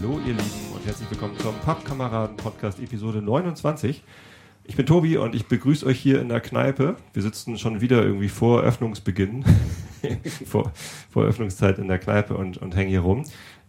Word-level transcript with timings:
Hallo 0.00 0.20
ihr 0.26 0.32
Lieben 0.32 0.72
und 0.74 0.86
herzlich 0.86 1.10
willkommen 1.10 1.36
zum 1.38 1.54
Pappkameraden-Podcast 1.60 2.78
Episode 2.78 3.20
29. 3.20 4.02
Ich 4.78 4.86
bin 4.86 4.94
Tobi 4.94 5.16
und 5.16 5.34
ich 5.34 5.46
begrüße 5.46 5.84
euch 5.86 5.98
hier 5.98 6.20
in 6.20 6.28
der 6.28 6.40
Kneipe. 6.40 6.94
Wir 7.12 7.22
sitzen 7.22 7.58
schon 7.58 7.80
wieder 7.80 8.00
irgendwie 8.00 8.28
vor 8.28 8.62
Öffnungsbeginn, 8.62 9.44
vor, 10.46 10.70
vor 11.10 11.24
Öffnungszeit 11.24 11.80
in 11.80 11.88
der 11.88 11.98
Kneipe 11.98 12.36
und, 12.36 12.58
und 12.58 12.76
hängen 12.76 12.90
hier 12.90 13.00
rum. 13.00 13.24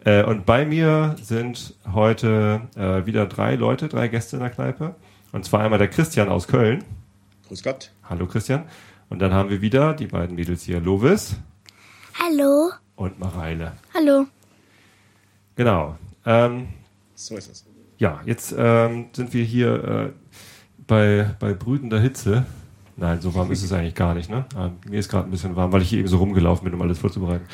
Äh, 0.06 0.24
und 0.24 0.46
bei 0.46 0.68
mir 0.68 1.16
sind 1.20 1.74
heute 1.92 2.62
äh, 2.76 3.08
wieder 3.08 3.26
drei 3.26 3.56
Leute, 3.56 3.88
drei 3.88 4.08
Gäste 4.08 4.36
in 4.36 4.44
der 4.44 4.52
Kneipe. 4.52 4.94
Und 5.32 5.46
zwar 5.46 5.62
einmal 5.62 5.80
der 5.80 5.88
Christian 5.88 6.30
aus 6.30 6.48
Köln. 6.48 6.84
Grüß 7.48 7.64
Gott. 7.64 7.92
Hallo 8.08 8.28
Christian. 8.28 8.66
Und 9.10 9.18
dann 9.18 9.34
haben 9.34 9.50
wir 9.50 9.62
wieder 9.62 9.96
die 9.96 10.06
beiden 10.06 10.36
Mädels 10.36 10.62
hier, 10.62 10.80
Lovis 10.80 11.38
Hallo. 12.24 12.70
und 12.96 13.18
Mareile. 13.18 13.72
Hallo. 13.96 14.28
Genau. 15.56 15.98
Ähm, 16.24 16.68
So 17.16 17.36
ist 17.36 17.50
es. 17.50 17.66
Ja, 17.98 18.22
jetzt 18.26 18.54
ähm, 18.56 19.08
sind 19.12 19.34
wir 19.34 19.44
hier 19.44 19.84
äh, 19.84 20.19
bei, 20.90 21.36
bei 21.40 21.54
brütender 21.54 22.02
Hitze. 22.02 22.46
Nein, 22.98 23.22
so 23.22 23.34
warm 23.34 23.50
ist 23.52 23.64
es 23.64 23.72
eigentlich 23.72 23.96
gar 23.96 24.14
nicht, 24.14 24.30
ne? 24.30 24.44
Ähm, 24.58 24.72
mir 24.90 25.00
ist 25.00 25.08
gerade 25.08 25.30
ein 25.30 25.32
bisschen 25.32 25.56
warm, 25.56 25.72
weil 25.72 25.84
ich 25.84 25.90
hier 25.90 26.00
eben 26.00 26.10
so 26.10 26.18
rumgelaufen 26.18 26.66
bin, 26.66 26.74
um 26.74 26.82
alles 26.82 27.00
vorzubereiten. 27.00 27.46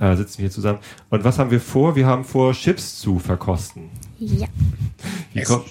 Äh, 0.00 0.16
sitzen 0.16 0.38
wir 0.38 0.44
hier 0.44 0.50
zusammen. 0.50 0.78
Und 1.10 1.24
was 1.24 1.38
haben 1.38 1.50
wir 1.50 1.60
vor? 1.60 1.94
Wir 1.96 2.06
haben 2.06 2.24
vor, 2.24 2.54
Chips 2.54 2.98
zu 2.98 3.18
verkosten. 3.18 3.90
Ja. 4.18 4.46
Wie, 5.34 5.42
kommt, 5.42 5.66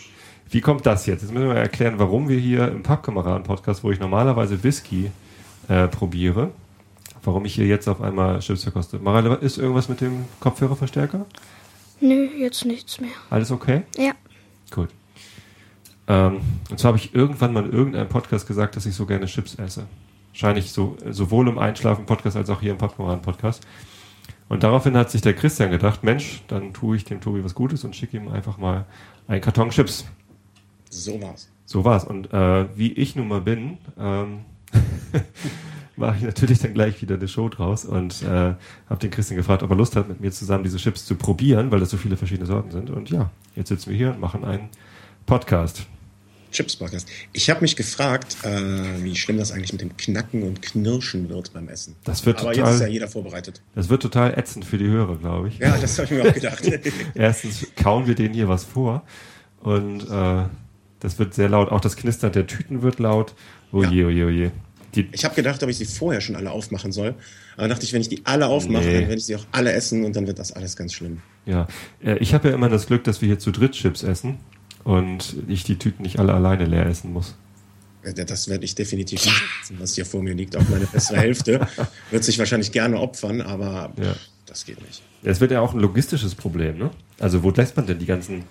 wie 0.51 0.61
kommt 0.61 0.85
das 0.85 1.07
jetzt? 1.07 1.23
Jetzt 1.23 1.33
müssen 1.33 1.47
wir 1.47 1.55
erklären, 1.55 1.95
warum 1.97 2.29
wir 2.29 2.37
hier 2.37 2.67
im 2.67 2.83
Pappkameraden-Podcast, 2.83 3.83
wo 3.83 3.89
ich 3.89 3.99
normalerweise 3.99 4.61
Whisky 4.63 5.09
äh, 5.69 5.87
probiere, 5.87 6.51
warum 7.23 7.45
ich 7.45 7.55
hier 7.55 7.65
jetzt 7.65 7.87
auf 7.87 8.01
einmal 8.01 8.39
Chips 8.39 8.63
verkoste. 8.63 8.99
Marale, 8.99 9.33
ist 9.35 9.57
irgendwas 9.57 9.89
mit 9.89 10.01
dem 10.01 10.25
Kopfhörerverstärker? 10.41 11.25
Nö, 12.01 12.27
jetzt 12.37 12.65
nichts 12.65 12.99
mehr. 12.99 13.11
Alles 13.31 13.49
okay? 13.49 13.83
Ja. 13.97 14.11
Gut. 14.69 14.89
Ähm, 16.07 16.39
und 16.69 16.79
zwar 16.79 16.89
habe 16.89 16.97
ich 16.97 17.13
irgendwann 17.13 17.53
mal 17.53 17.65
in 17.65 17.73
irgendeinem 17.73 18.07
Podcast 18.07 18.47
gesagt, 18.47 18.75
dass 18.75 18.85
ich 18.85 18.95
so 18.95 19.05
gerne 19.05 19.25
Chips 19.25 19.55
esse. 19.55 19.85
Wahrscheinlich 20.31 20.71
so, 20.71 20.97
sowohl 21.09 21.47
im 21.47 21.57
Einschlafen-Podcast 21.57 22.37
als 22.37 22.49
auch 22.49 22.61
hier 22.61 22.71
im 22.71 22.77
Pappkameraden-Podcast. 22.77 23.65
Und 24.49 24.63
daraufhin 24.63 24.95
hat 24.95 25.11
sich 25.11 25.21
der 25.21 25.33
Christian 25.33 25.71
gedacht, 25.71 26.03
Mensch, 26.03 26.43
dann 26.47 26.73
tue 26.73 26.95
ich 26.95 27.03
dem 27.03 27.19
Tobi 27.19 27.43
was 27.43 27.53
Gutes 27.53 27.83
und 27.83 27.95
schicke 27.95 28.17
ihm 28.17 28.29
einfach 28.29 28.57
mal 28.57 28.85
einen 29.27 29.41
Karton 29.41 29.71
Chips. 29.71 30.05
So 30.89 31.21
war's. 31.21 31.49
So 31.65 31.83
war's. 31.83 32.05
Und 32.05 32.31
äh, 32.33 32.65
wie 32.77 32.93
ich 32.93 33.15
nun 33.15 33.27
mal 33.27 33.41
bin, 33.41 33.77
ähm, 33.99 34.39
mache 35.97 36.17
ich 36.17 36.23
natürlich 36.23 36.59
dann 36.59 36.73
gleich 36.73 37.01
wieder 37.01 37.15
eine 37.15 37.27
Show 37.27 37.49
draus 37.49 37.83
und 37.83 38.21
äh, 38.21 38.53
habe 38.89 38.99
den 39.01 39.11
Christian 39.11 39.35
gefragt, 39.35 39.63
ob 39.63 39.69
er 39.69 39.75
Lust 39.75 39.95
hat, 39.97 40.07
mit 40.07 40.21
mir 40.21 40.31
zusammen 40.31 40.63
diese 40.63 40.77
Chips 40.77 41.05
zu 41.05 41.15
probieren, 41.15 41.71
weil 41.71 41.79
das 41.81 41.89
so 41.89 41.97
viele 41.97 42.15
verschiedene 42.15 42.45
Sorten 42.45 42.71
sind. 42.71 42.89
Und 42.89 43.09
ja, 43.09 43.31
jetzt 43.55 43.69
sitzen 43.69 43.89
wir 43.89 43.97
hier 43.97 44.11
und 44.11 44.21
machen 44.21 44.45
einen 44.45 44.69
Podcast. 45.25 45.87
Chips 46.51 46.75
Podcast. 46.75 47.07
Ich 47.33 47.49
habe 47.49 47.61
mich 47.61 47.75
gefragt, 47.75 48.37
äh, 48.43 49.03
wie 49.03 49.15
schlimm 49.15 49.37
das 49.37 49.51
eigentlich 49.51 49.71
mit 49.73 49.81
dem 49.81 49.95
Knacken 49.97 50.43
und 50.43 50.61
Knirschen 50.61 51.29
wird 51.29 51.53
beim 51.53 51.67
Essen. 51.69 51.95
Das 52.03 52.25
wird 52.25 52.39
Aber 52.39 52.51
total- 52.53 52.65
jetzt 52.67 52.75
ist 52.75 52.81
ja 52.81 52.87
jeder 52.87 53.07
vorbereitet. 53.07 53.61
Das 53.75 53.89
wird 53.89 54.01
total 54.01 54.37
ätzend 54.37 54.65
für 54.65 54.77
die 54.77 54.87
Hörer, 54.87 55.17
glaube 55.17 55.49
ich. 55.49 55.57
Ja, 55.59 55.77
das 55.77 55.97
habe 55.99 56.05
ich 56.05 56.11
mir 56.23 56.29
auch 56.29 56.33
gedacht. 56.33 56.63
Erstens 57.15 57.67
kauen 57.75 58.07
wir 58.07 58.15
denen 58.15 58.33
hier 58.33 58.47
was 58.47 58.63
vor 58.63 59.03
und 59.61 60.09
äh, 60.09 60.43
das 60.99 61.19
wird 61.19 61.33
sehr 61.33 61.49
laut. 61.49 61.69
Auch 61.71 61.81
das 61.81 61.95
Knistern 61.95 62.31
der 62.31 62.47
Tüten 62.47 62.81
wird 62.81 62.99
laut. 62.99 63.35
Oh 63.71 63.83
Ja. 63.83 63.89
je, 63.91 64.05
oh 64.05 64.09
je, 64.09 64.23
oh 64.23 64.29
je. 64.29 64.49
Die, 64.95 65.09
Ich 65.11 65.25
habe 65.25 65.35
gedacht, 65.35 65.61
ob 65.61 65.69
ich 65.69 65.77
sie 65.77 65.85
vorher 65.85 66.21
schon 66.21 66.35
alle 66.37 66.49
aufmachen 66.49 66.91
soll. 66.91 67.13
Aber 67.57 67.67
dachte 67.67 67.83
ich, 67.83 67.91
wenn 67.93 68.01
ich 68.01 68.09
die 68.09 68.21
alle 68.25 68.47
aufmache, 68.47 68.85
Nee. 68.85 68.93
dann 68.93 69.01
werde 69.03 69.15
ich 69.17 69.25
sie 69.25 69.35
auch 69.35 69.45
alle 69.51 69.73
essen 69.73 70.05
und 70.05 70.15
dann 70.15 70.25
wird 70.27 70.39
das 70.39 70.53
alles 70.53 70.75
ganz 70.77 70.93
schlimm. 70.93 71.21
ja. 71.45 71.67
Äh, 72.03 72.17
Ich 72.19 72.33
habe 72.33 72.47
ja 72.49 72.55
immer 72.55 72.69
das 72.69 72.87
Glück, 72.87 73.03
dass 73.03 73.21
wir 73.21 73.27
hier 73.27 73.37
zu 73.39 73.51
dritt 73.51 73.73
Chips 73.73 74.01
essen 74.03 74.37
und 74.87 75.35
ich 75.49 75.65
die 75.65 75.77
Tüten 75.77 76.03
nicht 76.03 76.17
alle 76.17 76.33
alleine 76.33 76.65
leer 76.65 76.85
essen 76.85 77.11
muss. 77.11 77.35
Das 78.15 78.47
werde 78.47 78.63
ich 78.63 78.73
definitiv 78.73 79.25
nicht 79.25 79.41
essen, 79.61 79.75
was 79.79 79.95
hier 79.95 80.05
vor 80.05 80.23
mir 80.23 80.33
liegt. 80.33 80.55
Auch 80.55 80.67
meine 80.69 80.85
bessere 80.85 81.17
Hälfte 81.17 81.67
wird 82.11 82.23
sich 82.23 82.39
wahrscheinlich 82.39 82.71
gerne 82.71 82.97
opfern, 82.97 83.41
aber 83.41 83.91
Ja. 84.01 84.15
das 84.45 84.63
geht 84.65 84.81
nicht. 84.81 85.01
Es 85.23 85.41
wird 85.41 85.51
ja 85.51 85.59
auch 85.59 85.73
ein 85.73 85.81
logistisches 85.81 86.35
Problem, 86.35 86.77
ne? 86.77 86.89
Also 87.19 87.43
wo 87.43 87.51
lässt 87.51 87.75
man 87.75 87.85
denn 87.85 87.99
die 87.99 88.05
ganzen 88.05 88.45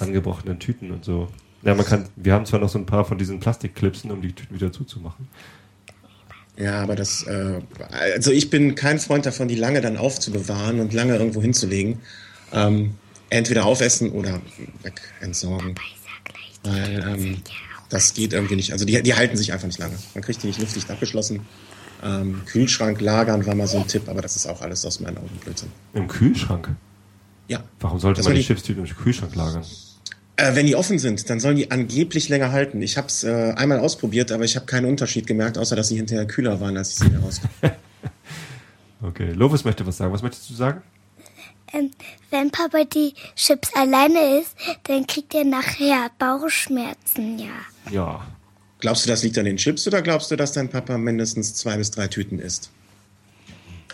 angebrochenen 0.00 0.58
Tüten 0.58 0.90
und 0.90 1.04
so? 1.04 1.28
Ja, 1.62 1.76
man 1.76 1.86
kann, 1.86 2.08
wir 2.16 2.32
haben 2.32 2.44
zwar 2.44 2.58
noch 2.58 2.68
so 2.70 2.78
ein 2.78 2.86
paar 2.86 3.04
von 3.04 3.18
diesen 3.18 3.38
Plastikklipsen, 3.38 4.10
um 4.10 4.20
die 4.20 4.32
Tüten 4.32 4.56
wieder 4.56 4.72
zuzumachen. 4.72 5.28
Ja, 6.56 6.82
aber 6.82 6.96
das, 6.96 7.22
äh, 7.22 7.60
also 8.16 8.32
ich 8.32 8.50
bin 8.50 8.74
kein 8.74 8.98
Freund 8.98 9.26
davon, 9.26 9.46
die 9.46 9.54
lange 9.54 9.80
dann 9.80 9.96
aufzubewahren 9.96 10.80
und 10.80 10.92
lange 10.92 11.16
irgendwo 11.16 11.40
hinzulegen. 11.40 12.00
Ähm, 12.52 12.94
entweder 13.30 13.64
aufessen 13.66 14.10
oder 14.10 14.40
weg 14.82 15.00
entsorgen. 15.20 15.74
Weil 16.64 17.04
ähm, 17.06 17.36
das 17.88 18.14
geht 18.14 18.32
irgendwie 18.32 18.56
nicht. 18.56 18.72
Also 18.72 18.84
die, 18.84 19.02
die 19.02 19.14
halten 19.14 19.36
sich 19.36 19.52
einfach 19.52 19.66
nicht 19.66 19.78
lange. 19.78 19.94
Man 20.14 20.22
kriegt 20.22 20.42
die 20.42 20.48
nicht 20.48 20.60
luftdicht 20.60 20.90
abgeschlossen. 20.90 21.40
Ähm, 22.02 22.42
Kühlschrank 22.46 23.00
lagern 23.00 23.44
war 23.46 23.54
mal 23.54 23.66
so 23.66 23.78
ein 23.78 23.86
Tipp, 23.88 24.08
aber 24.08 24.22
das 24.22 24.36
ist 24.36 24.46
auch 24.46 24.60
alles 24.62 24.84
aus 24.84 25.00
meinen 25.00 25.18
Augen 25.18 25.36
Blödsinn. 25.42 25.70
Im 25.94 26.06
Kühlschrank? 26.06 26.68
Ja. 27.48 27.64
Warum 27.80 27.98
sollte 27.98 28.18
Das 28.18 28.26
man 28.26 28.34
die 28.34 28.40
die- 28.40 28.46
Chipstüten 28.46 28.84
im 28.84 28.96
Kühlschrank 28.96 29.34
lagern? 29.34 29.64
Äh, 30.36 30.54
wenn 30.54 30.66
die 30.66 30.76
offen 30.76 31.00
sind, 31.00 31.28
dann 31.30 31.40
sollen 31.40 31.56
die 31.56 31.70
angeblich 31.72 32.28
länger 32.28 32.52
halten. 32.52 32.80
Ich 32.82 32.96
habe 32.96 33.08
es 33.08 33.24
äh, 33.24 33.52
einmal 33.56 33.80
ausprobiert, 33.80 34.30
aber 34.30 34.44
ich 34.44 34.54
habe 34.54 34.66
keinen 34.66 34.86
Unterschied 34.86 35.26
gemerkt, 35.26 35.58
außer 35.58 35.74
dass 35.74 35.88
sie 35.88 35.96
hinterher 35.96 36.26
kühler 36.26 36.60
waren, 36.60 36.76
als 36.76 36.90
ich 36.90 36.96
sie 36.98 37.10
heraus. 37.10 37.40
Okay, 39.00 39.30
Lovis 39.32 39.64
möchte 39.64 39.86
was 39.86 39.96
sagen. 39.96 40.12
Was 40.12 40.22
möchtest 40.22 40.50
du 40.50 40.54
sagen? 40.54 40.82
Ähm, 41.72 41.90
wenn 42.30 42.50
Papa 42.50 42.84
die 42.84 43.14
Chips 43.36 43.74
alleine 43.74 44.40
isst, 44.40 44.56
dann 44.84 45.06
kriegt 45.06 45.34
er 45.34 45.44
nachher 45.44 46.10
Bauchschmerzen, 46.18 47.38
ja. 47.38 47.60
Ja. 47.90 48.26
Glaubst 48.80 49.04
du, 49.04 49.08
das 49.08 49.22
liegt 49.22 49.36
an 49.38 49.44
den 49.44 49.56
Chips 49.56 49.86
oder 49.86 50.02
glaubst 50.02 50.30
du, 50.30 50.36
dass 50.36 50.52
dein 50.52 50.68
Papa 50.68 50.96
mindestens 50.98 51.54
zwei 51.54 51.76
bis 51.76 51.90
drei 51.90 52.06
Tüten 52.06 52.38
isst? 52.38 52.70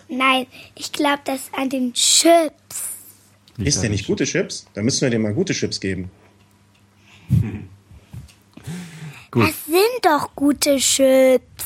Nein, 0.08 0.46
ich 0.74 0.92
glaube, 0.92 1.20
das 1.24 1.36
ist 1.42 1.54
an 1.54 1.70
den 1.70 1.94
Chips. 1.94 2.82
Liegt 3.56 3.68
Isst 3.68 3.78
an 3.78 3.82
der 3.82 3.90
nicht 3.90 4.06
gute 4.06 4.24
Chips? 4.24 4.66
Dann 4.74 4.84
müssen 4.84 5.00
wir 5.02 5.10
dem 5.10 5.22
mal 5.22 5.32
gute 5.32 5.54
Chips 5.54 5.80
geben. 5.80 6.10
Gut. 9.30 9.48
Das 9.48 9.64
sind 9.64 10.02
doch 10.02 10.34
gute 10.36 10.76
Chips. 10.76 11.64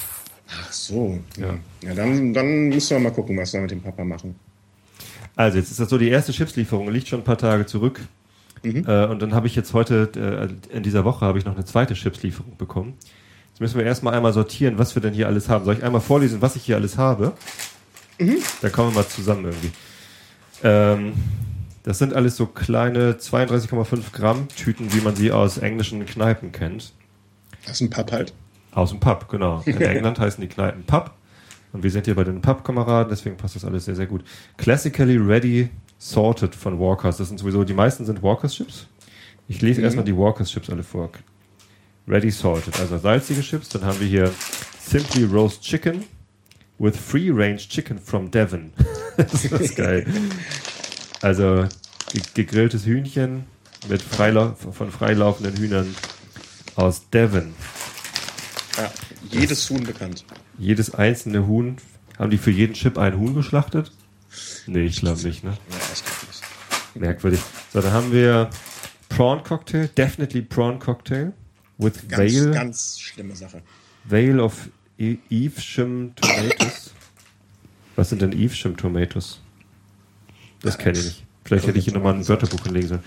Ach 0.48 0.72
so. 0.72 1.18
Ja. 1.36 1.58
Ja, 1.82 1.94
dann, 1.94 2.32
dann 2.32 2.68
müssen 2.68 2.90
wir 2.96 3.00
mal 3.00 3.12
gucken, 3.12 3.36
was 3.36 3.52
wir 3.52 3.60
mit 3.60 3.70
dem 3.70 3.82
Papa 3.82 4.04
machen. 4.04 4.36
Also 5.38 5.56
jetzt 5.56 5.70
ist 5.70 5.78
das 5.78 5.88
so, 5.88 5.98
die 5.98 6.08
erste 6.08 6.32
Chipslieferung 6.32 6.90
liegt 6.90 7.06
schon 7.06 7.20
ein 7.20 7.24
paar 7.24 7.38
Tage 7.38 7.64
zurück. 7.64 8.00
Äh, 8.64 9.06
und 9.06 9.22
dann 9.22 9.34
habe 9.34 9.46
ich 9.46 9.54
jetzt 9.54 9.72
heute, 9.72 10.50
äh, 10.72 10.76
in 10.76 10.82
dieser 10.82 11.04
Woche 11.04 11.24
habe 11.24 11.38
ich 11.38 11.44
noch 11.44 11.54
eine 11.54 11.64
zweite 11.64 11.94
Chipslieferung 11.94 12.56
bekommen. 12.56 12.94
Jetzt 13.50 13.60
müssen 13.60 13.78
wir 13.78 13.86
erstmal 13.86 14.14
einmal 14.14 14.32
sortieren, 14.32 14.78
was 14.78 14.96
wir 14.96 15.00
denn 15.00 15.14
hier 15.14 15.28
alles 15.28 15.48
haben. 15.48 15.64
Soll 15.64 15.76
ich 15.76 15.84
einmal 15.84 16.00
vorlesen, 16.00 16.42
was 16.42 16.56
ich 16.56 16.64
hier 16.64 16.74
alles 16.74 16.98
habe? 16.98 17.34
Dann 18.62 18.72
kommen 18.72 18.90
wir 18.90 18.96
mal 18.96 19.06
zusammen 19.06 19.44
irgendwie. 19.44 19.70
Ähm, 20.64 21.12
das 21.84 21.98
sind 21.98 22.14
alles 22.14 22.36
so 22.36 22.46
kleine 22.46 23.12
32,5 23.12 24.10
Gramm 24.12 24.48
Tüten, 24.48 24.92
wie 24.92 25.00
man 25.00 25.14
sie 25.14 25.30
aus 25.30 25.58
englischen 25.58 26.04
Kneipen 26.04 26.50
kennt. 26.50 26.92
Ist 27.70 27.80
ein 27.80 27.90
Pap 27.90 28.10
halt. 28.10 28.34
Aus 28.72 28.90
dem 28.90 28.98
Pub, 28.98 29.28
genau. 29.28 29.62
In 29.66 29.76
England 29.80 30.18
heißen 30.18 30.40
die 30.40 30.48
Kneipen 30.48 30.82
Pub. 30.82 31.12
Und 31.72 31.82
wir 31.82 31.90
sind 31.90 32.06
hier 32.06 32.14
bei 32.14 32.24
den 32.24 32.40
Pub-Kameraden, 32.40 33.10
deswegen 33.10 33.36
passt 33.36 33.56
das 33.56 33.64
alles 33.64 33.84
sehr, 33.84 33.94
sehr 33.94 34.06
gut. 34.06 34.24
Classically 34.56 35.16
Ready 35.16 35.68
Sorted 35.98 36.54
von 36.54 36.78
Walkers. 36.78 37.18
Das 37.18 37.28
sind 37.28 37.38
sowieso, 37.38 37.64
die 37.64 37.74
meisten 37.74 38.04
sind 38.04 38.22
Walkers 38.22 38.54
Chips. 38.54 38.86
Ich 39.48 39.60
lese 39.60 39.82
erstmal 39.82 40.04
die 40.04 40.16
Walkers 40.16 40.50
Chips 40.50 40.70
alle 40.70 40.82
vor. 40.82 41.10
Ready 42.06 42.30
Sorted, 42.30 42.78
also 42.80 42.96
salzige 42.98 43.40
Chips. 43.40 43.68
Dann 43.68 43.84
haben 43.84 44.00
wir 44.00 44.06
hier 44.06 44.32
Simply 44.80 45.24
Roast 45.24 45.62
Chicken 45.62 46.04
with 46.78 46.96
Free 46.96 47.30
Range 47.30 47.56
Chicken 47.56 47.98
from 47.98 48.30
Devon. 48.30 48.72
das 49.16 49.44
ist 49.44 49.76
geil. 49.76 50.06
Also 51.20 51.66
ge 52.12 52.22
gegrilltes 52.34 52.86
Hühnchen 52.86 53.44
mit 53.88 54.00
freilau 54.02 54.54
von 54.54 54.90
freilaufenden 54.90 55.56
Hühnern 55.56 55.94
aus 56.76 57.08
Devon. 57.10 57.54
Ja, 58.76 58.90
jedes 59.30 59.68
Huhn 59.70 59.82
bekannt. 59.84 60.24
Jedes 60.58 60.94
einzelne 60.94 61.46
Huhn, 61.46 61.76
haben 62.18 62.30
die 62.30 62.38
für 62.38 62.50
jeden 62.50 62.74
Chip 62.74 62.98
ein 62.98 63.16
Huhn 63.18 63.34
geschlachtet? 63.34 63.92
Nee, 64.66 64.84
ich 64.84 65.00
glaube 65.00 65.20
nicht, 65.22 65.44
ne? 65.44 65.50
Ja, 65.70 65.76
ich 65.92 66.04
glaube 66.04 66.26
nicht. 66.26 66.42
Merkwürdig. 66.94 67.40
So, 67.72 67.80
dann 67.80 67.92
haben 67.92 68.12
wir 68.12 68.50
Prawn 69.08 69.42
Cocktail, 69.42 69.88
definitely 69.96 70.42
Prawn 70.42 70.78
Cocktail 70.78 71.32
with 71.78 72.08
Ganz, 72.08 72.34
Veil, 72.34 72.50
ganz 72.52 72.98
schlimme 73.00 73.34
Sache. 73.36 73.62
Veil 74.04 74.40
of 74.40 74.68
E- 74.98 75.16
Evesham 75.30 76.12
Tomatoes. 76.16 76.92
Was 77.96 78.10
sind 78.10 78.20
denn 78.22 78.32
Evesham 78.32 78.76
Tomatoes? 78.76 79.40
Das 80.62 80.76
kenne 80.76 80.98
ich 80.98 81.04
nicht. 81.04 81.24
Vielleicht 81.44 81.66
hätte 81.66 81.78
ich 81.78 81.84
hier 81.84 81.94
nochmal 81.94 82.14
ein 82.14 82.28
Wörterbuch 82.28 82.62
hinlegen 82.64 82.88
sollen. 82.88 83.04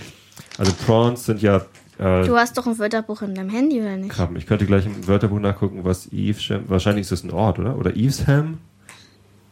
Also 0.57 0.73
Prawns 0.85 1.25
sind 1.25 1.41
ja 1.41 1.65
äh, 2.01 2.25
Du 2.25 2.35
hast 2.35 2.57
doch 2.57 2.67
ein 2.67 2.77
Wörterbuch 2.79 3.21
in 3.21 3.35
deinem 3.35 3.49
Handy, 3.49 3.79
oder 3.79 3.95
nicht? 3.95 4.11
Krabben. 4.11 4.35
Ich 4.35 4.45
könnte 4.45 4.65
gleich 4.65 4.85
im 4.85 5.07
Wörterbuch 5.07 5.39
nachgucken, 5.39 5.83
was 5.83 6.11
Evesham. 6.11 6.63
Wahrscheinlich 6.67 7.03
ist 7.03 7.11
das 7.11 7.23
ein 7.23 7.31
Ort, 7.31 7.59
oder? 7.59 7.77
Oder 7.77 7.95
Evesham? 7.95 8.57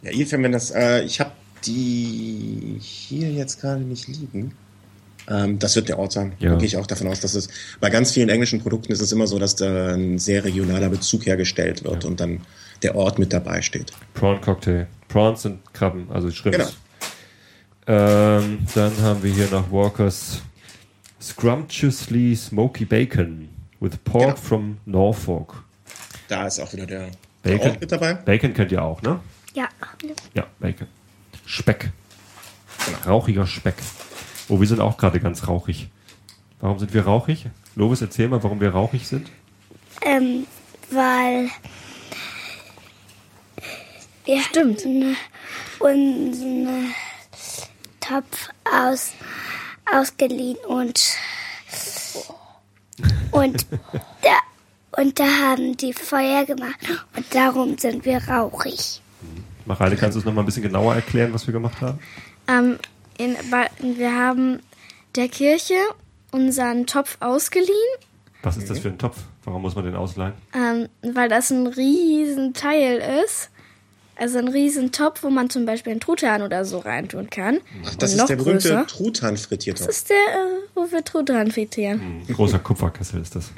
Ja, 0.01 0.11
Ethan, 0.11 0.43
wenn 0.43 0.51
das, 0.51 0.71
äh, 0.71 1.03
ich 1.03 1.19
habe 1.19 1.31
die 1.65 2.77
hier 2.79 3.31
jetzt 3.31 3.61
gerade 3.61 3.81
nicht 3.81 4.07
liegen. 4.07 4.53
Ähm, 5.29 5.59
das 5.59 5.75
wird 5.75 5.89
der 5.89 5.99
Ort 5.99 6.13
sein. 6.13 6.33
Ja. 6.39 6.51
Da 6.51 6.55
gehe 6.57 6.65
ich 6.65 6.77
auch 6.77 6.87
davon 6.87 7.07
aus, 7.07 7.19
dass 7.19 7.35
es 7.35 7.49
bei 7.79 7.89
ganz 7.89 8.11
vielen 8.11 8.29
englischen 8.29 8.61
Produkten 8.61 8.91
ist 8.91 9.01
es 9.01 9.11
immer 9.11 9.27
so, 9.27 9.37
dass 9.37 9.55
da 9.55 9.93
ein 9.93 10.17
sehr 10.17 10.43
regionaler 10.43 10.89
Bezug 10.89 11.25
hergestellt 11.25 11.83
wird 11.83 12.05
und 12.05 12.19
dann 12.19 12.41
der 12.81 12.95
Ort 12.95 13.19
mit 13.19 13.33
dabei 13.33 13.61
steht. 13.61 13.91
Prawn 14.13 14.41
Cocktail. 14.41 14.87
Prawns 15.09 15.41
sind 15.41 15.59
Krabben, 15.73 16.07
also 16.09 16.31
Shrimps. 16.31 16.57
Genau. 16.57 16.69
Ähm, 17.87 18.59
dann 18.75 19.01
haben 19.01 19.23
wir 19.23 19.33
hier 19.33 19.49
noch 19.49 19.71
Walkers 19.71 20.41
Scrumptiously 21.21 22.35
Smoky 22.35 22.85
Bacon 22.85 23.49
with 23.79 23.97
Pork 24.03 24.35
Genau. 24.35 24.35
from 24.37 24.77
Norfolk. 24.85 25.63
Da 26.27 26.47
ist 26.47 26.59
auch 26.59 26.71
wieder 26.73 26.85
der, 26.85 27.09
der 27.43 27.51
Bacon. 27.57 27.71
Ort 27.71 27.81
mit 27.81 27.91
dabei. 27.91 28.13
Bacon 28.13 28.53
kennt 28.53 28.71
ihr 28.71 28.83
auch, 28.83 29.01
ne? 29.01 29.19
Ja. 29.53 29.67
Ja, 30.33 30.45
Bacon. 30.59 30.87
Speck. 31.45 31.91
Genau. 32.85 32.97
Rauchiger 33.17 33.47
Speck. 33.47 33.75
Oh, 34.47 34.59
wir 34.59 34.67
sind 34.67 34.79
auch 34.79 34.97
gerade 34.97 35.19
ganz 35.19 35.47
rauchig. 35.47 35.89
Warum 36.61 36.79
sind 36.79 36.93
wir 36.93 37.03
rauchig? 37.05 37.47
Lovis, 37.75 38.01
erzähl 38.01 38.27
mal, 38.27 38.43
warum 38.43 38.59
wir 38.61 38.69
rauchig 38.71 39.07
sind. 39.07 39.29
Ähm, 40.01 40.45
weil 40.91 41.49
wir 44.25 44.41
Stimmt. 44.41 44.79
hatten 44.79 45.15
unseren 45.79 46.93
Topf 47.99 48.49
aus, 48.71 49.11
ausgeliehen 49.95 50.57
und 50.67 50.99
und 53.31 53.65
da, 54.21 55.01
und 55.01 55.19
da 55.19 55.25
haben 55.25 55.77
die 55.77 55.93
Feuer 55.93 56.45
gemacht 56.45 56.77
und 57.15 57.25
darum 57.33 57.77
sind 57.77 58.05
wir 58.05 58.17
rauchig. 58.27 59.01
Mareile, 59.65 59.95
kannst 59.95 60.15
du 60.15 60.19
es 60.19 60.25
nochmal 60.25 60.43
ein 60.43 60.45
bisschen 60.47 60.63
genauer 60.63 60.95
erklären, 60.95 61.33
was 61.33 61.45
wir 61.47 61.51
gemacht 61.53 61.79
haben? 61.81 61.99
Ähm, 62.47 62.79
in, 63.17 63.35
wir 63.97 64.15
haben 64.15 64.59
der 65.15 65.27
Kirche 65.29 65.75
unseren 66.31 66.87
Topf 66.87 67.17
ausgeliehen, 67.19 67.69
Was 68.41 68.57
ist 68.57 68.69
das 68.69 68.79
für 68.79 68.89
ein 68.89 68.97
Topf? 68.97 69.17
Warum 69.43 69.61
muss 69.61 69.75
man 69.75 69.85
den 69.85 69.95
ausleihen? 69.95 70.33
ähm, 70.53 70.89
weil 71.13 71.29
das 71.29 71.51
ein 71.51 71.67
riesen 71.67 72.53
Teil 72.53 73.23
ist. 73.23 73.49
Also 74.19 74.37
ein 74.37 74.49
riesen 74.49 74.91
Topf, 74.91 75.23
wo 75.23 75.29
man 75.29 75.49
zum 75.49 75.65
Beispiel 75.65 75.91
einen 75.91 76.01
Truthahn 76.01 76.41
oder 76.41 76.65
so 76.65 76.79
reintun 76.79 77.29
kann. 77.29 77.59
Ach, 77.85 77.95
das 77.95 78.11
ist 78.11 78.17
noch 78.17 78.27
der 78.27 78.35
berühmte 78.35 78.67
größer. 78.69 78.87
Truthahn-Frittiertopf. 78.87 79.87
Das 79.87 79.95
ist 79.95 80.09
der, 80.09 80.17
äh, 80.17 80.67
wo 80.75 80.91
wir 80.91 81.03
Truthahn 81.03 81.51
frittieren. 81.51 82.23
Ein 82.27 82.33
großer 82.33 82.59
Kupferkessel 82.59 83.21
ist 83.21 83.35
das. 83.35 83.51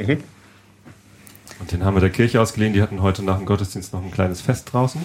Und 1.60 1.72
den 1.72 1.84
haben 1.84 1.96
wir 1.96 2.02
der 2.02 2.12
Kirche 2.12 2.40
ausgeliehen. 2.40 2.74
Die 2.74 2.82
hatten 2.82 3.02
heute 3.02 3.24
nach 3.24 3.38
dem 3.38 3.46
Gottesdienst 3.48 3.92
noch 3.94 4.04
ein 4.04 4.12
kleines 4.12 4.42
Fest 4.42 4.72
draußen. 4.72 5.02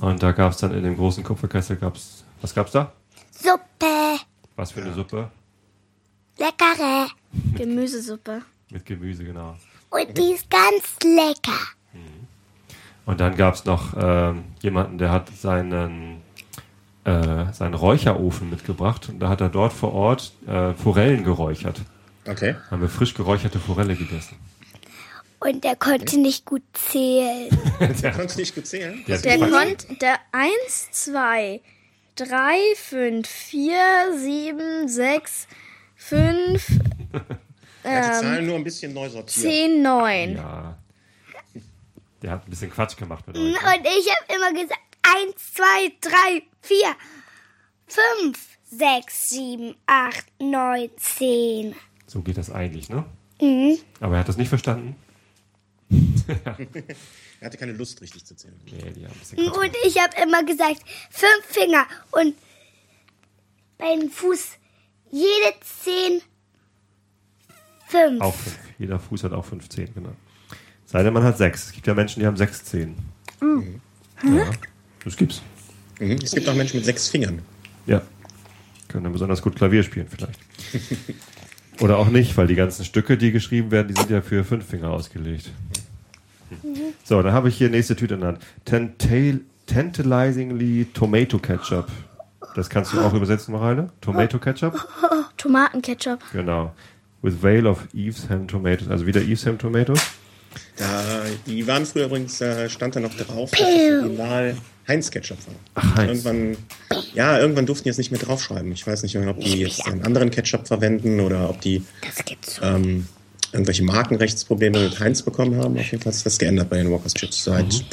Und 0.00 0.22
da 0.22 0.32
gab 0.32 0.52
es 0.52 0.58
dann 0.58 0.72
in 0.72 0.84
dem 0.84 0.96
großen 0.96 1.24
Kupferkessel, 1.24 1.76
gab's, 1.76 2.24
was 2.40 2.54
gab's 2.54 2.70
da? 2.72 2.92
Suppe, 3.36 4.20
Was 4.56 4.70
für 4.72 4.82
eine 4.82 4.94
Suppe? 4.94 5.30
leckere 6.38 7.08
Gemüsesuppe. 7.56 8.42
Mit 8.70 8.86
Gemüse, 8.86 9.24
genau. 9.24 9.56
und 9.90 10.18
die 10.18 10.32
ist 10.34 10.48
ganz 10.50 10.96
lecker. 11.04 11.58
Und 13.06 13.20
dann 13.20 13.36
gab 13.36 13.54
es 13.54 13.64
noch 13.64 13.94
ähm, 14.00 14.44
jemanden, 14.62 14.98
der 14.98 15.10
hat 15.10 15.28
seinen, 15.36 16.22
äh, 17.04 17.52
seinen 17.52 17.74
Räucherofen 17.74 18.48
mitgebracht. 18.50 19.08
Und 19.10 19.20
da 19.20 19.28
hat 19.28 19.40
er 19.40 19.48
dort 19.50 19.72
vor 19.72 19.92
Ort 19.92 20.32
äh, 20.46 20.72
Forellen 20.72 21.22
geräuchert. 21.24 21.80
Okay. 22.26 22.56
Haben 22.70 22.80
wir 22.82 22.88
frisch 22.88 23.14
geräucherte 23.14 23.58
Forelle 23.58 23.94
gegessen. 23.94 24.36
Und 25.40 25.62
der 25.64 25.76
konnte 25.76 26.18
nicht 26.18 26.46
gut 26.46 26.62
zählen. 26.72 27.50
Konntest 27.78 28.36
du 28.36 28.40
nicht 28.40 28.54
gut 28.54 28.66
zählen? 28.66 29.04
Der 29.06 29.18
das- 29.18 29.50
konnte, 29.50 29.94
der 30.00 30.14
1, 30.32 30.90
2, 30.92 31.60
3, 32.16 32.26
5, 32.76 33.28
4, 33.28 33.74
7 34.16 34.88
6, 34.88 35.46
5, 35.96 36.68
Er 37.82 37.96
hat 37.98 38.04
die 38.04 38.16
ähm, 38.16 38.22
Zahlen 38.22 38.46
nur 38.46 38.56
ein 38.56 38.64
bisschen 38.64 38.94
neu 38.94 39.10
sortiert. 39.10 39.52
10, 39.52 39.82
9. 39.82 40.36
ja. 40.36 40.78
Der 42.24 42.30
hat 42.30 42.46
ein 42.46 42.50
bisschen 42.50 42.70
Quatsch 42.70 42.96
gemacht 42.96 43.26
mit 43.26 43.36
euch. 43.36 43.42
Und 43.42 43.52
ich 43.52 43.60
habe 43.60 44.34
immer 44.34 44.52
gesagt, 44.58 44.80
eins, 45.02 45.52
zwei, 45.52 45.92
drei, 46.00 46.42
vier, 46.62 46.96
fünf, 47.86 48.38
sechs, 48.64 49.28
sieben, 49.28 49.76
acht, 49.84 50.24
neun, 50.40 50.88
zehn. 50.96 51.74
So 52.06 52.22
geht 52.22 52.38
das 52.38 52.50
eigentlich, 52.50 52.88
ne? 52.88 53.04
Mhm. 53.42 53.76
Aber 54.00 54.14
er 54.14 54.20
hat 54.20 54.28
das 54.30 54.38
nicht 54.38 54.48
verstanden. 54.48 54.96
Er 57.40 57.48
hatte 57.48 57.58
keine 57.58 57.72
Lust, 57.72 58.00
richtig 58.00 58.24
zu 58.24 58.34
zählen. 58.34 58.58
Nee, 58.64 58.90
die 58.92 59.04
haben 59.04 59.12
ein 59.12 59.18
bisschen 59.18 59.36
Quatsch 59.36 59.56
Und 59.58 59.76
ich 59.84 60.02
habe 60.02 60.16
immer 60.22 60.42
gesagt, 60.44 60.82
fünf 61.10 61.44
Finger 61.44 61.86
und 62.12 62.34
beim 63.76 64.08
Fuß 64.08 64.52
jede 65.10 65.54
zehn, 65.60 66.22
fünf. 67.86 68.22
Auch 68.22 68.34
fünf. 68.34 68.58
Jeder 68.78 68.98
Fuß 68.98 69.24
hat 69.24 69.32
auch 69.34 69.44
fünf 69.44 69.68
Zehen, 69.68 69.92
genau. 69.92 70.14
Sei 70.94 71.02
denn, 71.02 71.12
man 71.12 71.24
hat 71.24 71.36
sechs. 71.36 71.66
Es 71.66 71.72
gibt 71.72 71.88
ja 71.88 71.94
Menschen, 71.94 72.20
die 72.20 72.26
haben 72.26 72.36
sechs 72.36 72.62
Zehen. 72.62 72.94
Ja, 74.22 74.46
das 75.04 75.16
gibt's. 75.16 75.42
Mhm. 75.98 76.18
Es 76.22 76.30
gibt 76.30 76.48
auch 76.48 76.54
Menschen 76.54 76.76
mit 76.76 76.84
sechs 76.84 77.08
Fingern. 77.08 77.40
Ja. 77.84 78.00
Können 78.86 79.02
dann 79.02 79.12
besonders 79.12 79.42
gut 79.42 79.56
Klavier 79.56 79.82
spielen, 79.82 80.06
vielleicht. 80.08 80.38
Oder 81.80 81.98
auch 81.98 82.10
nicht, 82.10 82.36
weil 82.36 82.46
die 82.46 82.54
ganzen 82.54 82.84
Stücke, 82.84 83.16
die 83.18 83.32
geschrieben 83.32 83.72
werden, 83.72 83.88
die 83.88 83.94
sind 83.94 84.08
ja 84.08 84.20
für 84.22 84.44
fünf 84.44 84.66
Finger 84.66 84.90
ausgelegt. 84.90 85.50
So, 87.02 87.20
dann 87.20 87.32
habe 87.32 87.48
ich 87.48 87.56
hier 87.56 87.70
nächste 87.70 87.96
Tüte 87.96 88.14
in 88.14 88.20
der 88.20 88.28
Hand. 88.28 88.38
Tental 88.64 89.40
Tantalizingly 89.66 90.86
Tomato 90.94 91.40
Ketchup. 91.40 91.88
Das 92.54 92.70
kannst 92.70 92.92
du 92.92 93.00
auch 93.00 93.14
übersetzen, 93.14 93.52
Mareile? 93.52 93.90
Tomato 94.00 94.38
Ketchup? 94.38 94.86
Tomatenketchup. 95.38 96.20
Genau. 96.32 96.72
With 97.20 97.42
Vale 97.42 97.68
of 97.68 97.88
Evesham 97.92 98.46
Tomatoes. 98.46 98.86
Also 98.86 99.06
wieder 99.06 99.22
Evesham 99.22 99.58
Tomatoes. 99.58 100.00
Da, 100.76 101.22
die 101.46 101.66
waren 101.66 101.86
früher 101.86 102.06
übrigens, 102.06 102.40
äh, 102.40 102.68
stand 102.68 102.96
da 102.96 103.00
noch 103.00 103.14
drauf, 103.14 103.50
dass 103.52 103.60
das 103.60 103.68
Original 103.68 104.56
Heinz 104.88 105.10
Ketchup 105.10 105.38
war. 105.46 105.54
Ach, 105.74 105.96
Heinz. 105.96 106.24
Irgendwann, 106.24 106.56
ja, 107.14 107.38
irgendwann 107.38 107.66
durften 107.66 107.84
die 107.84 107.88
jetzt 107.90 107.98
nicht 107.98 108.10
mehr 108.10 108.20
draufschreiben. 108.20 108.72
Ich 108.72 108.86
weiß 108.86 109.02
nicht 109.02 109.16
ob 109.16 109.40
die 109.40 109.60
jetzt 109.60 109.86
einen 109.86 110.02
anderen 110.02 110.30
Ketchup 110.30 110.66
verwenden 110.66 111.20
oder 111.20 111.48
ob 111.48 111.60
die 111.60 111.84
ähm, 112.60 113.06
irgendwelche 113.52 113.84
Markenrechtsprobleme 113.84 114.80
mit 114.80 114.98
Heinz 114.98 115.22
bekommen 115.22 115.56
haben. 115.62 115.78
Auf 115.78 115.90
jeden 115.90 116.02
Fall 116.02 116.12
ist 116.12 116.26
das 116.26 116.38
geändert 116.38 116.68
bei 116.68 116.76
den 116.76 116.90
Walkers 116.90 117.14
Chips 117.14 117.44
seit 117.44 117.84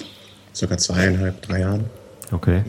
circa 0.56 0.78
zweieinhalb, 0.78 1.42
drei 1.44 1.60
Jahren. 1.60 1.86
Okay. 2.32 2.64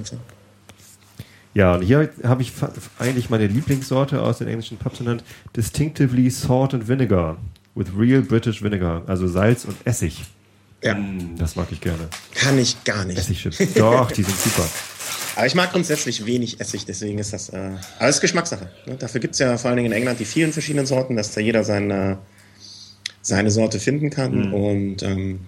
Ja, 1.54 1.74
und 1.74 1.82
hier 1.82 2.10
habe 2.24 2.42
ich 2.42 2.52
eigentlich 2.98 3.28
meine 3.30 3.46
Lieblingssorte 3.46 4.22
aus 4.22 4.38
den 4.38 4.48
englischen 4.48 4.78
Pubs 4.78 4.98
genannt. 4.98 5.24
Distinctively 5.56 6.30
Salt 6.30 6.74
and 6.74 6.88
Vinegar. 6.88 7.38
With 7.74 7.88
real 7.96 8.22
British 8.22 8.62
Vinegar. 8.62 9.02
Also 9.06 9.26
Salz 9.28 9.64
und 9.64 9.76
Essig. 9.84 10.20
Ja, 10.82 10.94
Mm, 10.94 11.36
das 11.38 11.54
mag 11.56 11.68
ich 11.70 11.80
gerne. 11.80 12.08
kann 12.34 12.58
ich 12.58 12.82
gar 12.84 13.04
nicht. 13.04 13.18
Essigchips. 13.18 13.58
Doch, 13.74 14.10
die 14.10 14.22
sind 14.24 14.36
super. 14.36 14.68
Aber 15.36 15.46
ich 15.46 15.54
mag 15.54 15.72
grundsätzlich 15.72 16.26
wenig 16.26 16.60
Essig, 16.60 16.84
deswegen 16.84 17.18
ist 17.18 17.32
das. 17.32 17.48
Äh, 17.50 17.56
aber 17.98 18.08
es 18.08 18.16
ist 18.16 18.20
Geschmackssache. 18.20 18.68
Ne? 18.84 18.96
Dafür 18.96 19.18
gibt 19.20 19.32
es 19.34 19.38
ja 19.38 19.56
vor 19.56 19.70
allen 19.70 19.78
Dingen 19.78 19.90
in 19.92 19.96
England 19.96 20.20
die 20.20 20.26
vielen 20.26 20.52
verschiedenen 20.52 20.84
Sorten, 20.84 21.16
dass 21.16 21.32
da 21.32 21.40
jeder 21.40 21.64
seine, 21.64 22.18
seine 23.22 23.50
Sorte 23.50 23.80
finden 23.80 24.10
kann. 24.10 24.52
Und 24.52 25.02
ähm, 25.02 25.40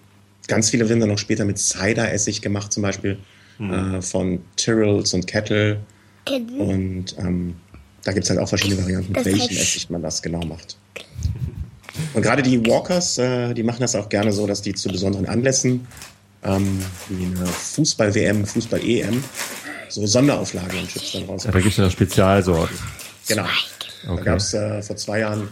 ganz 0.48 0.70
viele 0.70 0.88
werden 0.88 1.00
dann 1.00 1.10
auch 1.10 1.18
später 1.18 1.44
mit 1.44 1.58
Cider-Essig 1.58 2.40
gemacht, 2.40 2.72
zum 2.72 2.82
Beispiel 2.82 3.18
äh, 3.60 4.00
von 4.00 4.40
Tyrrells 4.56 5.12
und 5.12 5.26
Kettle. 5.26 5.80
Und 6.58 7.16
ähm, 7.18 7.56
da 8.04 8.12
gibt 8.12 8.24
es 8.24 8.30
halt 8.30 8.40
auch 8.40 8.48
verschiedene 8.48 8.80
Varianten, 8.80 9.12
mit 9.12 9.24
welchem 9.26 9.54
Essig 9.54 9.90
man 9.90 10.00
das 10.00 10.22
genau 10.22 10.40
macht. 10.46 10.78
Und 12.12 12.22
gerade 12.22 12.42
die 12.42 12.64
Walkers, 12.66 13.18
äh, 13.18 13.54
die 13.54 13.62
machen 13.62 13.80
das 13.80 13.94
auch 13.94 14.08
gerne 14.08 14.32
so, 14.32 14.46
dass 14.46 14.62
die 14.62 14.74
zu 14.74 14.88
besonderen 14.88 15.26
Anlässen, 15.26 15.86
ähm, 16.42 16.80
wie 17.08 17.24
eine 17.26 17.46
Fußball-WM, 17.46 18.44
Fußball-EM, 18.46 19.22
so 19.88 20.06
Sonderauflagen 20.06 20.78
und 20.80 20.88
Chips 20.88 21.12
dann 21.12 21.22
Ja, 21.22 21.28
raus. 21.28 21.42
da 21.44 21.52
gibt 21.52 21.66
es 21.72 21.76
ja 21.76 21.90
Spezialsorten. 21.90 22.76
Genau. 23.28 23.44
Da 23.44 24.12
Okay. 24.12 24.24
gab 24.24 24.36
es 24.38 24.52
äh, 24.52 24.82
vor 24.82 24.96
zwei 24.96 25.20
Jahren 25.20 25.48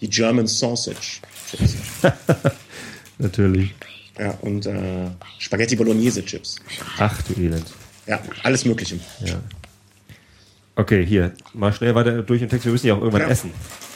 die 0.00 0.08
German 0.08 0.46
Sausage 0.46 1.20
Chips. 1.50 1.74
Natürlich. 3.18 3.74
Ja, 4.18 4.30
und 4.42 4.66
äh, 4.66 5.08
Spaghetti 5.38 5.76
Bolognese 5.76 6.24
Chips. 6.24 6.56
Ach 6.98 7.20
du 7.22 7.34
Elend. 7.40 7.66
Ja, 8.06 8.20
alles 8.42 8.64
Mögliche. 8.64 8.98
Ja. 9.24 9.40
Okay, 10.76 11.04
hier. 11.04 11.32
Mal 11.52 11.72
schnell 11.72 11.94
weiter 11.94 12.22
durch 12.22 12.40
den 12.40 12.48
Text. 12.48 12.64
Wir 12.64 12.72
müssen 12.72 12.86
ja 12.86 12.94
auch 12.94 12.98
irgendwann 12.98 13.22
Ja. 13.22 13.28
essen. 13.28 13.50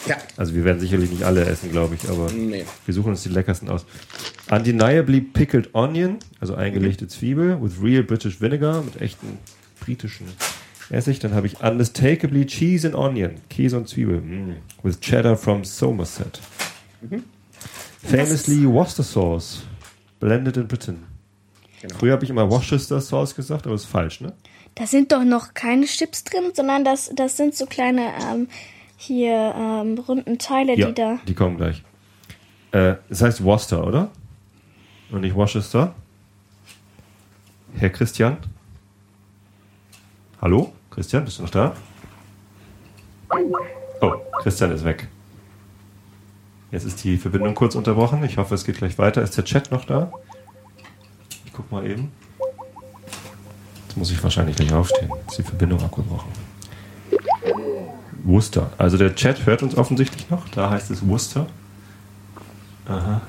Ja. 0.06 0.16
Also 0.36 0.54
wir 0.54 0.64
werden 0.64 0.80
sicherlich 0.80 1.10
nicht 1.10 1.22
alle 1.24 1.44
essen, 1.44 1.70
glaube 1.72 1.94
ich, 1.96 2.08
aber 2.08 2.30
Nee. 2.32 2.64
wir 2.84 2.94
suchen 2.94 3.10
uns 3.10 3.22
die 3.22 3.28
leckersten 3.28 3.68
aus. 3.68 3.84
Undeniably 4.50 5.20
pickled 5.20 5.74
onion, 5.74 6.18
also 6.40 6.54
eingelegte 6.54 7.08
Zwiebel, 7.08 7.60
with 7.60 7.82
real 7.82 8.02
British 8.02 8.40
vinegar, 8.40 8.82
mit 8.82 9.00
echten 9.00 9.38
britischen 9.80 10.26
Essig. 10.90 11.18
Dann 11.18 11.34
habe 11.34 11.46
ich 11.48 11.60
unmistakably 11.60 12.46
cheese 12.46 12.86
and 12.86 12.94
onion, 12.96 13.32
Käse 13.50 13.76
und 13.76 13.88
Zwiebel, 13.88 14.20
mm, 14.20 14.56
with 14.82 15.00
cheddar 15.00 15.36
from 15.36 15.64
Somerset. 15.64 16.40
Famously 18.02 18.66
Worcester 18.66 19.02
sauce, 19.02 19.62
blended 20.20 20.56
in 20.56 20.68
Britain. 20.68 21.02
Genau. 21.82 21.96
Früher 21.98 22.12
habe 22.12 22.24
ich 22.24 22.30
immer 22.30 22.48
Worcester 22.50 23.00
Sauce 23.00 23.34
gesagt, 23.34 23.66
aber 23.66 23.74
das 23.74 23.82
ist 23.82 23.90
falsch, 23.90 24.20
ne? 24.20 24.32
Da 24.76 24.86
sind 24.86 25.10
doch 25.12 25.24
noch 25.24 25.54
keine 25.54 25.86
Chips 25.86 26.24
drin, 26.24 26.52
sondern 26.54 26.84
das, 26.84 27.10
das 27.14 27.36
sind 27.36 27.54
so 27.54 27.66
kleine 27.66 28.12
ähm, 28.30 28.48
hier 28.96 29.54
ähm, 29.56 29.98
runden 29.98 30.38
Teile, 30.38 30.76
Ja, 30.76 30.88
die 30.88 30.94
da. 30.94 31.18
die 31.26 31.34
kommen 31.34 31.56
gleich. 31.56 31.82
Äh, 32.72 32.94
es 33.08 33.22
heißt 33.22 33.42
Worcester, 33.44 33.86
oder? 33.86 34.10
Und 35.10 35.20
nicht 35.20 35.34
Worcester? 35.34 35.94
Herr 37.76 37.90
Christian? 37.90 38.38
Hallo? 40.40 40.72
Christian, 40.90 41.24
bist 41.24 41.38
du 41.38 41.42
noch 41.42 41.50
da? 41.50 41.74
Oh, 44.00 44.12
Christian 44.42 44.70
ist 44.72 44.84
weg. 44.84 45.08
Jetzt 46.70 46.84
ist 46.84 47.04
die 47.04 47.16
Verbindung 47.16 47.54
kurz 47.54 47.74
unterbrochen. 47.74 48.24
Ich 48.24 48.36
hoffe, 48.38 48.54
es 48.54 48.64
geht 48.64 48.78
gleich 48.78 48.98
weiter. 48.98 49.22
Ist 49.22 49.36
der 49.36 49.44
Chat 49.44 49.70
noch 49.70 49.84
da? 49.84 50.10
Ich 51.44 51.52
guck 51.52 51.70
mal 51.70 51.86
eben. 51.88 52.10
Jetzt 53.86 53.96
muss 53.96 54.10
ich 54.10 54.22
wahrscheinlich 54.22 54.56
gleich 54.56 54.72
aufstehen. 54.72 55.10
Ist 55.28 55.38
die 55.38 55.42
Verbindung 55.42 55.80
abgebrochen. 55.82 56.30
Worcester. 58.26 58.70
Also 58.78 58.98
der 58.98 59.14
Chat 59.14 59.46
hört 59.46 59.62
uns 59.62 59.76
offensichtlich 59.76 60.28
noch. 60.30 60.48
Da 60.48 60.70
heißt 60.70 60.90
es 60.90 61.06
Worcester. 61.06 61.46
Aha. 62.86 63.20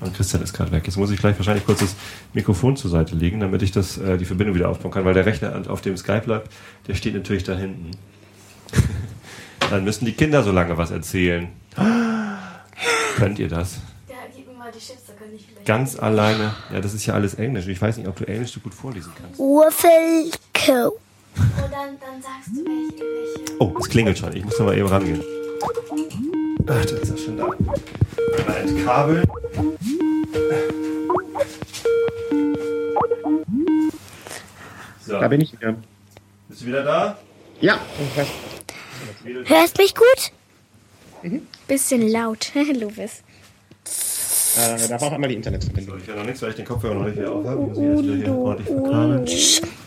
Und 0.00 0.14
Christian 0.14 0.42
ist 0.42 0.52
gerade 0.52 0.70
weg. 0.70 0.84
Jetzt 0.86 0.96
muss 0.96 1.10
ich 1.10 1.18
gleich 1.18 1.36
wahrscheinlich 1.38 1.66
kurz 1.66 1.80
das 1.80 1.96
Mikrofon 2.32 2.76
zur 2.76 2.90
Seite 2.90 3.16
legen, 3.16 3.40
damit 3.40 3.62
ich 3.62 3.72
das, 3.72 3.98
äh, 3.98 4.16
die 4.16 4.24
Verbindung 4.24 4.54
wieder 4.54 4.68
aufbauen 4.68 4.92
kann, 4.92 5.04
weil 5.04 5.14
der 5.14 5.26
Rechner 5.26 5.60
auf 5.68 5.80
dem 5.80 5.96
Skype 5.96 6.20
bleibt, 6.20 6.52
der 6.86 6.94
steht 6.94 7.14
natürlich 7.14 7.42
da 7.42 7.54
hinten. 7.54 7.90
Dann 9.70 9.84
müssen 9.84 10.04
die 10.04 10.12
Kinder 10.12 10.42
so 10.42 10.52
lange 10.52 10.78
was 10.78 10.90
erzählen. 10.90 11.48
Könnt 13.16 13.38
ihr 13.38 13.48
das? 13.48 13.78
Ja, 14.08 14.14
gib 14.34 14.46
mir 14.46 14.54
mal 14.54 14.70
die 14.70 14.78
Chips, 14.78 15.06
da 15.06 15.12
kann 15.14 15.34
ich 15.34 15.46
vielleicht. 15.46 15.66
Ganz 15.66 15.98
alleine. 15.98 16.54
Ja, 16.72 16.80
das 16.80 16.94
ist 16.94 17.04
ja 17.04 17.14
alles 17.14 17.34
Englisch. 17.34 17.66
Ich 17.66 17.82
weiß 17.82 17.96
nicht, 17.96 18.06
ob 18.06 18.16
du 18.16 18.26
Englisch 18.26 18.52
so 18.52 18.60
gut 18.60 18.74
vorlesen 18.74 19.12
kannst. 19.20 19.38
Wurfelko. 19.38 20.98
Und 21.38 21.72
dann, 21.72 21.98
dann 22.00 22.22
sagst 22.22 22.48
du 22.54 22.64
welche, 22.64 22.98
welche. 23.04 23.56
Oh, 23.60 23.74
es 23.80 23.88
klingelt 23.88 24.18
schon. 24.18 24.34
Ich 24.36 24.44
muss 24.44 24.56
da 24.56 24.64
mal 24.64 24.76
eben 24.76 24.88
rangehen. 24.88 25.22
Ach, 25.62 26.66
da 26.66 26.80
ist 26.96 27.10
er 27.10 27.16
schon 27.18 27.36
da. 27.36 27.48
Einmal 28.38 28.56
entkabeln. 28.68 29.24
So, 35.04 35.18
Da 35.20 35.28
bin 35.28 35.40
ich 35.40 35.52
wieder. 35.52 35.76
bist 36.48 36.62
du 36.62 36.66
wieder 36.66 36.82
da? 36.82 37.18
Ja. 37.60 37.78
Hörst 39.46 39.78
mich 39.78 39.94
gut? 39.94 40.32
Bisschen 41.66 42.08
laut, 42.08 42.50
Louis. 42.54 43.22
Äh, 44.56 44.88
da 44.88 45.00
war 45.00 45.08
auch 45.08 45.12
einmal 45.12 45.28
die 45.28 45.36
Internetverbindung. 45.36 45.96
So, 45.96 46.02
ich 46.02 46.08
höre 46.08 46.16
noch 46.16 46.24
nichts, 46.24 46.42
weil 46.42 46.50
ich 46.50 46.56
den 46.56 46.64
Kopfhörer 46.64 46.94
noch 46.94 47.04
nicht 47.06 47.18
wieder 47.18 47.32
auf 47.32 47.44
habe. 47.44 47.62
Ich 47.62 47.68
muss 47.68 47.78
ihn 47.78 47.90
jetzt 47.94 48.02
wieder 48.04 48.16
hier 48.16 48.34
ordentlich 48.34 48.68
verkabeln. 48.68 49.26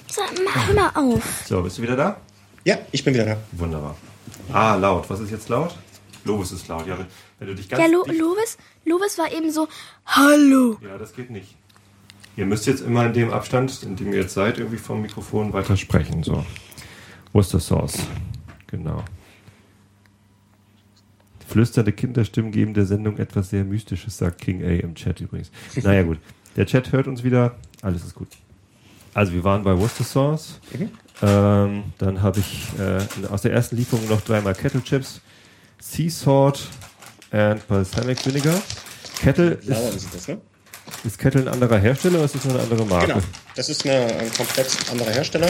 Sag 0.10 0.76
mal, 0.76 0.92
auf. 0.94 1.44
So, 1.46 1.62
bist 1.62 1.78
du 1.78 1.82
wieder 1.82 1.96
da? 1.96 2.18
Ja, 2.64 2.78
ich 2.92 3.04
bin 3.04 3.14
wieder 3.14 3.26
da. 3.26 3.38
Wunderbar. 3.54 3.96
Ah, 4.54 4.76
laut. 4.76 5.10
Was 5.10 5.20
ist 5.20 5.32
jetzt 5.32 5.50
laut? 5.50 5.76
Lobes 6.26 6.52
ist 6.52 6.68
laut. 6.68 6.86
Ja, 6.86 6.98
wenn, 7.00 7.08
wenn 7.40 7.48
du 7.48 7.56
dich 7.56 7.68
ganz 7.68 7.82
Ja, 7.82 7.88
Lo 7.90 8.04
Louis, 8.06 8.58
Louis 8.86 9.18
war 9.18 9.32
eben 9.32 9.52
so, 9.52 9.68
Hallo. 10.06 10.78
Ja, 10.82 10.98
das 10.98 11.14
geht 11.14 11.32
nicht. 11.32 11.56
Ihr 12.38 12.46
müsst 12.46 12.66
jetzt 12.68 12.82
immer 12.82 13.06
in 13.06 13.14
dem 13.14 13.32
Abstand, 13.32 13.84
in 13.84 13.96
dem 13.96 14.14
ihr 14.14 14.22
jetzt 14.22 14.34
seid, 14.34 14.58
irgendwie 14.58 14.78
vom 14.78 15.02
Mikrofon 15.02 15.52
weiter 15.54 15.76
sprechen. 15.76 16.24
So. 16.24 16.46
Worcester 17.34 17.60
Sauce. 17.60 17.98
Genau. 18.68 19.04
Flüsternde 21.52 21.92
Kinderstimmen 21.92 22.52
geben 22.52 22.74
der 22.74 22.86
Sendung 22.86 23.18
etwas 23.18 23.50
sehr 23.50 23.66
Mystisches, 23.66 24.18
sagt 24.18 24.40
King 24.40 24.64
A 24.64 24.70
im 24.70 24.96
Chat 24.96 25.20
übrigens. 25.20 25.52
Naja, 25.84 26.04
gut. 26.04 26.18
Der 26.56 26.66
Chat 26.66 26.92
hört 26.94 27.08
uns 27.08 27.24
wieder. 27.24 27.56
Alles 27.82 28.06
ist 28.06 28.16
gut. 28.16 28.30
Also, 29.14 29.34
wir 29.34 29.44
waren 29.44 29.62
bei 29.64 29.78
Worcester 29.78 30.06
Sauce. 30.06 30.60
Ähm, 31.22 31.84
dann 31.98 32.22
habe 32.22 32.40
ich 32.40 32.68
äh, 32.80 33.28
aus 33.28 33.42
der 33.42 33.52
ersten 33.52 33.76
Lieferung 33.76 34.08
noch 34.08 34.22
dreimal 34.22 34.56
Kettle 34.56 34.82
Chips, 34.82 35.20
Sea 35.80 36.10
Salt 36.10 36.68
and 37.32 37.68
Balsamic 37.68 38.26
Vinegar. 38.26 38.62
Kettle 39.20 39.58
Blauer 39.58 39.90
ist, 39.90 39.96
ist 39.96 40.16
das, 40.16 40.28
ne? 40.30 40.38
ist 41.04 41.20
Kettle 41.20 41.42
ein 41.42 41.48
anderer 41.50 41.78
Hersteller 41.78 42.16
oder 42.16 42.26
ist 42.26 42.36
das 42.36 42.46
nur 42.46 42.54
eine 42.54 42.64
andere 42.64 42.86
Marke? 42.86 43.08
Genau. 43.08 43.26
Das 43.56 43.70
ist 43.70 43.86
eine, 43.86 44.06
ein 44.06 44.34
komplett 44.34 44.70
anderer 44.90 45.12
Hersteller. 45.12 45.50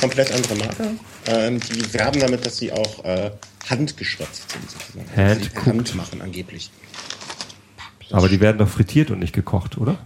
Komplett 0.00 0.32
andere 0.32 0.54
Marke. 0.56 0.90
Ähm, 1.26 1.60
die 1.60 1.92
werben 1.92 2.20
damit, 2.20 2.46
dass 2.46 2.56
sie 2.56 2.72
auch 2.72 3.04
äh, 3.04 3.30
handgeschröpft 3.68 4.50
sind, 4.50 4.70
sozusagen. 4.70 5.16
Hand 5.16 5.42
sie 5.44 5.48
per 5.50 5.62
cooked. 5.62 5.66
Hand 5.66 5.94
machen, 5.94 6.22
angeblich. 6.22 6.70
Aber 8.10 8.28
die 8.28 8.40
werden 8.40 8.58
doch 8.58 8.68
frittiert 8.68 9.10
und 9.10 9.18
nicht 9.20 9.34
gekocht, 9.34 9.78
oder? 9.78 9.98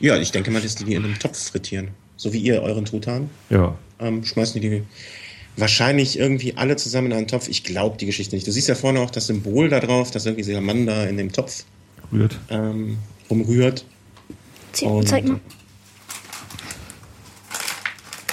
Ja, 0.00 0.16
ich 0.16 0.30
denke 0.30 0.50
mal, 0.50 0.62
dass 0.62 0.76
die 0.76 0.84
die 0.84 0.94
in 0.94 1.04
einem 1.04 1.18
Topf 1.18 1.50
frittieren. 1.50 1.88
So 2.16 2.32
wie 2.32 2.38
ihr 2.38 2.62
euren 2.62 2.84
Truthahn. 2.84 3.28
Ja. 3.50 3.76
Ähm, 4.00 4.24
schmeißen 4.24 4.60
die 4.60 4.68
die 4.70 4.82
wahrscheinlich 5.56 6.18
irgendwie 6.18 6.56
alle 6.56 6.76
zusammen 6.76 7.08
in 7.08 7.18
einen 7.18 7.26
Topf. 7.26 7.48
Ich 7.48 7.64
glaube 7.64 7.96
die 7.98 8.06
Geschichte 8.06 8.34
nicht. 8.34 8.46
Du 8.46 8.52
siehst 8.52 8.68
ja 8.68 8.74
vorne 8.76 9.00
auch 9.00 9.10
das 9.10 9.26
Symbol 9.26 9.68
da 9.68 9.80
drauf, 9.80 10.10
dass 10.10 10.24
irgendwie 10.24 10.44
dieser 10.44 10.60
Mann 10.60 10.86
da 10.86 11.04
in 11.04 11.16
dem 11.16 11.32
Topf 11.32 11.64
Rührt. 12.12 12.38
ähm, 12.48 12.98
rumrührt. 13.28 13.84
Zeig 14.72 15.24
mal. 15.26 15.40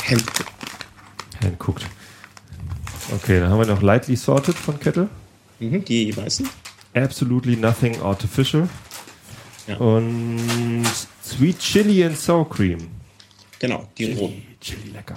Hand 0.08 0.24
Hand 1.46 1.60
guckt. 1.60 1.86
Okay, 3.14 3.40
dann 3.40 3.50
haben 3.50 3.60
wir 3.60 3.68
noch 3.68 3.82
Lightly 3.82 4.16
Sorted 4.16 4.56
von 4.56 4.80
Kettle. 4.80 5.10
mhm, 5.60 5.86
die 5.86 6.16
weißen. 6.16 6.50
Absolutely 6.94 7.56
Nothing 7.56 8.02
Artificial. 8.02 8.68
Ja. 9.68 9.78
Und 9.78 10.84
Sweet 11.24 11.60
Chili 11.60 12.04
and 12.04 12.18
Sour 12.18 12.50
Cream. 12.50 12.88
Genau, 13.60 13.88
die 13.98 14.14
roten. 14.14 14.44
Chili 14.62 14.90
lecker. 14.92 15.16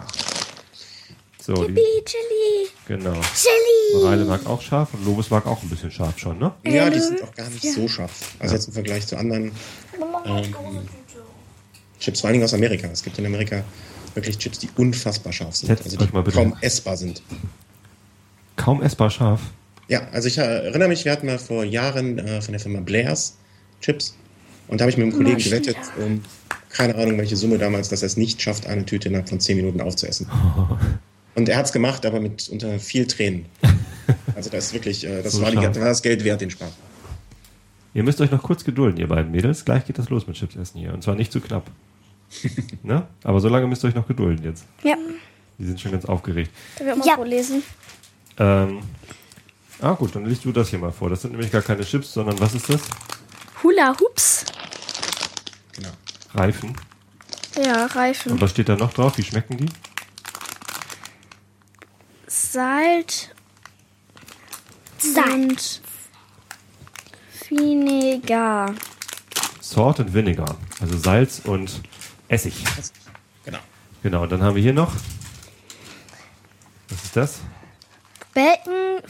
So, 1.40 1.54
die, 1.54 1.72
Yippie, 1.72 2.04
Chili. 2.04 2.68
genau. 2.86 3.12
Chili. 3.34 4.04
Reile 4.04 4.24
mag 4.26 4.44
auch 4.46 4.60
scharf 4.60 4.92
und 4.92 5.04
Lobes 5.06 5.30
mag 5.30 5.46
auch 5.46 5.62
ein 5.62 5.68
bisschen 5.70 5.90
scharf 5.90 6.18
schon, 6.18 6.38
ne? 6.38 6.52
Ja, 6.64 6.90
die 6.90 7.00
sind 7.00 7.22
auch 7.22 7.34
gar 7.34 7.48
nicht 7.48 7.62
so 7.72 7.88
scharf. 7.88 8.34
Also 8.38 8.54
jetzt 8.54 8.68
im 8.68 8.74
Vergleich 8.74 9.06
zu 9.06 9.16
anderen 9.16 9.52
ähm, 10.26 10.54
Chips, 11.98 12.20
vor 12.20 12.28
allen 12.28 12.34
Dingen 12.34 12.44
aus 12.44 12.52
Amerika. 12.54 12.86
Es 12.88 13.02
gibt 13.02 13.18
in 13.18 13.24
Amerika 13.26 13.64
wirklich 14.14 14.38
Chips, 14.38 14.58
die 14.58 14.68
unfassbar 14.76 15.32
scharf 15.32 15.56
sind. 15.56 15.68
Setzt 15.68 15.84
Also 15.84 15.96
die 15.96 16.30
kaum 16.30 16.56
essbar 16.60 16.96
sind. 16.96 17.22
Kaum 18.56 18.82
essbar 18.82 19.10
scharf. 19.10 19.40
Ja, 19.88 20.06
also 20.12 20.28
ich 20.28 20.38
erinnere 20.38 20.88
mich, 20.88 21.04
wir 21.04 21.12
hatten 21.12 21.26
mal 21.26 21.38
vor 21.38 21.64
Jahren 21.64 22.18
äh, 22.18 22.42
von 22.42 22.52
der 22.52 22.60
Firma 22.60 22.80
Blairs 22.80 23.36
Chips. 23.80 24.14
Und 24.68 24.80
da 24.80 24.82
habe 24.82 24.90
ich 24.90 24.98
mit 24.98 25.06
einem 25.06 25.16
Kollegen 25.16 25.38
gewettet, 25.38 25.76
um 25.96 26.22
keine 26.70 26.94
Ahnung, 26.96 27.16
welche 27.18 27.36
Summe 27.36 27.58
damals, 27.58 27.88
dass 27.88 28.02
er 28.02 28.06
es 28.06 28.16
nicht 28.16 28.42
schafft, 28.42 28.66
eine 28.66 28.84
Tüte 28.84 29.08
innerhalb 29.08 29.28
von 29.28 29.40
10 29.40 29.56
Minuten 29.56 29.80
aufzuessen. 29.80 30.28
Und 31.34 31.48
er 31.48 31.56
hat 31.56 31.66
es 31.66 31.72
gemacht, 31.72 32.04
aber 32.04 32.20
mit 32.20 32.48
unter 32.48 32.78
viel 32.78 33.06
Tränen. 33.06 33.46
Also 34.34 34.48
das 34.48 34.66
ist 34.66 34.72
wirklich, 34.72 35.04
äh, 35.04 35.20
das 35.20 35.34
So 35.34 35.42
war, 35.42 35.50
die, 35.50 35.56
war 35.56 35.64
das 35.64 36.00
Geld 36.00 36.24
wert, 36.24 36.40
den 36.40 36.48
Spaß. 36.48 36.70
Ihr 37.92 38.02
müsst 38.02 38.20
euch 38.22 38.30
noch 38.30 38.42
kurz 38.42 38.64
gedulden, 38.64 38.98
ihr 38.98 39.08
beiden 39.08 39.32
Mädels. 39.32 39.66
Gleich 39.66 39.84
geht 39.84 39.98
das 39.98 40.08
los 40.08 40.26
mit 40.26 40.36
Chips 40.36 40.56
essen 40.56 40.78
hier. 40.78 40.94
Und 40.94 41.02
zwar 41.02 41.14
nicht 41.14 41.30
zu 41.30 41.40
knapp. 41.40 41.70
ne? 42.82 43.06
Aber 43.24 43.40
so 43.40 43.48
lange 43.48 43.66
müsst 43.66 43.84
ihr 43.84 43.88
euch 43.88 43.94
noch 43.94 44.06
gedulden 44.06 44.44
jetzt. 44.44 44.64
Ja, 44.82 44.96
Die 45.58 45.64
sind 45.64 45.80
schon 45.80 45.92
ganz 45.92 46.04
aufgeregt. 46.04 46.50
da 46.78 46.84
wir 46.86 46.96
mal 46.96 47.06
Ja. 47.06 47.14
vorlesen. 47.16 47.62
Ähm, 48.38 48.80
ah 49.80 49.92
gut, 49.92 50.14
dann 50.14 50.24
liest 50.26 50.44
du 50.44 50.52
das 50.52 50.68
hier 50.70 50.78
mal 50.78 50.92
vor. 50.92 51.10
Das 51.10 51.22
sind 51.22 51.32
nämlich 51.32 51.50
gar 51.50 51.62
keine 51.62 51.84
Chips, 51.84 52.12
sondern 52.12 52.38
was 52.40 52.54
ist 52.54 52.68
das? 52.70 52.80
Hula 53.62 53.94
Hoops. 53.98 54.44
Genau. 55.74 55.90
Reifen. 56.34 56.76
Ja, 57.56 57.84
Und 57.84 57.96
Reifen. 57.96 58.40
was 58.40 58.50
steht 58.52 58.68
da 58.68 58.76
noch 58.76 58.92
drauf? 58.92 59.18
Wie 59.18 59.24
schmecken 59.24 59.56
die? 59.56 59.66
Salt 62.26 63.34
Salz. 64.98 65.24
und 65.34 65.80
Vinegar. 67.50 68.74
Salt 69.60 70.00
and 70.00 70.12
Vinegar. 70.14 70.56
Also 70.80 70.98
Salz 70.98 71.40
und 71.44 71.80
Essig. 72.28 72.54
Genau. 73.44 73.58
Genau, 74.02 74.22
und 74.24 74.32
dann 74.32 74.42
haben 74.42 74.54
wir 74.54 74.62
hier 74.62 74.72
noch. 74.74 74.92
Was 76.90 77.04
ist 77.04 77.16
das? 77.16 77.40
Bacon 78.34 79.02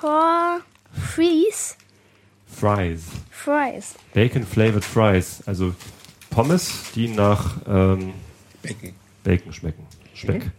for 0.00 0.60
Freeze. 1.14 1.74
Fries. 2.46 3.02
Fries. 3.30 3.94
Bacon 4.14 4.46
Flavored 4.46 4.84
Fries. 4.84 5.42
Also 5.46 5.74
Pommes, 6.30 6.70
die 6.94 7.08
nach 7.08 7.56
ähm, 7.66 8.12
Bacon. 8.62 8.94
Bacon 9.24 9.52
schmecken. 9.52 9.86
Speck. 10.14 10.50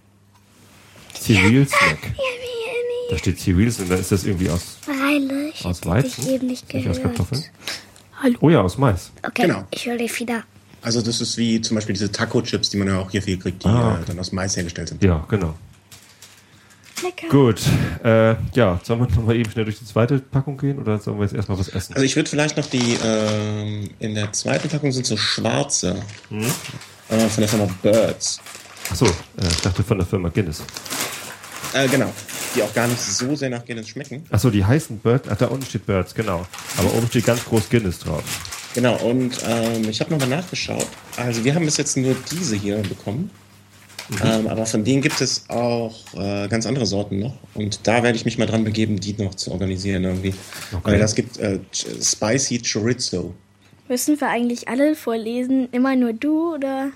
Cereal 1.14 1.68
Snack. 1.68 2.14
Da 3.10 3.18
steht 3.18 3.40
Cereals 3.40 3.80
und 3.80 3.90
dann 3.90 4.00
ist 4.00 4.12
das 4.12 4.26
irgendwie 4.26 4.50
aus, 4.50 4.78
Freilich. 4.82 5.66
aus 5.66 5.78
Hätte 5.82 5.88
ich 6.08 6.18
Weizen. 6.18 6.28
eben 6.30 6.48
nicht 6.48 6.72
Nicht 6.74 6.88
aus 6.90 6.98
gehört. 6.98 7.16
Kartoffeln. 7.16 7.44
Hallo. 8.22 8.38
Oh 8.42 8.50
ja, 8.50 8.62
aus 8.62 8.78
Mais. 8.78 9.12
Okay, 9.24 9.44
Genau. 9.44 9.66
ich 9.72 9.86
höre 9.86 9.98
dich 9.98 10.20
wieder. 10.20 10.44
Also 10.82 11.02
das 11.02 11.22
ist 11.22 11.38
wie 11.38 11.60
zum 11.62 11.76
Beispiel 11.76 11.94
diese 11.94 12.12
Taco-Chips, 12.12 12.70
die 12.70 12.78
man 12.78 12.88
ja 12.88 13.00
auch 13.00 13.10
hier 13.12 13.22
viel 13.22 13.38
kriegt, 13.38 13.64
die 13.64 13.68
Ah, 13.68 13.92
äh, 13.92 13.94
okay. 13.96 14.04
dann 14.08 14.20
aus 14.20 14.32
Mais 14.32 14.56
hergestellt 14.56 14.90
sind. 14.90 15.04
Ja, 15.04 15.26
genau. 15.30 15.56
Lecker. 17.04 17.28
Gut. 17.30 17.62
Äh, 18.04 18.36
ja, 18.56 18.80
sollen 18.84 19.00
wir 19.02 19.08
nochmal 19.16 19.36
eben 19.36 19.52
schnell 19.52 19.66
durch 19.66 19.78
die 19.80 19.86
zweite 19.86 20.18
Packung 20.20 20.58
gehen 20.58 20.80
oder 20.80 20.98
sollen 21.00 21.18
wir 21.18 21.26
jetzt 21.26 21.36
erstmal 21.36 21.60
was 21.60 21.68
essen? 21.70 21.94
Also 21.94 22.06
ich 22.06 22.16
würde 22.16 22.30
vielleicht 22.30 22.58
noch 22.58 22.66
die, 22.66 22.98
ähm, 23.04 23.90
in 24.00 24.16
der 24.16 24.32
zweiten 24.34 24.68
Packung 24.68 24.92
sind 24.92 25.06
so 25.06 25.16
schwarze 25.18 26.02
Hm? 26.30 26.42
äh, 27.10 27.20
von 27.28 27.42
der 27.42 27.48
Firma 27.48 27.68
Birds. 27.84 28.40
Achso, 28.90 29.06
äh, 29.06 29.12
ich 29.48 29.62
dachte 29.62 29.84
von 29.84 29.98
der 30.00 30.08
Firma 30.08 30.30
Guinness. 30.30 30.64
Äh, 31.74 31.88
genau, 31.88 32.12
die 32.56 32.64
auch 32.64 32.74
gar 32.74 32.88
nicht 32.88 33.00
so 33.02 33.36
sehr 33.36 33.50
nach 33.50 33.64
Guinness 33.66 33.90
schmecken. 33.90 34.24
Achso, 34.32 34.50
die 34.50 34.66
heißen 34.66 34.98
Birds. 35.00 35.28
Ach, 35.30 35.38
da 35.38 35.48
unten 35.48 35.66
steht 35.66 35.86
Birds, 35.86 36.16
genau. 36.16 36.48
Aber 36.78 36.94
oben 36.96 37.06
steht 37.08 37.26
ganz 37.26 37.44
groß 37.46 37.70
Guinness 37.70 38.00
drauf. 38.00 38.24
Genau, 38.78 38.96
und 38.98 39.40
ähm, 39.44 39.90
ich 39.90 40.00
habe 40.02 40.12
nochmal 40.12 40.30
nachgeschaut. 40.30 40.86
Also 41.16 41.44
wir 41.44 41.56
haben 41.56 41.66
bis 41.66 41.78
jetzt 41.78 41.98
nur 41.98 42.16
diese 42.32 42.56
hier 42.56 42.78
bekommen. 42.78 43.32
Mhm. 44.10 44.18
Ähm, 44.24 44.48
aber 44.48 44.68
von 44.68 44.84
denen 44.84 45.02
gibt 45.02 45.20
es 45.20 45.50
auch 45.50 45.96
äh, 46.14 46.48
ganz 46.48 46.68
andere 46.68 46.86
Sorten 46.86 47.18
noch. 47.18 47.34
Und 47.56 47.88
da 47.88 48.04
werde 48.04 48.16
ich 48.16 48.26
mich 48.26 48.38
mal 48.38 48.46
dran 48.46 48.64
begeben, 48.64 49.00
die 49.00 49.14
noch 49.14 49.34
zu 49.34 49.52
organisieren 49.52 50.04
irgendwie. 50.04 50.36
Okay. 50.72 50.92
Weil 50.92 51.00
das 51.00 51.16
gibt 51.16 51.40
äh, 51.40 51.58
Spicy 51.74 52.62
Chorizo. 52.62 53.34
Müssen 53.90 54.22
wir 54.22 54.30
eigentlich 54.30 54.68
alle 54.68 54.94
vorlesen? 54.94 55.70
Immer 55.72 55.96
nur 55.96 56.14
du 56.14 56.54
oder? 56.54 56.92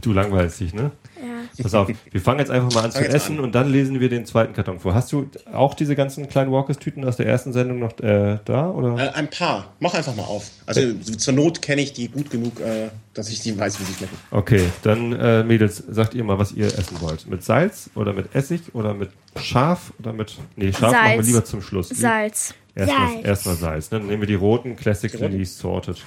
Du 0.00 0.12
langweilst 0.12 0.60
dich, 0.60 0.74
ne? 0.74 0.92
Ja. 1.24 1.62
Pass 1.62 1.74
auf, 1.74 1.88
wir 1.88 2.20
fangen 2.20 2.40
jetzt 2.40 2.50
einfach 2.50 2.72
mal 2.72 2.84
an 2.84 2.92
zu 2.92 3.06
essen 3.06 3.38
an. 3.38 3.44
und 3.44 3.54
dann 3.54 3.70
lesen 3.70 4.00
wir 4.00 4.08
den 4.08 4.26
zweiten 4.26 4.52
Karton 4.52 4.80
vor. 4.80 4.94
Hast 4.94 5.12
du 5.12 5.28
auch 5.52 5.74
diese 5.74 5.96
ganzen 5.96 6.28
kleinen 6.28 6.52
Walkers-Tüten 6.52 7.04
aus 7.04 7.16
der 7.16 7.26
ersten 7.26 7.52
Sendung 7.52 7.78
noch 7.78 7.98
äh, 8.00 8.38
da? 8.44 8.70
Oder? 8.70 8.98
Äh, 8.98 9.10
ein 9.14 9.30
paar. 9.30 9.72
Mach 9.80 9.94
einfach 9.94 10.14
mal 10.14 10.24
auf. 10.24 10.50
Also 10.66 10.94
zur 10.94 11.34
Not 11.34 11.62
kenne 11.62 11.82
ich 11.82 11.92
die 11.92 12.08
gut 12.08 12.30
genug, 12.30 12.60
äh, 12.60 12.90
dass 13.14 13.30
ich 13.30 13.40
die 13.40 13.58
weiß, 13.58 13.80
wie 13.80 13.84
die 13.84 13.94
schmecken. 13.94 14.16
Okay, 14.30 14.62
dann 14.82 15.12
äh, 15.12 15.44
Mädels, 15.44 15.82
sagt 15.88 16.14
ihr 16.14 16.24
mal, 16.24 16.38
was 16.38 16.52
ihr 16.52 16.66
essen 16.66 17.00
wollt. 17.00 17.26
Mit 17.26 17.42
Salz 17.42 17.90
oder 17.94 18.12
mit 18.12 18.34
Essig 18.34 18.74
oder 18.74 18.94
mit 18.94 19.10
Schaf 19.36 19.92
oder 19.98 20.12
mit. 20.12 20.36
Nee, 20.56 20.72
Schaf 20.72 20.92
machen 20.92 21.04
wir 21.04 21.14
Salz. 21.14 21.26
lieber 21.26 21.44
zum 21.44 21.62
Schluss. 21.62 21.88
Salz. 21.88 22.54
Erstmal 22.74 23.12
Salz. 23.12 23.24
erstmal 23.26 23.54
Salz. 23.56 23.90
Ne? 23.90 23.98
Dann 23.98 24.08
nehmen 24.08 24.22
wir 24.22 24.26
die 24.26 24.34
roten, 24.34 24.76
classically 24.76 25.38
Die 25.38 25.44
sorted. 25.44 26.02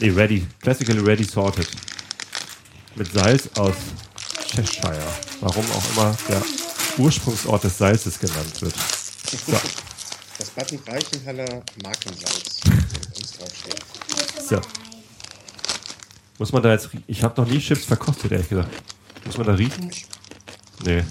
Nee, 0.00 0.10
ready. 0.10 0.46
Classically 0.62 1.00
ready 1.00 1.24
sorted. 1.24 1.68
Mit 2.96 3.12
Salz 3.12 3.50
aus 3.58 3.74
Cheshire. 4.54 5.02
Warum 5.40 5.64
auch 5.72 5.90
immer 5.96 6.16
der 6.28 6.42
Ursprungsort 6.98 7.64
des 7.64 7.78
Salzes 7.78 8.18
genannt 8.18 8.60
wird. 8.62 8.74
So, 9.46 9.60
Das 10.38 10.50
Button 10.50 10.78
Reichenhaller 10.86 11.62
Markensalz. 11.82 12.60
so. 14.48 14.60
Muss 16.38 16.52
man 16.52 16.62
da 16.62 16.72
jetzt. 16.72 16.88
Ich 17.06 17.22
habe 17.22 17.40
noch 17.40 17.48
nie 17.48 17.58
Chips 17.60 17.84
verkostet, 17.84 18.32
ehrlich 18.32 18.48
gesagt. 18.48 18.68
Muss 19.24 19.38
man 19.38 19.46
da 19.46 19.54
riechen? 19.54 19.90
Nee, 20.84 21.02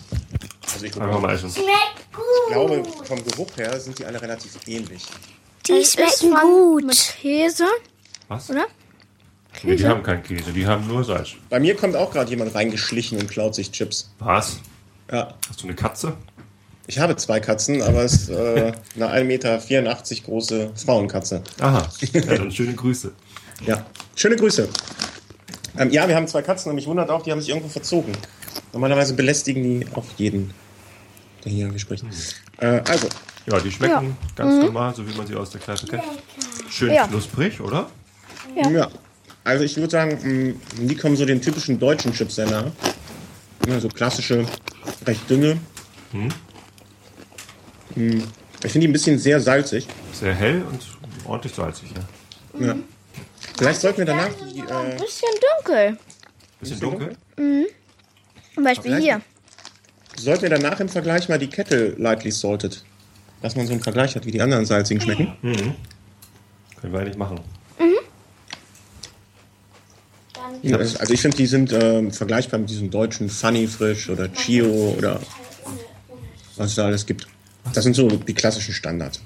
Also 0.74 0.86
ich, 0.86 1.02
einfach 1.02 1.20
mal 1.20 1.34
essen. 1.34 1.50
Schmeckt 1.50 2.14
gut. 2.14 2.24
glaube, 2.50 2.84
vom 3.06 3.24
Geruch 3.24 3.48
her 3.58 3.80
sind 3.80 3.98
die 3.98 4.06
alle 4.06 4.22
relativ 4.22 4.52
ähnlich. 4.68 5.04
Die 5.68 5.84
schmecken 5.86 6.36
gut. 6.42 6.84
Mit 6.86 7.16
Käse, 7.22 7.66
Was? 8.28 8.50
oder? 8.50 8.68
Nee, 9.64 9.76
die 9.78 9.88
haben 9.88 10.04
keinen 10.04 10.24
Käse, 10.24 10.52
die 10.52 10.68
haben 10.68 10.88
nur 10.88 11.04
Salz. 11.04 11.32
Bei 11.50 11.60
mir 11.60 11.76
kommt 11.76 11.96
auch 11.96 12.12
gerade 12.12 12.30
jemand 12.30 12.54
reingeschlichen 12.54 13.18
und 13.20 13.30
klaut 13.30 13.56
sich 13.56 13.72
Chips. 13.72 14.12
Was? 14.20 14.60
Ja. 15.12 15.34
Hast 15.50 15.62
du 15.62 15.68
eine 15.68 15.76
Katze? 15.76 16.14
Ich 16.86 17.00
habe 17.00 17.16
zwei 17.16 17.40
Katzen, 17.40 17.82
aber 17.82 18.04
es 18.04 18.14
ist 18.14 18.30
äh, 18.30 18.74
eine 18.96 19.08
1,84 19.08 19.24
Meter 19.24 19.60
große 20.26 20.72
Frauenkatze. 20.76 21.42
Aha. 21.60 21.88
Ja, 22.14 22.22
dann 22.22 22.52
schöne 22.52 22.74
Grüße. 22.74 23.12
Ja. 23.66 23.86
Schöne 24.16 24.36
Grüße. 24.36 24.68
Ähm, 25.78 25.90
ja, 25.92 26.08
wir 26.08 26.16
haben 26.16 26.28
zwei 26.28 26.42
Katzen 26.42 26.70
und 26.70 26.76
mich 26.76 26.86
wundert 26.86 27.10
auch, 27.10 27.22
die 27.24 27.32
haben 27.32 27.40
sich 27.40 27.50
irgendwo 27.50 27.70
verzogen. 27.70 28.12
Normalerweise 28.74 29.14
belästigen 29.14 29.64
die 29.64 29.88
auch 29.96 30.06
jeden, 30.18 30.54
der 31.46 31.52
hier 31.52 31.80
spricht. 31.80 32.04
Äh, 32.58 32.82
also, 32.88 33.08
Ja, 33.46 33.60
die 33.60 33.72
schmecken 33.72 34.18
ganz 34.36 34.64
normal, 34.64 34.94
so 34.94 35.08
wie 35.08 35.16
man 35.16 35.26
sie 35.26 35.36
aus 35.36 35.50
der 35.52 35.62
Kneipe 35.62 35.88
kennt. 35.88 36.04
Schön 36.70 36.94
Ja. 36.94 37.08
knusprig, 37.08 37.62
oder? 37.62 37.90
ja. 38.56 38.90
Also 39.44 39.64
ich 39.66 39.76
würde 39.76 39.90
sagen, 39.92 40.56
mh, 40.78 40.86
die 40.88 40.96
kommen 40.96 41.16
so 41.16 41.26
den 41.26 41.42
typischen 41.42 41.80
deutschen 41.80 42.14
Chips 42.14 42.36
sehr 42.36 42.50
nah. 42.50 42.72
Ja, 43.68 43.80
so 43.80 43.88
klassische, 43.90 44.46
recht 45.06 45.30
dünne. 45.30 45.58
Mh, 46.12 46.34
Ich 48.64 48.72
finde 48.72 48.80
die 48.80 48.88
ein 48.88 48.94
bisschen 48.94 49.20
sehr 49.20 49.40
salzig. 49.40 49.88
Sehr 50.14 50.34
hell 50.34 50.64
und 50.70 50.82
ordentlich 51.26 51.54
salzig, 51.54 51.90
ja. 51.94 52.66
Ja. 52.68 52.76
Vielleicht 53.58 53.82
sollten 53.82 54.00
wir 54.00 54.06
danach 54.06 54.30
die, 54.54 54.62
Ein 54.62 54.92
äh, 54.92 54.98
bisschen 54.98 55.30
dunkel. 55.58 55.98
Bisschen 56.60 56.80
dunkel. 56.80 57.16
Zum 58.56 58.64
Beispiel 58.64 59.00
hier. 59.00 59.22
sollten 60.18 60.44
wir 60.44 60.50
danach 60.50 60.80
im 60.80 60.88
Vergleich 60.90 61.28
mal 61.30 61.38
die 61.40 61.50
Kette 61.50 61.96
lightly 61.98 62.32
salted. 62.32 62.84
Dass 63.42 63.56
man 63.56 63.66
so 63.68 63.74
einen 63.74 63.82
Vergleich 63.84 64.16
hat, 64.16 64.26
wie 64.26 64.32
die 64.32 64.42
anderen 64.42 64.66
salzigen 64.66 65.02
schmecken. 65.02 65.34
Können 65.42 66.94
wir 66.94 67.00
eigentlich 67.00 67.18
machen. 67.18 67.40
Ja, 70.64 70.78
also 70.78 70.98
also 70.98 71.14
ich 71.14 71.22
finde, 71.22 71.38
die 71.38 71.46
sind 71.46 71.72
ähm, 71.74 72.12
vergleichbar 72.12 72.60
mit 72.60 72.70
diesem 72.70 72.90
deutschen 72.90 73.30
Funny 73.30 73.68
Frisch 73.68 74.10
oder 74.10 74.32
Chio 74.32 74.96
oder 74.98 75.20
was 76.56 76.70
es 76.70 76.76
da 76.76 76.86
alles 76.86 77.06
gibt. 77.06 77.28
Das 77.74 77.84
sind 77.84 77.96
so 77.96 78.08
die 78.08 78.34
klassischen 78.34 78.74
Standards. 78.74 79.22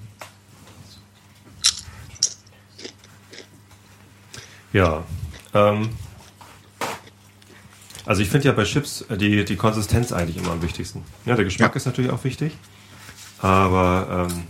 Ja. 4.74 5.04
Ähm, 5.54 5.90
also 8.06 8.22
ich 8.22 8.30
finde 8.30 8.48
ja 8.48 8.54
bei 8.54 8.64
Chips 8.64 9.02
äh, 9.10 9.18
die, 9.18 9.44
die 9.46 9.56
Konsistenz 9.56 10.12
eigentlich 10.12 10.38
immer 10.38 10.52
am 10.52 10.62
wichtigsten. 10.62 11.04
Ja, 11.26 11.36
der 11.36 11.46
Geschmack 11.46 11.72
Ja. 11.72 11.78
ist 11.78 11.86
natürlich 11.86 12.12
auch 12.12 12.24
wichtig. 12.24 12.54
Aber 13.40 14.28
ähm, 14.32 14.44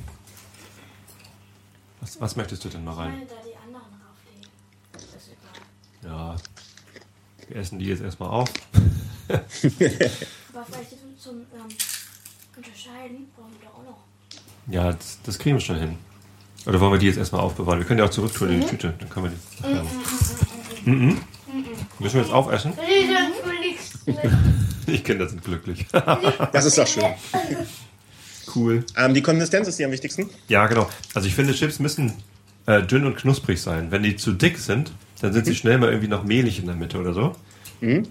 was, 2.02 2.20
was 2.22 2.36
möchtest 2.36 2.64
du 2.66 2.70
denn 2.70 2.84
mal 2.84 2.94
rein? 2.94 3.14
da 3.28 3.36
die 3.46 3.56
anderen 3.58 3.86
drauflegen. 4.00 4.48
Das 4.94 5.04
ist 5.04 5.30
egal. 6.02 6.12
Ja. 6.12 6.36
Wir 7.48 7.58
essen 7.58 7.80
die 7.80 7.86
jetzt 7.86 8.02
erstmal 8.02 8.30
auf. 8.30 8.50
Aber 9.30 9.42
vielleicht 9.50 10.90
zum, 10.90 11.18
zum 11.18 11.36
ähm, 11.36 11.68
Unterscheiden 12.56 13.28
brauchen 13.36 13.52
wir 13.60 13.68
doch 13.68 13.80
auch 13.80 13.84
noch. 13.84 14.74
Ja, 14.74 14.92
das, 14.92 15.20
das 15.24 15.40
kriegen 15.40 15.56
wir 15.56 15.62
schon 15.62 15.80
hin. 15.80 15.98
Oder 16.66 16.82
wollen 16.82 16.92
wir 16.92 17.00
die 17.00 17.08
jetzt 17.08 17.18
erstmal 17.18 17.42
aufbewahren? 17.42 17.80
Wir 17.80 17.86
können 17.86 17.98
die 18.00 18.04
auch 18.04 18.10
zurücktun 18.10 18.50
in 18.50 18.62
die 18.62 18.68
Tüte. 18.68 18.94
Dann 19.00 19.10
können 19.10 19.26
wir 19.28 19.32
die. 19.32 19.62
nachher 19.62 19.84
machen. 19.84 19.98
Mhm. 20.86 21.22
Müssen 22.00 22.16
wir 22.16 22.22
jetzt 22.22 22.34
aufessen? 22.34 22.74
Die 24.88 25.00
Kinder 25.00 25.28
sind 25.28 25.44
glücklich. 25.44 25.86
Das 26.52 26.66
ist 26.66 26.78
doch 26.78 26.88
schön. 26.88 27.04
cool. 28.56 28.86
Ähm, 28.96 29.14
die 29.14 29.22
Konsistenz 29.22 29.68
ist 29.68 29.80
die 29.80 29.86
am 29.86 29.92
wichtigsten. 29.92 30.30
Ja, 30.48 30.68
genau. 30.68 30.90
Also 31.14 31.28
ich 31.28 31.36
finde, 31.36 31.54
Chips 31.54 31.80
müssen 31.80 32.14
äh, 32.66 32.82
dünn 32.84 33.06
und 33.06 33.16
knusprig 33.16 33.62
sein. 33.62 33.92
Wenn 33.92 34.04
die 34.04 34.16
zu 34.16 34.34
dick 34.34 34.58
sind, 34.58 34.92
dann 35.22 35.34
sind 35.34 35.46
sie 35.46 35.56
schnell 35.56 35.78
mal 35.78 35.90
irgendwie 35.90 36.08
noch 36.08 36.24
mehlig 36.24 36.60
in 36.60 36.66
der 36.68 36.76
Mitte 36.76 37.00
oder 37.00 37.14
so. 37.14 37.36
Ähm, 37.82 38.06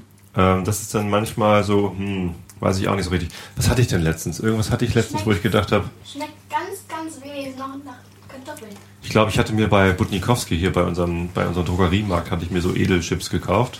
das 0.64 0.80
ist 0.82 0.94
dann 0.94 1.08
manchmal 1.10 1.64
so, 1.64 1.94
hm, 1.96 2.34
weiß 2.60 2.78
ich 2.78 2.88
auch 2.88 2.94
nicht 2.96 3.04
so 3.04 3.10
richtig. 3.10 3.30
Was 3.56 3.68
hatte 3.68 3.80
ich 3.82 3.88
denn 3.88 4.02
letztens? 4.02 4.40
Irgendwas 4.40 4.70
hatte 4.70 4.84
ich 4.84 4.94
letztens, 4.94 5.24
wo 5.26 5.32
ich 5.32 5.42
gedacht 5.42 5.72
habe, 5.72 5.88
Schmeckt 6.04 6.32
ganz, 6.50 6.86
ganz 6.88 7.22
wenig 7.22 7.56
noch 7.56 7.68
nach 7.84 7.96
Kartoffeln. 8.28 8.70
ich 9.02 9.10
glaube, 9.10 9.30
ich 9.30 9.38
hatte 9.38 9.52
mir 9.52 9.68
bei 9.68 9.92
Butnikowski 9.92 10.56
hier 10.58 10.72
bei 10.72 10.82
unserem, 10.82 11.30
bei 11.32 11.46
unserem 11.46 11.66
Drogeriemarkt, 11.66 12.30
hatte 12.30 12.44
ich 12.44 12.50
mir 12.50 12.60
so 12.60 12.74
Edelchips 12.74 13.30
gekauft. 13.30 13.78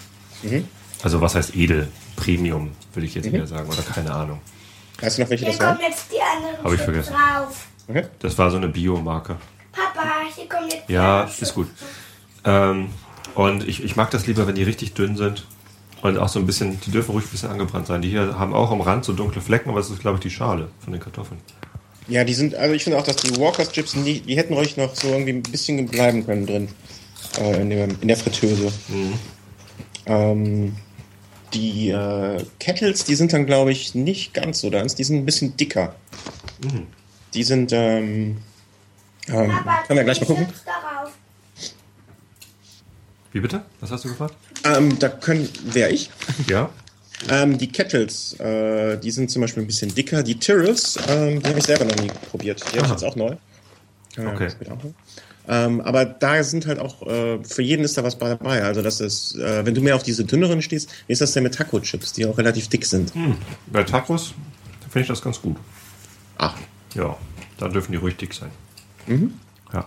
Also 1.02 1.20
was 1.20 1.34
heißt 1.34 1.54
edel? 1.56 1.88
Premium, 2.16 2.70
würde 2.94 3.06
ich 3.06 3.14
jetzt 3.14 3.26
eher 3.26 3.46
sagen, 3.46 3.68
oder 3.68 3.82
keine 3.82 4.12
Ahnung. 4.14 4.40
Weißt 5.00 5.18
du 5.18 5.22
noch, 5.22 5.30
welche 5.30 5.44
Hier 5.44 5.52
das 5.52 5.60
war? 5.60 5.74
kommen 5.74 5.86
jetzt 5.88 6.06
die 6.10 6.20
anderen 6.20 6.64
Hab 6.64 6.72
ich 6.72 6.80
vergessen. 6.80 7.12
drauf. 7.12 7.66
Okay. 7.88 8.06
Das 8.20 8.38
war 8.38 8.50
so 8.50 8.56
eine 8.56 8.68
Biomarke. 8.68 9.36
Papa, 9.72 10.08
hier 10.34 10.48
kommen 10.48 10.68
jetzt 10.70 10.88
die 10.88 10.92
Ja, 10.94 11.24
ist 11.24 11.54
gut. 11.54 11.68
Ähm, 12.44 12.88
und 13.36 13.68
ich, 13.68 13.84
ich 13.84 13.96
mag 13.96 14.10
das 14.10 14.26
lieber, 14.26 14.46
wenn 14.46 14.54
die 14.54 14.62
richtig 14.62 14.94
dünn 14.94 15.16
sind. 15.16 15.46
Und 16.02 16.18
auch 16.18 16.28
so 16.28 16.38
ein 16.38 16.46
bisschen, 16.46 16.80
die 16.80 16.90
dürfen 16.90 17.12
ruhig 17.12 17.26
ein 17.26 17.30
bisschen 17.30 17.50
angebrannt 17.50 17.86
sein. 17.86 18.02
Die 18.02 18.08
hier 18.08 18.38
haben 18.38 18.54
auch 18.54 18.70
am 18.70 18.80
Rand 18.80 19.04
so 19.04 19.12
dunkle 19.12 19.40
Flecken, 19.40 19.70
aber 19.70 19.80
es 19.80 19.90
ist, 19.90 20.00
glaube 20.00 20.16
ich, 20.16 20.22
die 20.22 20.30
Schale 20.30 20.68
von 20.80 20.92
den 20.92 21.00
Kartoffeln. 21.00 21.40
Ja, 22.08 22.24
die 22.24 22.34
sind, 22.34 22.54
also 22.54 22.74
ich 22.74 22.84
finde 22.84 22.98
auch, 22.98 23.02
dass 23.02 23.16
die 23.16 23.36
Walkers 23.38 23.72
Chips, 23.72 23.92
die, 23.92 24.20
die 24.20 24.36
hätten 24.36 24.54
ruhig 24.54 24.76
noch 24.76 24.94
so 24.94 25.08
irgendwie 25.08 25.32
ein 25.32 25.42
bisschen 25.42 25.86
bleiben 25.86 26.24
können 26.24 26.46
drin. 26.46 26.68
Äh, 27.38 27.60
in, 27.60 27.70
dem, 27.70 27.96
in 28.00 28.08
der 28.08 28.16
Fritteuse. 28.16 28.72
Ähm, 30.06 30.76
die 31.52 31.90
äh, 31.90 32.42
Kettles, 32.58 33.04
die 33.04 33.14
sind 33.14 33.32
dann, 33.32 33.46
glaube 33.46 33.72
ich, 33.72 33.94
nicht 33.94 34.32
ganz 34.32 34.60
so 34.60 34.70
ganz. 34.70 34.94
Die 34.94 35.04
sind 35.04 35.16
ein 35.16 35.26
bisschen 35.26 35.56
dicker. 35.56 35.94
Die 37.34 37.42
sind, 37.42 37.72
ähm, 37.72 38.38
ähm, 39.28 39.52
können 39.86 39.98
wir 39.98 40.04
gleich 40.04 40.20
mal 40.20 40.26
gucken. 40.26 40.46
Wie 43.36 43.40
bitte? 43.40 43.60
Was 43.80 43.90
hast 43.90 44.02
du 44.02 44.08
gefragt? 44.08 44.34
Ähm, 44.64 44.98
da 44.98 45.10
können, 45.10 45.46
wer 45.66 45.90
ich? 45.90 46.08
Ja. 46.48 46.70
Ähm, 47.28 47.58
die 47.58 47.68
Kettles, 47.68 48.32
äh, 48.40 48.96
die 48.96 49.10
sind 49.10 49.30
zum 49.30 49.42
Beispiel 49.42 49.62
ein 49.62 49.66
bisschen 49.66 49.94
dicker. 49.94 50.22
Die 50.22 50.38
Tyrrells, 50.38 50.98
ähm, 51.06 51.42
die 51.42 51.46
habe 51.50 51.58
ich 51.58 51.66
selber 51.66 51.84
noch 51.84 51.96
nie 51.96 52.10
probiert. 52.30 52.64
Die 52.72 52.78
habe 52.78 52.86
ich 52.86 52.92
jetzt 52.92 53.04
auch 53.04 53.14
neu. 53.14 53.36
Man 54.16 54.28
Okay. 54.28 54.48
Ähm, 55.48 55.82
aber 55.82 56.06
da 56.06 56.42
sind 56.42 56.66
halt 56.66 56.78
auch, 56.78 57.06
äh, 57.06 57.44
für 57.44 57.60
jeden 57.60 57.84
ist 57.84 57.98
da 57.98 58.04
was 58.04 58.16
bei 58.16 58.30
dabei. 58.30 58.62
Also 58.62 58.80
das 58.80 59.02
ist, 59.02 59.34
äh, 59.34 59.66
wenn 59.66 59.74
du 59.74 59.82
mehr 59.82 59.96
auf 59.96 60.02
diese 60.02 60.24
dünneren 60.24 60.62
stehst, 60.62 60.90
wie 61.06 61.12
ist 61.12 61.20
das 61.20 61.32
denn 61.32 61.42
mit 61.42 61.54
Taco-Chips, 61.54 62.14
die 62.14 62.24
auch 62.24 62.38
relativ 62.38 62.68
dick 62.68 62.86
sind? 62.86 63.14
Hm. 63.14 63.36
Bei 63.66 63.82
Tacos 63.82 64.32
finde 64.88 65.00
ich 65.00 65.08
das 65.08 65.20
ganz 65.20 65.42
gut. 65.42 65.58
Ach. 66.38 66.56
Ja, 66.94 67.14
da 67.58 67.68
dürfen 67.68 67.92
die 67.92 67.98
ruhig 67.98 68.16
dick 68.16 68.32
sein. 68.32 68.50
Ja. 69.74 69.86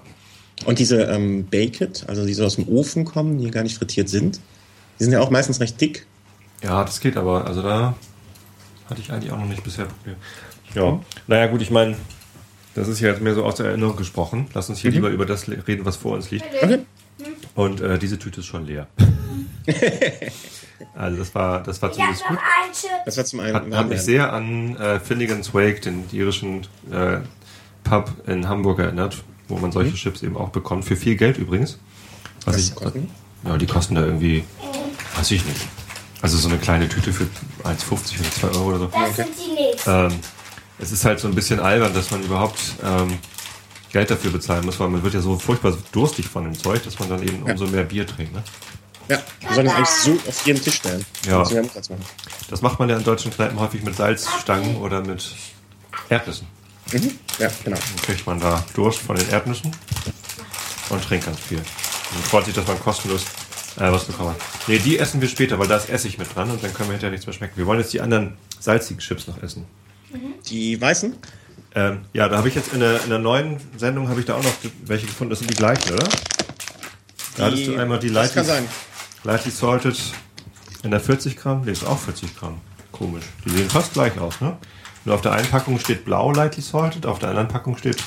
Und 0.65 0.79
diese 0.79 1.03
ähm, 1.03 1.45
Baked, 1.45 2.05
also 2.07 2.25
die 2.25 2.33
so 2.33 2.45
aus 2.45 2.55
dem 2.55 2.67
Ofen 2.67 3.05
kommen, 3.05 3.37
die 3.37 3.49
gar 3.51 3.63
nicht 3.63 3.77
frittiert 3.77 4.09
sind, 4.09 4.39
die 4.99 5.03
sind 5.03 5.13
ja 5.13 5.21
auch 5.21 5.29
meistens 5.29 5.59
recht 5.59 5.79
dick. 5.79 6.05
ja, 6.63 6.83
das 6.83 6.99
geht 6.99 7.17
aber. 7.17 7.45
Also 7.45 7.61
da 7.61 7.95
hatte 8.89 9.01
ich 9.01 9.11
eigentlich 9.11 9.31
auch 9.31 9.37
noch 9.37 9.47
nicht 9.47 9.63
bisher 9.63 9.85
Probleme. 9.85 10.17
Ja, 10.75 10.99
naja 11.27 11.47
gut, 11.47 11.61
ich 11.61 11.71
meine, 11.71 11.95
das 12.75 12.87
ist 12.87 12.99
ja 12.99 13.09
jetzt 13.09 13.21
mehr 13.21 13.33
so 13.33 13.43
aus 13.43 13.55
der 13.55 13.67
Erinnerung 13.67 13.95
gesprochen. 13.95 14.47
Lass 14.53 14.69
uns 14.69 14.79
hier 14.79 14.91
lieber 14.91 15.09
über 15.09 15.25
das 15.25 15.47
reden, 15.47 15.85
was 15.85 15.95
vor 15.95 16.13
uns 16.13 16.29
liegt. 16.31 16.45
Okay. 16.61 16.79
Und 17.55 17.81
äh, 17.81 17.97
diese 17.97 18.19
Tüte 18.19 18.39
ist 18.39 18.45
schon 18.45 18.65
leer. 18.65 18.87
also 20.95 21.17
das 21.17 21.35
war, 21.35 21.63
das 21.63 21.81
war 21.81 21.91
zumindest 21.91 22.25
gut. 22.25 22.37
Das 23.05 23.17
war 23.17 23.25
zum 23.25 23.39
einen. 23.39 23.55
Hat, 23.55 23.71
hat 23.71 23.89
mich 23.89 24.01
sehr 24.01 24.31
an 24.31 24.75
äh, 24.77 24.99
Finnegan's 24.99 25.53
Wake, 25.53 25.81
den 25.81 26.05
irischen 26.11 26.67
äh, 26.91 27.19
Pub 27.83 28.13
in 28.27 28.47
Hamburg 28.47 28.79
erinnert, 28.79 29.23
wo 29.49 29.57
man 29.57 29.71
solche 29.71 29.93
Chips 29.93 30.23
eben 30.23 30.37
auch 30.37 30.49
bekommt. 30.49 30.85
Für 30.85 30.95
viel 30.95 31.15
Geld 31.15 31.37
übrigens. 31.37 31.77
Was 32.45 32.57
ich, 32.57 32.75
kosten 32.75 33.09
ja, 33.45 33.57
die 33.57 33.65
kosten 33.65 33.95
da 33.95 34.01
irgendwie, 34.01 34.43
weiß 35.15 35.31
ich 35.31 35.45
nicht. 35.45 35.61
Also 36.21 36.37
so 36.37 36.49
eine 36.49 36.57
kleine 36.57 36.89
Tüte 36.89 37.13
für 37.13 37.23
1,50 37.63 38.19
oder 38.19 38.31
2 38.31 38.47
Euro 38.59 38.69
oder 38.69 38.79
so. 38.79 38.87
Das 38.87 39.15
sind 39.15 39.29
die 39.37 39.53
nächsten. 39.53 39.89
Ähm, 39.89 40.19
es 40.77 40.91
ist 40.91 41.05
halt 41.05 41.19
so 41.19 41.27
ein 41.27 41.35
bisschen 41.35 41.59
albern, 41.59 41.93
dass 41.93 42.11
man 42.11 42.21
überhaupt 42.23 42.59
ähm, 42.83 43.17
Geld 43.91 44.11
dafür 44.11 44.31
bezahlen 44.31 44.65
muss, 44.65 44.79
weil 44.79 44.89
man 44.89 45.01
wird 45.03 45.13
ja 45.13 45.21
so 45.21 45.37
furchtbar 45.37 45.77
durstig 45.91 46.27
von 46.27 46.43
dem 46.43 46.57
Zeug, 46.57 46.83
dass 46.83 46.99
man 46.99 47.09
dann 47.09 47.23
eben 47.23 47.43
umso 47.43 47.65
mehr 47.67 47.83
Bier 47.83 48.05
trinkt. 48.05 48.33
Ne? 48.33 48.43
Ja, 49.07 49.19
wir 49.39 49.55
sollen 49.55 49.65
das 49.65 49.75
eigentlich 49.75 49.89
so 49.89 50.11
auf 50.27 50.45
jeden 50.45 50.61
Tisch 50.61 50.75
stellen. 50.75 51.05
Ja. 51.25 51.43
Das 52.49 52.61
macht 52.61 52.79
man 52.79 52.89
ja 52.89 52.97
in 52.97 53.03
deutschen 53.03 53.31
Kneipen 53.31 53.59
häufig 53.59 53.83
mit 53.83 53.95
Salzstangen 53.95 54.77
oder 54.77 55.01
mit 55.01 55.35
Erdnüssen. 56.09 56.47
Mhm. 56.93 57.11
Ja, 57.39 57.49
genau. 57.63 57.77
Dann 57.77 58.05
kriegt 58.05 58.25
man 58.25 58.39
da 58.39 58.65
Durst 58.73 58.99
von 58.99 59.15
den 59.15 59.29
Erdnüssen 59.29 59.71
und 60.89 61.03
trinkt 61.03 61.25
ganz 61.25 61.39
viel. 61.39 61.57
Und 61.57 62.25
freut 62.25 62.45
sich, 62.45 62.53
dass 62.53 62.67
man 62.67 62.79
kostenlos 62.79 63.23
äh, 63.77 63.91
was 63.91 64.05
bekommen 64.05 64.31
hat. 64.31 64.37
Nee, 64.67 64.79
die 64.79 64.97
essen 64.97 65.21
wir 65.21 65.27
später, 65.27 65.59
weil 65.59 65.67
da 65.67 65.77
ist 65.77 65.89
Essig 65.89 66.17
mit 66.17 66.33
dran 66.35 66.49
und 66.49 66.63
dann 66.63 66.73
können 66.73 66.89
wir 66.89 66.93
hinterher 66.93 67.11
nichts 67.11 67.25
mehr 67.25 67.33
schmecken. 67.33 67.57
Wir 67.57 67.65
wollen 67.65 67.79
jetzt 67.79 67.93
die 67.93 68.01
anderen 68.01 68.37
salzigen 68.59 68.99
Chips 68.99 69.27
noch 69.27 69.41
essen. 69.41 69.65
Die 70.47 70.79
weißen? 70.81 71.15
Ähm, 71.75 72.01
ja, 72.13 72.27
da 72.27 72.37
habe 72.37 72.47
ich 72.47 72.55
jetzt 72.55 72.73
in 72.73 72.79
der, 72.79 73.03
in 73.03 73.09
der 73.09 73.19
neuen 73.19 73.57
Sendung 73.77 74.09
habe 74.09 74.19
ich 74.19 74.25
da 74.25 74.35
auch 74.35 74.43
noch 74.43 74.53
welche 74.85 75.05
gefunden. 75.05 75.29
Das 75.29 75.39
sind 75.39 75.51
die 75.51 75.55
gleichen, 75.55 75.93
oder? 75.93 76.07
Da 77.37 77.45
hattest 77.45 77.67
du 77.67 77.77
einmal 77.77 77.99
die 77.99 78.09
Lightly, 78.09 78.43
sein. 78.43 78.67
Lightly 79.23 79.51
Salted 79.51 79.97
in 80.83 80.91
der 80.91 80.99
40 80.99 81.37
Gramm. 81.37 81.61
Nee, 81.63 81.71
ist 81.71 81.85
auch 81.85 81.99
40 81.99 82.35
Gramm. 82.35 82.59
Komisch. 82.91 83.23
Die 83.45 83.51
sehen 83.51 83.69
fast 83.69 83.93
gleich 83.93 84.17
aus, 84.19 84.41
ne? 84.41 84.57
Nur 85.09 85.15
auf 85.15 85.21
der 85.23 85.31
einen 85.31 85.47
Packung 85.47 85.79
steht 85.79 86.05
blau 86.05 86.31
Lightly 86.31 86.61
Salted, 86.61 87.07
auf 87.07 87.17
der 87.17 87.29
anderen 87.29 87.47
Packung 87.47 87.75
steht 87.75 87.97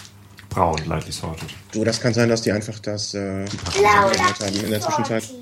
braun 0.49 0.81
Lightly 0.87 1.11
Salted. 1.11 1.49
Du, 1.73 1.83
das 1.83 2.01
kann 2.01 2.15
sein, 2.15 2.29
dass 2.29 2.43
die 2.43 2.53
einfach 2.53 2.79
das 2.79 3.13
äh, 3.15 3.45
Blau, 3.77 3.89
haben 3.91 4.55
in 4.55 4.71
der 4.71 4.81
Zwischenzeit. 4.81 5.25
Also 5.25 5.35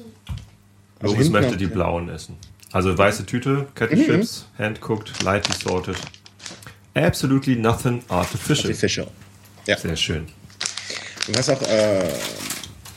Lobus 1.03 1.17
hinten 1.17 1.33
möchte 1.33 1.59
die 1.59 1.67
blauen 1.67 2.09
essen. 2.09 2.39
Also 2.73 2.97
weiße 2.97 3.27
Tüte, 3.27 3.67
Kettenchips, 3.75 4.47
hand-cooked, 4.57 5.23
lightly 5.23 5.55
salted. 5.55 5.97
Absolutely 6.95 7.57
nothing 7.57 8.03
artificial. 8.09 8.71
Artificial. 8.71 9.09
Ja. 9.67 9.77
Sehr 9.77 9.97
schön. 9.97 10.29
Und 11.29 11.39
was 11.39 11.51
auch 11.51 11.61
äh, 11.61 12.09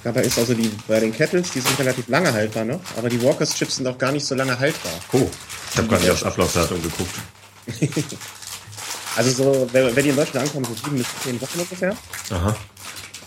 dabei 0.05 0.21
ist, 0.21 0.39
also 0.39 0.53
die 0.53 0.71
bei 0.87 1.01
den 1.01 1.11
Kettles, 1.11 1.51
die 1.51 1.59
sind 1.59 1.77
relativ 1.77 2.07
lange 2.07 2.31
haltbar 2.31 2.63
noch, 2.63 2.79
aber 2.97 3.09
die 3.09 3.21
Walkers 3.21 3.55
Chips 3.55 3.75
sind 3.75 3.87
auch 3.87 3.97
gar 3.97 4.13
nicht 4.13 4.25
so 4.25 4.35
lange 4.35 4.57
haltbar. 4.57 4.93
Oh, 5.11 5.29
ich 5.69 5.77
habe 5.77 5.89
gar 5.89 5.99
nicht 5.99 6.11
aufs 6.11 6.23
Ablaufdatum 6.23 6.81
geguckt. 6.81 7.19
Also 9.15 9.31
so, 9.31 9.69
wenn, 9.71 9.95
wenn 9.95 10.03
die 10.03 10.09
in 10.09 10.15
Deutschland 10.15 10.47
ankommen, 10.47 10.65
so 10.65 10.73
sieben 10.73 10.97
bis 10.97 11.07
zehn 11.23 11.39
Wochen 11.41 11.59
ungefähr. 11.59 11.95
Aha. 12.31 12.55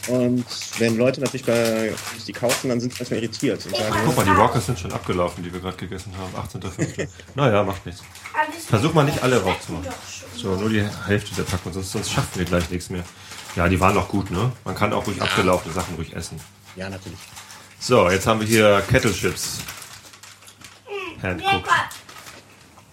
Und 0.08 0.44
wenn 0.78 0.96
Leute 0.96 1.20
natürlich 1.20 1.44
bei 1.44 1.92
die 2.26 2.32
kaufen, 2.32 2.68
dann 2.68 2.80
sind 2.80 2.92
sie 2.92 3.00
erstmal 3.00 3.20
irritiert 3.20 3.64
und 3.66 3.76
sagen, 3.76 3.94
Guck 4.04 4.16
mal, 4.16 4.24
die 4.24 4.36
Walkers 4.36 4.66
sind 4.66 4.78
schon 4.78 4.92
abgelaufen, 4.92 5.42
die 5.42 5.52
wir 5.52 5.58
gerade 5.58 5.76
gegessen 5.76 6.12
haben. 6.16 6.32
18.05. 6.62 7.08
naja, 7.34 7.64
macht 7.64 7.84
nichts. 7.86 8.02
Versuch 8.68 8.94
mal 8.94 9.04
nicht 9.04 9.22
alle 9.22 9.42
rauszumachen. 9.42 9.88
So, 10.36 10.54
nur 10.54 10.68
die 10.68 10.84
Hälfte 11.06 11.34
der 11.34 11.42
Packung, 11.42 11.72
sonst, 11.72 11.90
sonst 11.90 12.12
schaffen 12.12 12.38
wir 12.38 12.44
gleich 12.44 12.70
nichts 12.70 12.88
mehr. 12.90 13.02
Ja, 13.56 13.68
die 13.68 13.80
waren 13.80 13.94
noch 13.94 14.08
gut, 14.08 14.30
ne? 14.30 14.52
Man 14.64 14.74
kann 14.76 14.92
auch 14.92 15.06
ruhig 15.06 15.20
abgelaufene 15.20 15.74
Sachen 15.74 15.94
ruhig 15.96 16.14
essen. 16.14 16.38
ja 16.76 16.88
natürlich. 16.88 17.18
So, 17.80 18.08
jetzt 18.10 18.26
haben 18.26 18.40
wir 18.40 18.46
hier 18.46 18.82
Kettle 18.88 19.12
Chips. 19.12 19.58
Handcooked. 21.22 21.68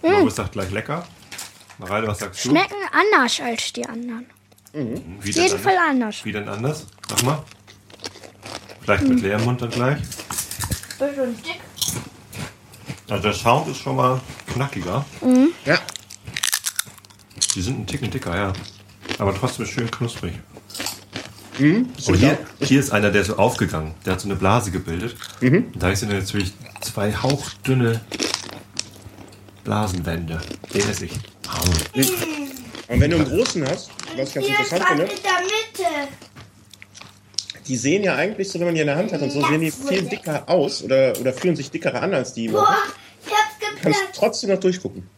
Loris 0.02 0.36
sagt 0.36 0.52
gleich 0.52 0.70
lecker. 0.70 1.06
Mareile, 1.84 2.06
was 2.08 2.18
sagst 2.18 2.44
du? 2.44 2.48
Schmecken 2.50 2.76
anders 2.92 3.40
als 3.40 3.72
die 3.72 3.84
anderen. 3.86 4.26
Wie 4.72 4.80
Auf 4.80 5.24
jeden 5.26 5.40
anders? 5.40 5.60
Fall 5.60 5.76
anders. 5.76 6.24
Wie 6.24 6.32
denn 6.32 6.48
anders? 6.48 6.86
Sag 7.08 7.22
mal. 7.22 7.42
Vielleicht 8.80 9.04
mit 9.04 9.20
leerem 9.20 9.44
Mund 9.44 9.60
dann 9.62 9.70
gleich. 9.70 9.98
Bisschen 10.98 11.36
dick. 11.42 11.60
Also 13.08 13.22
der 13.22 13.32
Sound 13.34 13.68
ist 13.68 13.78
schon 13.78 13.96
mal 13.96 14.20
knackiger. 14.52 15.04
Ja, 15.64 15.78
Die 17.54 17.62
sind 17.62 17.80
ein 17.80 17.86
Ticken 17.86 18.10
dicker, 18.10 18.34
ja. 18.36 18.52
Aber 19.18 19.34
trotzdem 19.34 19.66
schön 19.66 19.90
knusprig. 19.90 20.32
so 21.98 22.12
Und 22.12 22.18
hier, 22.18 22.38
hier, 22.60 22.80
ist 22.80 22.90
einer, 22.92 23.10
der 23.10 23.20
ist 23.22 23.28
so 23.28 23.36
aufgegangen. 23.36 23.94
Der 24.04 24.14
hat 24.14 24.20
so 24.20 24.28
eine 24.28 24.36
Blase 24.36 24.70
gebildet. 24.70 25.16
Und 25.40 25.74
da 25.80 25.94
sind 25.94 26.10
natürlich 26.10 26.52
zwei 26.80 27.14
hauchdünne 27.14 28.00
Blasenwände. 29.62 30.40
Den 30.72 30.88
esse 30.88 31.04
ich. 31.06 31.12
Und 32.88 33.00
wenn 33.00 33.10
du 33.10 33.16
einen 33.16 33.24
großen 33.26 33.66
hast, 33.68 33.90
was 34.16 34.28
ich 34.28 34.34
ganz 34.34 34.46
interessant 34.46 34.84
finde, 34.88 35.08
die 37.66 37.76
sehen 37.76 38.02
ja 38.04 38.14
eigentlich, 38.16 38.50
so 38.50 38.58
wenn 38.58 38.66
man 38.66 38.74
die 38.74 38.80
in 38.82 38.86
der 38.86 38.96
Hand 38.96 39.12
hat 39.12 39.22
und 39.22 39.30
so, 39.30 39.40
sehen 39.46 39.60
die 39.60 39.70
viel 39.70 40.02
dicker 40.02 40.48
aus 40.48 40.82
oder, 40.82 41.14
oder 41.18 41.32
fühlen 41.32 41.56
sich 41.56 41.70
dickere 41.70 42.00
an 42.00 42.12
als 42.12 42.34
die. 42.34 42.48
Boah, 42.48 42.76
ich 43.26 43.32
hab's 43.32 43.40
Du 43.58 43.66
kannst 43.82 44.00
geplatzt. 44.00 44.18
trotzdem 44.18 44.50
noch 44.50 44.60
durchgucken. 44.60 45.08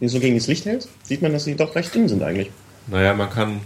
Wenn 0.00 0.08
du 0.08 0.12
so 0.12 0.20
gegen 0.20 0.36
das 0.36 0.48
Licht 0.48 0.64
hältst, 0.66 0.88
sieht 1.04 1.22
man, 1.22 1.32
dass 1.32 1.44
sie 1.44 1.54
doch 1.54 1.74
recht 1.76 1.94
dünn 1.94 2.08
sind 2.08 2.22
eigentlich. 2.22 2.50
Naja, 2.88 3.14
man 3.14 3.30
kann 3.30 3.60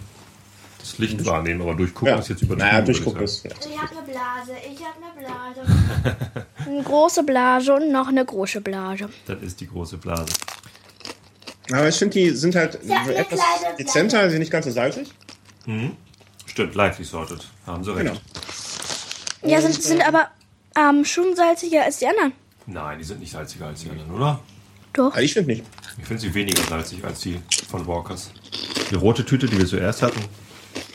das 0.78 0.98
Licht 0.98 1.24
wahrnehmen, 1.24 1.62
aber 1.62 1.74
durchgucken 1.74 2.18
ist 2.18 2.28
jetzt 2.28 2.42
übertrieben. 2.42 2.68
naja, 2.68 2.82
durchgucken 2.82 3.22
ist. 3.22 3.44
Ich 3.44 3.50
hab 3.52 3.90
eine 3.90 4.02
Blase. 4.02 4.52
Ich 4.70 4.78
hab 4.84 4.96
eine 4.96 5.26
Blase. 5.26 6.46
Eine 6.66 6.82
große 6.82 7.22
Blase 7.22 7.72
und 7.74 7.90
noch 7.90 8.08
eine 8.08 8.24
große 8.26 8.60
Blase. 8.60 9.08
Das 9.26 9.40
ist 9.40 9.58
die 9.60 9.66
große 9.68 9.96
Blase. 9.96 10.26
Aber 11.72 11.88
ich 11.88 11.96
finde, 11.96 12.14
die 12.18 12.30
sind 12.30 12.54
halt 12.54 12.78
Ja, 12.84 13.06
etwas 13.08 13.40
dezenter, 13.78 14.24
sie 14.24 14.30
sind 14.30 14.40
nicht 14.40 14.50
ganz 14.52 14.64
so 14.66 14.70
salzig. 14.70 15.08
Stimmt, 16.46 16.74
lightly 16.74 17.04
sorted. 17.04 17.46
Haben 17.66 17.84
sie 17.84 17.94
recht. 17.94 18.06
Genau. 19.42 19.52
Ja, 19.54 19.60
sind, 19.60 19.80
sind 19.82 20.06
aber 20.06 20.28
ähm, 20.76 21.04
schon 21.04 21.36
salziger 21.36 21.84
als 21.84 21.98
die 21.98 22.06
anderen. 22.06 22.32
Nein, 22.66 22.98
die 22.98 23.04
sind 23.04 23.20
nicht 23.20 23.32
salziger 23.32 23.66
als 23.66 23.80
die 23.82 23.90
anderen, 23.90 24.10
oder? 24.12 24.40
Doch. 24.94 25.10
Also 25.12 25.20
ich 25.20 25.32
finde 25.34 25.50
nicht. 25.52 25.64
Ich 26.00 26.04
finde 26.06 26.20
sie 26.22 26.34
weniger 26.34 26.62
salzig 26.62 27.04
als 27.04 27.20
die 27.20 27.40
von 27.70 27.86
Walkers. 27.86 28.30
Die 28.90 28.94
rote 28.94 29.24
Tüte, 29.24 29.46
die 29.46 29.58
wir 29.58 29.66
zuerst 29.66 30.02
hatten, 30.02 30.20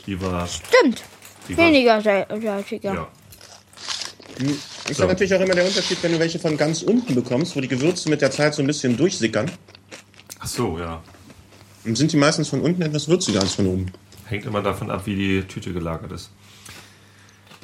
die 0.06 0.20
war. 0.20 0.46
Stimmt. 0.46 1.02
Die 1.48 1.56
war 1.56 1.66
Weniger 1.66 2.00
sal- 2.00 2.26
salziger. 2.42 2.94
ja. 2.94 3.08
Ist 4.88 4.96
So. 4.96 5.02
ja 5.04 5.08
natürlich 5.08 5.32
auch 5.34 5.40
immer 5.40 5.54
der 5.54 5.64
Unterschied, 5.64 5.98
wenn 6.02 6.12
du 6.12 6.18
welche 6.18 6.38
von 6.40 6.56
ganz 6.56 6.82
unten 6.82 7.14
bekommst, 7.14 7.54
wo 7.54 7.60
die 7.60 7.68
Gewürze 7.68 8.08
mit 8.10 8.20
der 8.20 8.30
Zeit 8.32 8.54
so 8.54 8.62
ein 8.62 8.66
bisschen 8.66 8.96
durchsickern. 8.96 9.50
Ach 10.44 10.48
so, 10.48 10.78
ja. 10.78 11.02
Dann 11.84 11.96
sind 11.96 12.12
die 12.12 12.18
meistens 12.18 12.50
von 12.50 12.60
unten 12.60 12.82
etwas 12.82 13.08
würziger 13.08 13.40
als 13.40 13.54
von 13.54 13.66
oben. 13.66 13.86
Hängt 14.26 14.44
immer 14.44 14.60
davon 14.60 14.90
ab, 14.90 15.06
wie 15.06 15.16
die 15.16 15.42
Tüte 15.42 15.72
gelagert 15.72 16.12
ist. 16.12 16.30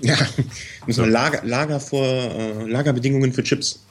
Ja, 0.01 0.17
so 0.89 1.05
Lager, 1.05 1.43
Lager 1.45 1.79
vor 1.79 2.07
äh, 2.07 2.67
Lagerbedingungen 2.67 3.35
für 3.35 3.43
Chips. 3.43 3.85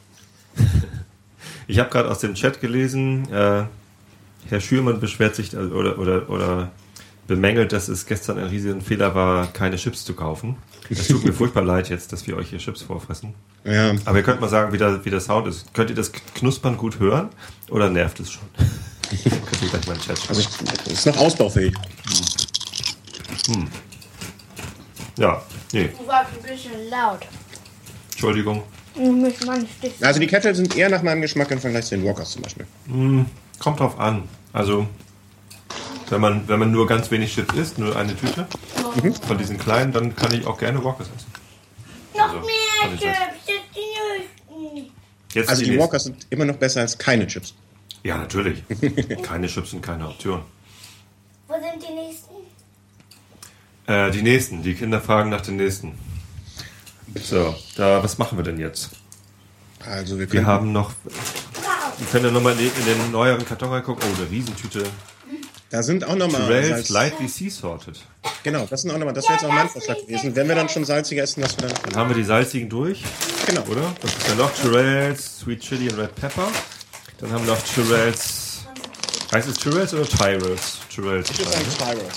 Ich 1.67 1.77
habe 1.77 1.91
gerade 1.91 2.09
aus 2.09 2.17
dem 2.17 2.33
Chat 2.33 2.61
gelesen, 2.61 3.31
äh, 3.31 3.65
Herr 4.47 4.59
Schürmann 4.59 4.99
beschwert 4.99 5.35
sich 5.35 5.53
äh, 5.53 5.57
oder, 5.57 5.99
oder, 5.99 6.27
oder 6.27 6.71
bemängelt, 7.29 7.71
dass 7.71 7.87
es 7.87 8.07
gestern 8.07 8.39
ein 8.39 8.47
riesiger 8.47 8.81
Fehler 8.81 9.13
war, 9.13 9.47
keine 9.53 9.75
Chips 9.75 10.03
zu 10.03 10.13
kaufen. 10.13 10.57
Es 10.89 11.07
tut 11.07 11.23
mir 11.23 11.33
furchtbar 11.41 11.63
leid 11.63 11.89
jetzt, 11.89 12.11
dass 12.11 12.25
wir 12.25 12.35
euch 12.35 12.49
hier 12.49 12.57
Chips 12.57 12.81
vorfressen. 12.81 13.35
Ja, 13.63 13.93
Aber 14.05 14.17
ihr 14.17 14.23
könnt 14.23 14.41
mal 14.41 14.49
sagen, 14.49 14.73
wie 14.73 14.79
der, 14.79 15.05
wie 15.05 15.11
der 15.11 15.19
Sound 15.19 15.47
ist. 15.47 15.73
Könnt 15.73 15.91
ihr 15.91 15.95
das 15.95 16.11
Knuspern 16.11 16.75
gut 16.75 16.99
hören 16.99 17.29
oder 17.69 17.89
nervt 17.89 18.19
es 18.19 18.31
schon? 18.31 18.47
Also 20.29 20.41
ich, 20.85 20.91
ist 20.93 21.05
noch 21.05 21.17
ausbaufähig. 21.17 21.73
Ja, 25.17 25.41
nee, 25.73 25.89
Du 25.97 26.07
warst 26.07 26.31
ein 26.33 26.41
bisschen 26.43 26.89
laut. 26.89 27.19
Entschuldigung. 28.11 28.63
Also 30.01 30.19
die 30.19 30.27
Kettle 30.27 30.53
sind 30.55 30.75
eher 30.75 30.89
nach 30.89 31.01
meinem 31.01 31.21
Geschmack 31.21 31.51
im 31.51 31.59
Vergleich 31.59 31.85
zu 31.85 31.95
den 31.95 32.05
Walkers 32.05 32.31
zum 32.31 32.41
Beispiel. 32.41 32.65
Kommt 33.59 33.79
drauf 33.79 33.99
an. 33.99 34.27
Also, 34.53 34.87
wenn 36.09 36.21
man, 36.21 36.47
wenn 36.47 36.59
man 36.59 36.71
nur 36.71 36.87
ganz 36.87 37.09
wenig 37.11 37.33
Chips 37.33 37.53
isst, 37.55 37.77
nur 37.77 37.95
eine 37.95 38.15
Tüte 38.15 38.47
von 39.27 39.37
diesen 39.37 39.57
kleinen, 39.57 39.91
dann 39.93 40.15
kann 40.15 40.33
ich 40.33 40.45
auch 40.45 40.57
gerne 40.57 40.83
Walkers 40.83 41.07
essen. 41.15 41.31
Noch 42.15 42.23
Also, 42.23 42.39
mehr 42.39 42.97
Chips. 42.97 43.03
Das 43.03 43.45
sind 43.45 43.61
die. 43.75 44.91
Jetzt 45.33 45.49
Also 45.49 45.61
die 45.61 45.69
nächsten. 45.69 45.83
Walkers 45.83 46.03
sind 46.05 46.27
immer 46.29 46.45
noch 46.45 46.55
besser 46.55 46.81
als 46.81 46.97
keine 46.97 47.27
Chips. 47.27 47.53
Ja, 48.03 48.17
natürlich. 48.17 48.63
keine 49.23 49.47
Chips 49.47 49.71
sind 49.71 49.81
keine 49.81 50.07
Option. 50.07 50.41
Wo 51.47 51.53
sind 51.53 51.83
die 51.83 51.93
nächsten? 51.93 52.33
Äh, 53.87 54.11
die 54.11 54.21
nächsten. 54.21 54.63
Die 54.63 54.75
Kinder 54.75 55.01
fragen 55.01 55.29
nach 55.29 55.41
den 55.41 55.57
nächsten. 55.57 55.97
So, 57.21 57.55
da, 57.75 58.03
was 58.03 58.17
machen 58.17 58.37
wir 58.37 58.43
denn 58.43 58.59
jetzt? 58.59 58.91
Also 59.85 60.19
wir 60.19 60.31
Wir 60.31 60.41
können 60.41 60.47
haben 60.47 60.71
noch. 60.71 60.91
Wir 61.97 62.07
können 62.11 62.25
ja 62.25 62.31
nochmal 62.31 62.53
in, 62.53 62.67
in 62.67 62.85
den 62.85 63.11
neueren 63.11 63.45
Karton 63.45 63.69
reingucken. 63.69 64.03
Oh, 64.09 64.21
eine 64.21 64.29
Riesentüte. 64.29 64.83
da 65.69 65.83
sind 65.83 66.03
auch 66.05 66.15
nochmal 66.15 66.43
Rails 66.43 66.69
Salz. 66.69 66.89
Lightly 66.89 67.27
Sea 67.27 67.49
Sorted. 67.49 67.99
Genau, 68.43 68.65
das 68.69 68.83
sind 68.83 68.91
auch 68.91 68.97
nochmal, 68.97 69.13
das 69.13 69.25
wäre 69.25 69.33
jetzt 69.33 69.45
auch 69.45 69.51
mein 69.51 69.67
Vorschlag 69.69 69.97
gewesen. 69.97 70.35
Wenn 70.35 70.47
wir 70.47 70.55
dann 70.55 70.69
schon 70.69 70.85
salziger 70.85 71.23
essen, 71.23 71.41
dass 71.41 71.57
wir 71.57 71.67
dann 71.67 71.77
Dann 71.83 71.95
haben 71.95 72.09
wir 72.09 72.15
die 72.15 72.23
salzigen 72.23 72.69
durch, 72.69 73.03
genau. 73.47 73.63
oder? 73.63 73.93
Das 74.01 74.15
ist 74.15 74.27
ja 74.27 74.35
noch 74.35 74.53
Tyrells, 74.53 75.39
Sweet 75.39 75.59
Chili 75.61 75.89
und 75.89 75.99
Red 75.99 76.15
Pepper. 76.15 76.47
Dann 77.21 77.31
haben 77.31 77.45
wir 77.45 77.53
noch 77.53 77.61
Tyrells. 77.63 78.59
Heißt 79.31 79.47
es 79.47 79.57
Tyrells 79.57 79.93
oder 79.93 80.07
Tyrells? 80.07 80.79
Tyrells. 80.93 81.29
Ich 81.31 81.39
würde 81.39 81.51
sagen 81.51 81.65
Tyrells. 81.77 82.15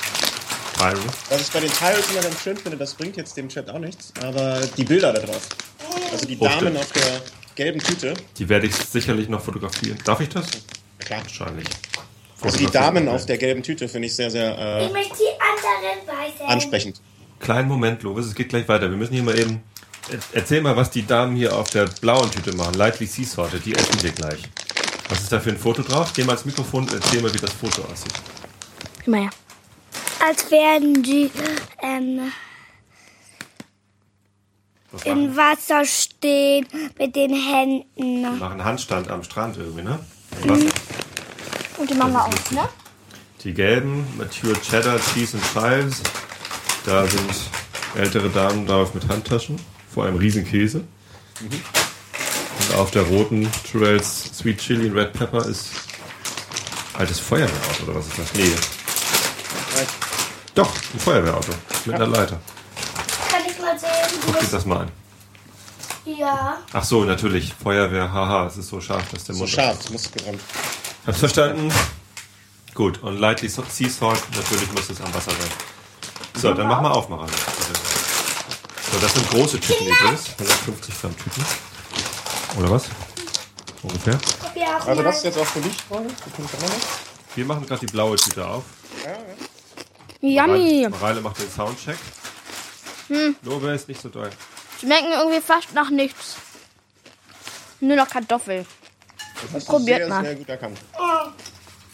Tyrells. 0.76 1.14
Was 1.28 1.40
ich 1.42 1.50
bei 1.50 1.60
den 1.60 1.70
Tyrells 1.72 2.10
immer 2.10 2.22
ganz 2.22 2.40
schön 2.42 2.56
finde, 2.56 2.76
das 2.78 2.94
bringt 2.94 3.16
jetzt 3.16 3.36
dem 3.36 3.48
Chat 3.48 3.68
auch 3.70 3.78
nichts, 3.78 4.12
aber 4.22 4.60
die 4.76 4.84
Bilder 4.84 5.12
da 5.12 5.20
drauf. 5.20 5.48
Also 6.12 6.26
die 6.26 6.36
Oh, 6.38 6.44
Damen 6.44 6.76
auf 6.76 6.90
der 6.92 7.20
gelben 7.54 7.80
Tüte. 7.80 8.14
Die 8.38 8.48
werde 8.48 8.66
ich 8.66 8.74
sicherlich 8.74 9.28
noch 9.28 9.42
fotografieren. 9.42 9.98
Darf 10.04 10.20
ich 10.20 10.28
das? 10.28 10.46
Klar. 10.98 11.20
Wahrscheinlich. 11.22 11.66
Also 12.40 12.58
die 12.58 12.66
Damen 12.66 13.08
auf 13.08 13.26
der 13.26 13.38
gelben 13.38 13.62
Tüte 13.62 13.88
finde 13.88 14.06
ich 14.06 14.16
sehr, 14.16 14.30
sehr 14.30 14.56
äh, 14.58 14.86
Ich 14.86 14.92
möchte 14.92 15.14
die 15.16 15.40
anderen 15.40 16.22
weißen. 16.32 16.46
ansprechend. 16.46 17.00
Kleinen 17.38 17.68
Moment, 17.68 18.02
Lovis, 18.02 18.26
es 18.26 18.34
geht 18.34 18.48
gleich 18.48 18.66
weiter. 18.68 18.88
Wir 18.90 18.96
müssen 18.96 19.14
hier 19.14 19.22
mal 19.22 19.38
eben. 19.38 19.62
Er- 20.10 20.18
Erzähl 20.40 20.60
mal, 20.60 20.76
was 20.76 20.90
die 20.90 21.06
Damen 21.06 21.36
hier 21.36 21.54
auf 21.56 21.70
der 21.70 21.86
blauen 22.00 22.30
Tüte 22.30 22.52
machen. 22.56 22.74
Lightly 22.74 23.06
Sea 23.06 23.24
Sorted, 23.24 23.64
die 23.64 23.74
essen 23.74 24.02
wir 24.02 24.10
gleich. 24.10 24.40
Was 25.12 25.24
ist 25.24 25.32
da 25.32 25.40
für 25.40 25.50
ein 25.50 25.58
Foto 25.58 25.82
drauf? 25.82 26.10
Geh 26.14 26.24
mal 26.24 26.32
ans 26.32 26.46
Mikrofon 26.46 26.84
und 26.84 26.94
erzähl 26.94 27.20
mal, 27.20 27.32
wie 27.34 27.38
das 27.38 27.52
Foto 27.52 27.82
aussieht. 27.82 28.14
Gib 28.96 29.08
mal 29.08 29.20
her. 29.20 29.30
Als 30.26 30.50
wären 30.50 31.02
die 31.02 31.30
ähm, 31.82 32.32
Was 34.90 35.02
im 35.02 35.26
machen? 35.26 35.36
Wasser 35.36 35.84
stehen 35.84 36.66
mit 36.98 37.14
den 37.14 37.34
Händen. 37.34 38.38
machen 38.38 38.64
Handstand 38.64 39.10
am 39.10 39.22
Strand 39.22 39.58
irgendwie, 39.58 39.82
ne? 39.82 39.98
Im 40.42 40.48
Wasser. 40.48 40.64
Und 41.76 41.90
die 41.90 41.94
machen 41.94 42.12
wir 42.12 42.24
auch, 42.24 42.50
ne? 42.50 42.68
Die 43.44 43.52
gelben, 43.52 44.06
Mature 44.16 44.58
Cheddar, 44.62 44.98
Cheese 45.12 45.36
und 45.36 45.44
Chives. 45.52 46.02
Da 46.86 47.06
sind 47.06 47.34
ältere 47.96 48.30
Damen 48.30 48.66
drauf 48.66 48.94
mit 48.94 49.06
Handtaschen, 49.08 49.60
vor 49.92 50.06
einem 50.06 50.16
riesen 50.16 50.46
Käse. 50.46 50.84
Auf 52.76 52.90
der 52.90 53.02
roten 53.02 53.50
Tyrells 53.70 54.30
Sweet 54.38 54.58
Chili 54.58 54.88
Red 54.88 55.12
Pepper 55.12 55.44
ist 55.46 55.66
altes 56.94 57.18
Feuerwehrauto, 57.20 57.84
oder 57.84 57.94
was 57.96 58.06
ist 58.06 58.18
das? 58.18 58.32
Nee. 58.34 58.52
Doch, 60.54 60.70
ein 60.94 61.00
Feuerwehrauto 61.00 61.52
mit 61.84 61.94
einer 61.96 62.06
Leiter. 62.06 62.40
Kann 63.30 63.40
ich 63.48 63.58
mal 63.60 63.78
sehen? 63.78 63.88
Guck 64.26 64.40
dir 64.40 64.46
das 64.46 64.64
mal 64.64 64.80
an. 64.80 64.90
Ja. 66.04 66.58
Ach 66.72 66.84
so, 66.84 67.04
natürlich, 67.04 67.54
Feuerwehr, 67.62 68.12
haha, 68.12 68.46
es 68.46 68.56
ist 68.56 68.68
so 68.68 68.80
scharf, 68.80 69.04
dass 69.12 69.24
der 69.24 69.34
So 69.34 69.40
Mund... 69.40 69.50
scharf, 69.50 69.78
das 69.78 69.90
muss 69.90 70.10
gerammt. 70.10 70.40
Hab's 71.06 71.18
verstanden? 71.20 71.72
Gut, 72.74 73.02
und 73.02 73.18
Lightly 73.18 73.48
So- 73.48 73.64
Sea 73.68 73.88
Salt, 73.88 74.20
natürlich 74.34 74.72
muss 74.72 74.88
es 74.90 75.00
am 75.00 75.12
Wasser 75.14 75.30
sein. 75.30 75.50
So, 76.40 76.54
dann 76.54 76.66
mach 76.68 76.80
mal 76.80 76.90
auf, 76.90 77.08
Maran. 77.08 77.28
So, 78.90 78.98
das 78.98 79.14
sind 79.14 79.28
große 79.30 79.60
Chicken 79.60 79.86
übrigens. 79.86 80.30
150 80.38 81.00
Gramm 81.00 81.14
Chicken. 81.16 81.44
Oder 82.58 82.70
was? 82.70 82.88
Ungefähr. 83.82 84.18
Ja, 84.54 84.78
auch 84.78 84.86
Also 84.86 85.02
das 85.02 85.16
ist 85.18 85.24
jetzt 85.24 85.38
auch 85.38 85.46
für 85.46 85.60
dich, 85.60 85.76
Freunde? 85.82 86.14
Wir 87.34 87.44
machen 87.44 87.66
gerade 87.66 87.84
die 87.86 87.92
blaue 87.92 88.16
Tüte 88.16 88.46
auf. 88.46 88.64
Yummy. 90.20 90.86
Mareile 90.88 91.20
macht 91.20 91.40
den 91.40 91.50
Soundcheck. 91.50 91.96
Hm. 93.08 93.36
Lobe 93.42 93.70
ist 93.70 93.88
nicht 93.88 94.00
so 94.00 94.08
doll. 94.08 94.30
Schmecken 94.80 95.12
irgendwie 95.12 95.40
fast 95.40 95.74
nach 95.74 95.90
nichts. 95.90 96.36
Nur 97.80 97.96
noch 97.96 98.08
Kartoffel. 98.08 98.64
Das 99.52 99.64
Probiert 99.64 100.00
sehr, 100.00 100.08
mal. 100.08 100.24
sehr 100.24 100.36
gut 100.36 100.48
erkannt. 100.48 100.78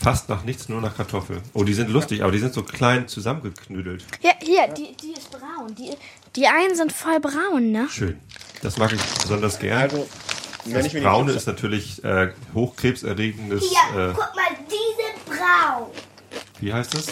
Fast 0.00 0.28
nach 0.28 0.44
nichts, 0.44 0.68
nur 0.68 0.80
nach 0.80 0.96
Kartoffel. 0.96 1.40
Oh, 1.54 1.64
die 1.64 1.72
sind 1.74 1.90
lustig, 1.90 2.22
aber 2.22 2.30
die 2.30 2.38
sind 2.38 2.52
so 2.52 2.62
klein 2.62 3.08
zusammengeknüdelt. 3.08 4.04
Hier, 4.20 4.32
hier, 4.40 4.68
die, 4.68 4.94
die 4.96 5.12
ist 5.12 5.30
braun. 5.30 5.74
Die, 5.74 5.90
die 6.36 6.46
einen 6.46 6.76
sind 6.76 6.92
voll 6.92 7.18
braun, 7.20 7.72
ne? 7.72 7.88
Schön. 7.90 8.20
Das 8.62 8.76
mag 8.76 8.92
ich 8.92 9.00
besonders 9.00 9.58
gern. 9.58 9.78
Also, 9.78 10.08
wenn 10.74 10.86
ich 10.86 10.92
mir 10.92 11.00
die 11.00 11.06
Braune 11.06 11.32
ist 11.32 11.46
natürlich 11.46 12.02
äh, 12.04 12.28
hochkrebserregendes. 12.54 13.62
Hier, 13.64 14.08
Äh, 14.10 14.12
guck 14.14 14.34
mal, 14.34 14.56
diese 14.68 15.36
braun. 15.38 15.86
wie 16.60 16.72
heißt 16.72 16.94
das? 16.94 17.06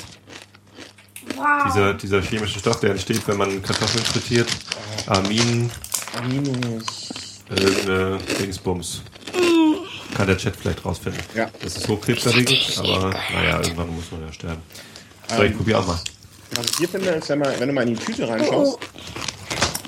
Braun. 1.34 1.62
Dieser, 1.66 1.94
dieser 1.94 2.22
chemische 2.22 2.58
Stoff, 2.58 2.80
der 2.80 2.90
entsteht, 2.92 3.26
wenn 3.26 3.36
man 3.36 3.62
Kartoffeln 3.62 4.04
frittiert. 4.04 4.48
Amin, 5.06 5.70
Aminos. 6.18 7.42
irgendeine 7.50 8.18
Dingsbums. 8.40 9.02
Kann 10.16 10.26
der 10.28 10.38
Chat 10.38 10.56
vielleicht 10.56 10.84
rausfinden. 10.84 11.20
Ja. 11.34 11.50
Das 11.62 11.76
ist 11.76 11.88
hochkrebserregend, 11.88 12.78
aber 12.78 13.10
naja, 13.34 13.58
irgendwann 13.60 13.94
muss 13.94 14.10
man 14.12 14.22
ja 14.26 14.32
sterben. 14.32 14.62
So, 15.28 15.42
ich 15.42 15.54
probiere 15.56 15.80
auch 15.80 15.86
mal. 15.86 15.98
Was 16.54 16.66
ich 16.70 16.76
hier 16.78 16.88
finde, 16.88 17.10
ist, 17.10 17.28
wenn, 17.28 17.40
man, 17.40 17.60
wenn 17.60 17.68
du 17.68 17.74
mal 17.74 17.86
in 17.86 17.94
die 17.96 18.02
Tüte 18.02 18.26
reinschaust, 18.26 18.78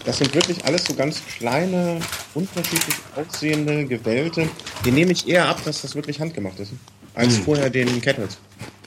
das 0.09 0.17
sind 0.17 0.35
wirklich 0.35 0.65
alles 0.65 0.87
so 0.87 0.95
ganz 0.95 1.21
kleine, 1.37 2.01
unterschiedlich 2.33 2.95
aussehende, 3.15 3.85
gewellte. 3.85 4.49
Die 4.83 4.91
nehme 4.91 5.13
ich 5.13 5.29
eher 5.29 5.47
ab, 5.47 5.61
dass 5.67 5.83
das 5.83 5.95
wirklich 5.95 6.19
handgemacht 6.19 6.59
ist, 6.61 6.73
als 7.15 7.37
vorher 7.37 7.69
den 7.69 8.01
Kettles. 8.01 8.39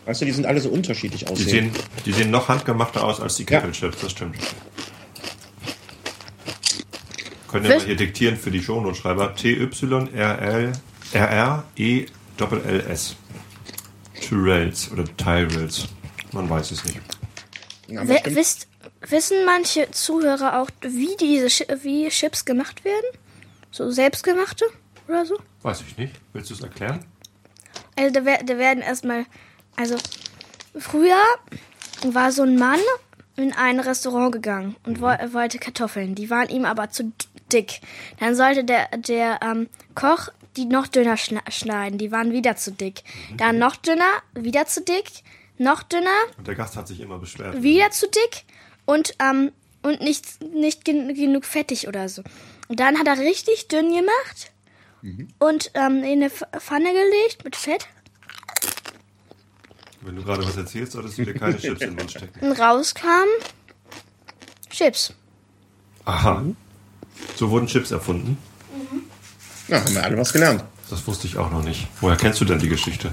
Weißt 0.05 0.21
du, 0.21 0.25
die 0.25 0.31
sind 0.31 0.47
alle 0.47 0.59
so 0.59 0.69
unterschiedlich 0.69 1.25
Die 1.25 1.31
aussehen. 1.31 1.47
sehen, 1.47 1.71
die 2.07 2.11
sehen 2.11 2.31
noch 2.31 2.47
handgemachter 2.47 3.03
aus 3.03 3.19
als 3.19 3.35
die 3.35 3.43
Ja. 3.43 3.59
Kettle 3.59 3.71
Chips, 3.71 3.97
das 4.01 4.11
stimmt. 4.13 4.35
Können 7.49 7.65
wir 7.65 7.79
hier 7.81 7.95
diktieren 7.95 8.35
für 8.35 8.49
die 8.49 8.63
Shownote-Schreiber. 8.63 9.35
T-Y-R-L 9.35 10.71
R-R-E-L-L-S. 11.13 13.15
Tyrells 14.21 14.91
oder 14.91 15.05
Tyrells. 15.17 15.87
Man 16.31 16.49
weiß 16.49 16.71
es 16.71 16.83
nicht. 16.83 16.99
Ja, 17.89 18.07
wisst, 18.07 18.67
wissen 19.01 19.45
manche 19.45 19.89
Zuhörer 19.91 20.59
auch, 20.61 20.69
wie 20.81 21.15
diese 21.19 21.47
wie 21.83 22.07
Chips 22.09 22.45
gemacht 22.45 22.83
werden? 22.85 23.05
So 23.71 23.89
selbstgemachte 23.91 24.65
oder 25.07 25.25
so? 25.25 25.37
Weiß 25.61 25.81
ich 25.81 25.97
nicht. 25.97 26.13
Willst 26.33 26.49
du 26.49 26.53
es 26.53 26.61
erklären? 26.61 27.05
Also 27.95 28.13
da, 28.13 28.21
da 28.21 28.57
werden 28.57 28.81
erstmal, 28.81 29.25
also 29.75 29.95
früher 30.77 31.21
war 32.03 32.31
so 32.31 32.43
ein 32.43 32.57
Mann 32.57 32.79
in 33.35 33.53
ein 33.53 33.79
Restaurant 33.79 34.31
gegangen 34.31 34.75
und 34.85 35.01
wo, 35.01 35.07
er 35.07 35.33
wollte 35.33 35.59
Kartoffeln. 35.59 36.15
Die 36.15 36.29
waren 36.29 36.49
ihm 36.49 36.65
aber 36.65 36.89
zu 36.89 37.11
dick. 37.51 37.81
Dann 38.19 38.35
sollte 38.35 38.63
der, 38.63 38.87
der 38.97 39.39
ähm, 39.41 39.69
Koch 39.95 40.29
die 40.57 40.65
noch 40.65 40.87
dünner 40.87 41.15
schneiden. 41.17 41.97
Die 41.97 42.11
waren 42.11 42.31
wieder 42.31 42.55
zu 42.55 42.71
dick. 42.71 43.03
Dann 43.37 43.57
noch 43.57 43.75
dünner, 43.77 44.11
wieder 44.33 44.65
zu 44.65 44.81
dick, 44.81 45.23
noch 45.57 45.83
dünner, 45.83 46.09
Und 46.37 46.47
der 46.47 46.55
Gast 46.55 46.75
hat 46.75 46.87
sich 46.87 46.99
immer 46.99 47.19
beschwert. 47.19 47.61
wieder 47.61 47.91
zu 47.91 48.07
dick 48.07 48.43
und, 48.85 49.13
ähm, 49.19 49.51
und 49.83 50.01
nicht, 50.01 50.41
nicht 50.53 50.85
gen 50.85 51.13
genug 51.13 51.45
fettig 51.45 51.87
oder 51.87 52.07
so. 52.09 52.23
Und 52.67 52.79
dann 52.79 52.97
hat 52.99 53.07
er 53.07 53.17
richtig 53.17 53.67
dünn 53.67 53.93
gemacht 53.93 54.51
und 55.39 55.71
ähm, 55.73 55.97
in 56.03 56.21
eine 56.23 56.27
Pf- 56.29 56.59
Pfanne 56.59 56.91
gelegt 56.93 57.43
mit 57.43 57.55
Fett. 57.55 57.87
Wenn 60.01 60.15
du 60.15 60.23
gerade 60.23 60.45
was 60.45 60.55
erzählst, 60.57 60.93
solltest 60.93 61.17
du 61.17 61.25
dir 61.25 61.33
keine 61.33 61.57
Chips 61.59 61.81
in 61.81 61.89
den 61.89 61.95
Mund 61.95 62.11
stecken. 62.11 62.39
Und 62.45 62.59
rauskam 62.59 63.27
Chips. 64.69 65.13
Aha. 66.05 66.43
So 67.35 67.49
wurden 67.49 67.67
Chips 67.67 67.91
erfunden. 67.91 68.37
Ja, 69.67 69.83
haben 69.83 69.93
wir 69.95 70.03
alle 70.03 70.17
was 70.17 70.33
gelernt. 70.33 70.63
Das 70.89 71.05
wusste 71.07 71.25
ich 71.27 71.37
auch 71.37 71.49
noch 71.51 71.63
nicht. 71.63 71.87
Woher 72.01 72.17
kennst 72.17 72.41
du 72.41 72.45
denn 72.45 72.59
die 72.59 72.67
Geschichte? 72.69 73.11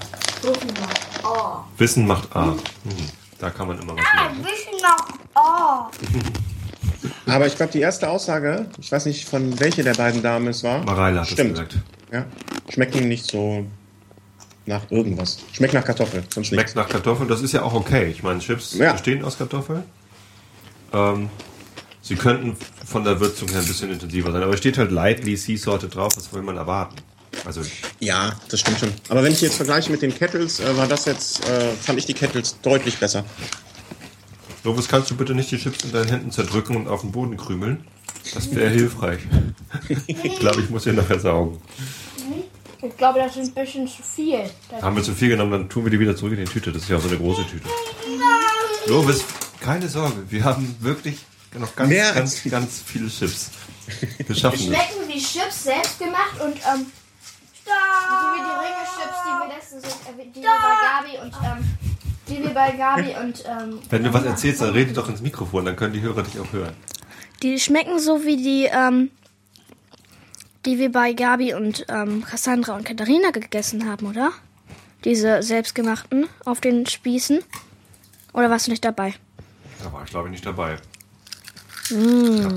Wissen 1.76 2.06
macht 2.06 2.34
A. 2.34 2.52
Hm. 2.52 2.58
Da 3.38 3.50
kann 3.50 3.68
man 3.68 3.78
immer 3.80 3.94
was 3.96 4.04
lernen. 4.14 4.44
Wissen 4.44 4.72
noch. 4.82 4.97
Oh. 5.38 5.84
Aber 7.26 7.46
ich 7.46 7.56
glaube, 7.56 7.72
die 7.72 7.80
erste 7.80 8.08
Aussage, 8.08 8.66
ich 8.80 8.90
weiß 8.90 9.06
nicht, 9.06 9.28
von 9.28 9.58
welcher 9.60 9.82
der 9.82 9.94
beiden 9.94 10.22
Damen 10.22 10.48
es 10.48 10.62
war. 10.64 10.82
Mareile 10.84 11.20
hat 11.20 11.28
Stimmt. 11.28 11.58
das 11.58 11.68
gesagt. 11.68 11.84
Ja. 12.12 12.24
Schmecken 12.72 13.06
nicht 13.08 13.30
so 13.30 13.66
nach 14.66 14.90
irgendwas. 14.90 15.38
Schmeckt 15.52 15.74
nach 15.74 15.84
Kartoffel, 15.84 16.24
sonst 16.32 16.48
Schmeckt 16.48 16.62
nichts. 16.68 16.74
nach 16.74 16.88
Kartoffeln, 16.88 17.28
das 17.28 17.40
ist 17.42 17.52
ja 17.52 17.62
auch 17.62 17.74
okay. 17.74 18.06
Ich 18.10 18.22
meine, 18.22 18.40
Chips 18.40 18.74
Ja. 18.74 18.92
bestehen 18.92 19.24
aus 19.24 19.38
Kartoffeln. 19.38 19.82
Ähm, 20.92 21.28
Sie 22.00 22.16
könnten 22.16 22.56
von 22.86 23.04
der 23.04 23.20
Würzung 23.20 23.48
her 23.48 23.58
ein 23.60 23.66
bisschen 23.66 23.90
intensiver 23.90 24.32
sein, 24.32 24.42
aber 24.42 24.54
es 24.54 24.60
steht 24.60 24.78
halt 24.78 24.90
lightly 24.90 25.36
sea 25.36 25.58
salted 25.58 25.94
drauf, 25.94 26.12
was 26.16 26.32
will 26.32 26.40
man 26.42 26.56
erwarten? 26.56 26.96
Also, 27.44 27.60
Ja, 28.00 28.32
das 28.48 28.60
stimmt 28.60 28.78
schon. 28.78 28.92
Aber 29.10 29.22
wenn 29.22 29.32
ich 29.32 29.42
jetzt 29.42 29.56
vergleiche 29.56 29.90
mit 29.92 30.00
den 30.00 30.14
Kettles, 30.14 30.60
äh, 30.60 30.76
war 30.76 30.86
das 30.86 31.04
jetzt, 31.04 31.46
äh, 31.46 31.70
fand 31.82 31.98
ich 31.98 32.06
die 32.06 32.14
Kettles 32.14 32.56
deutlich 32.62 32.96
besser. 32.98 33.24
Lovis, 34.68 34.86
kannst 34.86 35.10
du 35.10 35.16
bitte 35.16 35.34
nicht 35.34 35.50
die 35.50 35.56
Chips 35.56 35.82
in 35.84 35.92
deinen 35.92 36.08
Händen 36.10 36.30
zerdrücken 36.30 36.76
und 36.76 36.88
auf 36.88 37.00
den 37.00 37.10
Boden 37.10 37.38
krümeln? 37.38 37.86
Das 38.34 38.54
wäre 38.54 38.68
hilfreich. 38.68 39.20
ich 40.06 40.38
glaube, 40.38 40.60
ich 40.60 40.68
muss 40.68 40.84
hier 40.84 40.92
nachher 40.92 41.18
saugen. 41.18 41.58
Ich 42.82 42.94
glaube, 42.98 43.18
das 43.18 43.34
ist 43.38 43.48
ein 43.48 43.64
bisschen 43.64 43.88
zu 43.88 44.02
viel. 44.02 44.40
Das 44.70 44.82
Haben 44.82 44.94
wir 44.96 45.02
zu 45.02 45.14
viel 45.14 45.30
genommen, 45.30 45.52
dann 45.52 45.68
tun 45.70 45.84
wir 45.84 45.90
die 45.90 45.98
wieder 45.98 46.14
zurück 46.14 46.34
in 46.34 46.44
die 46.44 46.44
Tüte. 46.44 46.70
Das 46.70 46.82
ist 46.82 46.90
ja 46.90 46.98
auch 46.98 47.00
so 47.00 47.08
eine 47.08 47.16
große 47.16 47.46
Tüte. 47.46 47.66
Lovis, 48.88 49.24
keine 49.62 49.88
Sorge, 49.88 50.22
wir 50.28 50.44
haben 50.44 50.76
wirklich 50.80 51.16
noch 51.58 51.74
ganz, 51.74 51.88
Mehr 51.88 52.12
ganz, 52.12 52.34
als- 52.44 52.50
ganz 52.50 52.82
viele 52.84 53.08
Chips. 53.08 53.50
Wir 54.26 54.36
schaffen 54.36 54.58
schmecken 54.58 55.08
wie 55.08 55.18
Chips 55.18 55.64
selbst 55.64 55.98
gemacht 55.98 56.38
und 56.44 56.56
ähm, 56.56 56.84
so 57.64 57.72
wie 57.72 58.38
die 58.38 58.54
Ringe-Chips, 58.66 59.18
die 59.24 59.48
wir 59.48 59.56
letztens 59.56 59.84
äh, 59.84 60.24
die 60.34 60.40
wir 60.42 60.50
bei 60.60 61.16
Gabi 61.16 61.24
und 61.26 61.32
ähm, 61.42 61.64
die 62.28 62.42
wir 62.42 62.50
bei 62.50 62.72
Gabi 62.72 63.14
und 63.22 63.44
ähm, 63.46 63.80
Wenn 63.90 64.04
du 64.04 64.12
was 64.12 64.24
erzählst, 64.24 64.60
dann 64.60 64.70
rede 64.70 64.92
doch 64.92 65.08
ins 65.08 65.20
Mikrofon, 65.20 65.64
dann 65.64 65.76
können 65.76 65.92
die 65.92 66.00
Hörer 66.00 66.22
dich 66.22 66.38
auch 66.38 66.52
hören. 66.52 66.74
Die 67.42 67.58
schmecken 67.58 67.98
so 67.98 68.24
wie 68.24 68.36
die, 68.36 68.68
ähm, 68.70 69.10
die 70.66 70.78
wir 70.78 70.90
bei 70.90 71.12
Gabi 71.12 71.54
und 71.54 71.86
ähm, 71.88 72.24
Cassandra 72.24 72.74
und 72.74 72.84
Katharina 72.84 73.30
gegessen 73.30 73.88
haben, 73.88 74.06
oder? 74.06 74.32
Diese 75.04 75.42
selbstgemachten 75.42 76.26
auf 76.44 76.60
den 76.60 76.86
Spießen. 76.86 77.40
Oder 78.32 78.50
warst 78.50 78.66
du 78.66 78.72
nicht 78.72 78.84
dabei? 78.84 79.14
Da 79.82 79.92
war 79.92 80.02
ich, 80.04 80.10
glaube 80.10 80.28
ich, 80.28 80.32
nicht 80.32 80.46
dabei. 80.46 80.76
Mm. 81.90 82.36
Ja. 82.36 82.48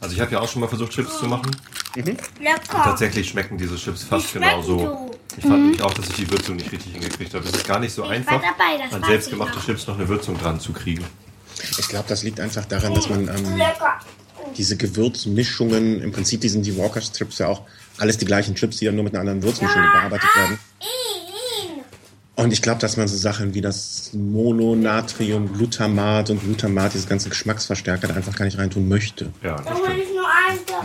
Also 0.00 0.14
ich 0.14 0.20
habe 0.20 0.32
ja 0.32 0.40
auch 0.40 0.48
schon 0.48 0.60
mal 0.60 0.68
versucht, 0.68 0.92
Chips 0.92 1.18
zu 1.18 1.26
machen. 1.26 1.50
Lecker. 2.02 2.82
Tatsächlich 2.82 3.28
schmecken 3.28 3.58
diese 3.58 3.76
Chips 3.76 4.04
fast 4.04 4.30
schmecken 4.30 4.50
genauso. 4.50 4.78
so. 4.78 5.10
Ich 5.38 5.42
fand 5.42 5.62
nämlich 5.62 5.82
auch, 5.82 5.92
dass 5.92 6.08
ich 6.08 6.14
die 6.16 6.30
Würzung 6.30 6.56
nicht 6.56 6.72
richtig 6.72 6.92
hingekriegt 6.92 7.34
habe. 7.34 7.44
Es 7.44 7.52
ist 7.52 7.66
gar 7.66 7.78
nicht 7.78 7.92
so 7.92 8.04
einfach, 8.04 8.40
dabei, 8.40 8.82
das 8.82 8.92
an 8.92 9.04
selbstgemachte 9.04 9.58
ich. 9.58 9.64
Chips 9.66 9.86
noch 9.86 9.96
eine 9.98 10.08
Würzung 10.08 10.38
dran 10.38 10.58
zu 10.60 10.72
kriegen. 10.72 11.04
Ich 11.78 11.88
glaube, 11.88 12.06
das 12.08 12.22
liegt 12.22 12.40
einfach 12.40 12.64
daran, 12.64 12.94
dass 12.94 13.08
man 13.08 13.28
ähm, 13.28 13.60
diese 14.56 14.76
Gewürzmischungen, 14.76 16.00
im 16.00 16.12
Prinzip 16.12 16.40
die 16.40 16.48
sind 16.48 16.64
die 16.64 16.76
Walkers 16.78 17.12
Chips 17.12 17.38
ja 17.38 17.48
auch 17.48 17.62
alles 17.98 18.18
die 18.18 18.24
gleichen 18.24 18.54
Chips, 18.54 18.78
die 18.78 18.86
dann 18.86 18.94
nur 18.94 19.04
mit 19.04 19.14
einer 19.14 19.20
anderen 19.20 19.42
Würzmischung 19.42 19.82
bearbeitet 19.92 20.28
werden. 20.36 20.58
Und 22.36 22.52
ich 22.52 22.60
glaube, 22.60 22.78
dass 22.80 22.98
man 22.98 23.08
so 23.08 23.16
Sachen 23.16 23.54
wie 23.54 23.62
das 23.62 24.10
Mononatrium, 24.12 25.54
Glutamat 25.54 26.28
und 26.28 26.40
Glutamat, 26.40 26.92
diese 26.92 27.06
ganzen 27.06 27.30
Geschmacksverstärker, 27.30 28.08
da 28.08 28.14
einfach 28.14 28.36
gar 28.36 28.44
nicht 28.44 28.58
reintun 28.58 28.88
möchte. 28.88 29.32
Ja, 29.42 29.56
das 29.56 29.64
Da 29.64 29.76
stimmt. 29.76 30.15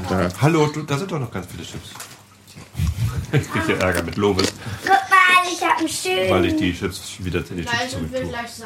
Da, 0.10 0.30
Hallo, 0.42 0.68
du, 0.68 0.84
da 0.84 0.98
sind 0.98 1.12
doch 1.12 1.20
noch 1.20 1.32
ganz 1.32 1.48
viele 1.48 1.64
Chips. 1.64 1.90
Ich 3.34 3.50
kriege 3.50 3.66
hier 3.66 3.78
Ärger 3.80 4.04
mit 4.04 4.18
Lovis, 4.18 4.52
Guck 4.82 4.90
mal, 4.90 5.50
ich 5.50 5.62
hab 5.64 5.78
einen 5.80 5.88
schönen. 5.88 6.30
weil 6.30 6.46
ich 6.48 6.56
die 6.58 6.74
Chips 6.78 7.14
wieder 7.20 7.40
in 7.50 7.58
die 7.58 7.66
Chips 7.66 7.92
zurück. 7.92 8.10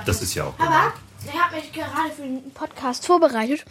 Das 0.08 0.22
ist 0.24 0.34
ja 0.34 0.46
auch. 0.46 0.54
Aber 0.58 0.92
ich 1.24 1.40
habe 1.40 1.56
mich 1.58 1.72
gerade 1.72 2.12
für 2.16 2.24
den 2.24 2.52
Podcast 2.52 3.06
vorbereitet. 3.06 3.64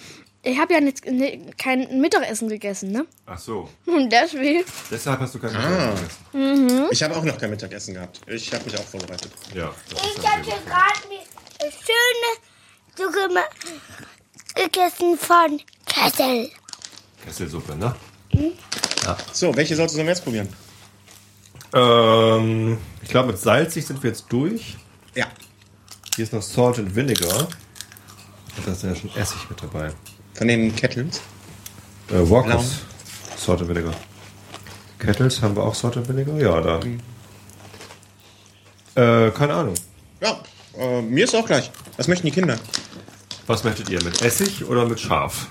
Ich 0.43 0.57
habe 0.59 0.75
ja 0.75 0.81
jetzt 0.81 1.05
ne, 1.07 1.53
kein 1.59 2.01
Mittagessen 2.01 2.49
gegessen, 2.49 2.93
ne? 2.93 3.07
Ach 3.27 3.39
so, 3.39 3.69
Und 3.87 4.11
deswegen. 4.11 4.63
deshalb 4.91 5.19
hast 5.19 5.35
du 5.35 5.41
kein 5.41 5.57
Ah. 5.57 5.95
Mittagessen 5.95 6.69
gegessen. 6.69 6.89
ich 6.93 7.03
habe 7.03 7.17
auch 7.17 7.25
noch 7.25 7.39
kein 7.39 7.51
Mittagessen 7.51 7.95
gehabt. 7.95 8.21
Ich 8.29 8.53
habe 8.53 8.65
mich 8.65 8.79
auch 8.79 8.85
vorbereitet. 8.85 9.33
Ja, 9.53 9.75
Ich 9.91 10.25
hatte 10.29 10.43
gerade 10.45 11.01
eine 11.61 11.73
schöne 11.73 12.31
Suppe 12.97 13.41
gegessen 14.55 15.19
von 15.19 15.61
Kessel. 15.87 16.51
Kesselsuppe, 17.25 17.77
ne? 17.77 17.95
So, 19.33 19.55
welche 19.55 19.77
sollst 19.77 19.95
du 19.95 19.99
denn 19.99 20.07
jetzt 20.07 20.25
probieren? 20.25 20.49
Ähm, 21.73 22.79
ich 23.03 23.09
glaube, 23.09 23.29
mit 23.29 23.39
salzig 23.39 23.87
sind 23.87 24.03
wir 24.03 24.11
jetzt 24.11 24.27
durch. 24.29 24.77
Ja. 25.15 25.27
Hier 26.15 26.25
ist 26.25 26.33
noch 26.33 26.43
Salt 26.43 26.79
and 26.79 26.95
Vinegar. 26.95 27.49
Da 28.65 28.73
ist 28.73 28.83
ja 28.83 28.95
schon 28.95 29.11
Essig 29.17 29.51
mit 29.51 29.63
dabei. 29.63 29.93
Von 30.35 30.49
den 30.49 30.75
Kettles. 30.75 31.21
Äh, 32.11 32.31
Walkers. 32.31 32.81
Salt 33.37 33.61
and 33.61 33.69
Vinegar. 33.69 33.95
Kettles 34.99 35.43
haben 35.43 35.57
wir 35.57 35.65
auch 35.65 35.75
Salt 35.75 35.97
and 35.97 36.09
Vinegar? 36.09 36.39
Ja, 36.39 36.61
da. 36.61 36.81
Äh, 39.27 39.31
keine 39.33 39.55
Ahnung. 39.55 39.75
Ja, 40.21 40.41
äh, 40.79 41.03
mir 41.03 41.25
ist 41.25 41.35
auch 41.35 41.47
gleich. 41.47 41.71
Was 41.97 42.07
möchten 42.09 42.27
die 42.27 42.33
Kinder? 42.33 42.57
Was 43.47 43.65
möchtet 43.65 43.91
ihr? 43.91 44.03
Mit 44.03 44.23
Essig 44.23 44.65
oder 44.65 44.87
mit 44.87 45.01
Schaf? 45.01 45.49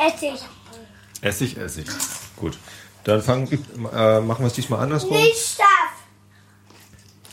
Essig. 0.00 0.40
Essig, 1.20 1.56
Essig. 1.58 1.86
Gut. 2.36 2.58
Dann 3.04 3.22
fangen, 3.22 3.46
äh, 3.92 4.20
machen 4.20 4.42
wir 4.42 4.46
es 4.46 4.54
diesmal 4.54 4.80
andersrum. 4.80 5.16
Nicht 5.16 5.56
scharf. 5.56 5.92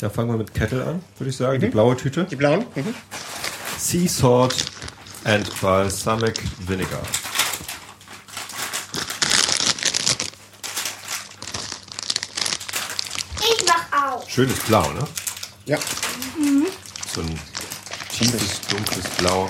Dann 0.02 0.12
fangen 0.12 0.30
wir 0.32 0.38
mit 0.38 0.54
Kettle 0.54 0.86
an, 0.86 1.04
würde 1.18 1.30
ich 1.30 1.38
sagen. 1.38 1.62
Die 1.62 1.68
blaue 1.68 1.96
Tüte. 1.96 2.26
Die 2.26 2.36
blauen? 2.36 2.66
Mhm. 2.76 2.94
Sea 3.78 4.08
Salt 4.10 4.66
and 5.24 5.62
Balsamic 5.62 6.42
Vinegar. 6.68 7.02
Ich 13.40 13.66
mach 13.66 14.14
auch. 14.14 14.30
Schönes 14.30 14.60
Blau, 14.60 14.92
ne? 14.92 15.08
Ja. 15.66 15.78
So 17.14 17.22
ein 17.22 17.40
tiefes, 18.12 18.62
dunkles 18.70 19.08
Blau. 19.18 19.48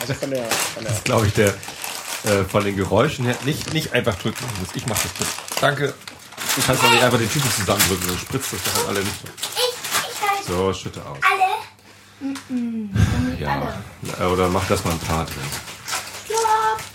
Also 0.00 0.14
von 0.14 0.30
der, 0.30 0.44
von 0.44 0.84
der 0.84 0.92
Glaube 1.04 1.26
ich, 1.26 1.32
der 1.34 1.48
äh, 2.24 2.44
von 2.50 2.64
den 2.64 2.76
Geräuschen 2.76 3.24
her 3.24 3.36
nicht, 3.44 3.72
nicht 3.72 3.92
einfach 3.92 4.14
drücken 4.16 4.44
muss. 4.60 4.68
Ich 4.74 4.86
mache 4.86 5.00
das 5.04 5.12
bitte. 5.12 5.30
Danke. 5.60 5.94
Du 6.56 6.62
kannst 6.66 6.82
doch 6.82 6.90
nicht 6.90 7.02
einfach 7.02 7.18
die 7.18 7.28
Tüte 7.28 7.48
zusammendrücken, 7.54 8.08
dann 8.08 8.18
spritzt 8.18 8.52
das 8.52 8.60
doch 8.64 8.82
in 8.82 8.88
alle 8.88 8.98
Richtungen. 9.00 9.32
Ich, 9.38 10.40
ich 10.40 10.46
So, 10.46 10.72
schütte 10.72 11.00
aus. 11.04 11.18
alle. 11.22 11.44
Ja. 13.38 13.74
Äh, 14.18 14.24
Oder 14.24 14.48
mach 14.48 14.66
das 14.66 14.84
mal 14.84 14.90
ein 14.92 14.98
paar 14.98 15.24
drin. 15.24 15.36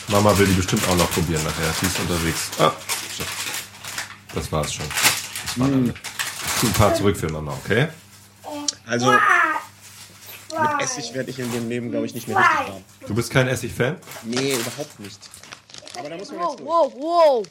Mama 0.09 0.37
will 0.37 0.47
die 0.47 0.53
bestimmt 0.53 0.83
auch 0.89 0.95
noch 0.97 1.09
probieren 1.11 1.41
nachher. 1.43 1.73
Sie 1.79 1.85
ist 1.85 1.97
unterwegs. 1.99 2.49
Ah, 2.59 2.71
so. 3.17 3.23
Das 4.35 4.51
war's 4.51 4.73
schon. 4.73 4.85
Das 5.45 5.59
waren 5.59 5.73
alle. 5.73 5.93
Tu 6.59 6.67
ein 6.67 6.73
paar 6.73 6.93
zurück 6.93 7.15
für 7.17 7.29
Mama, 7.29 7.53
okay? 7.63 7.87
Also 8.85 9.13
mit 10.71 10.81
Essig 10.81 11.13
werde 11.13 11.29
ich 11.29 11.39
in 11.39 11.51
dem 11.51 11.69
Leben, 11.69 11.91
glaube 11.91 12.05
ich, 12.05 12.13
nicht 12.13 12.27
mehr 12.27 12.37
richtig 12.37 12.67
warm. 12.69 12.83
Du 13.07 13.15
bist 13.15 13.31
kein 13.31 13.47
Essig-Fan? 13.47 13.97
Nee, 14.23 14.55
überhaupt 14.55 14.99
nicht. 14.99 15.19
Aber 15.97 16.09
da 16.09 16.17
muss 16.17 16.31
man 16.31 16.39
jetzt 16.41 16.59
durch. 16.59 16.67
Wow, 16.69 16.93
wow. 16.95 17.47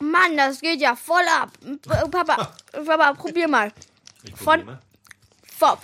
Mann, 0.00 0.36
das 0.36 0.60
geht 0.60 0.80
ja 0.80 0.94
voll 0.96 1.24
ab. 1.40 1.52
Papa, 2.10 2.52
Papa, 2.72 3.12
probier 3.14 3.48
mal. 3.48 3.72
Ich 4.22 4.30
Von- 4.36 4.60
probiere 4.60 4.64
mal. 4.64 4.80
Fop. 5.58 5.80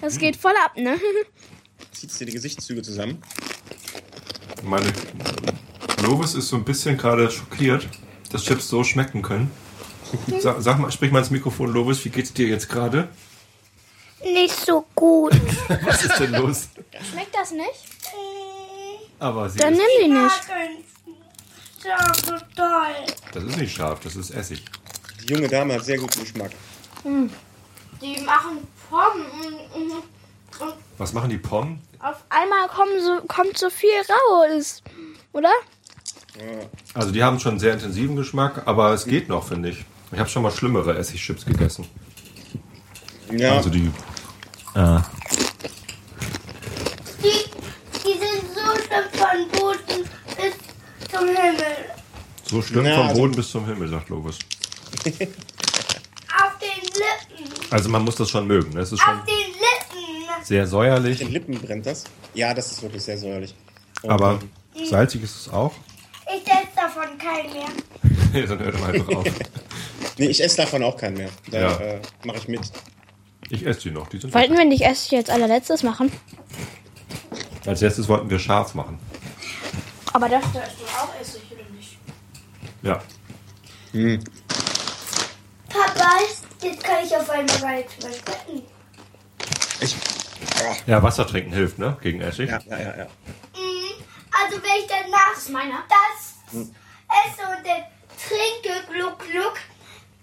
Das 0.00 0.18
geht 0.18 0.36
voll 0.36 0.54
ab, 0.64 0.76
ne? 0.76 0.98
Zieht 1.92 2.18
dir 2.18 2.26
die 2.26 2.32
Gesichtszüge 2.32 2.82
zusammen. 2.82 3.22
Meine 4.62 4.90
Lovis 6.02 6.34
ist 6.34 6.48
so 6.48 6.56
ein 6.56 6.64
bisschen 6.64 6.96
gerade 6.96 7.30
schockiert, 7.30 7.86
dass 8.30 8.44
Chips 8.44 8.68
so 8.68 8.82
schmecken 8.84 9.22
können. 9.22 9.50
Sag, 10.40 10.60
sag 10.60 10.78
mal, 10.78 10.90
sprich 10.90 11.10
mal 11.12 11.20
ins 11.20 11.30
Mikrofon, 11.30 11.72
Lovis, 11.72 12.04
wie 12.04 12.10
geht's 12.10 12.32
dir 12.32 12.46
jetzt 12.48 12.68
gerade? 12.68 13.08
Nicht 14.24 14.54
so 14.64 14.84
gut. 14.94 15.32
Was 15.84 16.04
ist 16.04 16.18
denn 16.20 16.32
los? 16.32 16.68
Schmeckt 17.10 17.34
das 17.34 17.50
nicht? 17.52 17.70
Aber 19.18 19.48
sie 19.48 19.58
Dann 19.58 19.74
ist, 19.74 19.80
nimm 20.00 20.14
die 20.14 20.20
nicht. 20.20 20.42
So 22.26 22.32
toll. 22.56 23.06
das 23.32 23.42
ist 23.44 23.56
nicht 23.56 23.74
scharf, 23.74 24.00
das 24.00 24.14
ist 24.16 24.30
Essig. 24.30 24.64
Die 25.22 25.32
junge 25.34 25.48
Dame 25.48 25.74
hat 25.74 25.84
sehr 25.84 25.98
guten 25.98 26.20
Geschmack. 26.20 26.52
Die 27.04 28.20
machen 28.20 28.66
Pommes 28.88 29.26
und, 29.74 29.82
und, 29.82 29.92
und 30.60 30.74
Was 30.98 31.12
machen 31.12 31.30
die 31.30 31.38
Pommes? 31.38 31.78
Auf 31.98 32.16
einmal 32.30 32.68
kommen 32.68 33.00
so, 33.00 33.20
kommt 33.26 33.56
so 33.58 33.70
viel 33.70 33.90
raus. 34.30 34.82
Oder? 35.32 35.52
Also 36.94 37.10
die 37.10 37.22
haben 37.22 37.38
schon 37.40 37.52
einen 37.52 37.60
sehr 37.60 37.74
intensiven 37.74 38.16
Geschmack, 38.16 38.62
aber 38.66 38.92
es 38.92 39.04
geht 39.04 39.28
noch, 39.28 39.46
finde 39.46 39.70
ich. 39.70 39.84
Ich 40.12 40.18
habe 40.18 40.28
schon 40.28 40.42
mal 40.42 40.50
schlimmere 40.50 40.96
Essigchips 40.96 41.44
gegessen. 41.44 41.86
Ja, 43.30 43.56
Also 43.56 43.70
die. 43.70 43.90
Die, 47.22 47.28
die 48.04 48.18
sind 48.18 48.42
so 48.54 48.82
schlimm 48.82 49.08
von 49.12 49.48
Boden 49.60 50.08
bis 50.36 51.10
zum 51.10 51.26
Himmel. 51.28 51.76
So 52.44 52.62
schlimm 52.62 52.86
Ja, 52.86 52.96
vom 52.96 53.08
also- 53.08 53.20
Boden 53.20 53.36
bis 53.36 53.50
zum 53.50 53.66
Himmel, 53.66 53.88
sagt 53.88 54.08
Lovis. 54.08 54.38
Auf 55.04 55.12
den 56.58 56.82
Lippen. 56.84 57.54
Also 57.70 57.88
man 57.90 58.02
muss 58.04 58.16
das 58.16 58.30
schon 58.30 58.46
mögen. 58.46 58.72
Ne? 58.72 58.80
Es 58.80 58.92
ist 58.92 59.00
schon 59.00 59.18
Auf 59.20 59.26
den 59.26 59.34
Lippen. 59.52 60.44
sehr 60.44 60.66
säuerlich, 60.66 61.18
den 61.18 61.32
Lippen 61.32 61.60
brennt 61.60 61.86
das. 61.86 62.04
Ja, 62.34 62.54
das 62.54 62.72
ist 62.72 62.82
wirklich 62.82 63.02
sehr 63.02 63.18
säuerlich. 63.18 63.54
Und, 64.02 64.10
aber 64.10 64.38
ähm, 64.74 64.86
salzig 64.86 65.22
ist 65.22 65.36
es 65.46 65.48
auch. 65.52 65.72
Ich 66.34 66.46
esse 66.50 66.68
davon 66.74 67.18
keinen 67.18 67.52
mehr. 67.52 68.46
Dann 68.48 68.58
hört 68.58 68.74
doch 68.74 68.88
einfach 68.88 69.16
auf. 69.16 69.24
Nee, 70.18 70.26
ich 70.28 70.42
esse 70.42 70.56
davon 70.58 70.82
auch 70.82 70.96
keinen 70.96 71.16
mehr. 71.18 71.28
Da 71.50 71.58
Ja. 71.60 71.76
äh, 71.78 72.00
mache 72.24 72.38
ich 72.38 72.48
mit. 72.48 72.60
Ich 73.52 73.66
esse 73.66 73.80
die 73.80 73.90
noch. 73.90 74.08
Die 74.08 74.16
sind 74.16 74.32
Wollten 74.32 74.56
wir 74.56 74.64
nicht 74.64 74.82
Essig 74.82 75.14
als 75.14 75.28
allerletztes 75.28 75.82
machen? 75.82 76.10
Als 77.66 77.82
erstes 77.82 78.08
wollten 78.08 78.30
wir 78.30 78.38
scharf 78.38 78.74
machen. 78.74 78.98
Aber 80.14 80.26
das 80.26 80.42
da 80.54 80.60
ist 80.62 80.72
doch 80.80 81.02
auch 81.02 81.20
Essig, 81.20 81.42
oder 81.52 81.70
nicht? 81.76 81.98
Ja. 82.80 83.02
Papa, 85.68 86.10
jetzt 86.62 86.82
kann 86.82 87.04
ich 87.04 87.14
auf 87.14 87.28
einmal 87.28 87.60
gar 87.60 87.74
nichts 87.74 88.02
mehr. 88.02 88.62
Ich, 89.80 89.96
Ja, 90.86 91.02
Wasser 91.02 91.26
trinken 91.26 91.52
hilft, 91.52 91.78
ne? 91.78 91.98
Gegen 92.00 92.22
Essig. 92.22 92.48
ja, 92.48 92.58
ja, 92.70 92.78
ja, 92.78 92.96
ja. 92.96 93.06
Also 94.32 94.56
wenn 94.62 94.80
ich 94.80 94.86
danach 94.88 95.34
Das 95.34 95.44
das 95.44 96.62
esse 96.62 97.42
und 97.42 97.66
dann 97.66 97.82
trinke, 98.16 98.86
gluck, 98.90 99.18
gluck, 99.18 99.58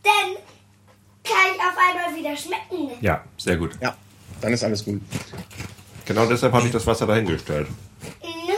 dann 0.02 0.36
kann 1.30 1.54
ich 1.56 1.62
auf 1.62 1.78
einmal 1.78 2.16
wieder 2.16 2.36
schmecken. 2.36 2.98
Ja, 3.02 3.24
sehr 3.38 3.58
gut. 3.58 3.72
Ja, 3.82 3.96
dann 4.42 4.54
ist 4.54 4.64
alles 4.64 4.84
gut. 4.84 5.02
Genau 6.06 6.26
deshalb 6.26 6.54
habe 6.54 6.66
ich 6.66 6.72
das 6.72 6.86
Wasser 6.88 7.06
dahingestellt. 7.06 7.68
Mhm. 8.24 8.54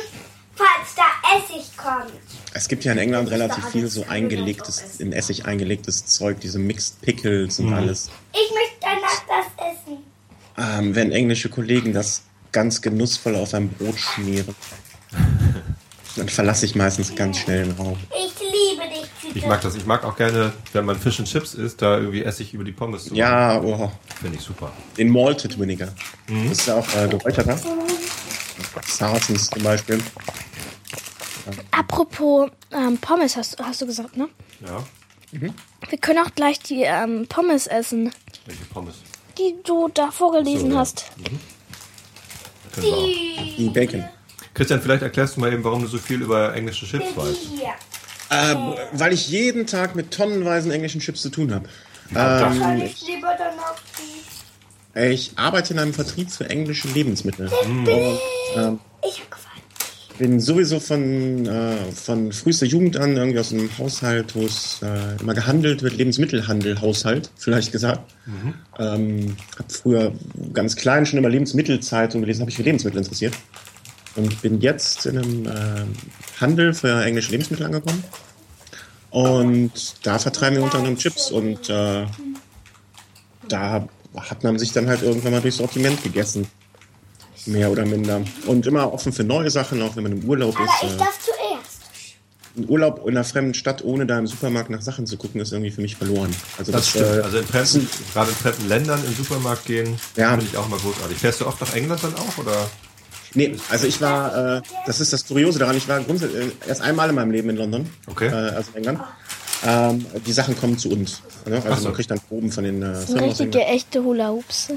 Falls 0.55 0.95
da 0.95 1.03
Essig 1.36 1.76
kommt. 1.76 2.13
Es 2.53 2.67
gibt 2.67 2.84
ja 2.84 2.91
in 2.91 2.97
England 2.97 3.30
relativ 3.30 3.65
viel 3.69 3.88
so 3.88 4.05
eingelegtes, 4.07 4.99
in 4.99 5.13
Essig 5.13 5.45
eingelegtes 5.45 6.05
Zeug, 6.05 6.39
diese 6.41 6.59
Mixed 6.59 7.01
Pickles 7.01 7.59
und 7.59 7.74
alles. 7.74 8.09
Ich 8.34 8.51
möchte 8.53 8.76
danach 8.82 9.24
das 9.28 9.72
essen. 9.72 9.97
Ähm, 10.57 10.95
wenn 10.95 11.11
englische 11.11 11.49
Kollegen 11.49 11.93
das 11.93 12.24
ganz 12.51 12.82
genussvoll 12.82 13.36
auf 13.36 13.53
ein 13.53 13.69
Brot 13.69 13.97
schmieren, 13.97 14.53
dann 16.17 16.30
verlasse 16.30 16.65
ich 16.65 16.76
meistens 16.76 17.15
ganz 17.15 17.38
schnell 17.38 17.65
den 17.65 17.72
Raum. 17.74 17.97
Ich. 18.09 18.40
Ich 19.34 19.45
mag 19.45 19.61
das. 19.61 19.75
Ich 19.75 19.86
mag 19.86 20.03
auch 20.03 20.15
gerne, 20.17 20.51
wenn 20.73 20.86
man 20.86 20.97
Fish 20.97 21.19
and 21.19 21.27
Chips 21.27 21.53
isst, 21.53 21.82
da 21.82 21.97
irgendwie 21.97 22.23
Essig 22.23 22.53
über 22.53 22.63
die 22.63 22.71
Pommes 22.73 23.03
zu 23.05 23.09
machen. 23.11 23.17
Ja, 23.17 23.61
oh, 23.61 23.91
Finde 24.21 24.38
ich 24.38 24.43
super. 24.43 24.71
den 24.97 25.09
Malted 25.09 25.57
Vinegar. 25.59 25.89
Das 26.27 26.51
ist 26.59 26.67
ja 26.67 26.75
auch 26.75 26.95
äh, 26.95 27.07
geräucherter. 27.07 27.57
Sarsens 28.88 29.49
zum 29.49 29.63
Beispiel. 29.63 30.01
Apropos 31.71 32.49
ähm, 32.71 32.97
Pommes, 32.97 33.36
hast, 33.36 33.57
hast 33.61 33.82
du 33.82 33.88
gesagt, 33.88 34.15
ne? 34.17 34.27
Ja. 34.59 34.84
Wir 35.32 35.97
können 35.99 36.19
auch 36.19 36.36
gleich 36.36 36.59
die 36.59 36.84
ähm, 36.84 37.25
Pommes 37.27 37.65
essen, 37.67 38.11
Welche 38.45 38.65
Pommes? 38.65 38.95
die 39.38 39.55
du 39.63 39.88
da 39.93 40.11
vorgelesen 40.11 40.69
So, 40.69 40.73
ja. 40.75 40.79
hast. 40.79 41.05
Wir 42.75 42.93
auch. 42.93 43.05
Die 43.57 43.69
Bacon. 43.73 44.03
Christian, 44.53 44.82
vielleicht 44.82 45.03
erklärst 45.03 45.38
du 45.38 45.39
mal 45.41 45.51
eben, 45.53 45.63
warum 45.63 45.82
du 45.82 45.88
so 45.88 45.97
viel 45.97 46.21
über 46.21 46.53
englische 46.53 46.86
Chips 46.86 47.15
weißt. 47.15 47.38
Hier. 47.57 47.73
Äh, 48.32 48.55
weil 48.93 49.11
ich 49.13 49.27
jeden 49.29 49.67
Tag 49.67 49.95
mit 49.95 50.11
tonnenweisen 50.11 50.71
englischen 50.71 51.01
Chips 51.01 51.21
zu 51.21 51.29
tun 51.29 51.53
habe. 51.53 51.67
Soll 52.13 52.82
ich 52.84 53.07
lieber 53.07 53.36
dann 53.38 53.55
noch 53.57 53.75
die... 53.97 55.01
Ich 55.13 55.32
arbeite 55.38 55.73
in 55.73 55.79
einem 55.79 55.93
Vertrieb 55.93 56.32
für 56.32 56.49
englische 56.49 56.88
Lebensmittel. 56.89 57.49
Und, 57.63 57.88
ähm, 58.55 58.79
Ich 59.07 59.19
hab 59.19 59.32
gefallen. 59.32 59.61
bin 60.17 60.39
sowieso 60.39 60.79
von, 60.79 61.45
äh, 61.45 61.91
von 61.93 62.32
frühester 62.32 62.65
Jugend 62.65 62.97
an 62.97 63.15
irgendwie 63.17 63.39
aus 63.39 63.51
einem 63.51 63.69
Haushalt, 63.77 64.36
wo 64.36 64.45
es 64.45 64.82
äh, 64.82 65.21
immer 65.21 65.34
gehandelt 65.34 65.82
wird, 65.82 65.97
Lebensmittelhandel, 65.97 66.79
Haushalt, 66.82 67.32
vielleicht 67.38 67.71
gesagt. 67.71 68.13
Ähm, 68.79 69.36
habe 69.57 69.73
früher 69.73 70.13
ganz 70.53 70.75
klein 70.75 71.05
schon 71.05 71.19
immer 71.19 71.29
Lebensmittelzeitung 71.29 72.21
gelesen, 72.21 72.41
habe 72.41 72.51
ich 72.51 72.57
für 72.57 72.63
Lebensmittel 72.63 72.99
interessiert. 72.99 73.34
Und 74.16 74.41
bin 74.41 74.59
jetzt 74.59 75.05
in 75.05 75.18
einem 75.18 75.45
äh, 75.47 76.41
Handel 76.41 76.74
für 76.74 77.03
englische 77.03 77.32
Lebensmittel 77.32 77.66
angekommen. 77.66 78.03
Und 79.09 79.72
da 80.03 80.20
vertreiben 80.20 80.57
wir 80.57 80.64
unter 80.64 80.78
anderem 80.78 80.97
Chips. 80.97 81.32
Und 81.32 81.70
äh, 81.70 82.05
da 83.47 83.88
hat 84.16 84.43
man 84.43 84.59
sich 84.59 84.72
dann 84.74 84.88
halt 84.88 85.01
irgendwann 85.01 85.32
mal 85.34 85.41
durchs 85.41 85.57
Sortiment 85.57 86.03
gegessen. 86.03 86.47
Mehr 87.45 87.72
oder 87.72 87.86
minder. 87.86 88.22
Und 88.45 88.68
immer 88.68 88.93
offen 88.93 89.12
für 89.14 89.24
neue 89.24 89.49
Sachen, 89.49 89.82
auch 89.82 89.95
wenn 89.95 90.03
man 90.03 90.12
im 90.12 90.24
Urlaub 90.30 90.55
Aber 90.55 90.66
ist. 90.66 90.72
ich 90.84 90.93
Äh, 90.93 90.97
darf 90.97 91.18
zuerst. 91.20 91.82
ein 92.57 92.70
Urlaub 92.70 93.01
in 93.07 93.16
einer 93.18 93.24
fremden 93.24 93.53
Stadt, 93.53 93.84
ohne 93.84 94.05
da 94.05 94.20
im 94.20 94.28
Supermarkt 94.28 94.70
nach 94.70 94.82
Sachen 94.82 95.07
zu 95.07 95.18
gucken, 95.18 95.41
ist 95.41 95.51
irgendwie 95.51 95.72
für 95.72 95.82
mich 95.82 95.95
verloren. 95.95 96.34
Also 96.57 96.72
Das 96.72 96.89
stimmt. 96.89 97.05
äh, 97.05 97.22
Also 97.22 97.38
in 97.39 97.45
fremden, 97.47 97.89
gerade 98.14 98.30
in 98.30 98.36
fremden 98.36 98.68
Ländern 98.68 99.03
im 99.05 99.16
Supermarkt 99.16 99.66
gehen, 99.66 99.97
Ja. 100.18 100.32
finde 100.32 100.45
ich 100.45 100.57
auch 100.57 100.68
mal 100.70 100.78
großartig. 100.80 101.18
Fährst 101.18 101.41
du 101.41 101.47
oft 101.47 101.59
nach 101.62 101.74
England 101.74 102.03
dann 102.03 102.14
auch? 102.16 102.38
Oder? 102.38 102.70
Nee, 103.34 103.55
also 103.69 103.88
ich 103.88 104.01
war, 104.01 104.57
äh, 104.57 104.61
das 104.86 104.99
ist 104.99 105.13
das 105.13 105.25
Kuriose 105.25 105.59
daran, 105.59 105.77
ich 105.77 105.88
war 105.88 106.01
grundsätzlich 106.01 106.51
erst 106.67 106.82
einmal 106.82 107.09
in 107.09 107.15
meinem 107.15 107.32
Leben 107.32 107.49
in 107.49 107.57
London, 107.57 107.89
Okay. 108.07 108.27
äh, 108.27 108.32
also 108.34 108.71
in 108.71 108.77
England. 108.77 109.01
Ähm, 109.63 110.05
die 110.25 110.34
Sachen 110.34 110.57
kommen 110.57 110.77
zu 110.77 110.89
uns. 110.89 111.21
Ne? 111.45 111.61
Also 111.63 111.75
so. 111.82 111.84
man 111.86 111.93
kriegt 111.93 112.09
dann 112.11 112.19
Proben 112.19 112.51
von 112.51 112.63
den 112.63 112.82
äh, 112.82 112.86
Das 112.88 113.07
sind 113.07 113.17
Firmen 113.19 113.29
richtige, 113.29 113.63
echte 113.65 114.03
Hula-Hoops. 114.03 114.69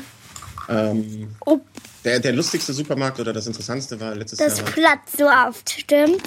Ähm, 0.68 1.28
Oh, 1.46 1.59
der, 2.05 2.20
der 2.20 2.32
lustigste 2.32 2.72
Supermarkt 2.74 3.18
oder 3.18 3.32
das 3.32 3.46
interessanteste 3.46 3.98
war 3.98 4.14
letztes 4.14 4.38
Das 4.38 4.59
Jahr 4.59 4.66
platzt 4.66 5.16
so 5.18 5.24
oft, 5.26 5.70
stimmt? 5.70 6.22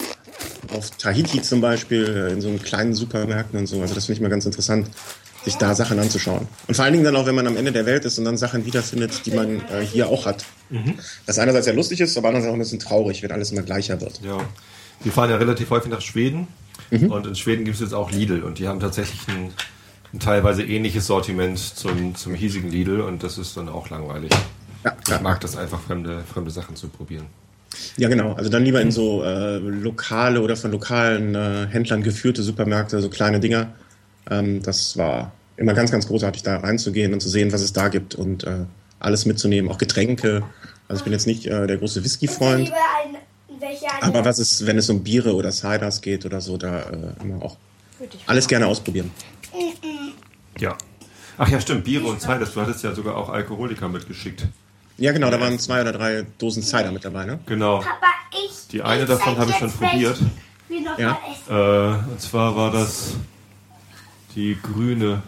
auf 0.73 0.89
Tahiti 0.91 1.41
zum 1.41 1.61
Beispiel, 1.61 2.03
äh, 2.29 2.33
in 2.33 2.41
so 2.41 2.49
einem 2.49 2.61
kleinen 2.61 2.93
Supermärkten 2.93 3.57
und 3.59 3.67
so. 3.67 3.79
Also 3.81 3.93
das 3.95 4.05
finde 4.05 4.17
ich 4.17 4.21
mal 4.21 4.29
ganz 4.29 4.45
interessant, 4.45 4.89
sich 5.47 5.55
da 5.57 5.73
Sachen 5.73 5.97
anzuschauen. 5.97 6.45
Und 6.67 6.75
vor 6.75 6.83
allen 6.83 6.93
Dingen 6.93 7.05
dann 7.05 7.15
auch, 7.15 7.25
wenn 7.25 7.35
man 7.35 7.47
am 7.47 7.55
Ende 7.55 7.71
der 7.71 7.85
Welt 7.85 8.03
ist 8.03 8.19
und 8.19 8.25
dann 8.25 8.37
Sachen 8.37 8.65
wiederfindet, 8.65 9.25
die 9.25 9.31
man 9.31 9.61
äh, 9.69 9.81
hier 9.81 10.09
auch 10.09 10.25
hat. 10.25 10.45
Das 11.25 11.39
einerseits 11.39 11.65
sehr 11.65 11.73
lustig 11.73 12.01
ist, 12.01 12.17
aber 12.17 12.27
andererseits 12.27 12.51
auch 12.51 12.55
ein 12.55 12.59
bisschen 12.59 12.79
traurig, 12.79 13.23
wenn 13.23 13.31
alles 13.31 13.51
immer 13.53 13.61
gleicher 13.61 14.01
wird. 14.01 14.19
Ja. 14.21 14.37
Wir 15.03 15.11
fahren 15.11 15.29
ja 15.29 15.37
relativ 15.37 15.69
häufig 15.69 15.89
nach 15.89 16.01
Schweden. 16.01 16.47
Mhm. 16.91 17.11
Und 17.11 17.27
in 17.27 17.35
Schweden 17.35 17.63
gibt 17.63 17.75
es 17.75 17.81
jetzt 17.81 17.93
auch 17.93 18.11
Lidl. 18.11 18.43
Und 18.43 18.59
die 18.59 18.67
haben 18.67 18.81
tatsächlich 18.81 19.21
ein, 19.29 19.51
ein 20.13 20.19
teilweise 20.19 20.63
ähnliches 20.63 21.07
Sortiment 21.07 21.57
zum, 21.57 22.15
zum 22.15 22.33
hiesigen 22.33 22.69
Lidl. 22.69 22.99
Und 22.99 23.23
das 23.23 23.37
ist 23.37 23.55
dann 23.55 23.69
auch 23.69 23.89
langweilig. 23.89 24.31
Ja, 24.83 24.95
Ich 25.01 25.09
ja. 25.09 25.21
mag 25.21 25.39
das 25.39 25.55
einfach, 25.55 25.79
fremde, 25.79 26.23
fremde 26.31 26.51
Sachen 26.51 26.75
zu 26.75 26.89
probieren. 26.89 27.27
ja 27.95 28.09
genau. 28.09 28.33
Also 28.33 28.49
dann 28.49 28.65
lieber 28.65 28.81
in 28.81 28.91
so 28.91 29.23
äh, 29.23 29.57
lokale 29.59 30.41
oder 30.41 30.57
von 30.57 30.71
lokalen 30.71 31.35
äh, 31.35 31.67
Händlern 31.69 32.03
geführte 32.03 32.43
Supermärkte, 32.43 33.01
so 33.01 33.09
kleine 33.09 33.39
Dinger. 33.39 33.69
Ähm, 34.29 34.61
das 34.61 34.97
war 34.97 35.31
immer 35.57 35.73
ganz, 35.73 35.91
ganz 35.91 36.07
großartig, 36.07 36.43
da 36.43 36.57
reinzugehen 36.57 37.13
und 37.13 37.19
zu 37.19 37.29
sehen, 37.29 37.51
was 37.51 37.61
es 37.61 37.73
da 37.73 37.89
gibt 37.89 38.15
und 38.15 38.43
äh, 38.43 38.65
alles 38.99 39.25
mitzunehmen, 39.25 39.69
auch 39.69 39.77
Getränke. 39.77 40.43
Also 40.87 41.01
ich 41.01 41.03
bin 41.03 41.13
jetzt 41.13 41.27
nicht 41.27 41.45
äh, 41.45 41.67
der 41.67 41.77
große 41.77 42.03
Whisky-Freund. 42.03 42.71
Aber 44.01 44.23
was 44.23 44.39
ist, 44.39 44.65
wenn 44.65 44.77
es 44.77 44.89
um 44.89 45.03
Biere 45.03 45.35
oder 45.35 45.51
Ciders 45.51 46.01
geht 46.01 46.25
oder 46.25 46.41
so, 46.41 46.57
da 46.57 46.81
äh, 46.81 47.23
immer 47.23 47.43
auch 47.43 47.57
alles 48.27 48.47
gerne 48.47 48.67
ausprobieren. 48.67 49.11
Ja. 50.59 50.77
Ach 51.37 51.49
ja, 51.49 51.59
stimmt. 51.59 51.83
Biere 51.83 52.05
und 52.05 52.21
Cider. 52.21 52.45
Du 52.45 52.61
hattest 52.61 52.83
ja 52.83 52.93
sogar 52.93 53.15
auch 53.15 53.29
Alkoholiker 53.29 53.87
mitgeschickt. 53.87 54.47
Ja, 54.97 55.11
genau, 55.11 55.29
da 55.29 55.39
waren 55.39 55.57
zwei 55.59 55.81
oder 55.81 55.91
drei 55.91 56.25
Dosen 56.39 56.63
Cider 56.63 56.91
mit 56.91 57.05
dabei, 57.05 57.25
ne? 57.25 57.39
Genau. 57.45 57.77
Papa, 57.77 58.07
ich. 58.31 58.67
Die 58.71 58.81
eine 58.81 59.03
ich 59.03 59.09
davon 59.09 59.37
habe 59.37 59.51
ich 59.51 59.57
schon 59.57 59.71
probiert. 59.71 60.17
Ja. 60.97 61.19
Äh, 61.49 62.11
und 62.11 62.19
zwar 62.19 62.55
war 62.55 62.71
das 62.71 63.13
die 64.35 64.57
grüne. 64.61 65.21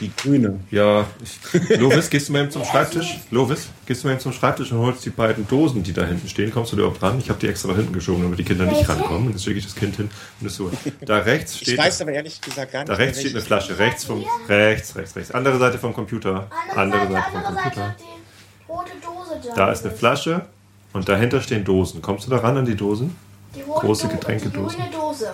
Die 0.00 0.10
grüne. 0.14 0.60
Ja, 0.70 1.06
ich, 1.22 1.78
Lovis, 1.78 2.10
gehst 2.10 2.28
du 2.28 2.32
mal 2.32 2.42
eben 2.42 2.50
zum 2.50 2.62
Schreibtisch? 2.64 3.18
Lovis, 3.30 3.68
gehst 3.86 4.02
du 4.02 4.08
mal 4.08 4.12
eben 4.12 4.20
zum 4.20 4.32
Schreibtisch 4.34 4.70
und 4.70 4.78
holst 4.78 5.04
die 5.06 5.10
beiden 5.10 5.48
Dosen, 5.48 5.82
die 5.82 5.94
da 5.94 6.04
hinten 6.04 6.28
stehen. 6.28 6.52
Kommst 6.52 6.72
du 6.72 6.76
dir 6.76 6.84
auch 6.86 6.96
dran? 6.96 7.18
Ich 7.18 7.30
habe 7.30 7.38
die 7.40 7.48
extra 7.48 7.68
nach 7.68 7.76
hinten 7.76 7.94
geschoben, 7.94 8.22
damit 8.22 8.38
die 8.38 8.44
Kinder 8.44 8.66
nicht 8.66 8.86
rankommen. 8.86 9.28
Und 9.28 9.32
jetzt 9.32 9.44
schicke 9.44 9.58
ich 9.58 9.64
das 9.64 9.74
Kind 9.74 9.96
hin 9.96 10.10
und 10.40 10.46
es 10.46 10.56
so. 10.56 10.70
Da 11.00 11.18
rechts 11.18 11.54
Ich 11.54 11.60
steht, 11.62 11.78
weiß 11.78 12.02
aber 12.02 12.12
ehrlich 12.12 12.38
gesagt 12.42 12.72
gar 12.72 12.80
nicht. 12.80 12.90
da 12.90 12.94
rechts 12.94 13.20
steht 13.20 13.32
eine 13.34 13.40
Flasche. 13.42 13.78
Rechts 13.78 14.04
vom, 14.04 14.22
rechts, 14.48 14.94
rechts, 14.96 15.16
rechts. 15.16 15.30
Andere 15.30 15.58
Seite 15.58 15.78
vom 15.78 15.94
Computer. 15.94 16.46
Andere 16.74 17.10
Seite 17.10 17.30
vom 17.32 17.36
andere 17.44 17.54
Computer. 17.62 17.86
Seite 17.86 17.94
die 18.00 18.70
rote 18.72 18.90
Dose 19.02 19.40
da. 19.48 19.54
Da 19.54 19.72
ist 19.72 19.86
eine 19.86 19.94
Flasche 19.94 20.44
und 20.92 21.08
dahinter 21.08 21.40
stehen 21.40 21.64
Dosen. 21.64 22.02
Kommst 22.02 22.26
du 22.26 22.30
da 22.30 22.36
ran 22.38 22.58
an 22.58 22.66
die 22.66 22.74
Dosen? 22.76 23.16
Die 23.54 23.62
rote 23.62 23.86
große 23.86 24.08
Do- 24.08 24.12
Getränkedosen. 24.14 24.76
Die 24.78 24.90
grüne 24.90 25.02
Dose. 25.02 25.32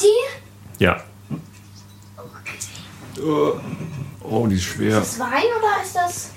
Die? 0.00 0.82
Ja. 0.84 1.02
Oh, 4.22 4.46
die 4.46 4.56
ist 4.56 4.64
schwer. 4.64 5.00
Ist 5.00 5.12
das 5.14 5.20
Wein 5.20 5.44
oder 5.58 5.82
ist 5.82 5.94
das, 5.94 6.30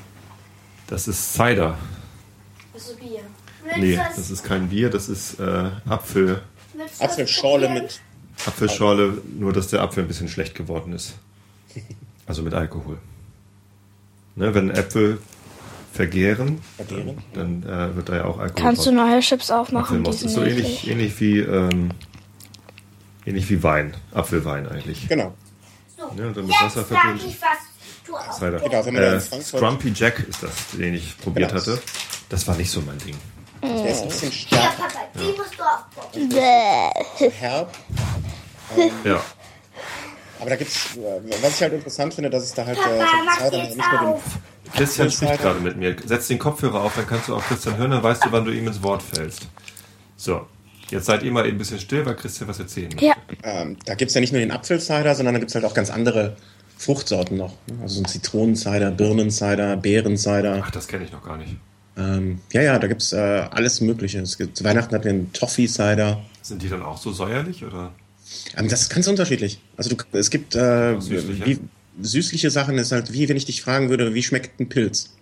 Das 0.87 1.07
ist 1.07 1.33
Cider. 1.33 1.77
ist 2.75 2.89
das 2.89 2.95
Bier? 2.97 3.19
Willst 3.63 3.77
Nee, 3.79 3.95
du 3.95 4.01
das 4.15 4.29
ist 4.29 4.43
kein 4.43 4.69
Bier, 4.69 4.89
das 4.89 5.09
ist 5.09 5.39
äh, 5.39 5.69
Apfel, 5.87 6.41
du 6.73 6.79
das 6.79 7.01
Apfelschorle 7.01 7.69
mit. 7.69 7.99
Apfelschorle, 8.45 9.21
nur 9.37 9.51
dass 9.53 9.67
der 9.69 9.81
Apfel 9.81 10.03
ein 10.03 10.07
bisschen 10.07 10.27
schlecht 10.29 10.55
geworden 10.55 10.93
ist. 10.93 11.15
Also 12.25 12.43
mit 12.43 12.53
Alkohol. 12.53 12.97
Ne, 14.35 14.53
wenn 14.53 14.69
Äpfel 14.69 15.19
vergären, 15.91 16.61
Vergären? 16.75 17.17
dann 17.33 17.63
äh, 17.63 17.95
wird 17.95 18.09
da 18.09 18.17
ja 18.17 18.25
auch 18.25 18.37
Alkohol 18.37 18.63
kannst 18.63 18.85
du 18.85 18.91
draus. 18.91 19.07
neue 19.09 19.19
Chips 19.21 19.49
aufmachen? 19.49 20.05
Sind 20.05 20.25
ist 20.27 20.33
so 20.35 20.43
ähnlich, 20.43 20.87
ähnlich 20.87 21.19
wie 21.19 21.39
ähm, 21.39 21.89
ähnlich 23.25 23.49
wie 23.49 23.63
Wein, 23.63 23.95
Apfelwein 24.13 24.67
eigentlich. 24.67 25.07
Genau. 25.09 25.33
Ja, 26.17 26.25
und 26.27 26.37
dann 26.37 26.45
mit 26.45 26.53
Jetzt 26.55 26.63
Wasser 26.77 26.83
sag 26.89 27.15
ich, 27.15 27.37
was 27.41 27.57
du 28.05 28.15
auch. 28.15 28.33
Cider. 28.37 28.59
Genau, 28.59 28.85
wenn 28.85 28.93
man 28.93 29.03
Äh, 29.03 29.13
in 29.15 29.21
Frankfurt- 29.21 29.59
Scrumpy 29.59 29.91
Jack 29.95 30.19
ist 30.27 30.43
das, 30.43 30.51
den 30.73 30.93
ich 30.95 31.17
probiert 31.19 31.49
Genau. 31.49 31.61
hatte. 31.61 31.81
Das 32.29 32.47
war 32.47 32.55
nicht 32.55 32.71
so 32.71 32.81
mein 32.81 32.97
Ding. 32.99 33.17
Der 33.61 33.91
ist 33.91 34.01
ein 34.03 34.07
bisschen 34.09 34.31
Hier, 34.31 34.47
stark, 34.59 34.77
Papa, 34.77 34.99
die 35.15 35.37
musst 35.37 35.53
du 35.57 35.63
probieren. 35.99 37.31
herb. 37.39 37.73
Ja. 39.03 39.21
Aber 40.39 40.49
da 40.51 40.55
gibt's, 40.55 40.95
äh, 40.97 41.41
was 41.41 41.55
ich 41.55 41.61
halt 41.61 41.73
interessant 41.73 42.13
finde, 42.13 42.29
dass 42.29 42.43
es 42.43 42.53
da 42.53 42.65
halt 42.65 42.77
äh, 42.77 42.81
Papa, 42.81 42.99
so 42.99 43.23
mach 43.25 43.37
Cider 43.39 43.57
jetzt 43.63 43.77
nicht 43.77 43.91
nur 43.91 43.99
den 43.99 44.07
auf. 44.09 44.21
Christian 44.75 45.11
spricht 45.11 45.37
gerade 45.41 45.59
mit 45.59 45.77
mir. 45.77 45.95
Setz 46.05 46.27
den 46.27 46.37
Kopfhörer 46.37 46.81
auf, 46.81 46.93
dann 46.95 47.07
kannst 47.07 47.29
du 47.29 47.35
auch 47.35 47.43
Christian 47.43 47.77
hören, 47.77 47.91
dann 47.91 48.03
weißt 48.03 48.25
du, 48.25 48.31
wann 48.31 48.45
du 48.45 48.51
ihm 48.51 48.67
ins 48.67 48.83
Wort 48.83 49.01
fällst. 49.01 49.47
So, 50.17 50.45
jetzt 50.89 51.05
seid 51.05 51.23
ihr 51.23 51.31
mal 51.31 51.45
eben 51.45 51.55
ein 51.55 51.57
bisschen 51.57 51.79
still, 51.79 52.05
weil 52.05 52.15
Christian 52.15 52.47
was 52.47 52.59
erzählen 52.59 52.89
möchte. 52.89 53.05
Ja. 53.05 53.15
Ähm, 53.43 53.77
da 53.85 53.95
gibt's 53.95 54.13
ja 54.13 54.21
nicht 54.21 54.31
nur 54.31 54.39
den 54.39 54.51
Apfelcider, 54.51 55.15
sondern 55.15 55.35
da 55.35 55.39
gibt's 55.39 55.55
halt 55.55 55.65
auch 55.65 55.73
ganz 55.73 55.89
andere 55.89 56.37
Fruchtsorten 56.77 57.37
noch. 57.37 57.53
ne? 57.67 57.77
Also 57.81 57.95
so 57.95 58.01
ein 58.01 58.05
Zitronencider, 58.05 58.91
Birnencider, 58.91 59.77
Beerencider. 59.77 60.61
Ach, 60.63 60.71
das 60.71 60.87
kenne 60.87 61.05
ich 61.05 61.11
noch 61.11 61.23
gar 61.23 61.37
nicht. 61.37 61.55
Ähm, 61.97 62.39
ja, 62.51 62.61
ja, 62.61 62.79
da 62.79 62.87
gibt's 62.87 63.11
äh, 63.11 63.17
alles 63.17 63.81
Mögliche. 63.81 64.19
Es 64.19 64.37
gibt, 64.37 64.57
zu 64.57 64.63
Weihnachten 64.63 64.93
hatten 64.93 65.05
wir 65.05 65.11
einen 65.11 65.33
Toffee-Cider. 65.33 66.21
Sind 66.41 66.61
die 66.61 66.69
dann 66.69 66.83
auch 66.83 66.97
so 66.97 67.11
säuerlich 67.11 67.65
oder? 67.65 67.91
Ähm, 68.55 68.67
das 68.67 68.83
ist 68.83 68.89
ganz 68.89 69.07
unterschiedlich. 69.07 69.59
Also 69.77 69.95
du, 69.95 70.03
es 70.11 70.29
gibt 70.29 70.55
äh, 70.55 70.99
Süßliche? 70.99 71.45
wie, 71.45 71.59
süßliche 71.99 72.51
Sachen, 72.51 72.77
ist 72.77 72.91
halt 72.91 73.11
wie 73.13 73.27
wenn 73.27 73.37
ich 73.37 73.45
dich 73.45 73.61
fragen 73.61 73.89
würde, 73.89 74.13
wie 74.13 74.21
schmeckt 74.21 74.59
ein 74.59 74.69
Pilz? 74.69 75.15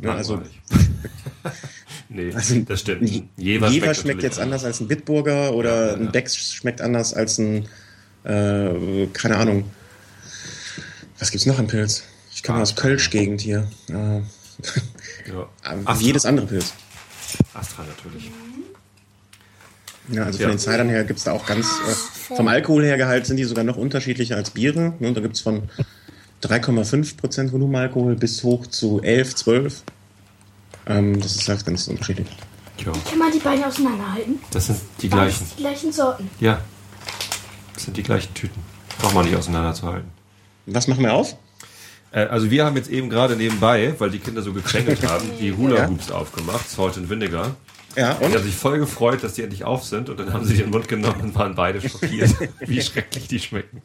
Ja, 0.00 0.14
also. 0.14 0.40
nee, 2.08 2.32
Also, 2.34 2.60
das 2.60 2.80
stimmt. 2.80 3.08
Jever, 3.36 3.68
Jever 3.68 3.86
schmeckt, 3.94 3.96
natürlich 4.06 4.22
jetzt 4.22 4.38
anders 4.40 4.64
als 4.64 4.80
ein 4.80 4.88
Bitburger 4.88 5.52
oder 5.54 5.86
Ja, 5.86 5.86
ja, 5.92 5.94
ein. 5.96 6.12
Becks 6.12 6.36
schmeckt 6.52 6.80
anders 6.80 7.14
als 7.14 7.38
ein, 7.38 7.66
äh, 8.24 9.06
keine 9.12 9.36
Ahnung. 9.36 9.64
Was 11.18 11.30
gibt's 11.30 11.46
noch 11.46 11.58
an 11.58 11.66
Pilz? 11.66 12.04
Ich 12.34 12.42
komme 12.42 12.60
aus 12.60 12.74
Kölsch-Gegend 12.74 13.40
hier. 13.40 13.68
Äh, 13.88 13.92
Ja. 13.92 14.22
wie 15.24 15.32
Astra. 15.86 15.94
jedes 16.00 16.26
andere 16.26 16.46
Pilz. 16.46 16.72
Astra 17.54 17.84
natürlich. 17.84 18.30
Ja, 20.10 20.24
also 20.24 20.38
von 20.38 20.48
Ja. 20.48 20.54
den 20.54 20.58
Cidern 20.58 20.88
her 20.90 21.04
gibt's 21.04 21.24
da 21.24 21.32
auch 21.32 21.46
ganz, 21.46 21.66
äh, 21.66 22.34
vom 22.34 22.46
Alkoholhergehalt 22.48 23.26
sind 23.26 23.36
die 23.38 23.44
sogar 23.44 23.64
noch 23.64 23.76
unterschiedlicher 23.76 24.36
als 24.36 24.50
Biere. 24.50 24.94
Ne? 24.98 25.12
Da 25.12 25.20
gibt's 25.20 25.40
von 25.40 25.70
3,5% 26.42 27.52
Volumenalkohol 27.52 28.14
bis 28.16 28.42
hoch 28.42 28.66
zu 28.66 29.00
11, 29.02 29.34
12. 29.34 29.82
Ähm, 30.86 31.20
das 31.20 31.36
ist 31.36 31.48
halt 31.48 31.64
ganz 31.64 31.88
unterschiedlich. 31.88 32.28
Ja, 32.84 32.92
Kann 33.08 33.18
man 33.18 33.32
die 33.32 33.38
beiden 33.38 33.64
auseinanderhalten? 33.64 34.38
das 34.50 34.66
sind 34.66 34.80
die 35.00 35.08
gleichen. 35.08 35.46
Die 35.56 35.62
gleichen 35.62 35.92
Sorten. 35.92 36.28
Ja, 36.40 36.60
das 37.74 37.84
sind 37.84 37.96
die 37.96 38.02
gleichen 38.02 38.34
Tüten. 38.34 38.60
Braucht 38.98 39.14
man 39.14 39.24
nicht 39.24 39.36
auseinanderzuhalten. 39.36 40.08
Was 40.66 40.88
machen 40.88 41.02
wir 41.04 41.14
auf? 41.14 41.36
Äh, 42.12 42.20
Also 42.26 42.50
wir 42.50 42.64
haben 42.64 42.76
jetzt 42.76 42.90
eben 42.90 43.10
gerade 43.10 43.36
nebenbei, 43.36 43.94
weil 43.98 44.10
die 44.10 44.18
Kinder 44.18 44.42
so 44.42 44.52
gekrängelt 44.52 45.06
haben, 45.08 45.24
die 45.40 45.52
Hula 45.52 45.88
Hoops 45.88 46.10
aufgemacht, 46.10 46.68
Salt 46.68 46.96
and 46.96 47.08
Vinegar. 47.10 47.54
Ja, 47.96 48.14
Die 48.14 48.24
und? 48.24 48.34
haben 48.34 48.42
sich 48.42 48.56
voll 48.56 48.78
gefreut, 48.80 49.22
dass 49.22 49.34
die 49.34 49.42
endlich 49.42 49.62
auf 49.64 49.84
sind 49.84 50.08
und 50.10 50.18
dann 50.18 50.32
haben 50.32 50.44
sie 50.44 50.54
die 50.54 50.60
in 50.62 50.66
den 50.66 50.72
Mund 50.72 50.88
genommen 50.88 51.20
und 51.20 51.34
waren 51.36 51.54
beide 51.54 51.80
schockiert, 51.80 52.34
wie 52.60 52.82
schrecklich 52.82 53.28
die 53.28 53.38
schmecken. 53.38 53.80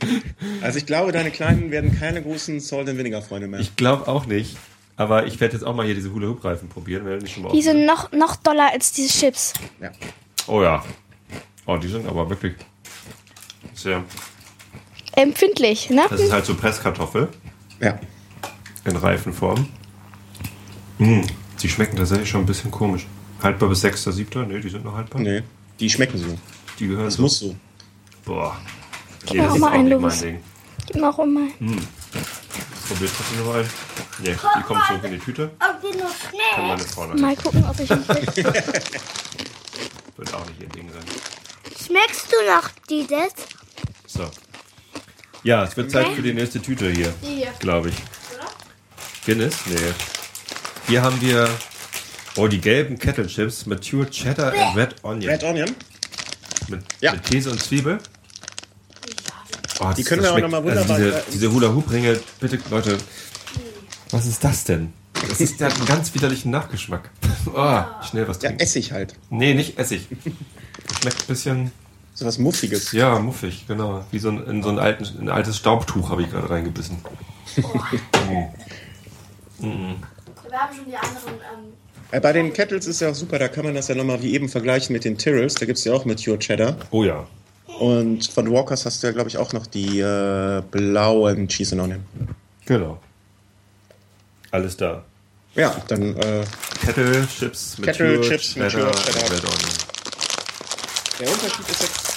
Also 0.61 0.79
ich 0.79 0.87
glaube, 0.87 1.11
deine 1.11 1.29
Kleinen 1.29 1.69
werden 1.69 1.97
keine 1.99 2.23
großen 2.23 2.59
Salt 2.59 2.89
and 2.89 2.97
Vinegar 2.97 3.21
Freunde 3.21 3.47
mehr. 3.47 3.59
Ich 3.59 3.75
glaube 3.75 4.07
auch 4.07 4.25
nicht, 4.25 4.57
aber 4.99 5.25
ich 5.27 5.39
werde 5.39 5.53
jetzt 5.53 5.63
auch 5.63 5.73
mal 5.73 5.85
hier 5.85 5.95
diese 5.95 6.11
Hula 6.13 6.27
Hoop 6.27 6.43
Reifen 6.43 6.67
probieren, 6.67 7.05
wenn 7.05 7.21
die 7.21 7.27
schon 7.27 7.43
mal 7.43 7.51
Die 7.53 7.61
sind 7.61 7.85
noch, 7.85 8.11
noch 8.11 8.35
doller 8.35 8.69
als 8.73 8.91
diese 8.91 9.07
Chips. 9.17 9.53
ja. 9.81 9.91
Oh 10.45 10.61
ja. 10.61 10.83
Oh, 11.65 11.77
die 11.77 11.87
sind 11.87 12.05
aber 12.05 12.29
wirklich 12.29 12.55
sehr. 13.73 14.03
Empfindlich, 15.15 15.89
ne? 15.89 16.03
Das 16.09 16.19
ist 16.19 16.33
halt 16.33 16.45
so 16.45 16.53
Presskartoffel 16.53 17.29
ja. 17.79 17.97
in 18.83 18.95
Reifenform. 18.95 19.67
Mm, 20.97 21.21
die 21.61 21.69
schmecken 21.69 21.95
tatsächlich 21.95 22.29
schon 22.29 22.41
ein 22.41 22.45
bisschen 22.45 22.69
komisch. 22.71 23.05
Haltbar 23.41 23.69
bis 23.69 23.85
6.7. 23.85 24.45
Ne, 24.47 24.59
die 24.59 24.69
sind 24.69 24.83
noch 24.83 24.95
haltbar. 24.95 25.21
Nee, 25.21 25.43
die 25.79 25.89
schmecken 25.89 26.17
so. 26.17 26.37
Die 26.77 26.87
gehören 26.87 27.05
Das 27.05 27.13
so. 27.15 27.21
muss 27.21 27.39
so. 27.39 27.55
Boah. 28.25 28.57
Nee, 29.31 29.37
mir 29.39 29.51
auch 29.51 29.57
mal 29.57 29.67
auch 29.69 29.73
ein, 29.73 29.85
nicht 29.85 29.93
Louis. 29.93 30.21
mein 30.21 30.33
Ding. 30.33 30.43
Gib 30.87 30.95
mir 30.97 31.09
auch 31.09 31.19
immer. 31.19 31.47
Probiert 32.89 33.11
trotzdem 33.15 33.45
noch 33.45 33.53
ein. 33.55 33.69
Nee, 34.19 34.31
die 34.57 34.63
kommt 34.63 34.83
zurück 34.87 35.03
in 35.03 35.11
die 35.11 35.19
Tüte. 35.19 35.51
Ob 35.59 35.81
die 35.81 35.97
noch 35.97 36.09
Kann 36.09 36.29
schnell. 36.55 36.67
meine 36.67 36.83
Frau 36.83 37.07
Mal 37.07 37.35
gucken, 37.37 37.63
ob 37.69 37.79
ich 37.79 37.89
ihn 37.89 38.07
krieg. 38.07 38.35
Wird 40.17 40.33
auch 40.33 40.45
nicht 40.47 40.59
ihr 40.61 40.67
Ding 40.69 40.89
sein. 40.91 41.03
Schmeckst 41.85 42.27
du 42.31 42.51
noch 42.51 42.67
dieses? 42.89 43.33
So. 44.07 44.29
Ja, 45.43 45.63
es 45.63 45.77
wird 45.77 45.91
Zeit 45.91 46.07
für 46.09 46.21
die 46.21 46.33
nächste 46.33 46.61
Tüte 46.61 46.89
hier. 46.91 47.13
Die 47.21 47.35
hier. 47.35 47.53
Glaube 47.59 47.89
ich. 47.89 47.95
Guinness? 49.25 49.55
Nee. 49.67 49.75
Hier 50.87 51.01
haben 51.01 51.21
wir. 51.21 51.47
Oh, 52.35 52.47
die 52.47 52.59
gelben 52.59 52.97
Kettle 52.99 53.27
Chips. 53.27 53.65
Mature 53.65 54.09
Cheddar 54.09 54.51
and 54.51 54.75
Red 54.75 54.95
Onion. 55.03 55.31
Red 55.31 55.43
Onion? 55.43 55.75
Mit, 56.67 56.83
Ja. 57.01 57.13
mit 57.13 57.23
Käse 57.23 57.51
und 57.51 57.61
Zwiebel. 57.63 57.99
Oh, 59.79 59.91
Die 59.95 60.03
können 60.03 60.21
wir 60.21 60.29
auch 60.31 60.37
schmeckt- 60.37 60.51
noch 60.51 60.61
mal 60.61 60.63
wunderbar- 60.67 60.97
Also 60.97 61.09
diese, 61.09 61.23
diese 61.33 61.51
Hula 61.51 61.69
Hoop 61.73 61.89
Ringe, 61.91 62.19
bitte 62.39 62.59
Leute. 62.69 62.97
Was 64.11 64.25
ist 64.25 64.43
das 64.43 64.63
denn? 64.65 64.91
Das 65.29 65.39
ist, 65.41 65.59
der 65.59 65.67
hat 65.69 65.75
einen 65.77 65.85
ganz 65.85 66.13
widerlichen 66.13 66.51
Nachgeschmack. 66.51 67.09
Oh, 67.53 67.81
schnell 68.07 68.27
was 68.27 68.37
Ja, 68.37 68.49
trinken. 68.49 68.59
Essig 68.63 68.91
halt. 68.91 69.15
nee, 69.29 69.53
nicht 69.53 69.79
Essig. 69.79 70.07
Schmeckt 71.01 71.21
ein 71.21 71.27
bisschen, 71.27 71.71
So 72.13 72.25
was 72.25 72.37
Muffiges. 72.37 72.91
ja, 72.91 73.17
muffig, 73.19 73.65
genau. 73.67 74.05
Wie 74.11 74.19
so 74.19 74.29
ein, 74.29 74.45
in 74.45 74.61
so 74.63 74.69
ein, 74.69 74.77
alten, 74.77 75.05
ein 75.19 75.29
altes 75.29 75.57
Staubtuch 75.57 76.09
habe 76.09 76.21
ich 76.21 76.29
gerade 76.29 76.49
reingebissen. 76.49 76.97
Wir 79.59 80.57
haben 80.59 80.75
schon 80.75 80.85
die 80.85 80.95
anderen. 80.95 81.33
Ähm, 81.33 81.73
Äh, 82.11 82.19
Bei 82.19 82.33
den 82.33 82.53
Kettles 82.53 82.87
ist 82.87 83.01
ja 83.01 83.09
auch 83.11 83.15
super, 83.15 83.37
da 83.39 83.47
kann 83.47 83.65
man 83.65 83.73
das 83.75 83.87
ja 83.87 83.95
nochmal 83.95 84.21
wie 84.21 84.33
eben 84.33 84.49
vergleichen 84.49 84.93
mit 84.93 85.05
den 85.05 85.17
Tyrrells. 85.17 85.55
Da 85.55 85.65
gibt's 85.65 85.83
ja 85.85 85.93
auch 85.93 86.05
Mature 86.05 86.39
Cheddar. 86.39 86.75
Oh 86.91 87.03
ja. 87.03 87.27
Und 87.77 88.25
von 88.27 88.51
Walkers 88.51 88.85
hast 88.85 89.03
du 89.03 89.07
ja, 89.07 89.13
glaube 89.13 89.29
ich, 89.29 89.37
auch 89.37 89.53
noch 89.53 89.67
die 89.67 89.99
äh, 89.99 90.61
blauen 90.71 91.47
Cheese 91.47 91.75
and 91.75 91.83
Onion. 91.83 92.05
Genau. 92.65 92.99
Alles 94.51 94.75
da. 94.75 95.03
Ja, 95.55 95.75
dann 95.87 96.15
äh, 96.17 96.43
Kettle 96.85 97.27
Chips, 97.27 97.77
mit 97.77 97.85
Kettle 97.87 98.21
Chips, 98.21 98.53
Cheddar, 98.53 98.65
Mature 98.65 98.91
Cheddar. 98.91 99.23
und 99.23 99.31
Red 99.31 99.43
Onion. 99.43 99.69
der 101.19 101.31
Unterschied 101.31 101.69
ist 101.69 101.81
jetzt, 101.81 102.09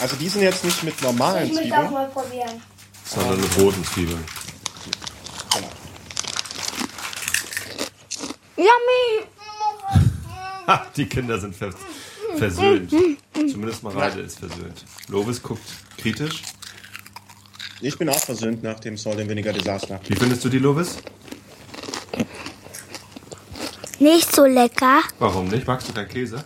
also 0.00 0.16
die 0.16 0.28
sind 0.28 0.42
jetzt 0.42 0.64
nicht 0.64 0.82
mit 0.82 1.00
normalen 1.02 1.46
Ich 1.46 1.54
möchte 1.54 1.72
auch 1.74 1.78
Zwiebeln. 1.78 1.92
mal 1.92 2.08
probieren. 2.08 2.62
Sondern 3.04 3.40
mit 3.40 3.58
roten 3.58 3.84
Zwiebeln. 3.84 4.24
Yummy! 8.56 9.26
Ha, 10.66 10.86
die 10.96 11.06
Kinder 11.06 11.38
sind 11.38 11.54
vers 11.54 11.74
versöhnt. 12.36 12.90
Zumindest 13.32 13.82
Mareide 13.82 14.20
ist 14.20 14.38
versöhnt. 14.40 14.84
Lovis 15.08 15.42
guckt 15.42 15.62
kritisch. 15.98 16.42
Ich 17.80 17.96
bin 17.98 18.08
auch 18.08 18.18
versöhnt 18.18 18.62
nach 18.62 18.80
dem 18.80 18.96
Salt 18.96 19.20
and 19.20 19.28
Vinegar 19.28 19.52
Desaster. 19.52 20.00
Wie 20.08 20.16
findest 20.16 20.44
du 20.44 20.48
die, 20.48 20.58
Lovis? 20.58 20.96
Nicht 24.00 24.34
so 24.34 24.44
lecker. 24.44 25.00
Warum 25.18 25.48
nicht? 25.48 25.66
Magst 25.66 25.88
du 25.88 25.92
keinen 25.92 26.08
Käse? 26.08 26.44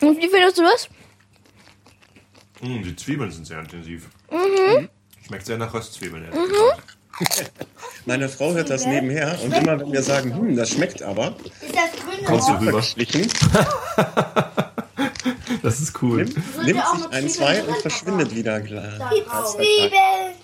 Und 0.00 0.16
wie 0.18 0.28
findest 0.28 0.58
du 0.58 0.62
das? 0.62 0.88
Mm, 2.60 2.82
die 2.82 2.96
Zwiebeln 2.96 3.30
sind 3.30 3.46
sehr 3.46 3.60
intensiv. 3.60 4.08
Schmeckt 5.26 5.46
sehr 5.46 5.58
nach 5.58 5.72
Röstzwiebeln. 5.72 6.30
gesagt. 6.30 6.97
Meine 8.06 8.28
Frau 8.28 8.52
hört 8.54 8.70
das 8.70 8.86
nebenher 8.86 9.38
und 9.42 9.52
immer 9.56 9.78
wenn 9.80 9.92
wir 9.92 10.02
sagen, 10.02 10.34
hm, 10.34 10.56
das 10.56 10.70
schmeckt 10.70 11.02
aber, 11.02 11.34
Ist 11.60 11.74
das 11.74 11.90
grün 12.04 12.24
Kommst 12.24 12.48
du 12.48 12.52
rüber? 12.54 12.70
verschlichen, 12.72 13.28
Das 15.62 15.80
ist 15.80 16.00
cool. 16.02 16.24
nimmt 16.64 16.82
sich 16.96 17.08
ein, 17.10 17.28
zwei 17.28 17.62
und 17.62 17.76
verschwindet 17.78 18.34
wieder. 18.34 18.60
klar. 18.60 19.10
Zwiebeln. 19.46 20.34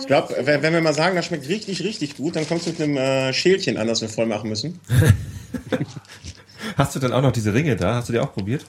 Ich 0.00 0.06
glaube, 0.06 0.36
wenn 0.42 0.62
wenn 0.62 0.72
wir 0.74 0.80
mal 0.82 0.92
sagen, 0.94 1.16
das 1.16 1.26
schmeckt 1.26 1.48
richtig, 1.48 1.82
richtig 1.82 2.16
gut, 2.16 2.36
dann 2.36 2.46
kommst 2.46 2.66
du 2.66 2.70
mit 2.70 2.80
einem 2.80 2.96
äh, 2.98 3.32
Schälchen 3.32 3.76
an, 3.78 3.86
das 3.88 4.00
wir 4.02 4.08
voll 4.08 4.26
machen 4.26 4.48
müssen. 4.50 4.78
Hast 6.76 6.94
du 6.94 6.98
dann 7.00 7.12
auch 7.12 7.22
noch 7.22 7.32
diese 7.32 7.52
Ringe 7.54 7.76
da? 7.76 7.94
Hast 7.94 8.08
du 8.08 8.12
die 8.12 8.18
auch 8.18 8.32
probiert? 8.32 8.64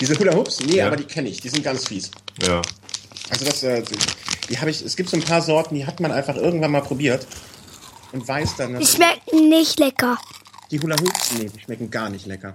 Diese 0.00 0.18
Hula 0.18 0.34
Hoops? 0.34 0.60
Nee, 0.60 0.76
Ja. 0.78 0.86
aber 0.88 0.96
die 0.96 1.04
kenne 1.04 1.28
ich. 1.28 1.40
Die 1.40 1.48
sind 1.48 1.62
ganz 1.62 1.86
fies. 1.86 2.10
Ja. 2.46 2.60
Also 3.30 3.44
das, 3.44 3.62
äh, 3.62 3.82
die 4.50 4.58
habe 4.58 4.70
ich, 4.70 4.82
es 4.82 4.96
gibt 4.96 5.08
so 5.08 5.16
ein 5.16 5.22
paar 5.22 5.40
Sorten, 5.42 5.74
die 5.76 5.86
hat 5.86 6.00
man 6.00 6.12
einfach 6.12 6.36
irgendwann 6.36 6.72
mal 6.72 6.82
probiert 6.82 7.26
und 8.12 8.26
weiß 8.26 8.56
dann, 8.56 8.78
Die 8.78 8.86
schmecken 8.86 9.48
nicht 9.48 9.78
lecker. 9.78 10.18
die 10.70 10.80
Hula 10.80 10.96
Hoops, 11.00 11.32
nee, 11.38 11.48
die 11.48 11.60
schmecken 11.60 11.90
gar 11.90 12.10
nicht 12.10 12.26
lecker. 12.26 12.54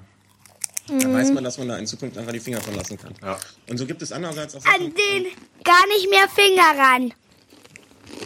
Da 0.88 1.12
weiß 1.12 1.32
man, 1.32 1.44
dass 1.44 1.58
man 1.58 1.68
da 1.70 1.78
in 1.78 1.88
Zukunft 1.88 2.16
einfach 2.18 2.32
die 2.32 2.40
Finger 2.40 2.62
von 2.62 2.76
lassen 2.76 2.98
kann. 2.98 3.16
Ja. 3.24 3.40
Und 3.68 3.78
so 3.78 3.88
gibt 3.88 4.04
es 4.04 4.12
andererseits 4.12 4.54
auch 4.56 4.64
An 4.66 4.72
Sachen, 4.82 4.94
den 4.94 5.26
gar 5.64 5.88
nicht 5.88 6.10
mehr 6.12 6.30
Finger 6.30 6.78
ran. 6.78 7.14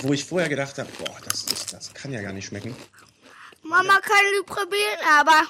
wo 0.01 0.11
ich 0.11 0.25
vorher 0.25 0.49
gedacht 0.49 0.77
habe, 0.77 0.89
boah, 0.97 1.15
das, 1.23 1.43
ist, 1.43 1.71
das 1.71 1.93
kann 1.93 2.11
ja 2.11 2.21
gar 2.21 2.33
nicht 2.33 2.47
schmecken. 2.47 2.75
Mama 3.63 3.99
kann 4.01 4.25
sie 4.37 4.43
probieren, 4.45 4.99
aber 5.19 5.43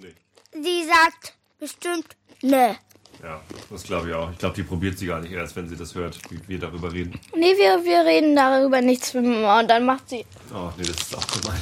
Nee. 0.00 0.14
sie 0.52 0.84
sagt 0.86 1.34
bestimmt 1.58 2.06
ne. 2.42 2.76
Ja, 3.22 3.40
das 3.70 3.84
glaube 3.84 4.08
ich 4.08 4.14
auch. 4.14 4.30
Ich 4.32 4.38
glaube, 4.38 4.54
die 4.56 4.64
probiert 4.64 4.98
sie 4.98 5.06
gar 5.06 5.20
nicht 5.20 5.32
erst, 5.32 5.54
wenn 5.54 5.68
sie 5.68 5.76
das 5.76 5.94
hört, 5.94 6.18
wie 6.30 6.40
wir 6.48 6.58
darüber 6.58 6.92
reden. 6.92 7.18
Nee, 7.36 7.54
wir, 7.56 7.84
wir 7.84 8.04
reden 8.04 8.34
darüber 8.34 8.80
nichts 8.80 9.14
mit 9.14 9.24
Mama 9.24 9.60
und 9.60 9.68
dann 9.70 9.86
macht 9.86 10.08
sie. 10.08 10.24
Oh, 10.52 10.70
nee, 10.76 10.84
das 10.84 10.96
ist 10.96 11.16
auch 11.16 11.26
gemein. 11.28 11.60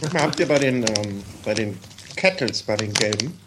Guck 0.00 0.12
mal, 0.14 0.22
habt 0.22 0.40
ihr 0.40 0.48
bei 0.48 0.58
den, 0.58 0.82
ähm, 0.82 1.22
bei 1.44 1.52
den 1.54 1.78
Kettles 2.16 2.62
bei 2.62 2.76
den 2.76 2.92
gelben. 2.94 3.38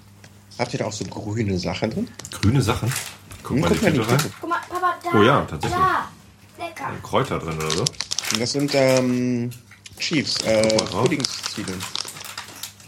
Habt 0.60 0.74
ihr 0.74 0.80
da 0.80 0.86
auch 0.86 0.94
so 0.94 1.06
grüne 1.06 1.58
Sachen 1.58 1.90
drin? 1.90 2.08
Grüne 2.32 2.62
Sachen. 2.62 2.94
Guck 3.42 3.56
Hm, 3.56 3.62
mal 3.62 3.68
guck 3.70 3.80
die 3.80 3.86
mal 3.86 3.92
Kette 3.92 4.10
rein. 4.10 4.34
Guck 4.40 4.50
mal, 4.50 4.60
Papa, 4.70 4.96
da. 5.04 5.20
Oh 5.20 5.24
ja, 5.24 5.42
tatsächlich. 5.42 5.80
Da. 5.80 6.64
Lecker. 6.64 6.92
Kräuter 7.02 7.40
drin 7.40 7.58
oder 7.58 7.72
so. 7.72 7.82
Und 7.82 8.40
das 8.42 8.52
sind 8.52 8.72
ähm, 8.76 9.50
Chiefs, 10.00 10.38
äh. 10.46 10.78
Puddingszwiebeln. 10.86 11.80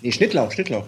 Nee, 0.01 0.11
Schnittlauch, 0.11 0.51
Schnittlauch. 0.51 0.85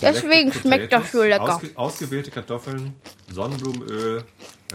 Deswegen 0.00 0.52
schmeckt 0.52 0.92
das 0.92 1.12
so 1.12 1.22
lecker. 1.22 1.54
Ausge 1.56 1.70
ausgewählte 1.74 2.30
Kartoffeln, 2.30 2.94
Sonnenblumenöl, 3.32 4.22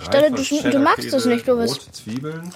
Stelle, 0.01 0.31
du 0.31 0.43
du 0.43 0.79
magst 0.79 1.01
Käse, 1.03 1.17
es 1.17 1.25
nicht, 1.25 1.47
du 1.47 1.57
bist- 1.57 1.75
rote 1.81 1.91
Zwiebeln, 1.91 2.53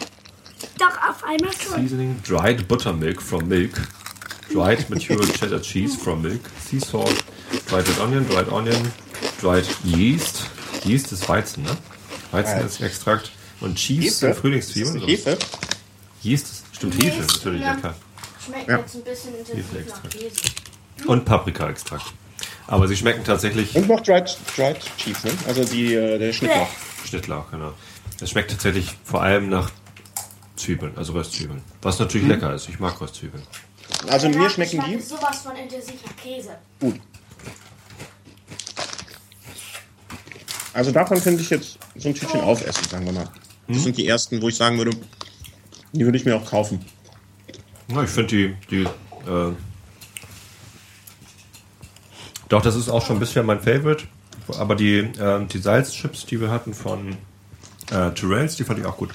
Doch, 0.79 1.09
auf 1.09 1.23
einmal 1.23 1.51
schon. 1.53 1.81
Seasoning, 1.81 2.21
dried 2.27 2.67
buttermilk 2.67 3.21
from 3.21 3.47
milk, 3.47 3.73
dried 4.51 4.89
mature 4.89 5.25
cheddar 5.33 5.61
cheese 5.61 5.97
from 5.97 6.21
milk, 6.21 6.41
sea 6.67 6.79
salt, 6.79 7.15
dried 7.69 7.87
red 7.87 7.99
onion, 7.99 8.27
dried 8.27 8.49
onion, 8.51 8.91
dried 9.41 9.65
yeast. 9.83 10.43
Yeast 10.83 11.11
ist 11.11 11.27
Weizen, 11.27 11.63
ne? 11.63 11.75
Weizen 12.31 12.65
ist 12.65 12.81
Extrakt. 12.81 13.31
Und 13.59 13.75
Cheese 13.75 14.01
Hefe? 14.03 14.13
sind 14.15 14.35
Frühlingszwiebeln. 14.35 14.97
Ist 14.97 15.25
Hefe? 15.25 15.37
Yeast 16.21 16.45
ist, 16.47 16.63
stimmt, 16.75 17.03
Hefe, 17.03 17.21
natürlich, 17.21 17.61
ja 17.61 17.75
klar. 17.75 17.95
Schmeckt 18.45 18.67
Ja. 18.69 18.77
jetzt 18.77 18.95
ein 18.95 19.03
bisschen 19.03 19.35
intensiv 19.37 19.65
nach. 19.89 20.09
Käse. 20.09 21.07
Und 21.07 21.25
Paprika-Extrakt. 21.25 22.05
Aber 22.67 22.87
sie 22.87 22.97
schmecken 22.97 23.23
tatsächlich 23.23 23.75
Und 23.75 23.87
noch 23.87 24.01
Dried, 24.01 24.37
Dried 24.55 24.77
Cheese, 24.97 25.27
ne? 25.27 25.33
Also 25.47 25.63
die, 25.63 25.93
äh, 25.93 26.17
der 26.19 26.33
Schnittlauch. 26.33 26.67
Schnittlauch, 27.05 27.49
genau. 27.51 27.73
Es 28.21 28.29
schmeckt 28.31 28.51
tatsächlich 28.51 28.95
vor 29.03 29.21
allem 29.21 29.49
nach 29.49 29.71
Zwiebeln, 30.57 30.97
also 30.97 31.13
Röstzwiebeln. 31.13 31.61
Was 31.81 31.99
natürlich 31.99 32.27
lecker 32.27 32.53
ist. 32.53 32.67
Ich 32.67 32.79
mag 32.79 32.99
Röstzwiebeln. 32.99 33.43
Also 34.09 34.27
mir 34.29 34.49
schmecken 34.49 34.83
die 34.87 34.99
sowas 34.99 35.41
von 35.43 35.55
intensiv 35.55 35.95
nach 36.05 36.15
Käse. 36.17 36.57
gut. 36.79 36.99
Also 40.73 40.91
davon 40.91 41.21
könnte 41.23 41.41
ich 41.41 41.49
jetzt 41.49 41.79
so 41.95 42.09
ein 42.09 42.13
Tütchen 42.13 42.41
aufessen, 42.41 42.83
sagen 42.89 43.05
wir 43.05 43.13
mal. 43.13 43.27
Das 43.67 43.83
sind 43.83 43.97
die 43.97 44.07
ersten, 44.07 44.41
wo 44.41 44.49
ich 44.49 44.55
sagen 44.55 44.77
würde, 44.77 44.91
die 45.91 46.05
würde 46.05 46.17
ich 46.17 46.25
mir 46.25 46.35
auch 46.35 46.45
kaufen. 46.45 46.85
Ja, 47.87 48.03
ich 48.03 48.09
finde 48.09 48.27
die, 48.27 48.55
die, 48.69 48.83
äh, 48.83 49.53
doch, 52.49 52.61
das 52.61 52.75
ist 52.75 52.89
auch 52.89 53.05
schon 53.05 53.19
bisher 53.19 53.43
mein 53.43 53.59
Favorite. 53.59 54.05
Aber 54.59 54.75
die, 54.75 54.99
äh, 54.99 55.45
die 55.45 55.57
Salzchips, 55.59 56.25
die 56.25 56.39
wir 56.39 56.49
hatten 56.49 56.73
von 56.73 57.17
äh, 57.91 58.11
Tyrells, 58.11 58.55
die 58.55 58.63
fand 58.63 58.79
ich 58.79 58.85
auch 58.85 58.95
gut. 58.97 59.11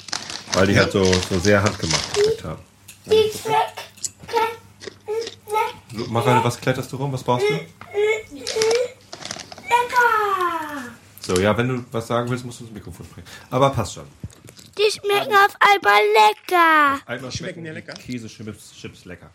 Weil 0.52 0.66
die 0.66 0.76
halt 0.76 0.92
so, 0.92 1.02
so 1.04 1.38
sehr 1.38 1.62
handgemacht 1.62 2.14
geschmeckt 2.14 2.44
haben. 2.44 2.62
Die 3.06 3.30
schmeckt 3.38 3.82
Lu- 5.92 6.06
Mareile, 6.08 6.42
was 6.44 6.60
kletterst 6.60 6.92
du 6.92 6.96
rum? 6.96 7.12
Was 7.12 7.22
brauchst 7.22 7.46
du? 7.48 7.54
lecker. 7.54 7.66
So, 11.20 11.38
ja, 11.40 11.56
wenn 11.56 11.68
du 11.68 11.84
was 11.92 12.06
sagen 12.06 12.28
willst, 12.30 12.44
musst 12.44 12.60
du 12.60 12.64
ins 12.64 12.72
Mikrofon 12.74 13.06
sprechen. 13.06 13.26
Aber 13.50 13.70
passt 13.70 13.94
schon. 13.94 14.04
Die 14.78 14.90
schmecken 14.90 15.34
auf 15.34 15.54
einmal 15.60 16.00
lecker. 16.14 17.00
Einmal 17.06 17.30
schmecken 17.30 17.32
schmecken 17.32 17.64
die 17.64 17.70
lecker? 17.70 17.92
Käsechips 17.94 18.72
Chips 18.78 19.04
lecker. 19.04 19.30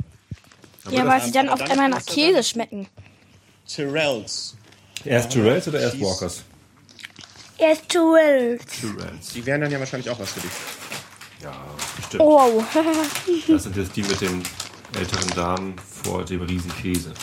Ja, 0.89 1.05
weil 1.05 1.21
sie 1.21 1.31
dann 1.31 1.49
auf 1.49 1.61
einmal 1.61 1.89
nach 1.89 2.05
Käse 2.05 2.43
schmecken. 2.43 2.87
Tyrells. 3.67 4.55
Erst 5.03 5.31
Tyrells 5.31 5.67
oder 5.67 5.79
erst. 5.79 5.99
Walkers? 5.99 6.43
Er 7.57 7.75
zu 7.87 7.99
wild. 7.99 8.61
Tyrells. 8.67 9.33
Die 9.33 9.45
wären 9.45 9.61
dann 9.61 9.71
ja 9.71 9.79
wahrscheinlich 9.79 10.09
auch 10.09 10.19
was 10.19 10.31
für 10.31 10.39
dich. 10.39 10.51
Ja, 11.43 11.53
bestimmt. 11.95 12.23
Wow. 12.23 12.63
Das 13.47 13.63
sind 13.63 13.75
jetzt 13.75 13.95
die 13.95 14.03
mit 14.03 14.19
den 14.21 14.43
älteren 14.97 15.29
Damen 15.31 15.75
vor 16.03 16.23
dem 16.25 16.41
riesen 16.41 16.71
Käse. 16.81 17.13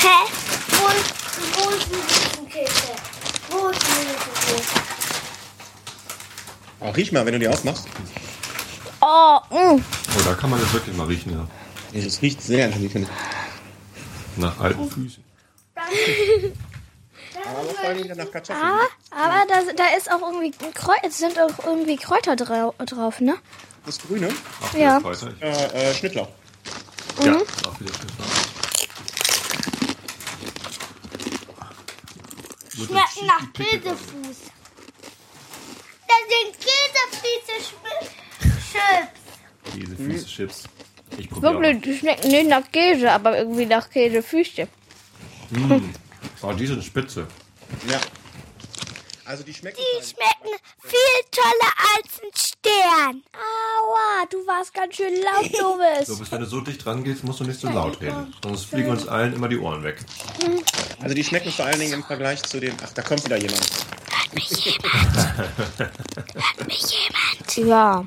Hä? 0.00 0.30
Wo 0.68 0.88
ist, 0.88 1.14
wo 1.54 1.70
ist 1.70 1.86
die 1.86 2.50
Käse? 2.50 2.72
Wo 3.50 3.68
ist 3.68 3.80
die 3.82 4.52
Käse? 4.52 4.80
Oh, 6.80 6.90
riech 6.90 7.12
mal, 7.12 7.24
wenn 7.24 7.32
du 7.32 7.38
die 7.38 7.48
aufmachst. 7.48 7.86
Oh, 9.00 9.38
mm. 9.50 9.80
Oh, 9.80 10.22
da 10.24 10.34
kann 10.34 10.50
man 10.50 10.60
das 10.60 10.72
wirklich 10.72 10.96
mal 10.96 11.06
riechen, 11.06 11.32
ja. 11.32 11.46
Das 11.98 12.20
riecht 12.20 12.42
sehr 12.42 12.66
intensiv, 12.66 12.92
finde 12.92 13.08
ich. 13.08 13.43
Nach 14.36 14.58
alten 14.60 14.90
Füßen. 14.90 15.24
Aber 17.46 17.64
vor 17.64 17.94
nach 18.14 18.30
Kartoffeln. 18.30 18.62
aber 19.10 19.44
da, 19.48 19.72
da 19.76 19.96
ist 19.96 20.10
auch 20.10 20.20
irgendwie 20.22 20.52
es 21.02 21.18
sind 21.18 21.38
auch 21.38 21.64
irgendwie 21.64 21.96
Kräuter 21.96 22.36
drau 22.36 22.74
drauf, 22.78 23.20
ne? 23.20 23.36
Das 23.84 23.98
Grüne, 23.98 24.28
Auch 24.62 24.74
Ja. 24.74 24.98
Kräuter. 25.00 25.32
äh, 25.40 25.90
äh, 25.90 25.94
Schnittlauch. 25.94 26.28
Ja, 27.22 27.32
Mhm. 27.32 27.42
auch 27.66 27.80
wieder 27.80 27.92
Schnittlauch. 27.94 28.26
Schmecken 32.74 33.26
nach 33.26 33.52
Käsefuß. 33.52 34.36
Das 36.08 36.22
sind 36.30 36.50
Käsefüße 36.60 37.54
Chips. 38.72 39.72
Käsefüße, 39.72 40.26
Chips. 40.26 40.62
Ich 41.18 41.30
probiere 41.30 41.60
Wirklich, 41.60 41.82
die 41.82 41.98
schmecken 41.98 42.28
nicht 42.28 42.48
nach 42.48 42.70
Käse, 42.70 43.10
aber 43.10 43.38
irgendwie 43.38 43.66
nach 43.66 43.88
Käsefüße. 43.90 44.68
Oh, 46.42 46.52
die 46.52 46.66
sind 46.66 46.82
spitze. 46.84 47.26
Ja. 47.88 48.00
Also 49.26 49.42
die 49.42 49.54
schmecken. 49.54 49.78
Die 49.78 50.04
schmecken 50.04 50.54
viel 50.82 51.24
toller 51.30 51.72
als 51.96 52.20
ein 52.22 52.30
Stern. 52.36 53.22
Aua, 53.32 54.26
du 54.30 54.46
warst 54.46 54.74
ganz 54.74 54.96
schön 54.96 55.14
laut, 55.14 55.50
So, 55.56 55.76
Dovis. 55.78 56.18
bis 56.18 56.30
wenn 56.32 56.40
du 56.40 56.46
so 56.46 56.60
dicht 56.60 56.84
rangehst, 56.84 57.24
musst 57.24 57.40
du 57.40 57.44
nicht 57.44 57.58
so 57.58 57.68
laut 57.70 58.00
reden. 58.02 58.34
Sonst 58.42 58.66
fliegen 58.66 58.90
uns 58.90 59.08
allen 59.08 59.32
immer 59.34 59.48
die 59.48 59.58
Ohren 59.58 59.82
weg. 59.82 59.96
Also 61.00 61.14
die 61.14 61.24
schmecken 61.24 61.50
vor 61.52 61.64
allen 61.64 61.80
Dingen 61.80 61.94
im 61.94 62.04
Vergleich 62.04 62.42
zu 62.42 62.60
den. 62.60 62.74
Ach, 62.84 62.92
da 62.92 63.00
kommt 63.02 63.24
wieder 63.24 63.38
jemand. 63.38 63.66
Ja. 67.56 68.04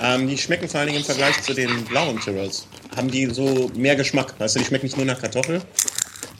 Ähm, 0.00 0.28
die 0.28 0.38
schmecken 0.38 0.68
vor 0.68 0.80
allen 0.80 0.88
Dingen 0.88 1.00
im 1.00 1.04
Vergleich 1.04 1.42
zu 1.42 1.54
den 1.54 1.84
blauen 1.84 2.20
Tyrrells. 2.20 2.66
Haben 2.96 3.10
die 3.10 3.26
so 3.26 3.70
mehr 3.74 3.96
Geschmack. 3.96 4.38
Weißt 4.38 4.54
du, 4.54 4.60
die 4.60 4.64
schmecken 4.66 4.86
nicht 4.86 4.96
nur 4.96 5.06
nach 5.06 5.20
Kartoffel, 5.20 5.62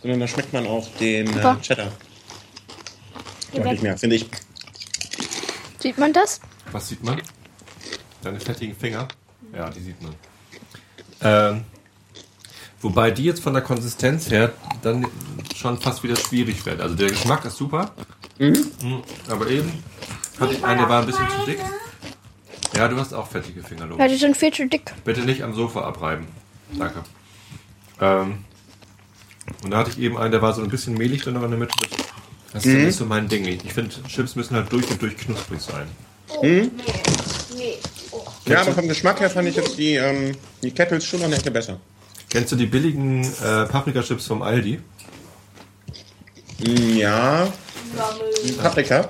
sondern 0.01 0.21
da 0.21 0.29
schmeckt 0.29 0.53
man 0.53 0.67
auch 0.67 0.89
den 1.01 1.27
äh. 1.37 1.57
Cheddar. 1.61 1.93
Deutlich 3.53 3.83
mehr, 3.83 3.97
finde 3.97 4.17
ich. 4.17 4.27
Sieht 5.79 5.99
man 5.99 6.13
das? 6.13 6.41
Was 6.73 6.89
sieht 6.89 7.03
man? 7.03 7.21
Deine 8.23 8.41
fettigen 8.41 8.77
Finger? 8.77 9.09
Ja, 9.55 9.71
die 9.71 9.81
sieht 9.81 10.01
man. 10.03 10.15
Ähm, 11.21 11.65
wobei 12.81 13.11
die 13.11 13.25
jetzt 13.25 13.43
von 13.43 13.55
der 13.55 13.63
Konsistenz 13.63 14.31
her 14.31 14.53
dann 14.83 15.07
schon 15.57 15.81
fast 15.81 16.03
wieder 16.03 16.17
schwierig 16.17 16.65
werden. 16.67 16.81
Also 16.81 16.95
der 16.95 17.09
Geschmack 17.09 17.45
ist 17.45 17.57
super. 17.57 17.93
Mhm. 18.39 19.03
Aber 19.29 19.49
eben 19.49 19.83
hatte 20.39 20.55
ich 20.55 20.65
einen, 20.65 20.79
der 20.79 20.89
war 20.89 21.01
ein 21.01 21.07
bisschen 21.07 21.29
zu 21.29 21.47
dick. 21.47 21.59
Ja, 22.77 22.89
du 22.89 22.97
hast 22.99 23.13
auch 23.13 23.27
fettige 23.29 23.63
Finger, 23.63 23.87
Lob. 23.87 23.99
Ja, 23.99 24.09
die 24.09 24.17
sind 24.17 24.37
viel 24.37 24.53
zu 24.53 24.67
dick. 24.67 24.93
Bitte 25.05 25.21
nicht 25.23 25.43
am 25.43 25.55
Sofa 25.55 25.83
abreiben. 25.83 26.27
Danke. 26.79 27.03
Ähm, 28.01 28.45
und 29.65 29.71
da 29.71 29.79
hatte 29.79 29.91
ich 29.91 29.99
eben 29.99 30.19
einen, 30.19 30.31
der 30.31 30.43
war 30.43 30.53
so 30.53 30.63
ein 30.63 30.69
bisschen 30.69 30.95
mehlig 30.95 31.23
drin, 31.23 31.37
aber 31.37 31.47
in 31.47 31.53
der 31.53 31.61
Mitte. 31.61 31.75
Das 32.53 32.65
ist 32.65 32.73
ja 32.73 32.79
nicht 32.85 32.97
so 32.97 33.05
mein 33.05 33.29
Ding. 33.29 33.45
Ich 33.47 33.73
finde, 33.73 33.95
Chips 34.09 34.37
müssen 34.37 34.55
halt 34.57 34.71
durch 34.73 34.89
und 34.91 35.01
durch 35.03 35.17
knusprig 35.17 35.61
sein. 35.61 35.87
Ja, 38.47 38.61
aber 38.63 38.73
vom 38.73 38.89
Geschmack 38.89 39.21
her 39.21 39.31
fand 39.31 39.49
ich 39.49 39.57
jetzt 39.57 39.77
die, 39.79 39.95
ähm, 39.95 40.35
die 40.63 40.71
Kettles 40.71 41.05
schon 41.05 41.21
noch 41.21 41.27
eine 41.27 41.37
Ecke 41.37 41.51
besser. 41.51 41.79
Kennst 42.31 42.53
du 42.53 42.57
die 42.57 42.67
billigen 42.67 43.25
äh, 43.25 43.65
Paprika-Chips 43.67 44.27
vom 44.27 44.43
Aldi? 44.43 44.81
Mm, 46.61 46.97
Ja. 46.97 47.49
Die 48.47 48.53
Paprika. 48.53 49.09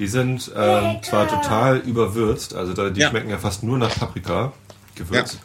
Die 0.00 0.08
sind 0.08 0.50
ähm, 0.56 0.96
zwar 1.02 1.28
total 1.28 1.76
überwürzt, 1.76 2.54
also 2.54 2.72
da, 2.72 2.88
die 2.88 3.00
Ja. 3.00 3.10
schmecken 3.10 3.28
ja 3.30 3.38
fast 3.38 3.62
nur 3.62 3.76
nach 3.78 3.94
Paprika 3.96 4.52
gewürzt. 4.94 5.38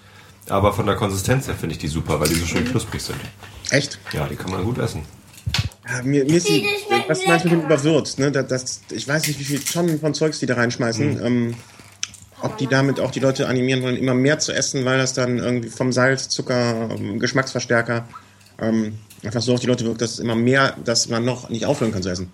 Aber 0.48 0.72
von 0.72 0.86
der 0.86 0.96
Konsistenz 0.96 1.48
her 1.48 1.56
finde 1.56 1.74
ich 1.74 1.80
die 1.80 1.88
super, 1.90 2.20
weil 2.20 2.30
die 2.30 2.36
so 2.36 2.46
schön 2.46 2.66
knusprig 2.66 3.02
sind. 3.02 3.18
Echt? 3.70 4.00
Ja, 4.14 4.28
die 4.28 4.36
kann 4.36 4.52
man 4.52 4.64
gut 4.64 4.78
essen. 4.78 5.02
Ja, 5.88 6.02
mir, 6.04 6.24
mir 6.24 6.38
ist 6.38 6.48
die, 6.48 6.66
was 7.08 7.28
meinst 7.28 7.46
du 7.46 7.50
mit 7.50 7.64
überwürzt? 7.66 8.18
Ne? 8.18 8.32
Das, 8.32 8.48
das, 8.48 8.82
ich 8.92 9.08
weiß 9.08 9.28
nicht, 9.28 9.40
wie 9.40 9.44
viele 9.44 9.64
Tonnen 9.64 10.00
von 10.00 10.14
Zeugs 10.14 10.40
die 10.40 10.46
da 10.46 10.56
reinschmeißen. 10.56 11.24
Ähm, 11.24 11.54
ob 12.42 12.58
die 12.58 12.68
damit 12.68 13.00
auch 13.00 13.12
die 13.12 13.20
Leute 13.20 13.48
animieren 13.48 13.82
wollen, 13.82 13.98
immer 13.98 14.14
mehr 14.14 14.40
zu 14.40 14.54
essen, 14.54 14.86
weil 14.86 14.98
das 14.98 15.14
dann 15.14 15.40
irgendwie 15.40 15.70
vom 15.70 15.92
Salz, 15.92 16.30
Zucker, 16.30 16.90
ähm, 16.92 17.20
Geschmacksverstärker 17.20 18.08
ähm, 18.60 19.00
einfach 19.24 19.42
so 19.42 19.54
auf 19.54 19.60
die 19.60 19.68
Leute 19.68 19.84
wirkt, 19.86 20.02
dass 20.02 20.14
es 20.14 20.20
immer 20.20 20.36
mehr, 20.36 20.76
dass 20.86 21.10
man 21.10 21.26
noch 21.26 21.50
nicht 21.50 21.66
aufhören 21.66 21.92
kann 21.92 22.04
zu 22.04 22.10
essen. 22.10 22.32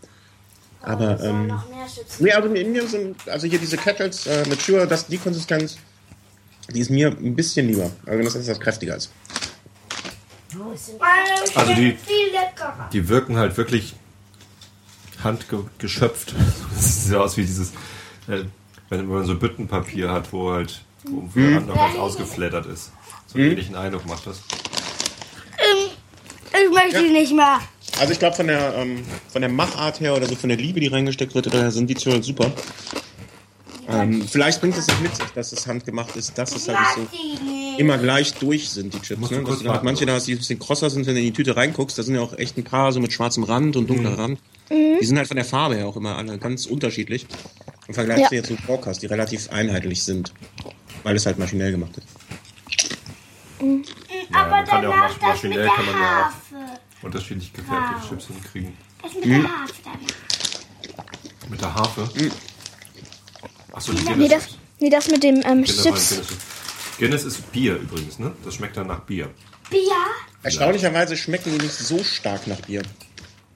Aber 0.84 1.20
ähm, 1.22 1.48
Noch 1.48 1.70
mehr 1.70 1.86
Chips. 1.88 2.20
nee, 2.20 2.32
also 2.32 2.50
mir, 2.50 2.66
mir 2.66 2.88
sind, 2.88 3.28
also 3.30 3.48
hier 3.48 3.60
diese 3.60 3.78
Kettles 3.78 4.26
äh, 4.26 4.46
mit 4.48 4.62
Sure, 4.62 4.88
das 4.88 5.08
die 5.08 5.18
Konsistenz, 5.18 5.78
die 6.74 6.80
ist 6.80 6.90
mir 6.90 7.10
ein 7.10 7.36
bisschen 7.36 7.68
lieber. 7.68 7.92
Also 8.06 8.24
das 8.24 8.36
ist 8.36 8.50
das 8.50 8.60
kräftiger 8.60 8.96
ist. 8.96 9.12
Also 11.56 11.74
die-. 11.74 11.98
Die 12.94 13.08
wirken 13.10 13.38
halt 13.38 13.58
wirklich 13.58 13.96
handgeschöpft. 15.24 16.34
Das 16.76 17.04
sieht 17.04 17.12
so 17.12 17.20
aus 17.20 17.38
wie 17.38 17.44
dieses, 17.44 17.70
äh, 18.28 18.44
wenn 18.90 19.06
man 19.06 19.26
so 19.26 19.36
Büttenpapier 19.36 20.12
hat, 20.12 20.34
wo 20.34 20.52
halt 20.52 20.82
Wo 21.04 21.28
für 21.32 21.40
mhm. 21.40 21.68
noch 21.68 21.76
ganz 21.76 21.96
ausgeflattert 21.96 22.66
ist. 22.66 22.92
So 23.28 23.36
einen 23.38 23.46
mhm. 23.46 23.52
ähnlichen 23.52 23.76
Eindruck 23.76 24.06
macht 24.08 24.26
das. 24.26 24.42
Ich 26.54 26.70
möchte 26.74 27.06
ja. 27.06 27.12
nicht 27.12 27.34
mehr. 27.34 27.60
Also 28.02 28.14
ich 28.14 28.20
glaube 28.20 28.36
von 28.36 28.48
der 28.48 28.74
ähm, 28.78 29.04
von 29.32 29.44
der 29.44 29.52
Machart 29.52 30.00
her 30.00 30.16
oder 30.16 30.26
so 30.26 30.36
von 30.36 30.50
der 30.50 30.58
Liebe, 30.58 30.80
die 30.80 30.88
reingesteckt 30.88 31.36
wird, 31.36 31.54
da 31.54 31.70
sind 31.70 31.88
die 31.88 31.94
Tutorials 31.94 32.26
super. 32.26 32.52
Ähm, 33.88 34.28
vielleicht 34.28 34.60
bringt 34.60 34.76
es 34.76 34.88
sich 34.88 35.00
mit 35.02 35.16
sich, 35.16 35.28
dass 35.36 35.52
es 35.52 35.68
handgemacht 35.68 36.16
ist, 36.16 36.36
dass 36.36 36.56
es 36.56 36.68
halt 36.68 36.80
nicht 36.80 37.12
so 37.12 37.78
immer 37.78 38.00
gleich 38.00 38.34
durch 38.34 38.70
sind, 38.70 38.96
die 38.96 39.02
Chips. 39.02 39.30
Ne? 39.30 39.44
Dass 39.44 39.60
du 39.60 39.70
halt 39.70 39.84
manche 39.84 40.08
da, 40.08 40.18
die 40.18 40.32
ein 40.32 40.40
bisschen 40.40 40.58
krosser 40.58 40.90
sind, 40.90 41.06
wenn 41.06 41.14
du 41.14 41.20
in 41.20 41.28
die 41.28 41.32
Tüte 41.32 41.56
reinguckst, 41.56 41.96
da 42.00 42.02
sind 42.02 42.16
ja 42.16 42.22
auch 42.22 42.36
echt 42.40 42.58
ein 42.58 42.64
paar 42.64 42.92
so 42.92 43.00
mit 43.00 43.14
schwarzem 43.14 43.44
Rand 43.44 43.76
und 43.76 43.88
dunkler 43.88 44.12
mhm. 44.12 44.20
Rand. 44.20 44.40
Mhm. 44.72 44.98
Die 45.00 45.06
sind 45.06 45.20
halt 45.20 45.28
von 45.28 45.38
der 45.38 45.46
Farbe 45.46 45.76
her 45.76 45.88
auch 45.88 45.96
immer 45.96 46.18
alle 46.18 46.40
ganz 46.40 46.66
unterschiedlich. 46.66 47.28
Im 47.88 47.94
Vergleich 47.94 48.22
ja. 48.22 48.30
zu 48.30 48.36
jetzt 48.36 48.48
zu 48.48 49.00
die 49.00 49.06
relativ 49.06 49.52
einheitlich 49.52 50.02
sind, 50.02 50.34
weil 51.04 51.16
es 51.16 51.28
halt 51.28 51.38
maschinell 51.38 51.72
gemacht 51.72 51.98
ist. 51.98 52.08
Mhm. 53.62 53.84
Ja, 54.32 54.46
Aber 54.46 54.64
kann 54.64 54.82
ja 54.82 54.90
auch 54.90 55.22
maschinell 55.22 55.68
kann 55.68 55.86
man 55.86 55.96
ja 56.02 56.30
auch 56.30 56.91
unterschiedlich 57.02 57.54
gefertigte 57.54 58.02
wow. 58.02 58.10
Chips 58.10 58.28
hinkriegen. 58.28 58.78
Was 59.02 59.14
mit 59.14 59.26
mhm. 59.26 59.42
der 59.42 59.52
Harfe 59.52 59.74
dann? 59.84 61.50
Mit 61.50 61.62
der 61.62 61.76
Harfe? 61.76 62.10
Mhm. 62.16 62.32
Achso, 63.74 63.94
die 63.94 64.04
Guinness. 64.04 64.18
Nee, 64.18 64.28
das, 64.30 64.58
nee, 64.80 64.90
das 64.90 65.08
mit 65.10 65.24
dem 65.24 65.42
ähm, 65.46 65.64
Chips. 65.64 65.84
Guinness. 65.84 66.22
Guinness 66.98 67.24
ist 67.24 67.52
Bier 67.52 67.78
übrigens, 67.78 68.20
ne? 68.20 68.32
Das 68.44 68.56
schmeckt 68.56 68.78
dann 68.78 68.88
nach 68.88 69.02
Bier. 69.02 69.30
Bier? 69.70 69.80
Erstaunlicherweise 70.44 71.16
schmecken 71.18 71.52
die 71.52 71.64
nicht 71.64 71.74
so 71.74 72.04
stark 72.04 72.48
nach 72.48 72.60
Bier. 72.62 72.84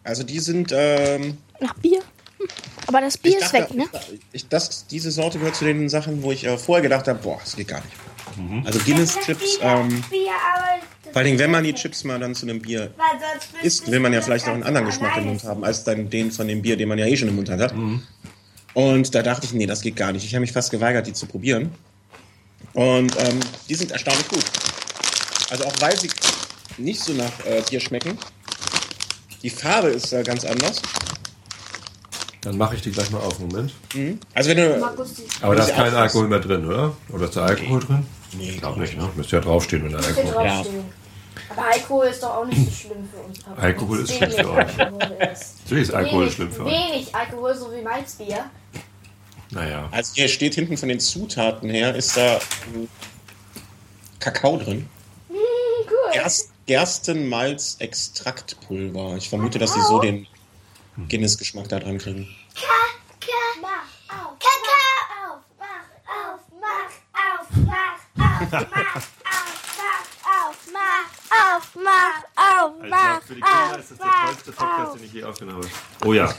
Also 0.03 0.23
die 0.23 0.39
sind. 0.39 0.71
Ähm, 0.71 1.37
nach 1.59 1.73
Bier? 1.75 1.99
Hm. 2.37 2.47
Aber 2.87 3.01
das 3.01 3.17
Bier 3.17 3.39
dachte, 3.39 3.57
ist 3.57 3.69
weg, 3.69 3.73
ne? 3.75 3.87
Ich, 4.31 4.47
das, 4.47 4.87
diese 4.87 5.11
Sorte 5.11 5.39
gehört 5.39 5.55
zu 5.55 5.65
den 5.65 5.89
Sachen, 5.89 6.21
wo 6.23 6.31
ich 6.31 6.45
äh, 6.45 6.57
vorher 6.57 6.83
gedacht 6.83 7.07
habe, 7.07 7.19
boah, 7.19 7.39
das 7.39 7.55
geht 7.55 7.67
gar 7.67 7.81
nicht. 7.81 7.93
Mhm. 8.37 8.63
Also 8.65 8.79
Guinness-Chips. 8.79 9.59
Ähm, 9.61 10.03
vor 11.11 11.21
allem, 11.21 11.39
wenn 11.39 11.51
man 11.51 11.63
die 11.63 11.73
Chips 11.73 12.03
mal 12.03 12.19
dann 12.19 12.35
zu 12.35 12.45
einem 12.45 12.61
Bier 12.61 12.93
isst, 13.63 13.89
will 13.89 13.99
man 13.99 14.11
ja 14.11 14.21
vielleicht 14.21 14.47
auch 14.47 14.53
einen 14.53 14.63
anderen 14.63 14.87
Geschmack 14.87 15.15
im 15.17 15.25
Mund 15.25 15.43
haben, 15.43 15.63
als 15.63 15.83
dann 15.83 16.09
den 16.09 16.31
von 16.31 16.47
dem 16.47 16.61
Bier, 16.61 16.75
den 16.75 16.89
man 16.89 16.97
ja 16.97 17.05
eh 17.05 17.15
schon 17.15 17.29
im 17.29 17.35
Mund 17.35 17.49
hat. 17.49 17.73
Mhm. 17.75 18.01
Und 18.73 19.15
da 19.15 19.23
dachte 19.23 19.45
ich, 19.45 19.53
nee, 19.53 19.65
das 19.65 19.81
geht 19.81 19.95
gar 19.95 20.11
nicht. 20.11 20.25
Ich 20.25 20.33
habe 20.33 20.41
mich 20.41 20.51
fast 20.51 20.71
geweigert, 20.71 21.07
die 21.07 21.13
zu 21.13 21.25
probieren. 21.25 21.71
Und 22.73 23.15
ähm, 23.17 23.39
die 23.69 23.75
sind 23.75 23.91
erstaunlich 23.91 24.27
gut. 24.27 24.43
Also 25.49 25.63
auch 25.63 25.73
weil 25.79 25.97
sie 25.97 26.09
nicht 26.77 26.99
so 26.99 27.13
nach 27.13 27.31
äh, 27.45 27.61
Bier 27.69 27.79
schmecken. 27.79 28.17
Die 29.41 29.49
Farbe 29.49 29.87
ist 29.87 30.11
äh, 30.11 30.23
ganz 30.23 30.43
anders. 30.43 30.81
Dann 32.41 32.57
mache 32.57 32.75
ich 32.75 32.81
die 32.81 32.91
gleich 32.91 33.09
mal 33.11 33.19
auf. 33.21 33.39
Moment. 33.39 33.73
Mhm. 33.93 34.19
Also 34.33 34.49
wenn 34.49 34.57
du, 34.57 34.83
Aber 35.41 35.55
da 35.55 35.63
ist 35.63 35.73
kein 35.73 35.93
Alkohol 35.95 36.27
mehr 36.27 36.39
drin, 36.39 36.65
oder? 36.65 36.97
Oder 37.09 37.25
ist 37.25 37.35
da 37.35 37.45
Alkohol 37.45 37.79
drin? 37.79 38.05
Nee, 38.33 38.49
ich 38.49 38.59
glaube 38.59 38.79
nicht. 38.79 38.97
Ne? 38.97 39.09
Müsste 39.15 39.35
ja 39.37 39.41
draufstehen, 39.41 39.85
wenn 39.85 39.93
da 39.93 39.99
Alkohol 39.99 40.33
drin 40.33 40.45
ja. 40.45 40.63
Aber 41.49 41.65
Alkohol 41.65 42.05
ist 42.07 42.23
doch 42.23 42.37
auch 42.37 42.45
nicht 42.45 42.65
so 42.65 42.71
schlimm 42.71 43.07
für 43.11 43.17
uns. 43.21 43.39
Alkohol 43.57 43.99
ist 43.99 44.13
schlimm 44.13 44.31
für 44.31 44.49
euch. 44.51 44.77
Natürlich 44.77 45.83
ist 45.83 45.93
Alkohol 45.93 46.21
wenig, 46.23 46.33
schlimm 46.33 46.51
für 46.51 46.65
euch. 46.65 46.73
Wenig 46.73 47.13
Alkohol, 47.15 47.55
so 47.55 47.71
wie 47.71 47.81
Malzbier. 47.81 48.49
Naja. 49.51 49.87
Also 49.91 50.13
hier 50.15 50.27
steht 50.27 50.55
hinten 50.55 50.75
von 50.77 50.89
den 50.89 50.99
Zutaten 50.99 51.69
her, 51.69 51.93
ist 51.95 52.17
da 52.17 52.39
Kakao 54.19 54.57
drin. 54.57 54.89
Mm, 55.29 55.33
cool. 55.33 56.11
Gerst, 56.13 56.49
Gerstenmalz-Extraktpulver. 56.65 59.15
Ich 59.17 59.29
vermute, 59.29 59.59
dass 59.59 59.73
sie 59.73 59.81
so 59.81 59.99
den 59.99 60.25
Guinness-Geschmack 61.09 61.69
da 61.69 61.79
dran 61.79 61.99
kriegen. 61.99 62.27
Kakao, 62.55 63.61
mach 63.61 63.85
auf, 64.09 64.33
Kakao, 64.39 65.41
mach 65.59 65.85
auf, 66.09 66.39
mach 66.59 66.91
auf, 67.13 67.45
mach 68.15 68.34
auf, 68.53 68.67
mach 70.71 71.05
auf, 71.29 71.67
mach 71.75 72.17
auf, 72.35 72.73
mach 72.89 73.17
auf, 73.17 73.29
auf. 73.41 74.47
Ist 74.47 74.59
habe. 74.59 74.97
Oh 76.03 76.13
ja, 76.13 76.33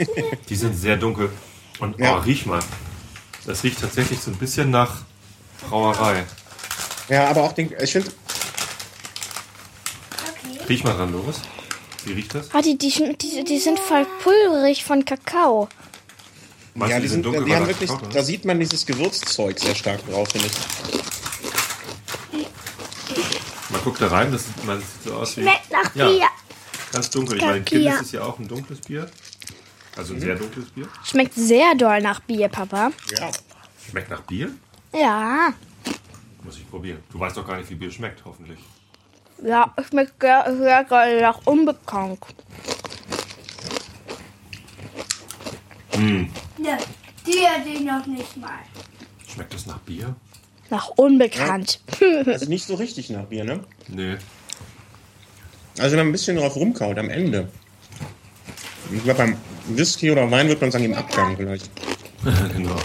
die 0.48 0.56
sind 0.56 0.74
sehr 0.74 0.96
dunkel. 0.96 1.30
Und 1.78 1.96
oh, 2.00 2.14
riech 2.18 2.46
mal. 2.46 2.62
Das 3.44 3.62
riecht 3.62 3.80
tatsächlich 3.80 4.20
so 4.20 4.30
ein 4.30 4.36
bisschen 4.36 4.70
nach 4.70 5.02
Brauerei. 5.68 6.24
Ja, 7.08 7.28
aber 7.28 7.42
auch 7.42 7.52
den, 7.52 7.72
ich 7.80 7.92
finde. 7.92 8.10
Okay. 10.10 10.58
Riech 10.68 10.84
mal 10.84 10.94
ran, 10.94 11.12
Loris. 11.12 11.40
Wie 12.04 12.12
riecht 12.12 12.34
das? 12.34 12.52
Ah, 12.52 12.62
die, 12.62 12.76
die, 12.78 12.90
die, 13.16 13.44
die 13.44 13.58
sind 13.58 13.78
voll 13.78 14.06
pulverig 14.22 14.84
von 14.84 15.04
Kakao. 15.04 15.68
Meinst 16.74 16.92
ja, 16.92 17.00
die, 17.00 17.08
sind, 17.08 17.24
dunkel, 17.24 17.44
die 17.44 17.54
haben 17.54 17.66
wirklich, 17.66 17.90
da 18.12 18.22
sieht 18.22 18.44
man 18.44 18.60
dieses 18.60 18.84
Gewürzzeug 18.84 19.58
sehr 19.58 19.74
stark 19.74 20.06
drauf, 20.08 20.28
finde 20.30 20.48
ich. 20.48 21.05
Man 23.86 23.94
guckt 23.94 24.02
da 24.02 24.16
rein, 24.16 24.32
das 24.32 24.44
sieht, 24.44 24.64
man 24.64 24.80
sieht 24.80 25.02
so 25.04 25.14
aus 25.14 25.36
wie. 25.36 25.42
Schmeckt 25.42 25.70
nach 25.70 25.90
Bier. 25.90 26.18
Ja, 26.18 26.28
ganz 26.90 27.08
dunkel. 27.08 27.36
Ich 27.36 27.44
meine, 27.44 27.62
Kind 27.62 27.86
ist 27.86 28.10
ja 28.10 28.22
auch 28.22 28.36
ein 28.36 28.48
dunkles 28.48 28.80
Bier. 28.80 29.08
Also 29.96 30.12
ein 30.12 30.16
mhm. 30.16 30.22
sehr 30.22 30.34
dunkles 30.34 30.70
Bier? 30.70 30.88
Schmeckt 31.04 31.34
sehr 31.34 31.72
doll 31.76 32.00
nach 32.00 32.18
Bier, 32.18 32.48
Papa. 32.48 32.90
Ja. 33.16 33.30
Schmeckt 33.88 34.10
nach 34.10 34.22
Bier? 34.22 34.50
Ja. 34.92 35.54
Muss 36.42 36.56
ich 36.56 36.68
probieren. 36.68 36.98
Du 37.12 37.20
weißt 37.20 37.36
doch 37.36 37.46
gar 37.46 37.58
nicht, 37.58 37.70
wie 37.70 37.76
Bier 37.76 37.92
schmeckt, 37.92 38.24
hoffentlich. 38.24 38.58
Ja, 39.40 39.72
es 39.76 39.86
schmeckt 39.86 40.20
sehr, 40.20 40.56
sehr 40.56 40.82
geil 40.82 41.20
nach 41.20 41.46
unbekannt. 41.46 42.18
Mm. 45.96 46.26
Ne, 46.58 46.78
die 47.24 47.46
hatte 47.46 47.68
ich 47.68 47.80
noch 47.82 48.04
nicht 48.04 48.36
mal. 48.36 48.58
Schmeckt 49.28 49.54
das 49.54 49.66
nach 49.66 49.78
Bier? 49.78 50.16
Nach 50.70 50.88
unbekannt. 50.96 51.80
Ja. 52.00 52.22
Also 52.26 52.46
nicht 52.46 52.66
so 52.66 52.74
richtig 52.74 53.10
nach 53.10 53.24
Bier, 53.24 53.44
ne? 53.44 53.60
Nee. 53.88 54.16
Also 55.78 55.92
wenn 55.92 55.98
man 55.98 56.08
ein 56.08 56.12
bisschen 56.12 56.36
drauf 56.36 56.56
rumkaut 56.56 56.98
am 56.98 57.10
Ende. 57.10 57.48
Ich 58.92 59.02
glaube, 59.02 59.18
beim 59.18 59.36
Whisky 59.68 60.10
oder 60.10 60.30
Wein 60.30 60.48
wird 60.48 60.60
man 60.60 60.70
sagen, 60.70 60.84
im 60.84 60.94
Abgang 60.94 61.36
vielleicht. 61.36 61.70
genau. 62.56 62.76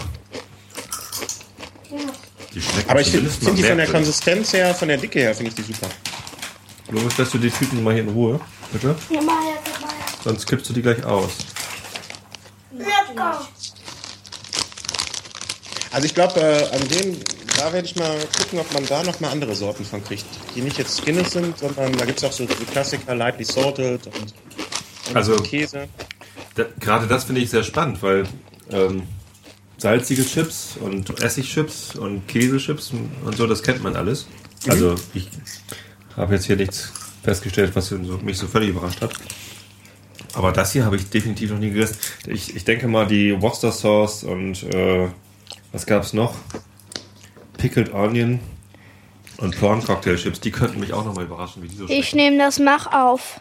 Die 2.54 2.60
Aber 2.88 3.00
ich 3.00 3.10
finde 3.10 3.30
find 3.30 3.58
die 3.58 3.62
von 3.62 3.78
der 3.78 3.86
Konsistenz 3.86 4.52
her, 4.52 4.74
von 4.74 4.88
der 4.88 4.98
Dicke 4.98 5.20
her, 5.20 5.34
finde 5.34 5.50
ich 5.50 5.54
die 5.54 5.62
super. 5.62 5.88
Logisch, 6.90 7.16
lässt 7.16 7.34
du 7.34 7.38
die 7.38 7.50
Tüten 7.50 7.82
mal 7.82 7.94
hier 7.94 8.02
in 8.02 8.10
Ruhe, 8.10 8.40
bitte? 8.72 8.94
Ja, 9.10 9.20
mal 9.22 9.34
jetzt, 9.54 9.80
mal 9.80 9.90
Sonst 10.22 10.46
kippst 10.46 10.68
du 10.68 10.74
die 10.74 10.82
gleich 10.82 11.02
aus. 11.04 11.30
Lecker. 12.72 13.48
Also 15.90 16.06
ich 16.06 16.14
glaube, 16.14 16.40
äh, 16.40 16.74
an 16.74 16.88
dem, 16.88 17.16
da 17.58 17.72
werde 17.72 17.86
ich 17.86 17.96
mal 17.96 18.18
gucken, 18.38 18.58
ob 18.58 18.72
man 18.72 18.86
da 18.86 19.02
noch 19.02 19.20
mal 19.20 19.30
andere 19.30 19.54
Sorten 19.54 19.84
von 19.84 20.02
kriegt. 20.02 20.26
Die 20.54 20.60
nicht 20.60 20.78
jetzt 20.78 21.04
Guinness 21.04 21.32
sind, 21.32 21.58
sondern 21.58 21.92
da 21.96 22.04
gibt 22.04 22.18
es 22.18 22.24
auch 22.24 22.32
so, 22.32 22.46
so 22.46 22.54
Klassiker, 22.70 23.14
Lightly 23.14 23.44
Salted 23.44 24.06
und, 24.06 24.16
und 25.08 25.16
also, 25.16 25.36
Käse. 25.36 25.88
Da, 26.54 26.64
gerade 26.80 27.06
das 27.06 27.24
finde 27.24 27.40
ich 27.40 27.50
sehr 27.50 27.62
spannend, 27.62 28.02
weil 28.02 28.24
ähm, 28.70 29.04
salzige 29.78 30.24
Chips 30.24 30.76
und 30.80 31.22
Essigchips 31.22 31.96
und 31.96 32.26
Käsechips 32.28 32.92
und 33.24 33.36
so, 33.36 33.46
das 33.46 33.62
kennt 33.62 33.82
man 33.82 33.96
alles. 33.96 34.26
Mhm. 34.64 34.70
Also 34.70 34.94
ich 35.14 35.28
habe 36.16 36.34
jetzt 36.34 36.46
hier 36.46 36.56
nichts 36.56 36.92
festgestellt, 37.22 37.74
was 37.74 37.90
mich 37.90 38.38
so 38.38 38.46
völlig 38.46 38.70
überrascht 38.70 39.00
hat. 39.00 39.12
Aber 40.34 40.52
das 40.52 40.72
hier 40.72 40.84
habe 40.84 40.96
ich 40.96 41.08
definitiv 41.10 41.50
noch 41.50 41.58
nie 41.58 41.70
gegessen. 41.70 41.96
Ich, 42.26 42.56
ich 42.56 42.64
denke 42.64 42.88
mal, 42.88 43.06
die 43.06 43.40
Worcester 43.40 43.72
Sauce 43.72 44.24
und 44.24 44.62
äh, 44.62 45.08
was 45.72 45.86
gab 45.86 46.02
es 46.02 46.12
noch? 46.12 46.34
Pickled 47.62 47.94
Onion 47.94 48.40
und 49.36 49.56
Prawn 49.56 49.80
Cocktail 49.84 50.16
Chips, 50.16 50.40
die 50.40 50.50
könnten 50.50 50.80
mich 50.80 50.92
auch 50.92 51.04
noch 51.04 51.14
mal 51.14 51.24
überraschen, 51.24 51.62
wie 51.62 51.68
die 51.68 51.76
so. 51.76 51.88
Ich 51.88 52.12
nehme 52.12 52.36
das 52.36 52.58
Mach 52.58 52.92
auf. 52.92 53.40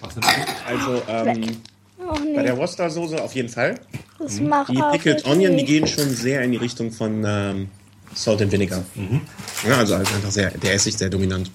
Was 0.00 0.14
nimmst 0.14 0.30
du? 0.30 0.66
Also, 0.68 1.02
ähm, 1.08 1.40
nee. 1.40 2.36
bei 2.36 2.42
der 2.44 2.56
Worcester 2.56 2.88
Soße 2.88 3.20
auf 3.20 3.34
jeden 3.34 3.48
Fall. 3.48 3.80
Das 4.20 4.38
mhm. 4.38 4.48
Mach 4.48 4.70
die 4.70 4.80
Pickled 4.92 5.26
Onion, 5.26 5.56
die 5.56 5.64
gehen 5.64 5.88
schon 5.88 6.08
sehr 6.10 6.42
in 6.42 6.52
die 6.52 6.56
Richtung 6.56 6.92
von 6.92 7.24
ähm, 7.26 7.68
Salt 8.14 8.42
and 8.42 8.52
Vinegar. 8.52 8.84
Mhm. 8.94 9.22
Ja, 9.66 9.78
also, 9.78 9.96
also 9.96 10.14
einfach 10.14 10.30
sehr, 10.30 10.52
der 10.52 10.74
Essig 10.74 10.96
sehr 10.96 11.10
dominant. 11.10 11.50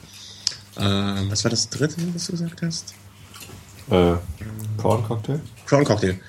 Ähm, 0.78 1.28
was 1.30 1.42
war 1.46 1.52
das 1.52 1.70
dritte, 1.70 1.96
was 2.14 2.26
du 2.26 2.34
gesagt 2.34 2.62
hast? 2.64 2.94
Äh, 3.90 4.16
Prawn 4.76 5.04
Cocktail? 5.06 5.40
Prawn 5.66 5.86
Cocktail. 5.86 6.20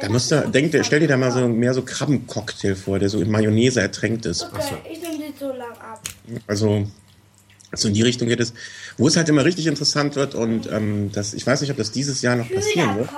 Da 0.00 0.08
musst 0.08 0.30
du, 0.30 0.48
denk, 0.48 0.74
stell 0.84 1.00
dir 1.00 1.08
da 1.08 1.16
mal 1.16 1.30
so 1.30 1.46
mehr 1.46 1.72
so 1.72 1.82
Krabbencocktail 1.82 2.74
vor, 2.74 2.98
der 2.98 3.08
so 3.08 3.20
in 3.20 3.30
Mayonnaise 3.30 3.80
ertränkt 3.80 4.26
ist. 4.26 4.42
Okay, 4.52 4.76
ich 4.90 5.00
nehme 5.00 5.18
die 5.18 5.38
so 5.38 5.48
lang 5.48 5.72
ab. 5.72 6.00
Also, 6.46 6.86
also 7.70 7.88
in 7.88 7.94
die 7.94 8.02
Richtung 8.02 8.28
geht 8.28 8.40
es. 8.40 8.54
Wo 8.96 9.08
es 9.08 9.16
halt 9.16 9.28
immer 9.28 9.44
richtig 9.44 9.66
interessant 9.66 10.16
wird 10.16 10.34
und 10.34 10.70
ähm, 10.70 11.10
das, 11.12 11.34
ich 11.34 11.46
weiß 11.46 11.60
nicht, 11.60 11.70
ob 11.70 11.76
das 11.76 11.92
dieses 11.92 12.22
Jahr 12.22 12.36
noch 12.36 12.50
passieren 12.50 12.96
wird. 12.96 13.08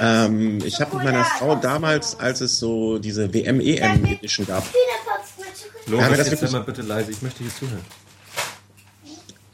Ähm, 0.00 0.58
ich 0.64 0.80
habe 0.80 0.96
mit 0.96 1.04
meiner 1.04 1.24
Frau 1.24 1.54
damals, 1.56 2.18
als 2.18 2.40
es 2.40 2.58
so 2.58 2.98
diese 2.98 3.32
WM-EM-Edition 3.32 4.46
gab. 4.46 4.64
Loris, 5.86 6.30
jetzt 6.30 6.40
sei 6.40 6.50
mal 6.50 6.64
bitte 6.64 6.82
leise, 6.82 7.10
ich 7.12 7.22
möchte 7.22 7.44
hier 7.44 7.54
zuhören. 7.54 7.84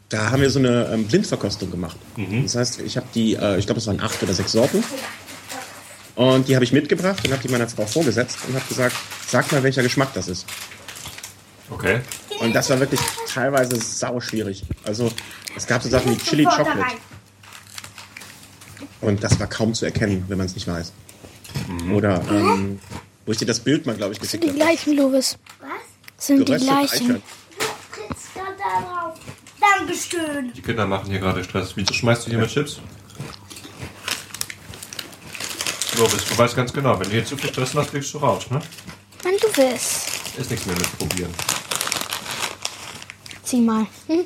Da 0.08 0.30
haben 0.30 0.42
wir 0.42 0.50
so 0.50 0.58
eine 0.58 0.90
ähm, 0.92 1.06
Blindverkostung 1.06 1.70
gemacht. 1.70 1.96
Mhm. 2.16 2.42
Das 2.42 2.54
heißt, 2.54 2.80
ich 2.80 2.96
habe 2.98 3.06
die, 3.14 3.34
äh, 3.34 3.58
ich 3.58 3.66
glaube, 3.66 3.80
es 3.80 3.86
waren 3.86 4.00
acht 4.00 4.22
oder 4.22 4.34
sechs 4.34 4.52
Sorten. 4.52 4.84
Und 6.14 6.48
die 6.48 6.54
habe 6.54 6.64
ich 6.64 6.72
mitgebracht 6.72 7.24
und 7.24 7.32
habe 7.32 7.42
die 7.42 7.48
meiner 7.48 7.68
Frau 7.68 7.86
vorgesetzt 7.86 8.38
und 8.46 8.54
habe 8.54 8.64
gesagt, 8.68 8.94
sag 9.26 9.50
mal, 9.50 9.62
welcher 9.62 9.82
Geschmack 9.82 10.12
das 10.14 10.28
ist. 10.28 10.46
Okay. 11.70 12.00
Und 12.40 12.52
das 12.54 12.68
war 12.70 12.80
wirklich 12.80 13.00
teilweise 13.32 13.76
sau 13.76 14.20
schwierig. 14.20 14.62
Also 14.84 15.10
es 15.56 15.66
gab 15.66 15.82
so 15.82 15.88
Sachen 15.88 16.10
wie 16.12 16.18
Chili 16.18 16.44
Chocolate. 16.44 16.96
Und 19.00 19.24
das 19.24 19.38
war 19.40 19.46
kaum 19.46 19.74
zu 19.74 19.84
erkennen, 19.84 20.24
wenn 20.28 20.38
man 20.38 20.46
es 20.46 20.54
nicht 20.54 20.66
weiß. 20.66 20.92
Oder 21.92 22.22
ähm, 22.30 22.80
wo 23.26 23.32
ich 23.32 23.38
dir 23.38 23.46
das 23.46 23.60
Bild 23.60 23.86
mal, 23.86 23.96
glaube 23.96 24.12
ich, 24.12 24.20
geschickt 24.20 24.44
Die 24.44 24.48
habe. 24.48 24.58
gleichen, 24.58 24.96
Lovis. 24.96 25.38
Was? 25.60 25.68
Sind 26.26 26.48
die 26.48 26.54
gleichen. 26.54 26.68
Eichhörnchen. 26.70 27.22
Du 27.58 28.06
trittst 28.06 28.28
da 28.36 28.80
drauf. 28.80 29.18
Dankeschön. 29.78 30.52
Die 30.54 30.62
Kinder 30.62 30.86
machen 30.86 31.10
hier 31.10 31.20
gerade 31.20 31.42
Stress. 31.44 31.72
Wieso 31.76 31.92
schmeißt 31.94 32.26
du 32.26 32.30
hier 32.30 32.38
mit 32.38 32.50
Chips? 32.50 32.80
Lovis, 36.03 36.24
du 36.24 36.36
weißt 36.36 36.57
ganz 36.57 36.72
genau, 36.72 36.98
wenn 36.98 37.07
du 37.07 37.12
hier 37.12 37.24
zu 37.24 37.36
viel 37.36 37.50
Stress 37.50 37.74
machst, 37.74 37.92
kriegst 37.92 38.12
du 38.12 38.18
raus, 38.18 38.50
ne? 38.50 38.61
Wenn 39.22 39.36
du 39.36 39.46
willst. 39.55 40.09
Ist 40.36 40.50
nichts 40.50 40.66
mehr 40.66 40.74
mit 40.74 40.98
probieren. 40.98 41.32
Zieh 43.44 43.61
mal. 43.61 43.86
Hm? 44.09 44.24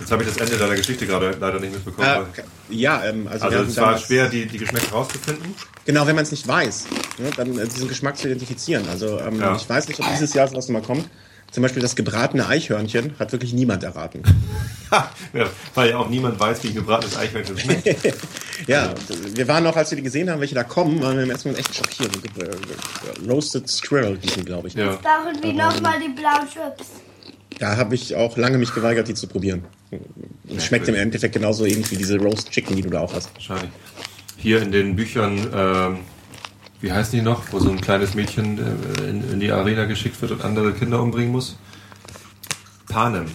Jetzt 0.00 0.10
habe 0.10 0.24
ich 0.24 0.28
das 0.28 0.38
Ende 0.38 0.56
deiner 0.56 0.74
Geschichte 0.74 1.06
gerade 1.06 1.36
leider 1.38 1.60
nicht 1.60 1.72
mitbekommen. 1.72 2.26
Okay. 2.32 2.42
Ja, 2.70 3.04
ähm, 3.04 3.28
also, 3.28 3.46
Also 3.46 3.58
es 3.58 3.76
war 3.76 3.96
schwer, 3.98 4.28
die, 4.28 4.46
die 4.46 4.58
Geschmäcker 4.58 4.90
rauszufinden. 4.90 5.54
Genau, 5.84 6.04
wenn 6.06 6.16
man 6.16 6.24
es 6.24 6.32
nicht 6.32 6.48
weiß, 6.48 6.86
ne, 7.18 7.30
dann 7.36 7.56
äh, 7.56 7.68
diesen 7.68 7.86
Geschmack 7.88 8.16
zu 8.16 8.26
identifizieren. 8.26 8.88
Also 8.88 9.20
ähm, 9.20 9.38
Ja. 9.40 9.54
ich 9.54 9.68
weiß 9.68 9.86
nicht, 9.86 10.00
ob 10.00 10.06
dieses 10.10 10.34
Jahr 10.34 10.48
sowas 10.48 10.66
nochmal 10.68 10.82
kommt. 10.82 11.08
Zum 11.50 11.62
Beispiel 11.62 11.80
das 11.80 11.96
gebratene 11.96 12.46
Eichhörnchen 12.46 13.14
hat 13.18 13.32
wirklich 13.32 13.52
niemand 13.52 13.82
erraten. 13.84 14.22
Ha, 14.90 15.12
ja, 15.34 15.44
weil 15.74 15.90
ja 15.90 15.98
auch 15.98 16.08
niemand 16.08 16.40
weiß, 16.40 16.64
wie 16.64 16.68
ein 16.68 16.74
gebratenes 16.74 17.14
Eichhörnchen 17.18 17.58
schmeckt. 17.58 17.86
Ja, 18.66 18.94
wir 19.34 19.46
waren 19.46 19.66
auch, 19.66 19.76
als 19.76 19.90
wir 19.90 19.96
die 19.96 20.02
gesehen 20.02 20.30
haben, 20.30 20.40
welche 20.40 20.54
da 20.54 20.64
kommen, 20.64 21.02
waren 21.02 21.18
wir 21.18 21.24
im 21.24 21.30
ersten 21.30 21.50
Moment 21.50 21.66
echt 21.66 21.76
schockiert. 21.76 22.10
Roasted 23.28 23.68
Squirrel 23.68 24.18
hießen, 24.18 24.46
glaube 24.46 24.68
ich. 24.68 24.74
Ja. 24.74 24.96
Brauchen 24.96 25.42
wir 25.42 25.52
nochmal 25.52 26.00
die 26.00 26.08
blauen 26.08 26.48
Chips. 26.48 26.88
Da 27.58 27.76
habe 27.76 27.94
ich 27.96 28.14
auch 28.16 28.38
lange 28.38 28.56
mich 28.56 28.72
geweigert, 28.72 29.08
die 29.08 29.14
zu 29.14 29.26
probieren. 29.26 29.64
Es 30.56 30.64
schmeckt 30.64 30.88
im 30.88 30.94
Endeffekt 30.94 31.34
genauso 31.34 31.66
ähnlich 31.66 31.90
wie 31.90 31.96
diese 31.96 32.18
Roast 32.18 32.50
Chicken, 32.50 32.76
die 32.76 32.82
du 32.82 32.90
da 32.90 33.00
auch 33.00 33.12
hast. 33.12 33.34
Wahrscheinlich. 33.34 33.70
Hier 34.38 34.62
in 34.62 34.72
den 34.72 34.96
Büchern, 34.96 35.50
ähm, 35.52 35.98
wie 36.80 36.92
heißen 36.92 37.18
die 37.18 37.22
noch, 37.24 37.42
wo 37.52 37.58
so 37.58 37.70
ein 37.70 37.80
kleines 37.80 38.14
Mädchen 38.14 38.58
äh, 38.58 39.08
in, 39.08 39.32
in 39.32 39.40
die 39.40 39.50
Arena 39.50 39.84
geschickt 39.84 40.20
wird 40.22 40.32
und 40.32 40.44
andere 40.44 40.72
Kinder 40.72 41.00
umbringen 41.02 41.32
muss? 41.32 41.56
Panem. 42.88 43.26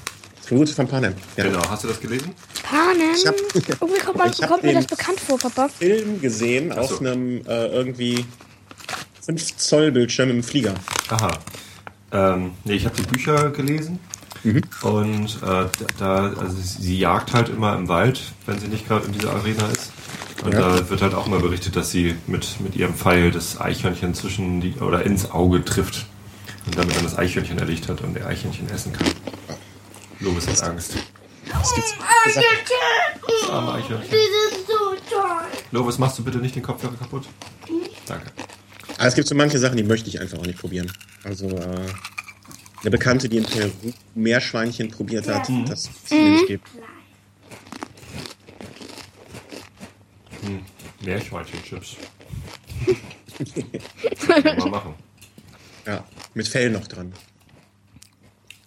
Tribute 0.47 0.69
von 0.69 0.87
Panem. 0.87 1.13
Ja. 1.37 1.45
Genau. 1.45 1.61
Hast 1.69 1.83
du 1.83 1.87
das 1.87 1.99
gelesen? 1.99 2.33
Panem. 2.63 3.11
Ich 3.15 3.25
hab- 3.27 3.35
Irgendwie 3.81 3.99
kommt, 4.01 4.17
man, 4.17 4.31
ich 4.31 4.41
kommt 4.47 4.63
mir 4.63 4.73
das 4.73 4.87
bekannt 4.87 5.19
vor, 5.19 5.37
Papa. 5.37 5.69
Film 5.69 6.19
gesehen 6.21 6.71
so. 6.73 6.79
auf 6.79 6.99
einem 6.99 7.37
äh, 7.47 7.67
irgendwie 7.67 8.25
5 9.25 9.57
Zoll 9.57 9.91
Bildschirm 9.91 10.29
im 10.29 10.43
Flieger. 10.43 10.73
Aha. 11.09 11.31
Ähm, 12.11 12.51
nee, 12.65 12.73
ich 12.73 12.85
habe 12.85 12.95
die 12.95 13.03
Bücher 13.03 13.51
gelesen. 13.51 13.99
Und 14.81 15.41
äh, 15.41 15.65
da, 15.99 16.33
also 16.37 16.57
sie 16.59 16.97
jagt 16.99 17.33
halt 17.33 17.47
immer 17.49 17.75
im 17.77 17.87
Wald, 17.87 18.21
wenn 18.45 18.59
sie 18.59 18.67
nicht 18.67 18.87
gerade 18.87 19.05
in 19.05 19.13
dieser 19.13 19.31
Arena 19.33 19.67
ist. 19.69 19.91
Und 20.43 20.53
Ja. 20.53 20.59
da 20.77 20.89
wird 20.89 21.01
halt 21.01 21.13
auch 21.13 21.27
mal 21.27 21.39
berichtet, 21.39 21.77
dass 21.77 21.91
sie 21.91 22.15
mit, 22.27 22.59
mit 22.59 22.75
ihrem 22.75 22.93
Pfeil 22.93 23.31
das 23.31 23.61
Eichhörnchen 23.61 24.13
zwischen 24.13 24.59
die 24.59 24.73
oder 24.81 25.05
ins 25.05 25.31
Auge 25.31 25.63
trifft 25.63 26.05
und 26.65 26.77
damit 26.77 26.95
dann 26.97 27.03
das 27.03 27.17
Eichhörnchen 27.17 27.57
erlegt 27.57 27.87
hat 27.87 28.01
und 28.01 28.15
der 28.15 28.27
Eichhörnchen 28.27 28.69
essen 28.69 28.91
kann. 28.91 29.07
Lovis 30.19 30.47
hat 30.47 30.61
Angst. 30.63 30.95
Das 31.49 33.49
arme 33.49 33.73
Eichhörnchen. 33.73 34.09
Die 34.09 34.55
sind 34.55 34.67
so 34.67 35.15
toll. 35.15 35.25
Lovis, 35.71 35.97
machst 35.99 36.17
du 36.19 36.23
bitte 36.23 36.37
nicht 36.39 36.55
den 36.55 36.63
Kopfhörer 36.63 36.95
kaputt? 36.95 37.27
Danke. 38.05 38.25
aber 38.97 39.07
es 39.07 39.15
gibt 39.15 39.27
so 39.27 39.35
manche 39.35 39.59
Sachen, 39.59 39.77
die 39.77 39.83
möchte 39.83 40.09
ich 40.09 40.19
einfach 40.19 40.37
auch 40.39 40.45
nicht 40.45 40.59
probieren. 40.59 40.91
Also 41.23 41.47
äh, 41.47 41.87
eine 42.84 42.91
Bekannte, 42.91 43.29
die 43.29 43.38
in 43.38 43.45
Peru 43.45 43.71
Meerschweinchen 44.13 44.89
probiert 44.91 45.27
hat, 45.27 45.49
das 45.67 45.86
ist 45.88 46.11
mir 46.11 46.31
nicht 46.31 46.47
geben. 46.47 46.63
Meerschweinchenchips. 51.01 51.97
mal 54.59 54.69
machen. 54.69 54.93
Ja, 55.86 56.03
mit 56.34 56.47
Fell 56.47 56.69
noch 56.69 56.88
dran. 56.88 57.13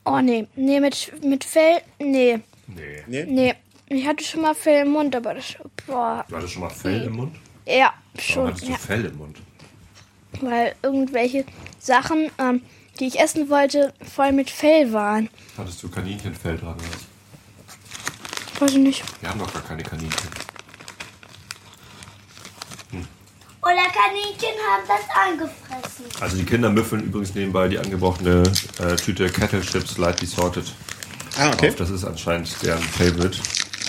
Oh 0.05 0.21
nee, 0.21 0.47
nee, 0.57 0.81
mit, 0.81 1.13
mit 1.25 1.45
Fell, 1.45 1.81
nee, 1.99 2.39
Nee. 2.69 3.03
Nee? 3.07 3.25
nee. 3.27 3.55
Ich 3.89 4.07
hatte 4.07 4.25
schon 4.25 4.43
mal 4.43 4.55
Fell 4.55 4.85
im 4.85 4.93
Mund, 4.93 5.15
aber 5.15 5.35
das, 5.35 5.55
boah, 5.87 6.25
Du 6.29 6.37
hattest 6.37 6.55
schon 6.55 6.63
mal 6.63 6.71
Fell 6.71 7.03
im 7.05 7.13
Mund? 7.15 7.37
ja, 7.67 7.93
Warum 8.15 8.21
schon, 8.21 8.47
hattest 8.49 8.67
du 8.67 8.71
ja. 8.73 8.79
Fell 8.79 9.05
im 9.05 9.17
Mund? 9.17 9.39
Weil 10.41 10.75
irgendwelche 10.83 11.45
Sachen, 11.79 12.31
ähm, 12.39 12.63
die 12.97 13.07
ich 13.07 13.19
essen 13.21 13.49
wollte, 13.49 13.93
voll 14.15 14.33
mit 14.33 14.51
Fell 14.51 14.93
waren. 14.93 15.29
Hattest 15.57 15.83
du 15.83 15.89
Kaninchenfell 15.89 16.57
dran? 16.59 16.75
Oder? 16.75 16.85
was? 18.53 18.61
Weiß 18.61 18.71
ich 18.73 18.79
nicht. 18.79 19.03
Wir 19.21 19.29
haben 19.31 19.39
doch 19.39 19.53
gar 19.53 19.63
keine 19.63 19.83
Kaninchen. 19.83 20.31
Oder 23.63 23.83
Kaninchen 23.89 24.55
haben 24.71 24.85
das 24.87 25.01
angefressen. 25.27 26.05
Also 26.21 26.37
die 26.37 26.45
Kinder 26.45 26.71
müffeln 26.71 27.03
übrigens 27.05 27.35
nebenbei 27.35 27.67
die 27.69 27.79
angebrochene 27.79 28.45
äh, 28.79 28.95
Tüte 28.97 29.29
Kettle 29.29 29.61
Chips 29.61 29.99
Lightly 29.99 30.27
Sorted 30.29 30.65
Ah, 31.37 31.49
okay. 31.51 31.71
auf. 31.71 31.75
Das 31.77 31.91
ist 31.91 32.05
anscheinend 32.05 32.49
deren 32.63 32.81
Favorite. 32.83 33.37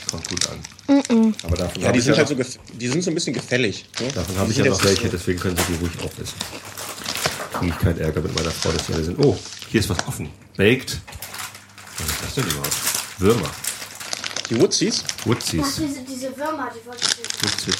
Kommt 0.10 0.28
gut 0.30 0.49
an. 0.49 1.36
Aber 1.43 1.58
davon 1.58 1.82
Ja, 1.82 1.88
habe 1.89 1.93
die 1.93 1.99
ich 1.99 2.05
sind 2.05 2.18
ja 2.18 2.26
halt 2.26 2.28
so, 2.30 2.60
die 2.74 2.88
sind 2.88 3.03
so 3.03 3.12
ein 3.12 3.14
bisschen 3.14 3.34
gefällig. 3.34 3.86
Ne? 3.99 4.08
davon 4.14 4.38
habe 4.38 4.51
ich 4.51 4.58
ja 4.58 4.66
noch 4.66 4.84
welche, 4.84 5.10
deswegen 5.10 5.39
können 5.39 5.55
sie 5.58 5.74
die 5.74 5.80
ruhig 5.80 5.91
aufessen. 6.03 6.34
Kriege 7.60 7.74
ich 7.76 7.80
keinen 7.80 7.99
Ärger 7.99 8.22
mit 8.22 8.36
meiner 8.36 8.51
Frau, 8.51 8.72
dass 8.72 8.88
sie 8.88 8.93
alle 8.93 9.03
sind. 9.03 9.20
Oh, 9.20 9.38
hier 9.70 9.80
ist 9.80 9.89
was 9.89 10.08
offen. 10.08 10.30
Baked. 10.55 10.99
Was 11.97 12.08
ist 12.08 12.24
das 12.24 12.34
denn 12.36 12.45
überhaupt? 12.45 12.76
Würmer. 13.20 13.49
Die 14.49 14.60
Woodsies, 14.62 15.03
Ach, 15.22 15.26
Wootsies. 15.26 15.76
diese, 15.76 16.01
diese 16.03 16.38
Würmer, 16.38 16.70
die 16.74 16.88
wollte 16.88 17.03
ich 17.05 17.43
Wootsies. 17.43 17.76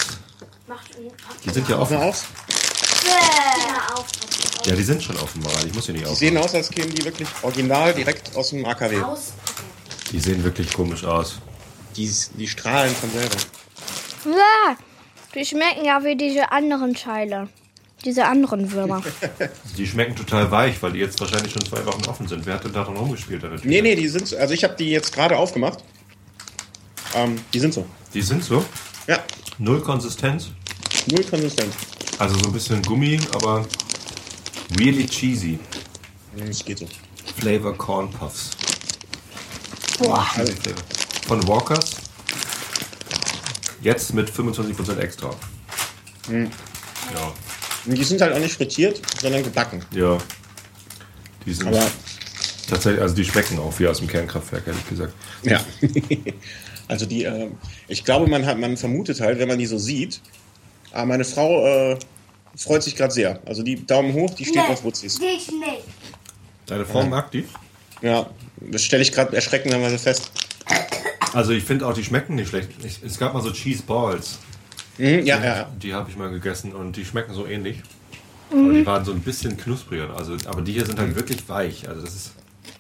macht 0.68 0.90
Die 1.46 1.50
sind 1.50 1.70
ja 1.70 1.78
offen. 1.80 1.98
auf. 1.98 2.26
ja 4.66 4.76
die 4.76 4.84
sind 4.84 5.02
schon 5.02 5.18
offen, 5.18 5.42
Maral. 5.44 5.66
Ich 5.66 5.74
muss 5.74 5.86
hier 5.86 5.94
nicht 5.96 6.08
Die 6.10 6.16
sehen 6.16 6.38
aus, 6.38 6.54
als 6.54 6.70
kämen 6.70 6.94
die 6.94 7.06
wirklich 7.06 7.28
original 7.42 7.94
direkt 7.94 8.36
aus 8.36 8.50
dem 8.50 8.66
AKW. 8.66 9.02
Die 10.12 10.20
sehen 10.20 10.44
wirklich 10.44 10.74
komisch 10.74 11.04
aus. 11.06 11.36
Die, 11.96 12.12
die 12.36 12.48
strahlen 12.48 12.94
von 12.96 13.12
selber. 13.12 13.38
Ja, 14.26 14.76
die 15.36 15.46
schmecken 15.46 15.86
ja 15.86 16.04
wie 16.04 16.16
diese 16.18 16.52
anderen 16.52 16.94
Teile. 16.96 17.48
Diese 18.08 18.24
anderen 18.26 18.72
Würmer. 18.72 19.04
Die 19.78 19.86
schmecken 19.86 20.16
total 20.16 20.50
weich, 20.50 20.82
weil 20.82 20.94
die 20.94 21.00
jetzt 21.00 21.20
wahrscheinlich 21.20 21.52
schon 21.52 21.66
zwei 21.66 21.86
Wochen 21.86 22.06
offen 22.08 22.26
sind. 22.26 22.46
Wer 22.46 22.54
hat 22.54 22.64
denn 22.64 22.72
daran 22.72 22.96
rumgespielt? 22.96 23.42
Tüte? 23.42 23.60
Nee, 23.68 23.82
nee, 23.82 23.96
die 23.96 24.08
sind, 24.08 24.34
also 24.34 24.54
ich 24.54 24.64
habe 24.64 24.76
die 24.80 24.90
jetzt 24.92 25.12
gerade 25.14 25.36
aufgemacht. 25.38 25.80
Ähm, 27.14 27.36
die 27.54 27.60
sind 27.60 27.74
so. 27.74 27.86
Die 28.14 28.22
sind 28.22 28.46
so. 28.46 28.64
Ja, 29.08 29.20
Null 29.58 29.82
Konsistenz. 29.82 30.52
null 31.12 31.22
konsistent. 31.26 31.74
Also 32.18 32.40
so 32.40 32.46
ein 32.46 32.54
bisschen 32.54 32.82
Gummi, 32.82 33.20
aber 33.34 33.66
really 34.80 35.06
cheesy. 35.06 35.60
Das 36.38 36.64
geht 36.64 36.80
so. 36.80 36.88
Flavor 37.42 37.78
Corn 37.78 38.10
Puffs. 38.10 38.52
Boah. 40.00 40.26
Von 41.28 41.46
Walkers. 41.46 41.98
Jetzt 43.82 44.14
mit 44.14 44.32
25% 44.32 44.98
extra. 44.98 45.32
Ja, 46.30 47.34
Und 47.86 47.98
die 47.98 48.04
sind 48.04 48.22
halt 48.22 48.34
auch 48.34 48.40
nicht 48.40 48.56
frittiert, 48.56 49.02
sondern 49.20 49.44
gebacken. 49.44 49.84
ja. 49.92 50.18
Die 51.46 51.54
sind 51.54 51.68
Aber 51.68 51.90
tatsächlich, 52.70 53.02
also 53.02 53.16
die 53.16 53.24
schmecken 53.24 53.58
auch 53.60 53.80
wie 53.80 53.88
aus 53.88 54.00
dem 54.00 54.08
Kernkraftwerk, 54.08 54.68
ehrlich 54.68 54.90
gesagt. 54.90 55.14
ja. 55.44 55.62
also 56.90 57.06
die, 57.06 57.24
äh, 57.24 57.50
ich 57.88 58.04
glaube, 58.04 58.28
man 58.28 58.46
hat, 58.46 58.58
man 58.58 58.76
vermutet 58.76 59.22
halt, 59.22 59.40
wenn 59.40 59.48
man 59.48 59.58
die 59.58 59.66
so 59.66 59.78
sieht. 59.78 60.20
Aber 60.92 61.06
meine 61.06 61.24
Frau 61.24 61.66
äh, 61.66 61.98
freut 62.58 62.84
sich 62.84 62.98
gerade 62.98 63.14
sehr. 63.14 63.40
Also 63.46 63.64
die 63.64 63.86
Daumen 63.86 64.12
hoch, 64.14 64.34
die 64.34 64.44
steht 64.44 64.64
auf 64.64 64.84
Woodsies. 64.84 65.20
Ich 65.20 65.48
nicht. 65.50 65.84
Deine 66.66 66.86
Frau 66.86 67.06
mag 67.06 67.32
die? 67.32 67.46
Ja, 68.02 68.30
das 68.60 68.84
stelle 68.84 69.04
ich 69.04 69.14
gerade 69.14 69.36
erschreckenderweise 69.36 69.98
fest. 69.98 70.32
Also 71.34 71.52
ich 71.52 71.64
finde 71.64 71.88
auch, 71.88 71.94
die 71.94 72.04
schmecken 72.04 72.36
nicht 72.36 72.50
schlecht. 72.50 72.70
Ich, 72.84 73.02
es 73.04 73.18
gab 73.18 73.34
mal 73.34 73.42
so 73.42 73.52
Cheese 73.52 73.84
Balls. 73.84 74.40
Mhm, 74.98 75.26
ja, 75.26 75.44
ja. 75.44 75.70
Die 75.82 75.94
habe 75.94 76.10
ich 76.10 76.16
mal 76.18 76.30
gegessen 76.30 76.74
und 76.74 76.96
die 76.96 77.06
schmecken 77.06 77.34
so 77.34 77.46
ähnlich. 77.46 77.82
Aber 78.50 78.72
die 78.74 78.86
waren 78.86 79.04
so 79.04 79.12
ein 79.12 79.20
bisschen 79.22 79.58
knuspriger. 79.58 80.16
Also, 80.18 80.38
aber 80.46 80.62
die 80.62 80.72
hier 80.74 80.86
sind 80.86 80.98
halt 81.00 81.16
wirklich 81.16 81.48
weich. 81.50 81.88
Also 81.90 82.02
das 82.02 82.16
ist. 82.16 82.32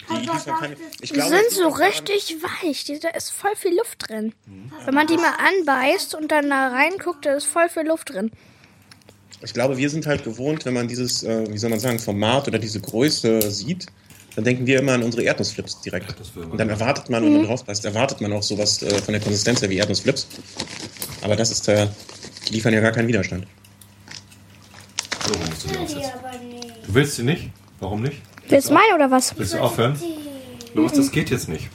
Die, 0.09 0.21
die 0.25 0.37
ist 0.37 0.47
noch 0.47 0.59
keine, 0.61 0.75
ich 1.01 1.09
Die 1.09 1.13
glaube, 1.15 1.35
sind 1.35 1.51
so 1.51 1.67
richtig 1.67 2.37
weich. 2.41 2.85
Die- 2.85 2.99
Da 2.99 3.09
ist 3.09 3.29
voll 3.31 3.51
viel 3.57 3.75
Luft 3.75 4.07
drin. 4.09 4.31
Wenn 4.85 4.93
man 4.93 5.05
die 5.07 5.17
mal 5.17 5.33
anbeißt 5.59 6.15
und 6.15 6.31
dann 6.31 6.49
da 6.49 6.69
reinguckt, 6.69 7.25
da 7.25 7.33
ist 7.33 7.45
voll 7.45 7.67
viel 7.67 7.85
Luft 7.87 8.13
drin. 8.13 8.31
Ich 9.43 9.53
glaube, 9.53 9.77
wir 9.77 9.89
sind 9.89 10.07
halt 10.07 10.23
gewohnt, 10.23 10.63
wenn 10.65 10.73
man 10.73 10.87
dieses, 10.87 11.23
äh, 11.23 11.45
wie 11.51 11.57
soll 11.57 11.69
man 11.69 11.79
sagen, 11.79 11.99
Format 11.99 12.47
oder 12.47 12.57
diese 12.57 12.79
Größe 12.79 13.51
sieht, 13.51 13.87
dann 14.35 14.45
denken 14.45 14.65
wir 14.65 14.79
immer 14.79 14.93
an 14.93 15.03
unsere 15.03 15.23
Erdnussflips 15.23 15.81
direkt. 15.81 16.15
Und 16.37 16.57
dann 16.57 16.69
erwartet 16.69 17.09
man, 17.09 17.23
wenn 17.25 17.33
man 17.33 17.43
drauf 17.45 17.65
passt, 17.65 17.83
erwartet 17.83 18.21
man 18.21 18.31
auch 18.33 18.43
sowas 18.43 18.81
äh, 18.83 18.89
von 19.01 19.11
der 19.13 19.21
Konsistenz 19.21 19.61
her 19.61 19.69
wie 19.69 19.77
Erdnussflips. 19.77 20.27
Aber 21.21 21.35
das 21.35 21.51
ist, 21.51 21.67
äh, 21.67 21.87
die 22.47 22.53
liefern 22.53 22.73
ja 22.73 22.79
gar 22.81 22.91
keinen 22.91 23.07
Widerstand. 23.07 23.45
So 25.27 25.37
musst 25.39 25.63
du 25.63 25.67
die 25.69 25.77
aufsetzen. 25.77 26.11
Du 26.85 26.93
willst 26.93 27.15
sie 27.15 27.23
nicht? 27.23 27.49
Warum 27.79 28.01
nicht? 28.01 28.21
Willst 28.47 28.69
du 28.69 28.73
meine 28.73 28.95
oder 28.95 29.11
was? 29.11 29.37
Willst 29.37 29.53
du 29.53 29.59
aufhören? 29.59 29.99
Los, 30.73 30.93
das 30.93 31.11
geht 31.11 31.29
jetzt 31.29 31.49
nicht. 31.49 31.69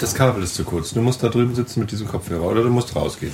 Das 0.00 0.14
Kabel 0.14 0.42
ist 0.42 0.54
zu 0.54 0.64
kurz. 0.64 0.90
Du 0.92 1.02
musst 1.02 1.22
da 1.22 1.28
drüben 1.28 1.54
sitzen 1.54 1.80
mit 1.80 1.90
diesem 1.92 2.08
Kopfhörer 2.08 2.44
oder 2.46 2.62
du 2.62 2.70
musst 2.70 2.96
rausgehen. 2.96 3.32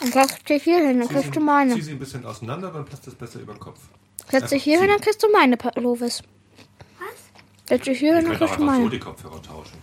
Dann 0.00 0.12
setz 0.12 0.42
dich 0.44 0.62
hier 0.62 0.86
hin, 0.86 1.00
dann 1.00 1.08
kriegst 1.08 1.34
du 1.34 1.40
meine. 1.40 1.74
Zieh 1.74 1.80
sie 1.82 1.92
ein 1.92 1.98
bisschen 1.98 2.26
auseinander, 2.26 2.70
dann 2.70 2.84
passt 2.84 3.06
das 3.06 3.14
besser 3.14 3.40
über 3.40 3.54
den 3.54 3.60
Kopf. 3.60 3.80
Setz 4.30 4.50
dich 4.50 4.62
hier 4.62 4.78
hin, 4.80 4.88
dann 4.88 5.00
kriegst 5.00 5.22
du 5.22 5.30
meine, 5.30 5.56
Pa- 5.56 5.72
Lovis. 5.80 6.22
Auch 7.70 7.80
kriegst 7.80 8.02
du 8.02 8.12
einfach 8.12 8.58
so 8.58 8.64
meine. 8.64 8.90
die 8.90 8.98
Kopfhörer 8.98 9.40
tauschen. 9.42 9.78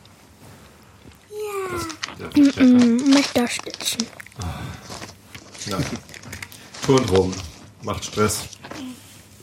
Ja. 2.20 2.28
Das. 2.28 2.56
Hm, 2.58 2.96
Mich 3.10 3.28
da 3.34 3.48
stützen. 3.48 3.98
Nein. 5.68 5.86
Turnt 6.86 7.12
rum. 7.12 7.34
Macht 7.84 8.06
Stress. 8.06 8.42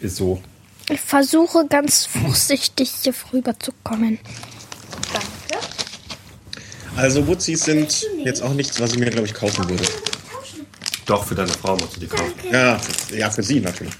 Ist 0.00 0.16
so. 0.16 0.40
Ich 0.88 1.00
versuche 1.00 1.66
ganz 1.68 2.06
vorsichtig 2.06 2.90
hier 3.02 3.14
rüber 3.32 3.58
zu 3.58 3.72
kommen. 3.82 4.18
Also 6.96 7.26
Wootsies 7.26 7.64
sind 7.64 8.06
jetzt 8.24 8.42
auch 8.42 8.52
nichts, 8.54 8.80
was 8.80 8.92
ich 8.92 8.98
mir, 8.98 9.10
glaube 9.10 9.26
ich, 9.26 9.34
kaufen 9.34 9.68
würde. 9.68 9.84
Doch, 11.06 11.24
für 11.24 11.34
deine 11.34 11.52
Frau 11.52 11.76
musst 11.76 11.96
du 11.96 12.00
die 12.00 12.06
kaufen. 12.08 12.32
Ja, 12.50 12.74
das- 12.76 13.10
ja 13.10 13.30
für 13.30 13.42
sie 13.42 13.60
natürlich. 13.60 13.94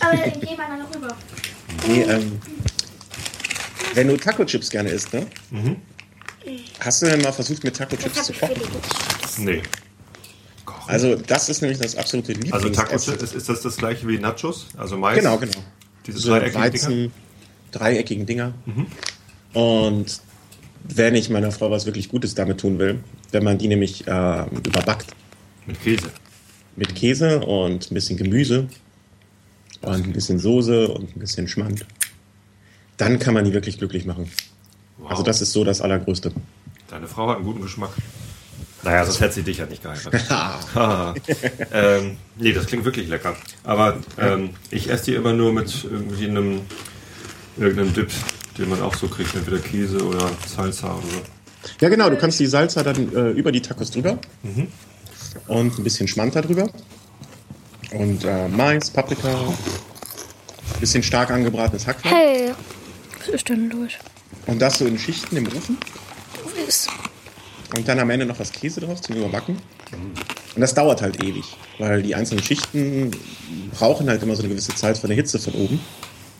Aber 0.00 0.16
dann 0.16 0.32
gehen 0.32 0.40
wir 0.42 0.56
dann 0.56 0.78
noch 0.80 0.94
rüber. 0.94 1.16
Nee, 1.86 2.02
ähm, 2.02 2.40
wenn 3.94 4.08
du 4.08 4.16
Taco-Chips 4.16 4.70
gerne 4.70 4.90
isst, 4.90 5.12
ne? 5.12 5.26
Hast 6.80 7.02
du 7.02 7.06
denn 7.06 7.22
mal 7.22 7.32
versucht, 7.32 7.64
mit 7.64 7.76
Taco-Chips 7.76 8.24
zu 8.24 8.32
kochen? 8.32 8.54
Nee. 9.38 9.62
Also 10.86 11.14
das 11.14 11.48
ist 11.48 11.62
nämlich 11.62 11.78
das 11.78 11.96
absolute 11.96 12.32
Also 12.32 12.68
Lieblingsessen. 12.68 12.74
Taco 12.74 12.94
ist, 13.24 13.32
ist 13.34 13.48
das 13.48 13.62
das 13.62 13.76
gleiche 13.76 14.06
wie 14.06 14.18
Nachos? 14.18 14.66
Also 14.76 14.96
Mais? 14.98 15.16
Genau, 15.18 15.38
genau. 15.38 15.58
Diese 16.06 16.18
So 16.18 16.30
dreieckigen 16.30 16.52
Dinger? 16.62 16.72
Weizen, 16.72 17.12
dreieckigen 17.72 18.26
Dinger. 18.26 18.54
Und 19.54 20.20
wenn 20.86 21.14
ich 21.14 21.30
meiner 21.30 21.50
Frau 21.52 21.70
was 21.70 21.86
wirklich 21.86 22.10
Gutes 22.10 22.34
damit 22.34 22.60
tun 22.60 22.78
will, 22.78 23.00
wenn 23.32 23.44
man 23.44 23.56
die 23.56 23.68
nämlich 23.68 24.06
äh, 24.06 24.44
überbackt 24.66 25.06
Mit 25.66 25.82
Käse. 25.82 26.10
mit 26.76 26.94
Käse 26.94 27.40
und 27.40 27.90
ein 27.90 27.94
bisschen 27.94 28.18
Gemüse 28.18 28.68
und 29.80 30.04
ein 30.06 30.12
bisschen 30.12 30.38
Soße 30.38 30.88
und 30.88 31.16
ein 31.16 31.20
bisschen 31.20 31.48
Schmand, 31.48 31.86
dann 32.96 33.18
kann 33.18 33.34
man 33.34 33.44
die 33.44 33.52
wirklich 33.52 33.78
glücklich 33.78 34.06
machen. 34.06 34.30
Wow. 34.98 35.10
Also 35.10 35.22
das 35.22 35.40
ist 35.42 35.52
so 35.52 35.64
das 35.64 35.80
Allergrößte. 35.80 36.32
Deine 36.88 37.08
Frau 37.08 37.28
hat 37.28 37.36
einen 37.36 37.46
guten 37.46 37.62
Geschmack. 37.62 37.90
Naja, 38.82 39.04
sonst 39.04 39.20
hätte 39.20 39.34
sie 39.34 39.42
dich 39.42 39.58
ja 39.58 39.66
nicht 39.66 39.82
geheiratet. 39.82 40.24
Ähm, 41.72 42.16
nee, 42.36 42.52
das 42.52 42.66
klingt 42.66 42.84
wirklich 42.84 43.08
lecker. 43.08 43.34
Aber 43.64 43.96
ähm, 44.18 44.50
ich 44.70 44.90
esse 44.90 45.06
die 45.06 45.14
immer 45.14 45.32
nur 45.32 45.52
mit 45.52 45.84
irgendwie 45.84 46.28
einem 46.28 46.60
irgendeinem 47.56 47.94
Dip, 47.94 48.10
den 48.58 48.68
man 48.68 48.82
auch 48.82 48.94
so 48.94 49.08
kriegt, 49.08 49.34
entweder 49.34 49.58
Käse 49.58 50.04
oder 50.04 50.30
Salsa 50.46 50.94
oder 50.94 51.02
so. 51.02 51.22
Ja 51.80 51.88
genau, 51.88 52.10
du 52.10 52.16
kannst 52.16 52.38
die 52.40 52.46
Salsa 52.46 52.82
dann 52.82 53.12
äh, 53.14 53.30
über 53.30 53.50
die 53.52 53.62
Tacos 53.62 53.90
drüber 53.90 54.18
und 55.48 55.78
ein 55.78 55.84
bisschen 55.84 56.06
Schmand 56.08 56.36
da 56.36 56.42
drüber 56.42 56.68
und 57.92 58.24
äh, 58.24 58.48
Mais, 58.48 58.90
Paprika, 58.90 59.28
ein 59.28 60.80
bisschen 60.80 61.02
stark 61.02 61.30
angebratenes 61.30 61.86
Hackfleisch 61.86 62.12
Hey, 62.12 62.52
was 63.26 63.34
ist 63.34 63.48
denn 63.48 63.70
los? 63.70 63.92
und 64.46 64.60
das 64.60 64.78
so 64.78 64.86
in 64.86 64.98
Schichten 64.98 65.36
im 65.36 65.46
Ofen 65.48 65.78
Lovis. 66.44 66.86
und 67.76 67.86
dann 67.88 67.98
am 67.98 68.10
Ende 68.10 68.26
noch 68.26 68.38
was 68.38 68.52
Käse 68.52 68.80
drauf 68.80 69.00
zum 69.00 69.16
Überbacken. 69.16 69.58
Und 70.54 70.60
das 70.60 70.74
dauert 70.74 71.02
halt 71.02 71.22
ewig, 71.22 71.44
weil 71.78 72.02
die 72.02 72.14
einzelnen 72.14 72.42
Schichten 72.42 73.10
brauchen 73.72 74.08
halt 74.08 74.22
immer 74.22 74.34
so 74.36 74.42
eine 74.42 74.50
gewisse 74.50 74.74
Zeit 74.74 74.98
von 74.98 75.08
der 75.08 75.16
Hitze 75.16 75.38
von 75.38 75.54
oben. 75.54 75.80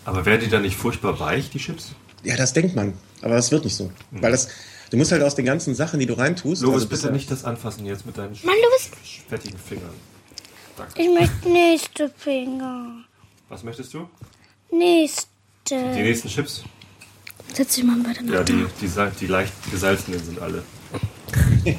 Aber 0.05 0.25
wäre 0.25 0.37
die 0.39 0.47
dann 0.49 0.61
nicht 0.61 0.75
furchtbar 0.75 1.19
weich, 1.19 1.49
die 1.49 1.57
Chips? 1.59 1.91
Ja, 2.23 2.35
das 2.35 2.53
denkt 2.53 2.75
man, 2.75 2.93
aber 3.21 3.35
das 3.35 3.51
wird 3.51 3.63
nicht 3.63 3.75
so. 3.75 3.91
Weil 4.11 4.31
das, 4.31 4.49
du 4.89 4.97
musst 4.97 5.11
halt 5.11 5.23
aus 5.23 5.35
den 5.35 5.45
ganzen 5.45 5.73
Sachen, 5.75 5.99
die 5.99 6.05
du 6.05 6.13
reintust. 6.13 6.61
Lovis, 6.61 6.83
also 6.83 6.87
bitte 6.87 7.11
nicht 7.11 7.29
das 7.31 7.43
anfassen 7.43 7.85
jetzt 7.85 8.05
mit 8.05 8.17
deinen 8.17 8.37
Mann, 8.43 8.55
fettigen 9.29 9.57
Fingern. 9.57 9.89
Danke. 10.77 11.01
Ich 11.01 11.09
möchte 11.09 11.49
nächste 11.49 12.09
Finger. 12.09 13.03
Was 13.49 13.63
möchtest 13.63 13.93
du? 13.93 14.07
Die 14.71 14.75
Nächste. 14.75 15.75
nächsten 15.75 16.27
Chips? 16.29 16.63
Setz 17.53 17.75
dich 17.75 17.83
mal 17.83 17.97
bei 18.03 18.13
der 18.13 18.23
Ja, 18.33 18.43
die, 18.43 18.65
die, 18.81 18.87
sal- 18.87 19.11
die 19.19 19.27
leicht 19.27 19.53
gesalzenen 19.71 20.23
sind 20.23 20.39
alle. 20.41 20.63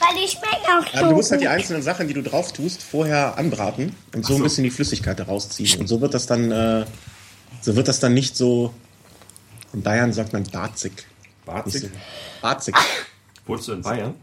Weil 0.00 0.22
die 0.22 0.28
schmecken 0.28 0.66
auch 0.66 0.94
Aber 0.98 1.08
du 1.10 1.14
musst 1.16 1.28
so. 1.28 1.32
halt 1.32 1.42
die 1.42 1.48
einzelnen 1.48 1.82
Sachen, 1.82 2.06
die 2.08 2.14
du 2.14 2.22
drauf 2.22 2.52
tust, 2.52 2.82
vorher 2.82 3.38
anbraten 3.38 3.94
und 4.14 4.24
so, 4.24 4.34
so. 4.34 4.40
ein 4.40 4.42
bisschen 4.42 4.64
die 4.64 4.70
Flüssigkeit 4.70 5.18
daraus 5.18 5.48
ziehen. 5.48 5.80
Und 5.80 5.86
so 5.88 6.00
wird 6.00 6.14
das 6.14 6.26
dann, 6.26 6.50
äh, 6.52 6.84
so 7.60 7.74
wird 7.76 7.88
das 7.88 8.00
dann 8.00 8.14
nicht 8.14 8.36
so. 8.36 8.72
In 9.72 9.82
Bayern 9.82 10.12
sagt 10.12 10.32
man 10.32 10.44
barzig. 10.44 10.92
Barzig? 11.46 11.82
so. 11.82 11.88
Barzig. 12.42 12.74
Wohnst 13.46 13.68
du 13.68 13.72
in 13.72 13.82
Bayern? 13.82 14.14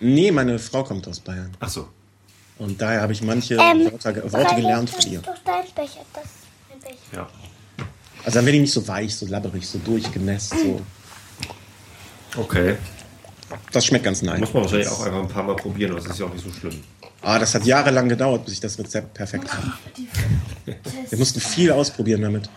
Nee, 0.00 0.30
meine 0.30 0.58
Frau 0.58 0.82
kommt 0.84 1.06
aus 1.06 1.20
Bayern. 1.20 1.54
Ach 1.60 1.68
so. 1.68 1.88
Und 2.58 2.80
daher 2.80 3.02
habe 3.02 3.12
ich 3.12 3.20
manche 3.22 3.54
Ähm, 3.56 3.90
Worte, 3.92 4.32
Worte 4.32 4.54
gelernt 4.54 4.88
von 4.90 5.10
ihr. 5.12 5.20
Das 5.20 5.34
ist 5.36 5.42
doch 5.46 5.52
dein 5.52 5.64
Becher. 5.74 6.00
Das 6.14 6.24
ist 6.24 6.30
mein 6.70 6.80
Becher. 6.80 6.96
Ja. 7.14 7.28
Also 8.26 8.38
dann 8.38 8.46
werde 8.46 8.56
ich 8.56 8.62
nicht 8.62 8.72
so 8.72 8.88
weich, 8.88 9.14
so 9.14 9.24
labberig, 9.24 9.68
so 9.68 9.78
durchgenässt. 9.78 10.50
So. 10.50 10.82
Okay. 12.36 12.76
Das 13.70 13.86
schmeckt 13.86 14.04
ganz 14.04 14.20
nice. 14.20 14.40
Muss 14.40 14.52
man 14.52 14.64
wahrscheinlich 14.64 14.88
auch 14.88 15.06
einfach 15.06 15.20
ein 15.20 15.28
paar 15.28 15.44
Mal 15.44 15.54
probieren, 15.54 15.92
aber 15.92 16.00
das 16.00 16.10
ist 16.10 16.18
ja 16.18 16.26
auch 16.26 16.34
nicht 16.34 16.44
so 16.44 16.52
schlimm. 16.52 16.82
Ah, 17.22 17.38
das 17.38 17.54
hat 17.54 17.64
jahrelang 17.64 18.08
gedauert, 18.08 18.44
bis 18.44 18.54
ich 18.54 18.60
das 18.60 18.76
Rezept 18.80 19.14
perfekt 19.14 19.48
habe. 19.52 19.72
Wir 21.08 21.18
mussten 21.18 21.38
viel 21.38 21.70
ausprobieren 21.70 22.22
damit. 22.22 22.50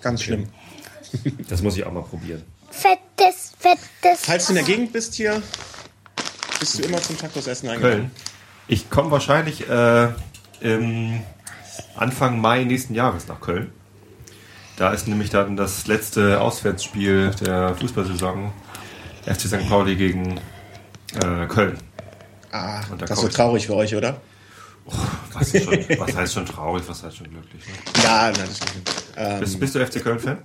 Ganz 0.00 0.22
schlimm. 0.22 0.48
Das 1.48 1.60
muss 1.60 1.76
ich 1.76 1.84
auch 1.84 1.92
mal 1.92 2.02
probieren. 2.02 2.42
Fettes, 2.70 3.52
fettes. 3.58 4.20
Falls 4.22 4.46
du 4.46 4.52
in 4.52 4.56
der 4.56 4.64
Gegend 4.64 4.94
bist 4.94 5.12
hier, 5.12 5.42
bist 6.58 6.78
du 6.78 6.84
immer 6.84 7.02
zum 7.02 7.18
Tacos-Essen 7.18 7.68
eingeladen. 7.68 7.98
Köln. 7.98 8.10
Ich 8.66 8.88
komme 8.88 9.10
wahrscheinlich 9.10 9.68
äh, 9.68 10.08
im 10.60 11.20
Anfang 11.94 12.40
Mai 12.40 12.64
nächsten 12.64 12.94
Jahres 12.94 13.28
nach 13.28 13.42
Köln. 13.42 13.70
Da 14.76 14.92
ist 14.92 15.06
nämlich 15.06 15.30
dann 15.30 15.56
das 15.56 15.86
letzte 15.86 16.40
Auswärtsspiel 16.40 17.30
der 17.40 17.74
Fußballsaison 17.76 18.52
FC 19.26 19.40
St. 19.42 19.68
Pauli 19.68 19.96
gegen 19.96 20.38
äh, 21.22 21.46
Köln. 21.46 21.78
Ah, 22.50 22.80
da 22.90 22.96
das 22.96 23.10
ist 23.10 23.16
komm 23.16 23.22
so 23.22 23.28
ich. 23.28 23.34
traurig 23.34 23.66
für 23.66 23.74
euch, 23.76 23.94
oder? 23.94 24.20
Was, 25.32 25.54
ist 25.54 25.64
schon, 25.64 25.78
was 25.98 26.16
heißt 26.16 26.34
schon 26.34 26.46
traurig, 26.46 26.82
was 26.86 27.02
heißt 27.02 27.16
schon 27.16 27.28
glücklich? 27.30 27.62
Ne? 27.66 28.02
Ja, 28.02 28.30
nein, 28.30 28.40
das 28.46 28.56
stimmt. 28.56 28.90
Ähm, 29.16 29.40
Bist, 29.40 29.60
bist 29.60 29.74
du 29.74 29.86
FC 29.86 30.02
Köln-Fan? 30.02 30.38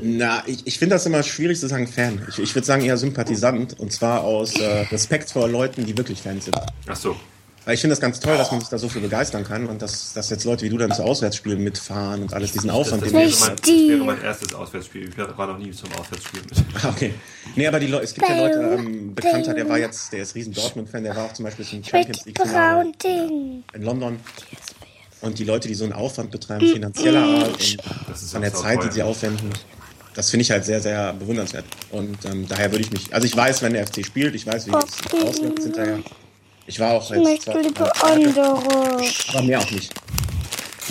na, 0.00 0.42
ich, 0.46 0.66
ich 0.66 0.78
finde 0.78 0.94
das 0.94 1.04
immer 1.06 1.22
schwierig 1.22 1.60
zu 1.60 1.68
sagen 1.68 1.86
Fan. 1.86 2.26
Ich, 2.28 2.38
ich 2.38 2.54
würde 2.54 2.66
sagen 2.66 2.82
eher 2.82 2.96
Sympathisant. 2.96 3.78
Und 3.78 3.92
zwar 3.92 4.22
aus 4.22 4.54
äh, 4.58 4.80
Respekt 4.90 5.30
vor 5.30 5.46
Leuten, 5.48 5.84
die 5.84 5.96
wirklich 5.96 6.22
Fans 6.22 6.46
sind. 6.46 6.56
Ach 6.88 6.96
so. 6.96 7.16
Weil 7.64 7.74
ich 7.74 7.80
finde 7.80 7.92
das 7.92 8.00
ganz 8.00 8.18
toll, 8.18 8.36
dass 8.36 8.50
man 8.50 8.58
sich 8.60 8.68
da 8.70 8.78
so 8.78 8.88
für 8.88 8.98
begeistern 8.98 9.44
kann 9.44 9.66
und 9.66 9.80
dass, 9.82 10.12
dass 10.14 10.30
jetzt 10.30 10.44
Leute 10.44 10.64
wie 10.64 10.68
du 10.68 10.78
dann 10.78 10.92
zu 10.92 11.02
Auswärtsspielen 11.04 11.62
mitfahren 11.62 12.22
und 12.22 12.34
alles 12.34 12.50
diesen 12.52 12.68
Das, 12.68 12.76
Aufwand, 12.76 13.02
das, 13.02 13.10
den 13.12 13.18
wäre 13.20 13.30
mein, 13.30 13.56
das 13.56 13.68
wäre 13.68 14.04
mein 14.04 14.22
erstes 14.22 14.54
Auswärtsspiel. 14.54 15.08
Ich 15.08 15.16
war 15.16 15.46
noch 15.46 15.58
nie 15.58 15.70
zum 15.70 15.92
Auswärtsspiel 15.92 16.40
mit. 16.40 16.64
Ah, 16.82 16.88
Okay. 16.88 17.14
Nee, 17.54 17.66
aber 17.68 17.78
die 17.78 17.86
Leute, 17.86 18.04
es 18.04 18.14
gibt 18.14 18.28
ja 18.28 18.36
Leute, 18.36 18.58
ähm, 18.58 19.14
Bekannter, 19.14 19.54
der 19.54 19.68
war 19.68 19.78
jetzt, 19.78 20.12
der 20.12 20.22
ist 20.22 20.34
riesen 20.34 20.52
Dortmund-Fan, 20.52 21.04
der 21.04 21.14
war 21.14 21.26
auch 21.26 21.32
zum 21.34 21.44
Beispiel 21.44 21.64
zum 21.64 21.84
Champions 21.84 22.24
League 22.24 22.38
Ding. 23.02 23.62
in 23.74 23.82
London. 23.82 24.18
Und 25.20 25.38
die 25.38 25.44
Leute, 25.44 25.68
die 25.68 25.74
so 25.74 25.84
einen 25.84 25.92
Aufwand 25.92 26.32
betreiben, 26.32 26.66
finanzieller 26.66 27.22
Art 27.22 27.48
und 27.52 27.78
Das 28.08 28.32
von 28.32 28.42
der 28.42 28.52
Zeit, 28.54 28.82
die 28.82 28.90
sie 28.90 29.02
aufwenden, 29.04 29.50
das 30.14 30.30
finde 30.30 30.42
ich 30.42 30.50
halt 30.50 30.64
sehr, 30.64 30.80
sehr 30.80 31.12
bewundernswert. 31.12 31.64
Und 31.90 32.24
ähm, 32.24 32.46
daher 32.48 32.72
würde 32.72 32.82
ich 32.84 32.90
mich, 32.90 33.14
also 33.14 33.24
ich 33.24 33.36
weiß, 33.36 33.62
wenn 33.62 33.72
der 33.72 33.86
FC 33.86 34.04
spielt, 34.04 34.34
ich 34.34 34.46
weiß, 34.46 34.66
wie 34.66 34.72
es 34.72 35.22
auswirkt 35.24 35.62
hinterher. 35.62 36.00
Ich 36.72 36.80
war 36.80 36.92
auch 36.92 37.10
Ich 37.10 37.18
jetzt 37.18 37.22
möchte 37.22 37.44
zwar, 37.52 37.60
lieber 37.60 38.02
andere. 38.02 39.10
aber 39.28 39.42
mehr 39.42 39.58
auch 39.58 39.70
nicht. 39.70 39.92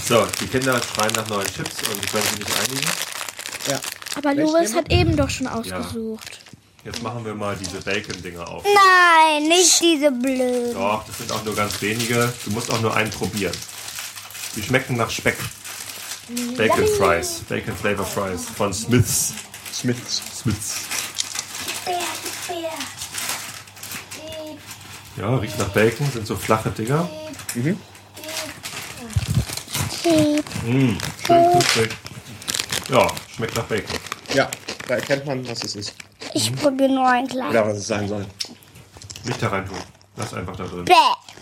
So, 0.07 0.27
die 0.39 0.45
Kinder 0.45 0.79
schreien 0.79 1.11
nach 1.15 1.27
neuen 1.27 1.47
Chips 1.47 1.77
und 1.89 2.11
können 2.11 2.23
sich 2.23 2.38
nicht 2.38 2.51
einigen. 2.59 2.88
Ja. 3.67 3.79
Aber 4.15 4.38
Welche 4.38 4.59
nehmen 4.61 4.75
hat 4.75 4.91
eben 4.91 5.17
doch 5.17 5.29
schon 5.32 5.47
ausgesucht. 5.47 6.39
Jetzt 6.86 7.01
machen 7.01 7.25
wir 7.25 7.34
mal 7.34 7.55
diese 7.55 7.82
Bacon-Dinger 7.82 8.47
auf. 8.47 8.63
Nein, 8.63 9.47
nicht 9.47 9.82
diese 9.82 10.11
blöden. 10.11 10.75
Doch, 10.75 11.03
das 11.07 11.17
sind 11.17 11.32
auch 11.32 11.43
nur 11.43 11.55
ganz 11.55 11.82
wenige. 11.82 12.32
Du 12.45 12.51
musst 12.51 12.71
auch 12.71 12.82
nur 12.82 12.93
einen 12.95 13.09
probieren. 13.09 13.57
Die 14.55 14.61
schmecken 14.61 14.97
nach 14.97 15.09
Speck. 15.09 15.38
Bacon 16.57 16.88
Fries, 16.99 17.41
Bacon 17.49 17.75
Flavor 17.75 18.05
Fries 18.05 18.45
von 18.55 18.71
Smiths. 18.71 19.34
Smiths. 19.73 20.21
Smiths. 20.43 20.75
Bär, 21.86 21.95
Bär. 22.47 22.69
Ja, 25.18 25.36
riecht 25.38 25.59
nach 25.59 25.70
Bacon, 25.70 26.09
sind 26.12 26.26
so 26.26 26.36
flache 26.36 26.70
Dinger. 26.72 27.09
Mmh, 30.66 30.97
schön 31.26 31.51
knusprig. 31.51 31.89
Ja, 32.89 33.07
schmeckt 33.36 33.55
nach 33.55 33.66
Bacon. 33.66 33.95
Ja, 34.34 34.49
da 34.88 34.95
erkennt 34.95 35.26
man, 35.26 35.47
was 35.47 35.64
es 35.64 35.76
ist. 35.76 35.93
Ich 36.34 36.55
probiere 36.55 36.89
nur 36.89 37.07
ein 37.07 37.28
kleines. 37.28 37.51
Oder 37.51 37.68
was 37.68 37.78
es 37.78 37.88
sein 37.88 38.07
soll. 38.07 38.26
Nicht 39.24 39.41
da 39.41 39.49
rein 39.49 39.66
tun. 39.68 39.78
Lass 40.16 40.34
einfach 40.34 40.55
da 40.55 40.64
drin. 40.64 40.86
Bäh. 40.86 40.93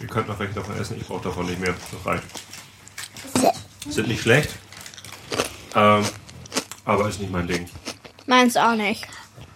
Ihr 0.02 0.08
könnt 0.08 0.28
noch 0.28 0.40
welche 0.40 0.54
davon 0.54 0.80
essen, 0.80 0.98
ich 1.00 1.08
brauche 1.08 1.24
davon 1.24 1.46
nicht 1.46 1.60
mehr. 1.60 1.74
Das 1.92 2.06
reicht. 2.06 2.24
Sind 3.88 4.08
nicht 4.08 4.22
schlecht. 4.22 4.52
Ähm, 5.76 6.04
aber 6.86 7.08
ist 7.08 7.20
nicht 7.20 7.32
mein 7.32 7.48
Ding. 7.48 7.70
Meins 8.26 8.58
auch 8.58 8.76
nicht. 8.76 9.08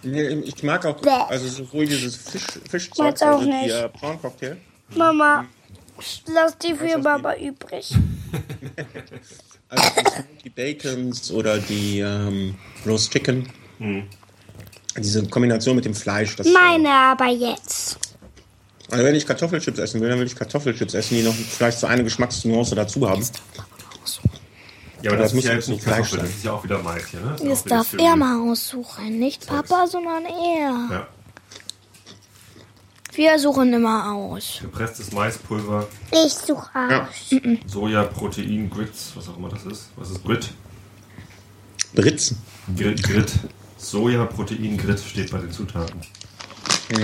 Nee, 0.03 0.27
Ich 0.45 0.61
mag 0.63 0.85
auch, 0.85 0.99
Bäh. 1.01 1.09
also 1.09 1.47
sowohl 1.47 1.85
dieses 1.85 2.15
Fisch, 2.15 2.45
Fischzeug, 2.69 3.21
auch 3.21 3.21
also 3.27 3.43
die 3.45 3.49
nicht. 3.49 3.71
äh, 3.73 3.89
Prawn 3.89 4.21
Cocktail, 4.21 4.57
Mama, 4.95 5.45
lass 6.33 6.57
die 6.57 6.73
für 6.73 6.97
Mama 6.97 7.35
übrig. 7.35 7.93
also 9.69 9.91
die 10.43 10.49
Bacons 10.49 11.31
oder 11.31 11.57
die 11.59 11.99
ähm, 11.99 12.55
Roast 12.85 13.11
Chicken. 13.11 13.47
Diese 14.97 15.25
Kombination 15.27 15.75
mit 15.75 15.85
dem 15.85 15.95
Fleisch. 15.95 16.35
Das, 16.35 16.47
Meine 16.47 16.89
aber 16.89 17.27
jetzt. 17.27 17.97
Also 18.91 19.03
wenn 19.03 19.15
ich 19.15 19.25
Kartoffelchips 19.25 19.79
essen 19.79 20.01
will, 20.01 20.09
dann 20.09 20.19
will 20.19 20.27
ich 20.27 20.35
Kartoffelchips 20.35 20.93
essen, 20.93 21.15
die 21.17 21.23
noch 21.23 21.33
vielleicht 21.33 21.79
so 21.79 21.87
eine 21.87 22.03
Geschmacksnuance 22.03 22.75
dazu 22.75 23.09
haben. 23.09 23.25
Ja, 25.03 25.11
aber 25.11 25.17
das, 25.21 25.31
das 25.31 25.39
ist 25.39 25.45
ja 25.45 25.53
muss 25.55 25.55
jetzt 25.57 25.69
nicht 25.69 25.85
Kartoffel, 25.85 26.09
sein. 26.19 26.19
das 26.21 26.29
ist 26.29 26.43
ja 26.45 26.51
auch 26.53 26.63
wieder 26.63 26.81
Mais 26.81 27.05
hier, 27.07 27.19
ne? 27.19 27.35
Das 27.43 27.65
wieder 27.65 27.75
darf 27.77 27.93
er 27.93 28.15
mal 28.15 28.49
aussuchen. 28.51 29.19
Nicht 29.19 29.45
Papa, 29.47 29.85
sondern 29.87 30.25
er. 30.25 30.87
Ja. 30.91 31.07
Wir 33.13 33.37
suchen 33.37 33.71
immer 33.73 34.11
aus. 34.13 34.59
Gepresstes 34.61 35.11
Maispulver, 35.11 35.87
Ich 36.11 36.33
suche 36.33 36.69
Ja. 36.89 37.03
aus. 37.03 37.69
Soja, 37.71 38.03
Protein, 38.05 38.69
Grits, 38.69 39.11
was 39.15 39.27
auch 39.29 39.37
immer 39.37 39.49
das 39.49 39.65
ist. 39.65 39.89
Was 39.97 40.09
ist 40.09 40.23
Grit? 40.23 40.49
Britzen. 41.93 42.41
Grit, 42.75 43.03
Grit. 43.03 43.31
Soja, 43.77 44.25
Protein, 44.25 44.77
Grit 44.77 44.99
steht 44.99 45.29
bei 45.31 45.37
den 45.39 45.51
Zutaten. 45.51 46.01
Ja. 46.91 46.97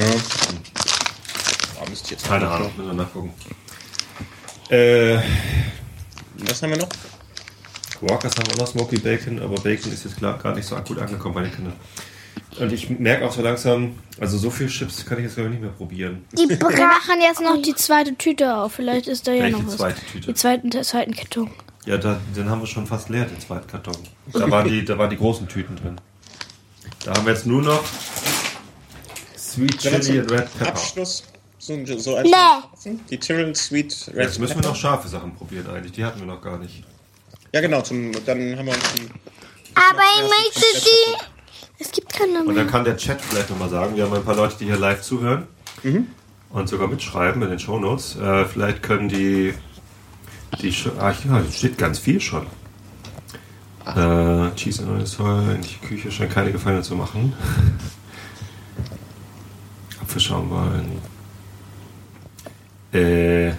Oh, 1.81 1.89
müsst 1.89 2.05
ihr 2.07 2.11
jetzt 2.17 2.25
Keine 2.27 2.49
Ahnung, 2.49 2.71
müssen 2.75 2.87
wir 2.87 2.93
nachgucken. 3.03 3.33
Äh, 4.69 5.17
Was 6.37 6.61
haben 6.63 6.71
wir 6.71 6.77
noch? 6.77 6.89
Walkers 8.01 8.33
haben 8.37 8.51
auch 8.53 8.57
noch 8.57 8.67
Smoky 8.67 8.97
Bacon, 8.99 9.39
aber 9.41 9.55
Bacon 9.55 9.91
ist 9.91 10.05
jetzt 10.05 10.19
gerade 10.19 10.55
nicht 10.55 10.67
so 10.67 10.75
akut 10.75 10.99
angekommen 10.99 11.35
bei 11.35 11.41
den 11.43 11.51
Kindern. 11.53 11.73
Und 12.59 12.71
ich 12.73 12.89
merke 12.89 13.25
auch 13.25 13.31
so 13.31 13.41
langsam, 13.41 13.95
also 14.19 14.37
so 14.37 14.49
viel 14.49 14.67
Chips 14.67 15.05
kann 15.05 15.17
ich 15.19 15.25
jetzt 15.25 15.35
glaube 15.35 15.49
ich 15.49 15.55
nicht 15.55 15.61
mehr 15.63 15.71
probieren. 15.71 16.25
Die 16.33 16.49
Wir 16.49 16.57
Bra 16.57 16.69
machen 16.71 17.21
jetzt 17.21 17.41
noch 17.41 17.61
die 17.61 17.75
zweite 17.75 18.15
Tüte 18.15 18.55
auf. 18.55 18.73
Vielleicht 18.73 19.07
ist 19.07 19.27
da 19.27 19.31
ja 19.31 19.43
Welche 19.43 19.57
noch 19.59 19.67
was. 19.67 19.77
zweite 19.77 20.01
Tüte? 20.05 20.27
Die 20.27 20.33
zweiten, 20.33 20.69
der 20.69 20.83
zweiten 20.83 21.13
Karton. 21.13 21.49
Ja, 21.85 21.97
da, 21.97 22.19
den 22.35 22.49
haben 22.49 22.61
wir 22.61 22.67
schon 22.67 22.85
fast 22.87 23.09
leer, 23.09 23.25
den 23.25 23.39
zweiten 23.39 23.67
Karton. 23.67 23.95
Da 24.33 24.49
waren 24.49 24.67
die, 24.67 24.83
da 24.83 24.97
waren 24.97 25.09
die 25.09 25.17
großen 25.17 25.47
Tüten 25.47 25.75
drin. 25.75 25.99
Da 27.05 27.13
haben 27.13 27.25
wir 27.25 27.33
jetzt 27.33 27.45
nur 27.45 27.61
noch 27.61 27.83
Sweet 29.37 29.77
Chili 29.79 30.01
zum 30.01 30.19
and 30.19 30.31
Red 30.31 30.57
Pepper. 30.57 30.67
Abschluss 30.69 31.23
so, 31.59 31.77
so 31.97 32.15
als 32.15 32.29
Nee. 32.85 32.95
die 33.09 33.17
Tyrrell 33.17 33.55
Sweet 33.55 34.09
Red 34.09 34.15
Jetzt 34.15 34.39
müssen 34.39 34.61
wir 34.61 34.69
noch 34.69 34.75
scharfe 34.75 35.07
Sachen 35.07 35.35
probieren 35.35 35.67
eigentlich. 35.67 35.91
Die 35.93 36.03
hatten 36.03 36.19
wir 36.19 36.27
noch 36.27 36.41
gar 36.41 36.57
nicht. 36.57 36.83
Ja 37.51 37.61
genau, 37.61 37.81
zum, 37.81 38.11
dann 38.25 38.57
haben 38.57 38.65
wir 38.65 38.73
uns 38.73 38.93
die 38.93 39.09
Aber 39.75 40.01
ich 40.15 40.21
möchte 40.21 40.85
die. 40.85 41.15
Es 41.79 41.91
gibt 41.91 42.11
keine 42.11 42.39
Und 42.41 42.47
mehr. 42.47 42.55
dann 42.55 42.67
kann 42.67 42.83
der 42.83 42.97
Chat 42.97 43.21
vielleicht 43.21 43.49
nochmal 43.49 43.69
sagen, 43.69 43.95
wir 43.95 44.03
haben 44.03 44.13
ein 44.13 44.23
paar 44.23 44.35
Leute, 44.35 44.55
die 44.59 44.65
hier 44.65 44.77
live 44.77 45.01
zuhören 45.01 45.47
und 46.49 46.67
sogar 46.69 46.87
mitschreiben 46.87 47.41
in 47.41 47.49
den 47.49 47.59
Shownotes. 47.59 48.17
Äh, 48.17 48.45
vielleicht 48.45 48.83
können 48.83 49.09
die, 49.09 49.53
die 50.61 50.73
ah, 50.99 51.11
ja, 51.11 51.39
hier 51.41 51.51
steht 51.51 51.77
ganz 51.77 51.99
viel 51.99 52.19
schon. 52.19 52.45
Äh, 53.85 54.51
Cheese 54.55 54.85
Oil 54.87 55.05
Soil 55.05 55.55
in 55.55 55.61
die 55.61 55.75
Küche 55.87 56.11
scheint 56.11 56.31
keine 56.31 56.51
Gefallen 56.51 56.83
zu 56.83 56.95
machen. 56.95 57.33
Apfelschaum 60.01 60.49
wollen. 60.49 61.01
Äh, 62.91 63.53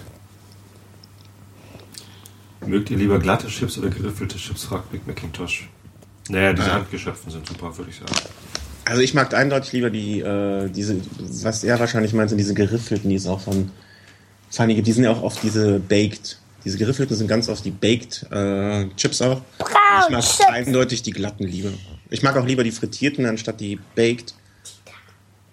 mögt 2.67 2.91
ihr 2.91 2.97
lieber 2.99 3.19
glatte 3.19 3.47
Chips 3.49 3.79
oder 3.79 3.89
geriffelte 3.91 4.37
Chips? 4.37 4.65
fragt 4.65 4.91
Big 4.93 5.07
Macintosh. 5.07 5.69
Naja, 6.29 6.53
diese 6.53 6.71
Ah. 6.71 6.75
handgeschöpften 6.75 7.31
sind 7.33 7.47
super, 7.47 7.77
würde 7.77 7.91
ich 7.91 7.97
sagen. 7.97 8.13
Also 8.85 9.03
ich 9.03 9.15
mag 9.15 9.33
eindeutig 9.35 9.73
lieber 9.73 9.91
die, 9.91 10.21
äh, 10.21 10.69
diese, 10.69 10.97
was 11.19 11.65
er 11.65 11.79
wahrscheinlich 11.79 12.13
meint, 12.13 12.29
sind 12.31 12.39
diese 12.39 12.55
geriffelten, 12.55 13.09
die 13.11 13.17
es 13.17 13.27
auch 13.27 13.41
von 13.41 13.71
Funny 14.51 14.75
gibt. 14.75 14.87
Die 14.89 14.93
sind 14.93 15.05
ja 15.05 15.11
auch 15.13 15.23
oft 15.23 15.43
diese 15.43 15.79
Baked. 15.81 16.39
Diese 16.65 16.77
geriffelten 16.77 17.17
sind 17.17 17.27
ganz 17.29 17.49
oft 17.49 17.65
die 17.65 17.71
Baked 17.71 18.27
äh, 18.31 18.87
Chips 18.97 19.23
auch. 19.23 19.43
ich 19.59 20.11
mag 20.11 20.23
Chips. 20.23 20.41
eindeutig 20.49 21.03
die 21.03 21.13
glatten 21.13 21.45
lieber. 21.45 21.71
Ich 22.11 22.23
mag 22.23 22.37
auch 22.37 22.45
lieber 22.47 22.65
die 22.65 22.73
frittierten 22.73 23.27
anstatt 23.27 23.61
die 23.61 23.79
Baked. 23.95 24.35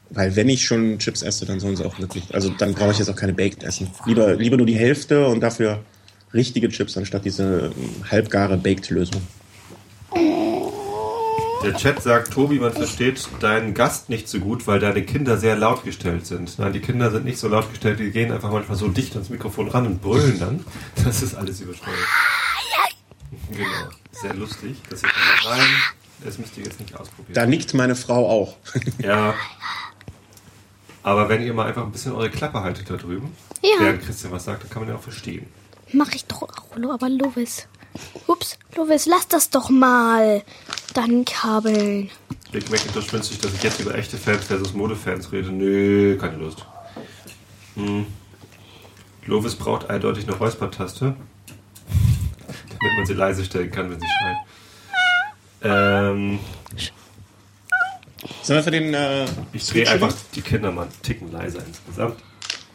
Weil 0.10 0.36
wenn 0.36 0.48
ich 0.50 0.66
schon 0.66 1.00
Chips 1.00 1.22
esse, 1.22 1.46
dann 1.46 1.60
sollen 1.60 1.76
sie 1.76 1.86
auch 1.86 2.00
wirklich, 2.00 2.24
also 2.34 2.50
dann 2.50 2.74
brauche 2.74 2.92
ich 2.92 2.98
jetzt 3.00 3.10
auch 3.10 3.16
keine 3.16 3.34
Baked 3.34 3.64
essen. 3.64 3.90
Lieber, 4.06 4.36
lieber 4.36 4.56
nur 4.58 4.66
die 4.66 4.76
Hälfte 4.78 5.28
und 5.28 5.42
dafür 5.42 5.84
richtige 6.38 6.70
Chips 6.70 6.96
anstatt 6.98 7.26
diese 7.26 7.74
ähm, 7.78 8.10
halbgare 8.10 8.56
Baked-Lösung. 8.58 9.22
Der 11.64 11.74
Chat 11.76 12.02
sagt, 12.02 12.32
Tobi, 12.34 12.60
man 12.60 12.72
versteht 12.72 13.28
deinen 13.42 13.74
Gast 13.74 14.10
nicht 14.10 14.30
so 14.30 14.40
gut, 14.40 14.68
weil 14.68 14.80
deine 14.80 15.02
Kinder 15.04 15.38
sehr 15.38 15.56
laut 15.58 15.84
gestellt 15.84 16.26
sind. 16.26 16.58
Nein, 16.60 16.72
die 16.72 16.80
Kinder 16.80 17.12
sind 17.12 17.26
nicht 17.26 17.40
so 17.40 17.48
laut 17.48 17.70
gestellt, 17.72 18.00
die 18.00 18.12
gehen 18.12 18.32
einfach 18.32 18.52
manchmal 18.52 18.78
so 18.78 18.88
dicht 18.88 19.14
ans 19.16 19.30
Mikrofon 19.30 19.68
ran 19.68 19.86
und 19.88 20.02
brüllen 20.02 20.40
dann. 20.40 20.64
Das 21.04 21.22
ist 21.24 21.36
alles 21.36 21.60
übersteuert. 21.60 21.98
Genau. 23.52 23.68
Sehr 24.12 24.34
lustig. 24.36 24.78
Das 24.90 25.02
hier 25.02 25.10
kommt 25.10 25.52
rein. 25.58 25.68
Das 26.24 26.38
müsst 26.38 26.58
ihr 26.58 26.64
jetzt 26.64 26.80
nicht 26.80 26.96
ausprobieren. 26.96 27.34
Da 27.34 27.46
nickt 27.46 27.74
meine 27.74 27.96
Frau 27.96 28.30
auch. 28.30 28.56
Ja. 29.00 29.34
Aber 31.04 31.28
wenn 31.30 31.42
ihr 31.42 31.54
mal 31.54 31.68
einfach 31.68 31.84
ein 31.84 31.92
bisschen 31.92 32.14
eure 32.14 32.30
Klappe 32.30 32.62
haltet 32.62 32.90
da 32.90 32.96
drüben, 32.98 33.32
Ja. 33.62 33.70
während 33.80 34.04
Christian 34.04 34.32
was 34.32 34.46
sagt, 34.46 34.64
dann 34.64 34.70
kann 34.70 34.82
man 34.84 34.90
ja 34.90 34.96
auch 34.96 35.02
verstehen. 35.04 35.48
Mach 35.94 36.14
ich 36.14 36.26
doch 36.26 36.44
auch, 36.44 36.92
aber 36.92 37.10
Lovis. 37.10 37.68
Ups, 38.28 38.58
Lovis, 38.76 39.06
lass 39.06 39.28
das 39.28 39.50
doch 39.50 39.70
mal. 39.70 40.44
Dann 40.94 41.26
kabeln. 41.26 42.10
Big 42.52 42.70
Macintosh 42.70 43.12
wünscht 43.12 43.30
sich, 43.30 43.40
dass 43.40 43.54
ich 43.54 43.64
jetzt 43.64 43.80
über 43.80 43.96
echte 43.96 44.18
Fans 44.18 44.46
versus 44.46 44.74
Modefans 44.74 45.32
rede. 45.32 45.52
Nö, 45.52 46.18
keine 46.18 46.38
Lust. 46.38 46.66
Hm. 47.76 48.06
Lovis 49.26 49.56
braucht 49.56 49.90
eindeutig 49.90 50.28
eine 50.28 50.38
Räuspertaste, 50.38 51.16
damit 52.70 52.98
man 52.98 53.06
sie 53.06 53.14
leise 53.14 53.44
stellen 53.44 53.72
kann, 53.72 53.90
wenn 53.92 54.00
sie 54.00 54.06
schreit. 54.06 54.38
Ähm, 55.64 56.40
Sollen 58.42 58.60
wir 58.60 58.64
für 58.64 58.72
den 58.72 58.94
äh, 58.94 59.26
ich 59.52 59.68
drehe 59.68 59.90
einfach 59.90 60.14
die 60.34 60.42
Kinder 60.42 60.72
mal 60.72 60.84
einen 60.84 61.02
Ticken 61.02 61.32
leiser 61.32 61.60
insgesamt. 61.66 62.18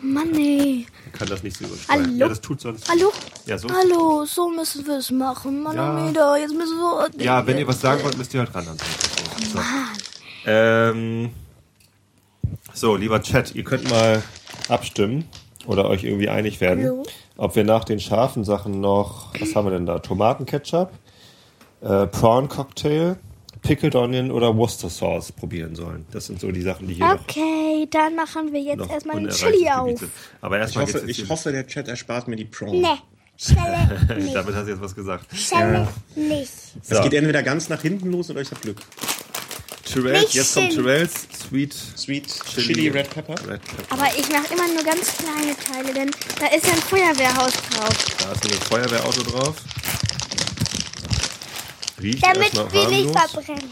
Mann, 0.03 0.35
ey. 0.35 0.87
Man 1.05 1.13
kann 1.13 1.29
das 1.29 1.43
nicht 1.43 1.57
so 1.57 1.65
übersteuern. 1.65 2.05
Hallo? 2.07 2.17
Ja, 2.17 2.29
das 2.29 2.41
tut 2.41 2.61
sonst. 2.61 2.89
Hallo? 2.89 3.13
Ja, 3.47 3.57
so. 3.57 3.69
Hallo, 3.69 4.25
so 4.25 4.51
müssen 4.51 4.87
wir 4.87 4.99
es 4.99 5.11
machen. 5.11 5.63
Manometer, 5.63 6.37
jetzt 6.39 6.55
müssen 6.55 6.77
wir. 6.77 7.09
Ja, 7.19 7.47
wenn 7.47 7.59
ihr 7.59 7.67
was 7.69 7.81
sagen 7.81 8.03
wollt, 8.03 8.19
müsst 8.19 8.35
ihr 8.35 8.41
halt 8.41 8.55
ran. 8.55 8.67
So. 9.53 9.59
Ähm, 10.45 11.31
so, 12.75 12.97
lieber 12.97 13.23
Chat, 13.23 13.55
ihr 13.55 13.65
könnt 13.65 13.89
mal 13.89 14.23
abstimmen 14.69 15.25
oder 15.67 15.89
euch 15.89 16.03
irgendwie 16.05 16.29
einig 16.29 16.61
werden, 16.61 16.85
Hallo. 16.85 17.03
ob 17.37 17.55
wir 17.55 17.65
nach 17.65 17.85
den 17.85 18.01
scharfen 18.01 18.45
Sachen 18.45 18.81
noch, 18.81 19.33
was 19.39 19.55
haben 19.55 19.67
wir 19.67 19.71
denn 19.71 19.87
da? 19.87 20.01
Tomatenketchup, 20.01 20.91
äh, 21.83 22.07
Prawn 22.09 22.49
Cocktail, 22.49 23.17
Pickled 23.63 23.95
Onion 23.95 24.31
oder 24.31 24.57
Worcester 24.57 24.91
Sauce 24.91 25.33
probieren 25.33 25.75
sollen. 25.77 26.05
Das 26.11 26.27
sind 26.27 26.41
so 26.41 26.51
die 26.51 26.63
Sachen, 26.63 26.89
die 26.89 26.95
hier 26.95 27.07
Okay, 27.23 27.87
dann 27.91 28.17
machen 28.17 28.53
wir 28.53 28.61
jetzt 28.61 28.91
erstmal 28.91 29.21
den 29.21 29.31
Chili 29.31 29.69
auf. 29.71 30.01
Aber 30.41 30.57
Ich 30.57 30.63
erstmal 30.63 30.85
hoffe, 30.85 30.93
geht's 31.01 31.07
jetzt 31.17 31.19
ich 31.25 31.29
hoffe, 31.31 31.53
der 31.53 31.67
Chat 31.67 31.89
erspart 31.89 32.27
mir 32.29 32.37
die 32.37 32.45
Prawn. 32.45 32.81
Nee, 32.81 32.89
Schelle 33.37 34.19
nicht. 34.21 34.35
Damit 34.35 34.55
hast 34.55 34.67
du 34.67 34.71
jetzt 34.73 34.83
was 34.83 34.95
gesagt. 34.95 35.27
Schelle 35.37 35.87
nicht. 36.17 36.51
Es 36.83 36.89
So. 36.89 37.03
geht 37.03 37.15
entweder 37.15 37.43
ganz 37.43 37.69
nach 37.69 37.83
hinten 37.83 38.11
los 38.13 38.31
oder 38.31 38.41
ich 38.41 38.51
habe 38.51 38.61
Glück. 38.61 38.79
Tyrells, 39.85 40.23
Nicht 40.23 40.35
jetzt 40.35 40.55
kommt. 40.55 40.73
Tyrells 40.73 41.13
Sweet 41.49 41.73
Sweet 41.75 42.27
Chili, 42.47 42.89
Red 42.89 43.11
Pepper. 43.11 43.35
Red 43.47 43.61
Pepper. 43.63 43.85
Aber 43.91 44.07
ich 44.19 44.29
mache 44.31 44.55
immer 44.55 44.67
nur 44.73 44.83
ganz 44.85 45.17
kleine 45.19 45.55
Teile, 45.57 45.93
denn 45.93 46.11
da 46.41 46.47
ist 46.47 46.67
ja 46.67 46.73
ein 46.73 46.79
Feuerwehrhaus 46.79 47.53
drauf. 47.53 48.17
Da 48.19 48.33
ist 48.33 48.45
ein 48.45 48.53
Feuerwehrauto 48.69 49.23
drauf. 49.23 49.57
Riecht 52.03 52.25
Damit 52.25 52.55
erstmal 52.55 52.73
wir 52.73 52.89
nicht 52.89 53.11
verbrennen. 53.19 53.71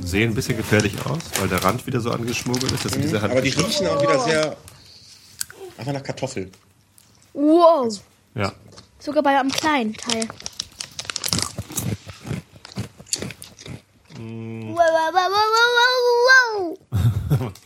Sehen 0.00 0.30
ein 0.30 0.34
bisschen 0.34 0.56
gefährlich 0.56 0.94
aus, 1.06 1.18
weil 1.38 1.48
der 1.48 1.62
Rand 1.64 1.86
wieder 1.86 2.00
so 2.00 2.10
angeschmuggelt 2.10 2.72
ist. 2.72 2.84
Das 2.84 2.92
sind 2.92 3.02
diese 3.02 3.18
Mhm. 3.18 3.24
Aber 3.24 3.40
die 3.42 3.52
Hand 3.52 3.66
riechen 3.66 3.86
auch 3.88 4.00
wieder 4.00 4.18
sehr 4.20 4.56
einfach 5.76 5.92
nach 5.92 6.02
Kartoffel. 6.02 6.50
Wow. 7.34 8.00
ja. 8.34 8.52
Sogar 8.98 9.22
bei 9.22 9.38
einem 9.38 9.50
kleinen 9.50 9.94
Teil. 9.94 10.28
Wow, 14.16 14.76
wow, 14.78 15.12
wow, 15.12 15.28
wow, 15.32 16.76
wow, 16.78 17.38
wow. 17.40 17.52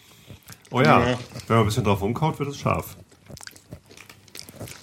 Oh 0.71 0.81
ja, 0.81 1.11
Ja. 1.11 1.19
wenn 1.47 1.57
man 1.57 1.59
ein 1.61 1.65
bisschen 1.67 1.85
drauf 1.85 2.01
rumkaut, 2.01 2.39
wird 2.39 2.49
es 2.51 2.59
scharf. 2.59 2.97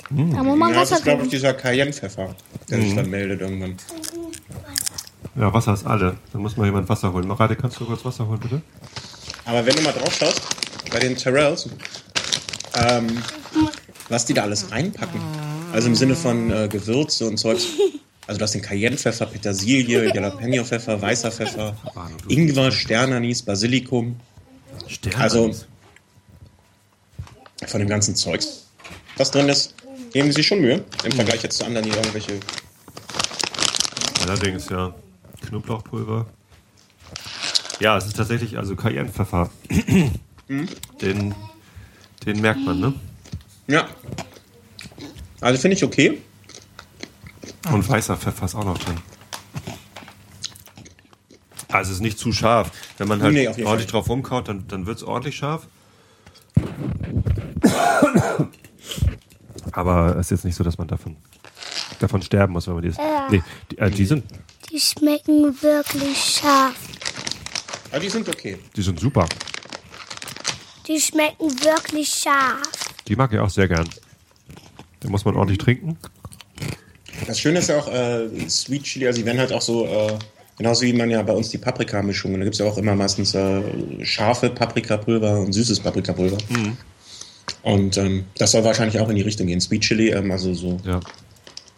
Da 0.09 0.43
muss 0.43 0.57
man 0.57 0.73
Ja, 0.73 0.79
das 0.79 0.91
Wasser 0.91 0.95
ist, 0.97 1.03
glaube 1.03 1.23
ich, 1.23 1.29
dieser 1.29 1.53
Cayenne-Pfeffer, 1.53 2.35
der 2.69 2.81
sich 2.81 2.95
dann 2.95 3.09
meldet 3.09 3.41
irgendwann. 3.41 3.77
Ja, 5.35 5.53
Wasser 5.53 5.73
ist 5.73 5.85
alle. 5.85 6.17
Dann 6.31 6.41
muss 6.41 6.57
mal 6.57 6.65
jemand 6.65 6.87
Wasser 6.89 7.11
holen. 7.11 7.27
Marade, 7.27 7.55
kannst 7.55 7.79
du 7.79 7.85
kurz 7.85 8.05
Wasser 8.05 8.27
holen, 8.27 8.39
bitte? 8.39 8.61
Aber 9.45 9.65
wenn 9.65 9.75
du 9.75 9.81
mal 9.81 9.91
drauf 9.93 10.13
schaust, 10.13 10.41
bei 10.91 10.99
den 10.99 11.15
Terrells, 11.15 11.69
ähm, 12.75 13.07
was 14.09 14.25
die 14.25 14.33
da 14.33 14.43
alles 14.43 14.71
reinpacken. 14.71 15.19
Also 15.71 15.87
im 15.87 15.95
Sinne 15.95 16.15
von 16.15 16.51
äh, 16.51 16.67
Gewürze 16.67 17.27
und 17.27 17.37
Zeugs. 17.37 17.65
Also 18.27 18.37
du 18.37 18.43
hast 18.43 18.53
den 18.53 18.61
Cayennepfeffer, 18.61 19.25
Petersilie, 19.25 20.07
Jalapeno-Pfeffer, 20.13 21.01
weißer 21.01 21.31
Pfeffer, 21.31 21.75
Ingwer, 22.27 22.71
Sternanis, 22.71 23.41
Basilikum. 23.41 24.15
Sterne. 24.87 25.17
Also 25.17 25.55
von 27.67 27.79
dem 27.79 27.89
ganzen 27.89 28.15
Zeugs, 28.15 28.67
was 29.17 29.31
drin 29.31 29.49
ist, 29.49 29.73
geben 30.13 30.31
sie 30.31 30.43
schon 30.43 30.61
Mühe. 30.61 30.83
Im 31.03 31.11
Vergleich 31.11 31.43
jetzt 31.43 31.57
zu 31.57 31.65
anderen, 31.65 31.85
die 31.85 31.91
irgendwelche 31.91 32.39
Allerdings, 34.21 34.69
ja. 34.69 34.93
Knoblauchpulver. 35.47 36.25
Ja, 37.79 37.97
es 37.97 38.05
ist 38.05 38.15
tatsächlich, 38.15 38.57
also 38.57 38.75
Cayennepfeffer. 38.75 39.49
den, 41.01 41.35
den 42.25 42.41
merkt 42.41 42.61
man, 42.61 42.79
ne? 42.79 42.93
Ja. 43.67 43.87
Also 45.41 45.59
finde 45.59 45.75
ich 45.75 45.83
okay. 45.83 46.21
Und 47.71 47.87
weißer 47.87 48.15
Pfeffer 48.15 48.45
ist 48.45 48.55
auch 48.55 48.63
noch 48.63 48.77
drin. 48.77 48.97
Also 51.69 51.89
es 51.91 51.97
ist 51.97 52.01
nicht 52.01 52.19
zu 52.19 52.31
scharf. 52.31 52.71
Wenn 52.97 53.07
man 53.07 53.21
halt 53.21 53.33
Nee, 53.33 53.47
ordentlich 53.47 53.65
Fall. 53.65 53.85
drauf 53.87 54.07
rumkaut, 54.09 54.47
dann, 54.47 54.67
dann 54.67 54.85
wird 54.85 54.97
es 54.97 55.03
ordentlich 55.03 55.35
scharf. 55.35 55.67
Aber 59.73 60.15
es 60.15 60.27
ist 60.27 60.31
jetzt 60.31 60.45
nicht 60.45 60.55
so, 60.55 60.63
dass 60.63 60.77
man 60.77 60.87
davon, 60.87 61.17
davon 61.99 62.21
sterben 62.21 62.53
muss, 62.53 62.67
wenn 62.67 62.75
man 62.75 62.83
die... 62.83 62.93
Nee, 63.29 63.43
die, 63.71 63.77
äh, 63.77 63.89
die, 63.89 64.05
sind, 64.05 64.23
Die 64.71 64.79
schmecken 64.79 65.61
wirklich 65.61 66.17
scharf. 66.17 66.75
Aber 67.91 67.99
die 67.99 68.09
sind 68.09 68.29
okay. 68.29 68.57
die 68.75 68.81
sind 68.81 68.99
super. 68.99 69.27
Die 70.87 70.99
schmecken 70.99 71.49
wirklich 71.63 72.09
scharf. 72.09 72.61
Die 73.07 73.15
mag 73.15 73.33
ich 73.33 73.39
auch 73.39 73.49
sehr 73.49 73.67
gern. 73.67 73.89
Da 74.99 75.09
muss 75.09 75.25
man 75.25 75.35
ordentlich 75.35 75.57
trinken. 75.57 75.97
Das 77.27 77.39
Schöne 77.39 77.59
ist 77.59 77.69
ja 77.69 77.79
auch, 77.79 77.87
äh, 77.87 78.27
Sweet 78.49 78.83
Chili, 78.83 79.07
also 79.07 79.19
die 79.19 79.25
werden 79.25 79.39
halt 79.39 79.53
auch 79.53 79.61
so, 79.61 79.85
äh, 79.85 80.17
genauso 80.57 80.83
wie 80.83 80.93
man 80.93 81.09
ja 81.09 81.21
bei 81.21 81.33
uns 81.33 81.49
die 81.49 81.57
Paprikamischungen, 81.57 82.39
da 82.39 82.43
gibt 82.43 82.55
es 82.55 82.59
ja 82.59 82.65
auch 82.65 82.77
immer 82.77 82.95
meistens 82.95 83.33
äh, 83.33 83.61
scharfe 84.03 84.49
Paprikapulver 84.49 85.39
und 85.39 85.53
süßes 85.53 85.79
Paprikapulver. 85.79 86.37
Und 87.61 87.97
ähm, 87.97 88.25
das 88.37 88.51
soll 88.51 88.63
wahrscheinlich 88.63 88.99
auch 88.99 89.09
in 89.09 89.15
die 89.15 89.21
Richtung 89.21 89.47
gehen. 89.47 89.61
Sweet 89.61 89.81
Chili, 89.81 90.09
ähm, 90.09 90.31
also 90.31 90.53
so 90.53 90.79
Ja. 90.85 90.99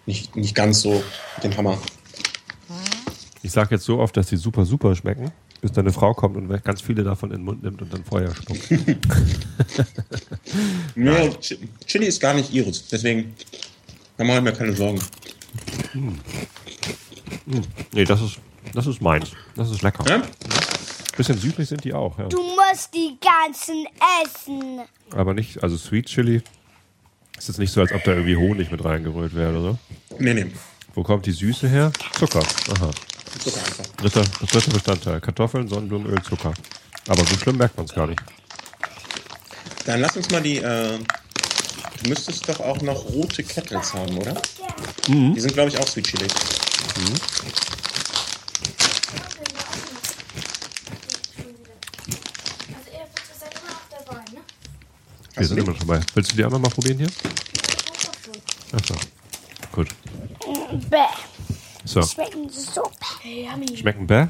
nicht, 0.05 0.35
nicht 0.35 0.55
ganz 0.55 0.81
so 0.81 1.03
den 1.43 1.55
Hammer. 1.57 1.77
Ich 3.43 3.51
sage 3.51 3.75
jetzt 3.75 3.85
so 3.85 3.99
oft, 3.99 4.17
dass 4.17 4.27
die 4.27 4.37
super, 4.37 4.65
super 4.65 4.95
schmecken, 4.95 5.31
bis 5.61 5.71
deine 5.71 5.91
Frau 5.93 6.13
kommt 6.15 6.35
und 6.37 6.63
ganz 6.63 6.81
viele 6.81 7.03
davon 7.03 7.29
in 7.31 7.37
den 7.37 7.45
Mund 7.45 7.61
nimmt 7.63 7.81
und 7.81 7.93
dann 7.93 8.03
Feuer 8.03 8.33
spuckt. 8.35 8.69
Nee, 10.95 11.29
Chi- 11.41 11.59
Chili 11.85 12.05
ist 12.07 12.19
gar 12.21 12.33
nicht 12.33 12.51
ihres, 12.53 12.87
deswegen 12.87 13.35
da 14.17 14.23
mache 14.23 14.37
ich 14.37 14.43
mir 14.43 14.53
keine 14.53 14.73
Sorgen. 14.73 14.99
nee, 17.93 18.05
das 18.05 18.21
ist, 18.21 18.37
das 18.73 18.87
ist 18.87 19.01
meins. 19.01 19.31
Das 19.55 19.69
ist 19.69 19.81
lecker. 19.81 20.05
Ja? 20.07 20.21
Bisschen 21.17 21.37
süßlich 21.37 21.69
sind 21.69 21.83
die 21.83 21.93
auch, 21.93 22.17
ja. 22.19 22.25
Du 22.27 22.41
musst 22.41 22.93
die 22.93 23.17
ganzen 23.21 23.85
essen. 24.23 24.81
Aber 25.11 25.33
nicht, 25.33 25.63
also 25.63 25.77
Sweet 25.77 26.07
Chili 26.07 26.41
ist 27.37 27.47
jetzt 27.47 27.57
nicht 27.57 27.71
so, 27.71 27.81
als 27.81 27.91
ob 27.93 28.03
da 28.03 28.11
irgendwie 28.11 28.35
Honig 28.35 28.71
mit 28.71 28.83
reingerührt 28.83 29.33
wäre 29.35 29.51
oder 29.51 29.61
so. 29.61 29.77
Nee, 30.19 30.33
nee. 30.33 30.51
Wo 30.93 31.03
kommt 31.03 31.25
die 31.25 31.31
Süße 31.31 31.67
her? 31.67 31.91
Zucker. 32.17 32.39
Aha. 32.39 32.89
Zucker 33.39 33.57
einfach. 33.59 33.85
Dritter, 33.97 34.23
das 34.39 34.49
dritte 34.49 34.69
Bestandteil. 34.71 35.21
Kartoffeln, 35.21 35.67
Sonnenblumenöl, 35.67 36.21
Zucker. 36.23 36.53
Aber 37.07 37.25
so 37.25 37.37
schlimm 37.37 37.57
merkt 37.57 37.75
man 37.77 37.85
es 37.85 37.93
gar 37.93 38.07
nicht. 38.07 38.21
Dann 39.85 40.01
lass 40.01 40.15
uns 40.17 40.29
mal 40.31 40.41
die, 40.41 40.57
äh, 40.57 40.97
du 42.03 42.09
müsstest 42.09 42.47
doch 42.49 42.59
auch 42.59 42.81
noch 42.81 43.05
rote 43.05 43.43
Kettles 43.43 43.93
haben, 43.93 44.17
oder? 44.17 44.33
Die 45.07 45.39
sind, 45.39 45.53
glaube 45.53 45.69
ich, 45.69 45.77
auch 45.77 45.87
Sweet 45.87 46.07
Chili. 46.07 46.25
Also 52.73 52.91
ihr 52.91 53.05
seid 53.37 53.53
immer 53.53 53.71
noch 53.71 53.85
dabei, 53.91 54.23
ne? 54.33 54.39
Wir 55.35 55.47
sind 55.47 55.57
die? 55.57 55.63
immer 55.63 55.75
schon 55.75 55.87
dabei. 55.87 56.01
Willst 56.13 56.31
du 56.31 56.35
die 56.35 56.43
noch 56.43 56.59
mal 56.59 56.69
probieren 56.69 56.97
hier? 56.99 57.09
Achso. 58.71 58.95
Gut. 59.71 59.89
Bäh. 60.89 60.97
So. 61.83 62.01
Schmecken 62.01 62.49
so. 62.49 62.83
Yummy. 63.23 63.77
Schmecken 63.77 64.07
bäh? 64.07 64.27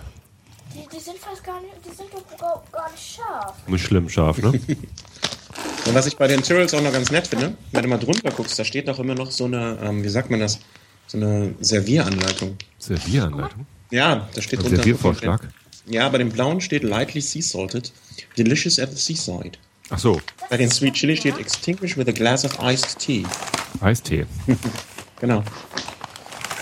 Die, 0.73 0.87
die 0.93 0.99
sind 0.99 1.17
fast 1.17 1.43
gar 1.43 1.61
nicht, 1.61 1.73
die 1.85 1.95
sind 1.95 2.09
doch 2.11 2.37
gar, 2.37 2.63
gar 2.71 2.91
nicht 2.91 3.15
scharf. 3.15 3.55
Nicht 3.67 3.85
schlimm 3.85 4.09
scharf, 4.09 4.37
ne? 4.39 4.51
Und 5.85 5.93
was 5.93 6.07
ich 6.07 6.17
bei 6.17 6.27
den 6.27 6.41
Tyrrells 6.41 6.73
auch 6.73 6.81
noch 6.81 6.91
ganz 6.91 7.11
nett 7.11 7.27
finde, 7.27 7.55
wenn 7.71 7.83
du 7.83 7.87
mal 7.87 7.97
drunter 7.99 8.31
guckst, 8.31 8.57
da 8.57 8.65
steht 8.65 8.87
doch 8.87 8.99
immer 8.99 9.15
noch 9.15 9.31
so 9.31 9.45
eine, 9.45 9.77
ähm, 9.81 10.03
wie 10.03 10.09
sagt 10.09 10.31
man 10.31 10.39
das, 10.39 10.59
so 11.07 11.17
eine 11.17 11.53
Servieranleitung. 11.61 12.57
Servieranleitung. 12.79 13.65
Ja, 13.91 14.27
da 14.33 14.41
steht 14.41 14.59
Ein 14.59 14.63
drunter. 14.63 14.77
Serviervorschlag. 14.77 15.47
Ja, 15.85 16.09
bei 16.09 16.17
dem 16.17 16.29
blauen 16.29 16.59
steht 16.59 16.83
lightly 16.83 17.21
sea 17.21 17.41
salted, 17.41 17.93
delicious 18.37 18.79
at 18.79 18.91
the 18.91 18.97
seaside. 18.97 19.57
Ach 19.89 19.99
so. 19.99 20.19
Bei 20.49 20.57
den 20.57 20.69
Sweet 20.69 20.93
Chili 20.95 21.15
steht 21.17 21.37
extinguish 21.37 21.95
with 21.97 22.07
a 22.07 22.11
glass 22.11 22.43
of 22.45 22.57
iced 22.61 22.99
tea. 22.99 23.25
Eistee. 23.81 24.25
Genau. 25.21 25.37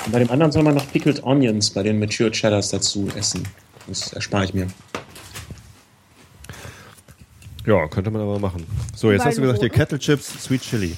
Und 0.06 0.12
bei 0.12 0.20
dem 0.20 0.30
anderen 0.30 0.52
soll 0.52 0.62
man 0.62 0.76
noch 0.76 0.90
pickled 0.92 1.24
onions 1.24 1.72
bei 1.72 1.82
den 1.82 2.00
mature 2.00 2.30
cheddars 2.30 2.70
dazu 2.70 3.10
essen. 3.16 3.48
Das 3.88 4.14
erspare 4.14 4.46
ich 4.46 4.54
mir. 4.54 4.68
Ja, 7.66 7.88
könnte 7.88 8.12
man 8.12 8.22
aber 8.22 8.38
machen. 8.40 8.66
So, 8.96 9.12
jetzt 9.12 9.26
hast 9.26 9.38
du 9.38 9.42
gesagt, 9.42 9.60
hier 9.60 9.70
Kettle 9.70 9.98
Chips, 9.98 10.44
Sweet 10.44 10.62
Chili. 10.62 10.96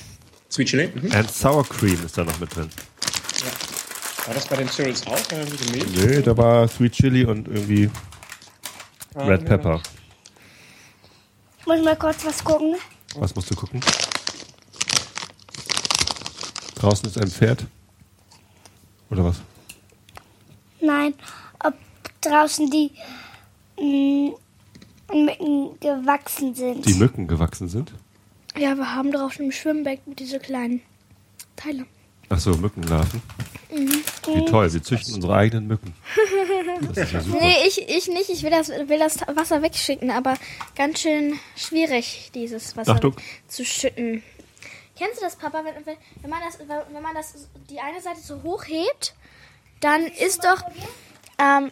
Sweet 0.51 0.67
Chili? 0.67 0.91
Mhm. 0.93 1.11
And 1.13 1.31
Sour 1.31 1.65
Cream 1.67 1.97
ist 2.05 2.17
da 2.17 2.23
noch 2.23 2.39
mit 2.39 2.53
drin. 2.55 2.69
War 4.25 4.33
das 4.33 4.47
bei 4.47 4.55
den 4.57 4.67
Tyrrells 4.67 5.05
auch? 5.07 5.19
Milch? 5.71 5.85
Nee, 5.95 6.21
da 6.21 6.35
war 6.35 6.67
Sweet 6.67 6.91
Chili 6.93 7.25
und 7.25 7.47
irgendwie 7.47 7.89
Ah, 9.13 9.23
Red 9.27 9.43
nee. 9.43 9.47
Pepper. 11.65 11.73
Ich 11.73 11.83
muss 11.83 11.83
mal 11.83 11.95
kurz 11.95 12.25
was 12.25 12.43
gucken. 12.43 12.75
Was 13.15 13.35
musst 13.35 13.49
du 13.49 13.55
gucken? 13.55 13.81
Draußen 16.75 17.07
ist 17.07 17.17
ein 17.17 17.29
Pferd. 17.29 17.65
Oder 19.09 19.23
was? 19.23 19.37
Nein, 20.81 21.13
ob 21.63 21.73
draußen 22.21 22.69
die 22.69 22.91
mm, 23.79 24.33
Mücken 25.13 25.79
gewachsen 25.79 26.53
sind. 26.53 26.85
Die 26.85 26.93
Mücken 26.95 27.27
gewachsen 27.27 27.69
sind? 27.69 27.93
Ja, 28.57 28.75
wir 28.75 28.93
haben 28.93 29.11
drauf 29.11 29.39
im 29.39 29.51
Schwimmbecken 29.51 30.15
diese 30.15 30.39
kleinen 30.39 30.81
Teile. 31.55 31.85
Ach 32.29 32.39
so, 32.39 32.51
Mückenlarven. 32.55 33.21
Wie 33.69 34.45
toll, 34.45 34.71
wir 34.71 34.83
züchten 34.83 35.15
unsere 35.15 35.35
eigenen 35.35 35.67
Mücken. 35.67 35.93
Das 36.81 36.97
ist 36.97 37.13
ja 37.13 37.21
super. 37.21 37.37
Nee, 37.41 37.55
ich, 37.67 37.89
ich 37.89 38.07
nicht. 38.07 38.29
Ich 38.29 38.43
will 38.43 38.49
das, 38.49 38.69
will 38.69 38.99
das 38.99 39.19
Wasser 39.35 39.61
wegschicken, 39.61 40.11
aber 40.11 40.35
ganz 40.75 41.01
schön 41.01 41.39
schwierig, 41.55 42.31
dieses 42.33 42.75
Wasser 42.75 42.93
Achtung. 42.93 43.15
zu 43.47 43.65
schütten. 43.65 44.23
Kennst 44.97 45.17
du 45.17 45.25
das, 45.25 45.35
Papa? 45.35 45.63
Wenn, 45.63 45.85
wenn, 45.85 45.97
wenn, 46.21 46.29
man 46.29 46.39
das, 46.45 46.59
wenn 46.59 47.03
man 47.03 47.13
das 47.13 47.49
die 47.69 47.79
eine 47.79 48.01
Seite 48.01 48.21
so 48.21 48.41
hochhebt, 48.43 49.13
dann 49.81 50.05
ist 50.05 50.43
doch. 50.43 50.63
Ähm, 51.37 51.71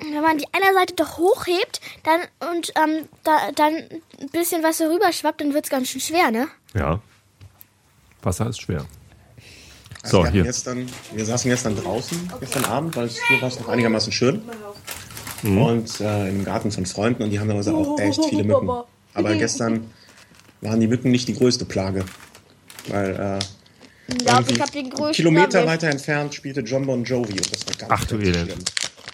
wenn 0.00 0.22
man 0.22 0.38
die 0.38 0.46
eine 0.52 0.74
Seite 0.74 0.94
doch 0.94 1.18
hochhebt 1.18 1.80
dann, 2.04 2.20
und 2.50 2.72
ähm, 2.76 3.06
da, 3.22 3.52
dann 3.52 3.74
ein 3.74 4.28
bisschen 4.32 4.62
Wasser 4.62 4.90
rüberschwappt, 4.90 5.40
dann 5.42 5.52
wird 5.52 5.66
es 5.66 5.70
ganz 5.70 5.88
schön 5.88 6.00
schwer, 6.00 6.30
ne? 6.30 6.48
Ja. 6.74 7.00
Wasser 8.22 8.48
ist 8.48 8.62
schwer. 8.62 8.86
Also 10.02 10.18
So, 10.18 10.24
wir, 10.24 10.30
hier. 10.30 10.42
Gestern, 10.44 10.86
wir 11.14 11.24
saßen 11.24 11.50
gestern 11.50 11.76
draußen, 11.76 12.30
gestern 12.40 12.64
Abend, 12.64 12.96
weil 12.96 13.06
es 13.06 13.18
hier 13.28 13.40
war 13.42 13.48
es 13.48 13.58
noch 13.60 13.68
einigermaßen 13.68 14.12
schön. 14.12 14.42
Mhm. 15.42 15.58
Und 15.62 16.00
äh, 16.00 16.28
im 16.28 16.44
Garten 16.44 16.70
von 16.70 16.86
Freunden 16.86 17.22
und 17.22 17.30
die 17.30 17.38
haben 17.40 17.48
da 17.48 17.54
also 17.54 17.76
auch 17.76 17.98
echt 17.98 18.22
viele 18.26 18.44
Mücken. 18.44 18.68
Aber 19.14 19.34
gestern 19.34 19.90
waren 20.60 20.80
die 20.80 20.86
Mücken 20.86 21.10
nicht 21.10 21.28
die 21.28 21.34
größte 21.34 21.64
Plage. 21.64 22.04
Weil 22.88 23.10
äh, 24.08 24.14
irgendwie 24.24 24.54
ich 24.54 24.60
habe 24.60 24.72
den 24.72 24.90
größten. 24.90 25.12
Kilometer 25.14 25.66
weiter 25.66 25.88
entfernt 25.88 26.34
spielte 26.34 26.60
John 26.60 26.86
Bon 26.86 27.04
Jovi 27.04 27.32
und 27.32 27.52
das 27.52 27.66
war 27.66 27.74
ganz, 27.76 27.90
Ach 27.92 28.04
du 28.06 28.16
ganz 28.16 28.28
Elend. 28.28 28.50
schlimm. 28.52 28.64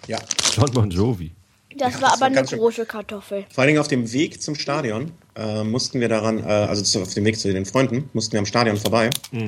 Ja, 0.09 0.19
John 0.55 0.71
Bon 0.73 0.91
Jovi. 0.91 1.33
Das 1.77 1.95
Ja, 1.95 2.01
war 2.01 2.11
das 2.11 2.23
aber 2.23 2.35
war 2.35 2.39
eine 2.39 2.47
große 2.47 2.87
Kartoffel. 2.87 3.45
vor 3.53 3.63
allen 3.63 3.69
Dingen 3.69 3.81
auf 3.81 3.89
dem 3.89 4.11
Weg 4.13 4.41
zum 4.41 4.55
Stadion 4.55 5.13
äh, 5.37 5.65
mussten 5.65 6.01
wir 6.01 6.09
daran, 6.09 6.41
äh, 6.41 6.47
also 6.47 6.83
zu, 6.83 7.03
auf 7.03 7.15
dem 7.15 7.25
Weg 7.25 7.39
zu 7.39 7.53
den 7.53 7.67
Freunden, 7.67 8.09
mussten 8.13 8.33
wir 8.33 8.41
am 8.41 8.47
Stadion 8.47 8.77
vorbei, 8.77 9.11
äh, 9.33 9.39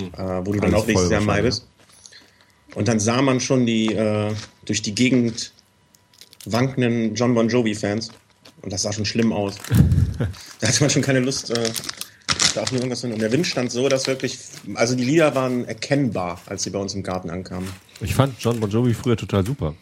wo 0.44 0.52
du 0.52 0.60
dann 0.60 0.70
Mhm. 0.70 0.74
Alles 0.74 0.82
auch 0.82 0.86
nächstes 0.86 1.10
Jahr 1.10 1.20
im 1.20 1.27
Mai 1.27 1.43
bist. 1.43 1.66
Und 2.74 2.89
dann 2.89 3.01
sah 3.01 3.23
man 3.23 3.40
schon 3.40 3.66
die 3.66 3.93
äh, 3.94 4.32
durch 4.66 4.82
die 4.82 4.94
Gegend 4.94 5.52
wankenden 6.44 7.15
John 7.15 7.35
Bon 7.35 7.48
Jovi-Fans. 7.48 8.10
Und 8.62 8.73
das 8.73 8.82
sah 8.82 8.93
schon 8.93 9.05
schlimm 9.05 9.32
aus. 9.32 9.55
da 10.60 10.69
hatte 10.69 10.81
man 10.82 10.90
schon 10.90 11.02
keine 11.02 11.20
Lust, 11.20 11.51
äh, 11.51 11.70
da 12.55 12.62
auch 12.62 12.70
nur 12.70 12.81
irgendwas 12.81 13.01
hin. 13.01 13.12
Und 13.12 13.20
der 13.20 13.32
Wind 13.32 13.47
stand 13.47 13.70
so, 13.70 13.89
dass 13.89 14.06
wirklich, 14.06 14.39
also 14.74 14.94
die 14.94 15.05
Lieder 15.05 15.35
waren 15.35 15.65
erkennbar, 15.65 16.40
als 16.47 16.65
sie 16.65 16.70
bei 16.70 16.78
uns 16.78 16.94
im 16.94 17.02
Garten 17.02 17.31
ankamen. 17.31 17.69
Ich 18.01 18.15
fand 18.15 18.35
John 18.40 18.60
Bon 18.60 18.69
Jovi 18.70 18.94
früher 18.94 19.16
total 19.16 19.47
super. 19.47 19.74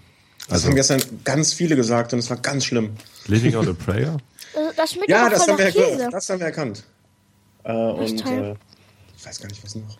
Das 0.46 0.52
Also 0.58 0.68
haben 0.68 0.76
gestern 0.76 1.02
ganz 1.24 1.52
viele 1.52 1.74
gesagt 1.74 2.12
und 2.12 2.20
es 2.20 2.30
war 2.30 2.36
ganz 2.36 2.64
schlimm. 2.64 2.90
Living 3.26 3.56
on 3.56 3.68
a 3.68 3.72
Prayer. 3.72 4.16
das 4.76 4.92
schmeckt 4.92 5.08
Ja, 5.10 5.28
das 5.28 5.44
voll 5.44 5.52
haben, 5.54 5.58
wir, 5.58 5.66
nach 5.66 5.72
Käse. 5.72 6.08
das 6.10 6.28
haben 6.30 6.38
wir 6.40 6.46
erkannt. 6.46 6.84
Äh, 7.64 7.72
und 7.72 8.26
äh, 8.26 8.54
ich 9.16 9.26
weiß 9.26 9.40
gar 9.40 9.48
nicht, 9.48 9.62
was 9.64 9.74
noch. 9.74 9.98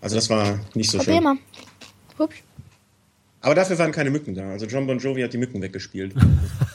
Also 0.00 0.16
das 0.16 0.28
war 0.30 0.58
nicht 0.74 0.90
so 0.90 0.98
Probier 0.98 1.14
schön. 1.14 1.24
mal. 1.24 1.36
Ups. 2.18 2.36
Aber 3.40 3.54
dafür 3.56 3.78
waren 3.78 3.90
keine 3.92 4.10
Mücken 4.10 4.34
da. 4.34 4.50
Also 4.50 4.66
John 4.66 4.86
Bon 4.86 4.98
Jovi 4.98 5.20
hat 5.22 5.32
die 5.32 5.38
Mücken 5.38 5.60
weggespielt. 5.60 6.14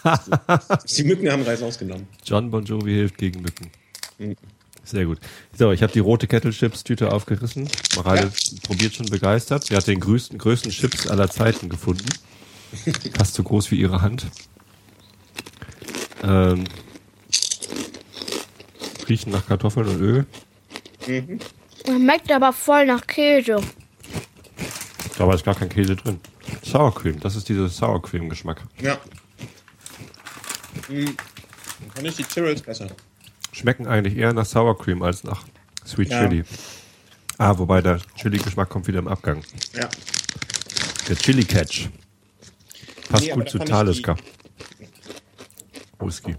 die 0.97 1.03
Mücken 1.03 1.31
haben 1.31 1.43
Reis 1.43 1.61
ausgenommen. 1.61 2.07
John 2.25 2.51
Bon 2.51 2.63
Jovi 2.63 2.91
hilft 2.91 3.17
gegen 3.17 3.41
Mücken. 3.41 3.71
Mhm. 4.17 4.35
Sehr 4.83 5.05
gut. 5.05 5.19
So, 5.57 5.71
ich 5.71 5.83
habe 5.83 5.91
die 5.91 5.99
rote 5.99 6.27
Kettle 6.27 6.51
Chips 6.51 6.83
Tüte 6.83 7.11
aufgerissen. 7.11 7.67
Mareile 7.95 8.31
probiert 8.63 8.95
schon 8.95 9.05
begeistert. 9.07 9.65
Sie 9.65 9.75
hat 9.75 9.85
den 9.87 9.99
größten, 9.99 10.37
größten 10.37 10.71
Chips 10.71 11.07
aller 11.07 11.29
Zeiten 11.29 11.67
gefunden. 11.67 12.07
Fast 13.17 13.33
so 13.33 13.43
groß 13.43 13.71
wie 13.71 13.75
ihre 13.79 14.01
Hand. 14.01 14.27
Ähm, 16.23 16.63
riechen 19.07 19.31
nach 19.31 19.45
Kartoffeln 19.45 19.87
und 19.87 20.01
Öl. 20.01 20.25
Schmeckt 21.85 22.31
aber 22.31 22.53
voll 22.53 22.85
nach 22.85 23.05
Käse. 23.07 23.61
Aber 25.19 25.33
ist 25.33 25.45
gar 25.45 25.55
kein 25.55 25.69
Käse 25.69 25.95
drin. 25.95 26.19
Sour 26.63 26.93
Cream, 26.93 27.19
das 27.19 27.35
ist 27.35 27.49
dieser 27.49 27.69
Sour 27.69 28.01
Cream 28.01 28.29
Geschmack. 28.29 28.61
Ja. 28.81 28.97
Hm. 30.87 31.05
Dann 31.05 31.91
fand 31.95 32.07
ich 32.07 32.15
die 32.17 32.23
Tyrrells 32.23 32.61
besser. 32.61 32.87
Schmecken 33.51 33.87
eigentlich 33.87 34.17
eher 34.17 34.33
nach 34.33 34.45
Sour 34.45 34.77
Cream 34.77 35.01
als 35.01 35.23
nach 35.23 35.45
Sweet 35.85 36.09
Ja. 36.09 36.27
Chili. 36.27 36.43
Ah, 37.37 37.57
wobei 37.57 37.81
der 37.81 37.99
Chili-Geschmack 38.15 38.69
kommt 38.69 38.87
wieder 38.87 38.99
im 38.99 39.07
Abgang. 39.07 39.43
Ja. 39.73 39.87
Der 41.07 41.15
Chili 41.15 41.45
Catch. 41.45 41.89
Passt 43.09 43.25
Nee, 43.25 43.31
gut 43.31 43.49
zu 43.49 43.59
Talisker. 43.59 44.17
Whisky. 45.99 46.35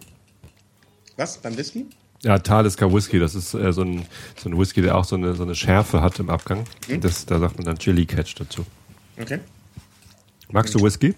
Was? 1.17 1.39
Beim 1.39 1.57
Whisky? 1.57 1.87
Ja, 2.23 2.39
Talisker 2.39 2.93
Whisky, 2.93 3.19
das 3.19 3.35
ist 3.35 3.55
äh, 3.55 3.73
so, 3.73 3.83
ein, 3.83 4.07
so 4.37 4.49
ein 4.49 4.59
Whisky, 4.59 4.83
der 4.83 4.97
auch 4.97 5.05
so 5.05 5.17
eine, 5.17 5.35
so 5.35 5.45
eine 5.45 5.55
Schärfe 5.55 6.03
hat 6.03 6.19
im 6.19 6.31
Abgang. 6.31 6.65
Hm? 6.89 7.01
Das, 7.01 7.27
da 7.27 7.39
sagt 7.39 7.57
man 7.57 7.65
dann 7.65 7.79
Chili 7.79 8.07
Catch 8.07 8.35
dazu. 8.39 8.65
Okay. 9.21 9.39
Magst 10.51 10.75
du 10.75 10.83
Whisky? 10.83 11.15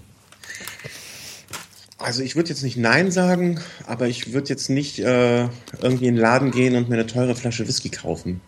Also 1.98 2.22
ich 2.22 2.34
würde 2.34 2.48
jetzt 2.48 2.62
nicht 2.62 2.76
Nein 2.76 3.10
sagen, 3.10 3.60
aber 3.86 4.08
ich 4.08 4.32
würde 4.32 4.48
jetzt 4.48 4.70
nicht 4.70 4.98
äh, 4.98 5.48
irgendwie 5.80 6.06
in 6.06 6.14
den 6.14 6.16
Laden 6.16 6.50
gehen 6.50 6.74
und 6.76 6.88
mir 6.88 6.96
eine 6.96 7.06
teure 7.06 7.34
Flasche 7.34 7.68
Whisky 7.68 7.90
kaufen. 7.90 8.40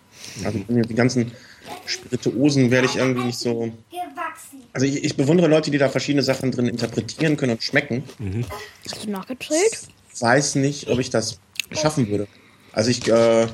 Also 0.44 0.59
die 0.69 0.94
ganzen 0.94 1.32
Spirituosen 1.86 2.70
werde 2.70 2.86
ich 2.86 2.97
irgendwie 2.97 3.24
nicht 3.24 3.39
so. 3.39 3.72
Also 4.72 4.86
ich, 4.86 5.05
ich 5.05 5.16
bewundere 5.16 5.48
Leute, 5.48 5.70
die 5.70 5.78
da 5.78 5.89
verschiedene 5.89 6.22
Sachen 6.22 6.51
drin 6.51 6.66
interpretieren 6.66 7.36
können 7.36 7.52
und 7.52 7.62
schmecken. 7.62 8.05
Hast 8.84 9.05
du 9.05 9.10
nachgedreht? 9.10 9.80
Weiß 10.20 10.55
nicht, 10.56 10.89
ob 10.89 10.98
ich 10.98 11.10
das 11.10 11.39
schaffen 11.72 12.09
würde. 12.09 12.26
Also 12.72 12.90
ich 12.90 13.06
äh, 13.09 13.47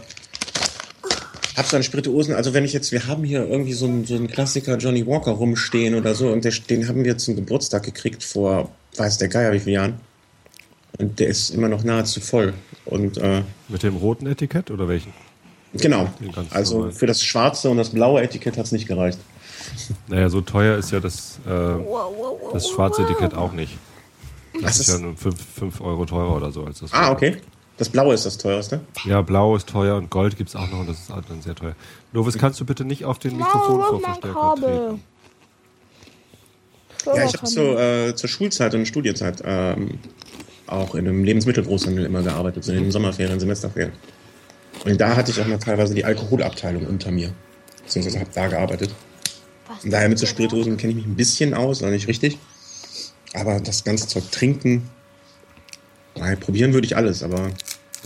habe 1.57 1.69
so 1.69 1.77
einen 1.77 1.83
Spirituosen, 1.83 2.35
also 2.35 2.55
wenn 2.55 2.65
ich 2.65 2.73
jetzt, 2.73 2.93
wir 2.93 3.07
haben 3.07 3.25
hier 3.25 3.45
irgendwie 3.49 3.73
so 3.73 3.87
einen, 3.87 4.05
so 4.05 4.15
einen 4.15 4.29
Klassiker 4.29 4.77
Johnny 4.77 5.07
Walker 5.07 5.33
rumstehen 5.33 5.95
oder 5.97 6.15
so 6.15 6.29
und 6.31 6.45
der, 6.45 6.53
den 6.53 6.87
haben 6.89 7.05
wir 7.05 7.19
zum 7.19 7.35
Geburtstag 7.35 7.83
gekriegt 7.83 8.23
vor, 8.23 8.71
weiß 8.97 9.19
der 9.19 9.29
Geier 9.29 9.53
wie 9.53 9.61
vielen 9.61 9.75
Jahren. 9.75 10.01
Und 10.99 11.19
der 11.21 11.29
ist 11.29 11.51
immer 11.51 11.69
noch 11.69 11.85
nahezu 11.85 12.21
voll. 12.21 12.55
Und 12.85 13.19
äh, 13.19 13.43
Mit 13.69 13.83
dem 13.83 13.97
roten 13.97 14.27
Etikett 14.27 14.71
oder 14.71 14.89
welchen? 14.89 15.13
Genau, 15.75 16.09
also 16.51 16.77
normal. 16.79 16.93
für 16.93 17.07
das 17.07 17.23
schwarze 17.23 17.71
und 17.71 17.77
das 17.77 17.91
blaue 17.91 18.23
Etikett 18.23 18.57
hat 18.57 18.67
es 18.67 18.73
nicht 18.73 18.87
gereicht. 18.89 19.19
Naja, 20.09 20.29
so 20.29 20.41
teuer 20.41 20.77
ist 20.79 20.91
ja 20.91 21.01
das, 21.01 21.39
äh, 21.47 21.51
das 22.53 22.69
schwarze 22.69 23.03
Etikett 23.03 23.35
auch 23.35 23.53
nicht. 23.53 23.77
Das 24.63 24.81
ist 24.81 24.89
ist- 24.89 24.99
ja 24.99 25.05
nur 25.05 25.15
5 25.17 25.81
Euro 25.81 26.05
teurer 26.07 26.35
oder 26.37 26.51
so 26.51 26.65
als 26.65 26.81
das. 26.81 26.93
Ah, 26.93 27.11
okay. 27.13 27.37
Das 27.77 27.89
blaue 27.89 28.13
ist 28.15 28.27
das 28.27 28.39
teuerste. 28.39 28.81
Ja, 29.05 29.23
blau 29.23 29.55
ist 29.55 29.69
teuer 29.69 29.97
und 29.97 30.11
Gold 30.11 30.37
gibt's 30.37 30.57
auch 30.57 30.69
noch 30.69 30.81
und 30.81 30.89
das 30.89 30.99
ist 30.99 31.13
auch 31.13 31.23
dann 31.29 31.43
sehr 31.43 31.55
teuer. 31.55 31.77
Lovis, 32.13 32.37
kannst 32.37 32.59
du 32.59 32.65
bitte 32.65 32.85
nicht 32.85 33.05
auf 33.05 33.21
den 33.21 33.37
Mikrofonvorverstärker 33.37 34.55
treten? 34.57 35.03
Ja, 37.07 37.25
ich 37.25 37.35
habe 37.35 37.45
zur, 37.47 37.79
äh, 37.81 38.15
zur 38.17 38.29
Schulzeit 38.29 38.75
und 38.75 38.87
Studienzeit 38.87 39.43
ähm, 39.45 39.99
auch 40.67 40.95
in 40.97 41.07
einem 41.07 41.23
Lebensmittelgroßhandel 41.25 42.05
immer 42.05 42.23
gearbeitet, 42.23 42.65
so 42.65 42.73
in 42.73 42.83
den 42.85 42.91
Sommerferien, 42.93 43.39
Semesterferien. 43.39 43.93
Und 44.85 45.01
da 45.01 45.17
hatte 45.17 45.31
ich 45.31 45.41
auch 45.41 45.47
mal 45.47 45.59
teilweise 45.59 45.95
die 45.95 46.05
Alkoholabteilung 46.05 46.87
unter 46.87 47.11
mir. 47.11 47.33
Beziehungsweise 47.83 48.21
habe 48.21 48.31
da 48.35 48.47
gearbeitet. 48.49 48.95
Und 49.83 49.93
daher 49.93 50.09
mit 50.09 50.19
so 50.19 50.27
Spirituosen 50.27 50.77
kenne 50.77 50.93
ich 50.93 50.97
mich 50.97 51.07
ein 51.07 51.17
bisschen 51.17 51.55
aus, 51.55 51.83
aber 51.83 51.93
nicht 51.93 52.09
richtig. 52.09 52.39
Aber 53.35 53.61
das 53.61 53.85
ganze 53.85 54.09
Zeug 54.09 54.31
trinken, 54.31 54.89
nein, 56.17 56.39
probieren 56.41 56.73
würde 56.73 56.87
ich 56.87 56.97
alles, 56.97 57.23
aber 57.23 57.51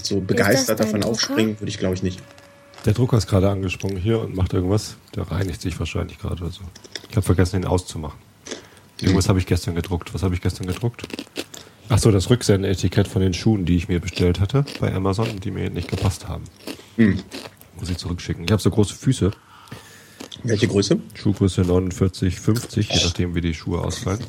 so 0.02 0.20
begeistert 0.20 0.80
davon 0.80 1.00
Drucker? 1.00 1.12
aufspringen 1.12 1.60
würde 1.60 1.68
ich 1.70 1.78
glaube 1.78 1.94
ich 1.94 2.02
nicht. 2.02 2.20
Der 2.84 2.94
Drucker 2.94 3.16
ist 3.16 3.28
gerade 3.28 3.48
angesprungen 3.48 3.96
hier 3.96 4.20
und 4.20 4.34
macht 4.34 4.52
irgendwas. 4.52 4.96
Der 5.14 5.30
reinigt 5.30 5.60
sich 5.60 5.78
wahrscheinlich 5.78 6.18
gerade 6.18 6.42
oder 6.42 6.52
so. 6.52 6.62
Ich 7.08 7.16
habe 7.16 7.24
vergessen, 7.24 7.62
ihn 7.62 7.66
auszumachen. 7.66 8.18
Irgendwas 9.00 9.28
habe 9.28 9.38
ich 9.38 9.46
gestern 9.46 9.74
gedruckt. 9.74 10.12
Was 10.14 10.22
habe 10.22 10.34
ich 10.34 10.40
gestern 10.40 10.66
gedruckt? 10.66 11.04
Ach 11.88 11.98
so, 11.98 12.10
das 12.10 12.30
Rücksendetikett 12.30 13.06
von 13.08 13.20
den 13.22 13.34
Schuhen, 13.34 13.64
die 13.64 13.76
ich 13.76 13.88
mir 13.88 14.00
bestellt 14.00 14.40
hatte 14.40 14.64
bei 14.80 14.92
Amazon, 14.94 15.28
und 15.30 15.44
die 15.44 15.50
mir 15.50 15.68
nicht 15.70 15.88
gepasst 15.88 16.28
haben. 16.28 16.44
Muss 16.96 17.90
ich 17.90 17.98
zurückschicken. 17.98 18.44
Ich 18.44 18.52
habe 18.52 18.62
so 18.62 18.70
große 18.70 18.94
Füße. 18.94 19.30
Welche 20.44 20.68
Größe? 20.68 20.98
Schuhgröße 21.14 21.62
49, 21.62 22.40
50, 22.40 22.88
je 22.90 23.04
nachdem, 23.04 23.34
wie 23.34 23.40
die 23.40 23.54
Schuhe 23.54 23.80
ausfallen. 23.80 24.20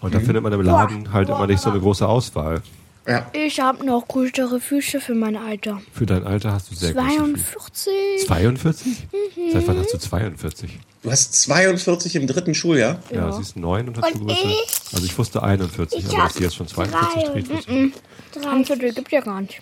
Und 0.00 0.14
da 0.14 0.20
findet 0.20 0.42
man 0.42 0.52
im 0.52 0.62
Laden 0.62 1.12
halt 1.12 1.28
immer 1.28 1.46
nicht 1.46 1.60
so 1.60 1.70
eine 1.70 1.80
große 1.80 2.06
Auswahl. 2.06 2.62
Ja, 3.06 3.26
Ich 3.32 3.58
habe 3.60 3.84
noch 3.84 4.06
größere 4.06 4.60
Füße 4.60 5.00
für 5.00 5.14
mein 5.14 5.36
Alter. 5.36 5.80
Für 5.92 6.06
dein 6.06 6.24
Alter 6.24 6.52
hast 6.52 6.70
du 6.70 6.74
sehr 6.74 6.92
große 6.94 7.36
Füße. 7.36 7.90
42. 8.26 8.26
42? 8.26 9.06
Seit 9.52 9.68
wann 9.68 9.78
hast 9.78 9.92
du 9.94 9.98
42? 9.98 10.78
Du 11.02 11.10
hast 11.10 11.32
42 11.42 12.16
im 12.16 12.26
dritten 12.26 12.54
Schuljahr. 12.54 13.02
Ja, 13.10 13.32
sie 13.32 13.42
ist 13.42 13.56
9 13.56 13.88
und 13.88 13.96
hat 13.98 14.04
Und 14.12 14.18
Schuhgröße. 14.18 14.40
ich? 14.46 14.94
Also 14.94 15.04
ich 15.04 15.16
wusste 15.18 15.42
41, 15.42 15.98
Ich 15.98 16.06
aber 16.06 16.16
hab 16.18 16.24
dass 16.28 16.36
sie 16.36 16.44
jetzt 16.44 16.56
schon 16.56 16.66
42 16.68 17.22
drei. 17.24 17.32
dreht. 17.32 17.48
wusste 17.50 17.70
ich 17.72 17.76
nicht. 17.76 18.46
Ein 18.46 18.64
Viertel 18.64 18.92
gibt 18.92 19.12
ja 19.12 19.20
gar 19.20 19.40
nicht. 19.40 19.60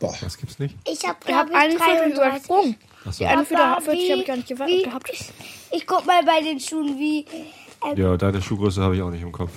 Boah, 0.00 0.14
Das 0.20 0.36
gibt's 0.36 0.58
nicht. 0.58 0.74
Ich 0.90 1.06
habe, 1.06 1.16
Ich 1.26 1.32
habe 1.34 1.48
glaube 1.50 1.54
einen 1.54 1.76
ich, 1.76 1.82
Viertel 1.82 2.12
33. 2.14 2.16
übersprungen. 2.16 2.76
Achso. 3.06 3.18
Die 3.18 3.26
eine 3.26 3.38
Aber 3.40 3.80
40 3.82 4.10
habe 4.10 4.20
ich 4.20 4.26
gar 4.26 4.36
nicht 4.36 4.50
wie- 4.50 4.54
gewa- 4.54 4.84
gehabt. 4.84 5.10
Ich 5.72 5.86
guck 5.86 6.06
mal 6.06 6.22
bei 6.24 6.40
den 6.42 6.58
Schuhen, 6.60 6.98
wie. 6.98 7.24
Ja, 7.96 8.16
deine 8.16 8.40
Schuhgröße 8.40 8.80
habe 8.82 8.96
ich 8.96 9.02
auch 9.02 9.10
nicht 9.10 9.22
im 9.22 9.32
Kopf. 9.32 9.50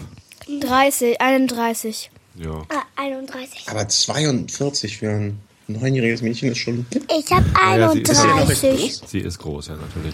30, 0.61 1.19
31. 1.21 2.11
Ja. 2.35 2.61
Ah, 2.69 2.83
31. 2.97 3.63
aber 3.67 3.87
42 3.87 4.97
für 4.97 5.09
ein 5.09 5.39
neunjähriges 5.67 6.21
Mädchen 6.21 6.51
ist 6.51 6.59
schon. 6.59 6.85
Ich 7.17 7.31
habe 7.31 7.45
Naja, 7.51 7.89
sie 7.91 8.01
ist 8.01 8.13
ja 8.23 8.35
31. 8.35 9.01
Sie 9.07 9.19
ist 9.19 9.37
groß, 9.39 9.67
ja, 9.67 9.75
natürlich. 9.75 10.13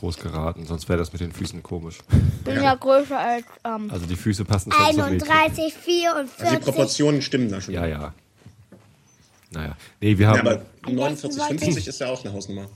Groß 0.00 0.16
geraten, 0.18 0.64
sonst 0.66 0.88
wäre 0.88 0.98
das 0.98 1.12
mit 1.12 1.20
den 1.20 1.30
Füßen 1.32 1.62
komisch. 1.62 1.98
Bin 2.44 2.56
ja, 2.62 2.74
größer 2.74 3.18
als. 3.18 3.44
Ähm, 3.64 3.90
Also 3.92 4.06
die 4.06 4.16
Füße 4.16 4.44
passen 4.46 4.72
schon 4.72 4.94
zum 4.94 5.10
Mädchen. 5.10 5.30
31, 5.30 5.64
Also 5.64 5.70
die 5.76 5.80
44. 5.82 6.60
Proportionen 6.60 7.22
stimmen 7.22 7.50
da 7.50 7.60
schon. 7.60 7.74
Ja, 7.74 7.86
ja. 7.86 8.14
Naja. 9.52 9.76
Nee, 10.00 10.16
wir 10.16 10.26
Ja, 10.26 10.38
haben, 10.38 10.40
aber 10.48 10.62
49, 10.86 11.38
wollte 11.40 11.58
50 11.64 11.86
ist 11.88 12.00
ja 12.00 12.06
auch 12.08 12.24
eine 12.24 12.32
Hausnummer. 12.32 12.66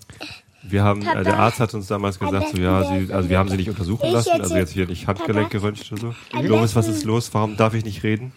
wir 0.64 0.82
haben, 0.82 1.02
äh, 1.06 1.24
der 1.24 1.38
Arzt 1.38 1.60
hat 1.60 1.72
uns 1.72 1.86
damals 1.86 2.18
gesagt, 2.18 2.48
so, 2.54 2.58
ja, 2.60 2.82
sie, 2.84 3.12
also 3.12 3.28
wir 3.30 3.38
haben 3.38 3.48
sie 3.48 3.56
nicht 3.56 3.68
untersuchen 3.70 4.06
Ich 4.06 4.12
lassen, 4.12 4.40
also 4.40 4.56
jetzt 4.56 4.72
hier 4.72 4.86
nicht 4.86 5.06
Handgelenk 5.06 5.50
geröntgt 5.50 5.90
oder 5.92 6.00
so. 6.00 6.14
Am 6.32 6.44
Lovis, 6.46 6.74
was 6.76 6.88
ist 6.88 7.04
los? 7.04 7.30
Warum 7.32 7.56
darf 7.56 7.74
ich 7.74 7.84
nicht 7.84 8.02
reden? 8.02 8.32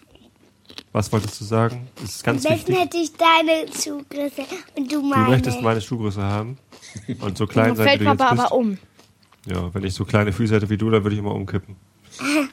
Was 0.92 1.12
wolltest 1.12 1.38
du 1.40 1.44
sagen? 1.44 1.88
Das 1.96 2.10
ist 2.14 2.26
Am 2.26 2.34
ganz 2.34 2.44
besten 2.44 2.68
wichtig. 2.68 2.78
hätte 2.84 2.96
ich 2.96 3.12
deine 3.12 3.66
Schuhgröße 3.72 4.42
und 4.76 4.90
du 4.90 5.00
Du 5.00 5.06
meine. 5.06 5.28
möchtest 5.28 5.60
meine 5.60 5.80
Schuhgröße 5.80 6.22
haben 6.22 6.56
und 7.20 7.38
so 7.38 7.46
klein 7.46 7.76
sein, 7.76 7.84
wie 7.86 7.88
fällt 7.88 8.00
du 8.00 8.04
jetzt 8.04 8.18
Papa 8.18 8.30
bist. 8.34 8.44
aber 8.46 8.54
um. 8.54 8.78
Ja, 9.46 9.72
wenn 9.74 9.84
ich 9.84 9.94
so 9.94 10.04
kleine 10.04 10.32
Füße 10.32 10.54
hätte 10.54 10.68
wie 10.70 10.76
du, 10.76 10.90
dann 10.90 11.02
würde 11.04 11.14
ich 11.14 11.20
immer 11.20 11.34
umkippen. 11.34 11.76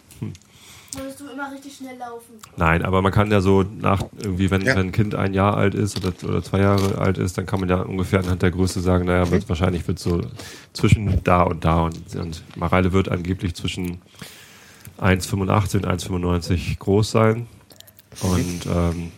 Würdest 0.97 1.19
du 1.19 1.25
immer 1.27 1.51
richtig 1.51 1.75
schnell 1.75 1.97
laufen. 1.97 2.35
Nein, 2.55 2.83
aber 2.85 3.01
man 3.01 3.11
kann 3.11 3.29
ja 3.29 3.41
so 3.41 3.63
nach 3.63 4.01
irgendwie, 4.17 4.49
wenn, 4.49 4.61
Ja. 4.61 4.77
wenn 4.77 4.87
ein 4.87 4.91
Kind 4.93 5.13
ein 5.13 5.33
Jahr 5.33 5.57
alt 5.57 5.75
ist 5.75 5.97
oder, 5.97 6.13
oder 6.29 6.41
zwei 6.41 6.59
Jahre 6.61 6.97
alt 6.99 7.17
ist, 7.17 7.37
dann 7.37 7.45
kann 7.45 7.59
man 7.59 7.67
ja 7.67 7.81
ungefähr 7.81 8.19
anhand 8.19 8.41
der 8.41 8.51
Größe 8.51 8.79
sagen, 8.79 9.05
naja, 9.05 9.29
wird, 9.29 9.49
wahrscheinlich 9.49 9.85
wird 9.89 9.99
so 9.99 10.21
zwischen 10.71 11.21
da 11.25 11.41
und 11.43 11.65
da 11.65 11.81
und, 11.81 12.15
und 12.15 12.43
Mareile 12.55 12.93
wird 12.93 13.09
angeblich 13.09 13.55
zwischen 13.55 14.01
1,85 14.97 15.75
und 15.75 15.85
1,95 15.85 16.79
groß 16.79 17.11
sein. 17.11 17.47
Und 18.21 18.65
ähm, 18.73 19.11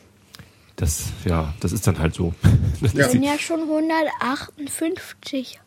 das, 0.78 1.08
ja, 1.26 1.54
das 1.60 1.74
ist 1.74 1.86
dann 1.86 1.99
halt 1.99 2.16
so. 2.16 2.34
Das 2.82 2.94
Ja. 2.94 3.08
bin 3.08 3.24
ja 3.24 3.38
schon 3.38 3.62
158. 3.62 5.60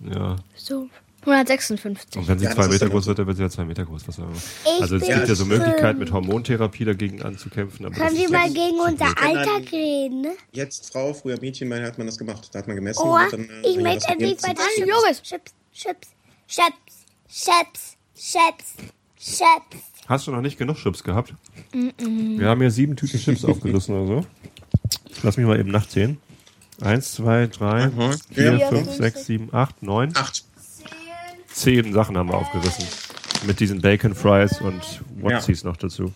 die, 0.00 0.10
ja. 0.10 0.36
So. 0.56 0.88
156. 1.22 2.16
Und 2.20 2.28
wenn 2.28 2.38
sie 2.38 2.44
Ja, 2.46 2.52
zwei 2.54 2.68
Meter 2.68 2.88
groß 2.88 3.06
wird, 3.06 3.18
dann 3.18 3.26
wird 3.26 3.36
sie 3.36 3.42
ja 3.42 3.50
zwei 3.50 3.64
Meter 3.64 3.84
groß. 3.84 4.06
Was 4.06 4.18
Also 4.80 4.96
es 4.96 5.04
gibt 5.04 5.28
ja 5.28 5.34
so. 5.34 5.44
Möglichkeiten, 5.44 5.98
mit 5.98 6.12
Hormontherapie 6.12 6.84
dagegen 6.84 7.22
anzukämpfen. 7.22 7.92
Können 7.92 8.16
wir 8.16 8.30
mal 8.30 8.48
gegen 8.48 8.78
unser 8.80 9.06
Alter 9.20 9.58
reden, 9.70 10.22
ne? 10.22 10.32
Jetzt 10.52 10.90
Frau, 10.92 11.12
früher 11.12 11.38
Mädchen, 11.40 11.68
meine 11.68 11.84
hat 11.86 11.98
man 11.98 12.06
das 12.06 12.16
gemacht. 12.18 12.48
Da 12.52 12.60
hat 12.60 12.66
man 12.68 12.76
gemessen. 12.76 13.02
Oh, 13.04 13.14
und 13.16 13.32
dann, 13.32 13.48
äh, 13.62 13.68
ich 13.68 13.76
möchte 13.78 14.08
endlich 14.08 14.42
weiter 14.42 14.62
Joris. 14.78 15.20
Chips, 15.22 15.52
Chips, 15.74 16.08
Chips, 16.46 17.06
Chips, 17.28 17.96
Chips, 18.14 18.74
Chips. 19.18 19.84
Hast 20.08 20.26
du 20.26 20.30
noch 20.32 20.40
nicht 20.40 20.58
genug 20.58 20.78
Chips 20.78 21.04
gehabt? 21.04 21.34
Wir 21.72 22.48
haben 22.48 22.60
hier 22.60 22.70
sieben 22.70 22.96
Tüten 22.96 23.18
Chips 23.20 23.44
aufgerissen 23.44 23.94
oder 23.94 24.06
so. 24.22 24.26
Lass 25.22 25.36
mich 25.36 25.46
mal 25.46 25.60
eben 25.60 25.70
nachzählen. 25.70 26.16
Eins, 26.80 27.12
zwei, 27.12 27.46
drei, 27.46 27.88
Mhm. 27.88 28.14
vier, 28.32 28.56
Ja. 28.56 28.68
fünf, 28.68 28.90
sechs, 28.92 29.26
sieben, 29.26 29.48
acht, 29.52 29.82
neun. 29.82 30.12
Acht. 30.16 30.44
Zehn 31.52 31.92
Sachen 31.92 32.16
haben 32.16 32.28
wir 32.30 32.36
aufgerissen. 32.36 32.84
Mit 33.46 33.60
diesen 33.60 33.80
Bacon 33.82 34.14
Fries 34.14 34.60
und 34.60 35.02
Wotzies 35.20 35.62
noch 35.64 35.76
dazu. 35.76 36.12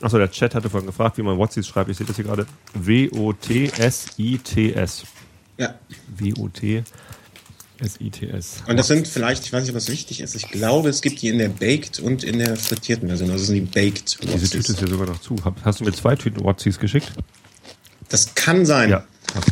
Achso, 0.00 0.18
der 0.18 0.30
Chat 0.30 0.54
hatte 0.54 0.68
vorhin 0.68 0.86
gefragt, 0.88 1.16
wie 1.18 1.22
man 1.22 1.38
Wotzies 1.38 1.66
schreibt. 1.68 1.88
Ich 1.90 1.96
sehe 1.96 2.06
das 2.06 2.16
hier 2.16 2.24
gerade. 2.24 2.46
W-O-T-S-I-T-S. 2.74 5.04
Ja. 5.58 5.74
W-O-T-S-I-T-S. 7.82 8.62
Und 8.66 8.76
das 8.76 8.86
sind 8.86 9.08
vielleicht, 9.08 9.44
ich 9.44 9.52
weiß 9.52 9.64
nicht, 9.64 9.74
was 9.74 9.88
wichtig 9.88 10.20
ist. 10.20 10.34
Ich 10.34 10.48
glaube, 10.48 10.88
es 10.88 11.02
gibt 11.02 11.22
die 11.22 11.28
in 11.28 11.38
der 11.38 11.48
Baked 11.48 12.00
und 12.00 12.24
in 12.24 12.38
der 12.38 12.56
frittierten 12.56 13.08
Version. 13.08 13.30
Also 13.30 13.42
das 13.42 13.48
sind 13.48 13.56
die 13.56 13.80
Baked 13.80 14.18
Diese 14.22 14.50
Tüte 14.50 14.72
ist 14.72 14.78
hier 14.78 14.88
sogar 14.88 15.06
noch 15.06 15.20
zu. 15.20 15.36
Hast 15.64 15.80
du 15.80 15.84
mir 15.84 15.92
zwei 15.92 16.16
Tüten 16.16 16.42
Wotzies 16.44 16.78
geschickt? 16.78 17.12
Das 18.08 18.34
kann 18.34 18.66
sein. 18.66 18.90
Ja. 18.90 19.04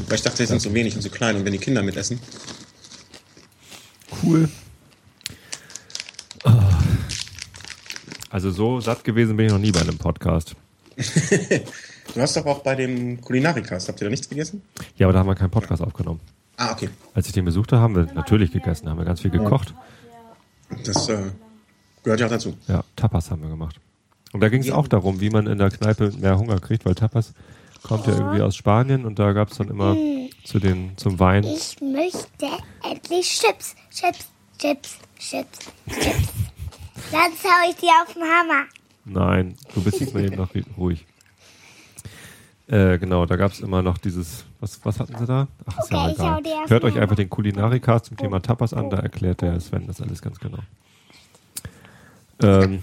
Weil 0.09 0.17
ich 0.17 0.23
dachte, 0.23 0.43
die 0.43 0.47
sind 0.47 0.61
so 0.61 0.73
wenig 0.75 0.95
und 0.95 1.03
so 1.03 1.09
klein 1.09 1.37
und 1.37 1.45
wenn 1.45 1.53
die 1.53 1.59
Kinder 1.59 1.83
mitessen. 1.83 2.21
Cool. 4.23 4.49
Ah. 6.45 6.79
Also 8.29 8.51
so 8.51 8.81
satt 8.81 9.03
gewesen 9.05 9.37
bin 9.37 9.47
ich 9.47 9.53
noch 9.53 9.59
nie 9.59 9.73
bei 9.73 9.81
einem 9.81 9.99
Podcast. 9.99 10.55
Du 12.13 12.21
hast 12.21 12.37
doch 12.37 12.45
auch 12.47 12.65
bei 12.65 12.75
dem 12.75 13.21
Kulinarikast, 13.21 13.87
habt 13.87 14.01
ihr 14.01 14.07
da 14.07 14.11
nichts 14.11 14.29
gegessen? 14.29 14.63
Ja, 14.97 15.07
aber 15.07 15.13
da 15.13 15.21
haben 15.21 15.29
wir 15.29 15.37
keinen 15.37 15.53
Podcast 15.53 15.81
aufgenommen. 15.81 16.19
Ah, 16.61 16.73
okay. 16.73 16.91
Als 17.15 17.27
ich 17.27 17.33
den 17.33 17.47
besuchte, 17.47 17.79
haben 17.79 17.97
wir 17.97 18.05
natürlich 18.13 18.53
gegessen, 18.53 18.91
haben 18.91 18.99
wir 18.99 19.07
ganz 19.07 19.23
viel 19.23 19.31
gekocht. 19.31 19.73
Das 20.85 21.09
äh, 21.09 21.31
gehört 22.03 22.21
ja 22.21 22.27
auch 22.27 22.31
dazu. 22.31 22.55
Ja, 22.69 22.85
Tapas 22.97 23.31
haben 23.31 23.41
wir 23.41 23.49
gemacht. 23.49 23.81
Und 24.35 24.41
da 24.41 24.51
ging 24.51 24.61
es 24.61 24.71
auch 24.71 24.87
darum, 24.87 25.23
wie 25.23 25.31
man 25.31 25.47
in 25.47 25.57
der 25.57 25.71
Kneipe 25.71 26.13
mehr 26.19 26.39
Hunger 26.39 26.61
kriegt, 26.61 26.85
weil 26.85 26.95
Tapas 26.95 27.33
kommt 27.83 28.07
ja 28.07 28.13
irgendwie 28.13 28.43
aus 28.43 28.57
Spanien 28.57 29.07
und 29.07 29.19
da 29.19 29.33
gab 29.33 29.51
es 29.51 29.57
dann 29.57 29.69
immer 29.69 29.97
zu 30.45 30.59
den, 30.59 30.99
zum 30.99 31.19
Wein. 31.19 31.45
Ich 31.45 31.81
möchte 31.81 32.47
endlich 32.85 33.41
Chips. 33.41 33.75
Chips, 33.91 34.29
Chips, 34.59 34.99
Chips, 35.19 35.59
Chips. 35.89 36.29
Dann 37.11 37.33
hau 37.43 37.71
ich 37.71 37.77
dir 37.77 37.89
auf 38.05 38.13
den 38.13 38.23
Hammer. 38.23 38.67
Nein, 39.07 39.57
du 39.75 39.83
bist 39.83 39.99
jetzt 39.99 40.13
mal 40.13 40.23
eben 40.23 40.37
noch 40.37 40.51
ruhig. 40.77 41.07
Äh, 42.71 42.99
genau, 42.99 43.27
da 43.27 43.35
gab 43.35 43.51
es 43.51 43.61
immer 43.61 43.83
noch 43.83 43.99
dieses, 43.99 44.45
was, 44.61 44.79
was 44.85 45.01
hatten 45.01 45.17
sie 45.19 45.27
da? 45.27 45.49
Ach, 45.67 45.79
ist 45.81 45.91
ja 45.91 46.07
Okay, 46.07 46.43
dir 46.45 46.55
auf 46.63 46.71
Hört 46.71 46.85
euch 46.85 46.97
einfach 47.01 47.17
den 47.17 47.29
Kulinarikast 47.29 48.07
zum 48.07 48.17
Thema 48.17 48.41
Tapas 48.41 48.73
an, 48.75 48.91
da 48.91 48.99
erklärt 48.99 49.41
der 49.41 49.59
Sven 49.59 49.89
das 49.89 50.01
alles 50.01 50.23
ganz 50.23 50.39
genau. 50.39 50.61
Ähm, 52.41 52.79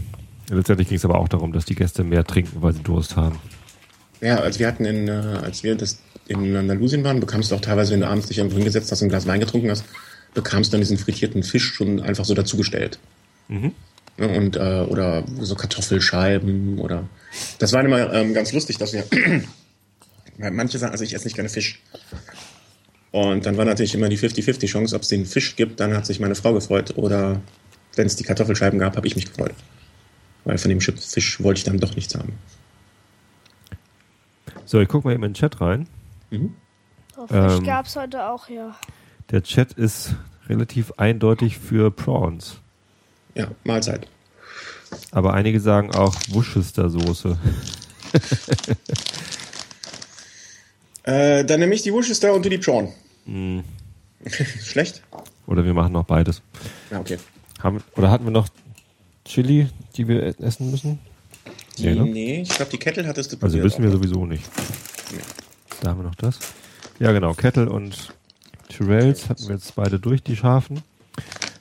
letztendlich 0.50 0.90
ging 0.90 0.98
es 0.98 1.06
aber 1.06 1.18
auch 1.18 1.30
darum, 1.30 1.54
dass 1.54 1.64
die 1.64 1.76
Gäste 1.76 2.04
mehr 2.04 2.26
trinken, 2.26 2.62
weil 2.62 2.74
sie 2.74 2.84
Durst 2.84 3.16
haben. 3.16 3.40
Ja, 4.20 4.40
als 4.40 4.60
wir 4.60 4.68
hatten 4.68 4.84
in, 4.84 5.08
äh, 5.08 5.12
als 5.12 5.64
wir 5.64 5.76
das 5.76 6.02
in 6.28 6.54
Andalusien 6.54 7.06
waren, 7.06 7.22
bekamst 7.22 7.52
du 7.52 7.56
auch 7.56 7.62
teilweise, 7.62 7.94
wenn 7.94 8.02
du 8.02 8.08
abends 8.08 8.28
dich 8.28 8.40
irgendwo 8.40 8.58
hingesetzt 8.58 8.92
hast 8.92 9.02
und 9.02 9.08
ein 9.08 9.10
Glas 9.10 9.26
Wein 9.26 9.40
getrunken 9.40 9.70
hast, 9.70 9.86
bekamst 10.34 10.72
du 10.72 10.76
dann 10.76 10.82
diesen 10.82 10.98
frittierten 10.98 11.44
Fisch 11.44 11.74
schon 11.74 12.02
einfach 12.02 12.26
so 12.26 12.34
dazugestellt. 12.34 13.00
Mhm. 13.48 13.72
Ja, 14.18 14.26
und, 14.28 14.58
äh, 14.58 14.86
oder 14.90 15.24
so 15.40 15.56
Kartoffelscheiben 15.56 16.80
oder. 16.80 17.08
Das 17.60 17.72
war 17.72 17.86
immer 17.86 18.12
ähm, 18.14 18.34
ganz 18.34 18.52
lustig, 18.52 18.78
dass 18.78 18.92
wir. 18.92 19.06
Weil 20.38 20.52
manche 20.52 20.78
sagen, 20.78 20.92
also 20.92 21.04
ich 21.04 21.14
esse 21.14 21.26
nicht 21.26 21.36
gerne 21.36 21.50
Fisch. 21.50 21.82
Und 23.12 23.46
dann 23.46 23.58
war 23.58 23.66
natürlich 23.66 23.96
immer 23.96 24.10
die 24.10 24.18
50-50 24.18 24.68
Chance, 24.68 24.96
ob 24.96 25.02
es 25.02 25.08
den 25.08 25.26
Fisch 25.26 25.56
gibt, 25.56 25.80
dann 25.80 25.96
hat 25.96 26.06
sich 26.06 26.20
meine 26.20 26.36
Frau 26.36 26.54
gefreut. 26.54 26.94
Oder 26.98 27.42
wenn 27.96 28.08
es 28.08 28.16
die 28.16 28.24
Kartoffelscheiben 28.24 28.80
gab, 28.80 28.96
habe 28.96 29.08
ich 29.08 29.16
mich 29.16 29.26
gefreut. 29.26 29.54
Weil 30.44 30.58
von 30.58 30.70
dem 30.70 30.80
Fisch 30.80 31.42
wollte 31.42 31.60
ich 31.60 31.64
dann 31.64 31.80
doch 31.80 31.96
nichts 31.96 32.16
haben. 32.16 32.34
So, 34.66 34.80
ich 34.80 34.88
guck 34.88 35.06
mal 35.06 35.14
eben 35.14 35.24
in 35.24 35.32
den 35.32 35.36
Chat 35.36 35.62
rein. 35.62 35.88
Fisch 36.30 36.40
Ähm. 37.32 37.64
gab's 37.64 37.96
heute 37.96 38.30
auch, 38.30 38.50
ja. 38.50 38.76
Der 39.32 39.42
Chat 39.42 39.74
ist 39.74 40.16
relativ 40.48 40.94
eindeutig 40.98 41.58
für 41.58 41.90
Prawns. 41.90 42.58
Ja, 43.34 43.50
Mahlzeit. 43.64 44.08
Aber 45.12 45.34
einige 45.34 45.60
sagen 45.60 45.94
auch 45.94 46.16
Worcestersoße. 46.30 47.38
Äh, 51.08 51.46
dann 51.46 51.62
nehme 51.62 51.74
ich 51.74 51.84
die 51.84 51.94
Worcester 51.94 52.34
und 52.34 52.44
du 52.44 52.50
die 52.50 52.58
Prawn. 52.58 52.92
Hm. 53.26 53.64
Schlecht? 54.64 55.02
Oder 55.48 55.64
wir 55.64 55.74
machen 55.74 55.94
noch 55.94 56.04
beides. 56.04 56.42
Ja, 56.92 57.00
okay. 57.00 57.18
Haben, 57.64 57.82
oder 57.96 58.12
hatten 58.12 58.26
wir 58.26 58.32
noch 58.32 58.50
Chili, 59.24 59.70
die 59.96 60.08
wir 60.08 60.22
essen 60.42 60.70
müssen? 60.70 61.00
Die, 61.78 61.84
Nee, 61.86 61.96
ne? 61.96 62.04
Nee, 62.04 62.42
ich 62.42 62.50
glaube, 62.50 62.72
die 62.72 62.78
Kettle 62.78 63.08
hattest 63.08 63.32
du 63.32 63.38
Also 63.40 63.64
wissen 63.64 63.84
wir 63.84 63.90
auch. 63.90 63.94
sowieso 63.94 64.26
nicht. 64.26 64.44
Da 65.82 65.92
haben 65.92 66.00
wir 66.00 66.04
noch 66.04 66.16
das. 66.16 66.40
Ja, 67.00 67.14
genau. 67.14 67.34
Kettle 67.34 67.70
und 67.70 68.14
Tyrells 68.68 69.30
hatten 69.30 69.48
wir 69.48 69.56
jetzt 69.56 69.76
beide 69.76 70.00
durch, 70.00 70.22
die 70.24 70.36
scharfen. 70.36 70.82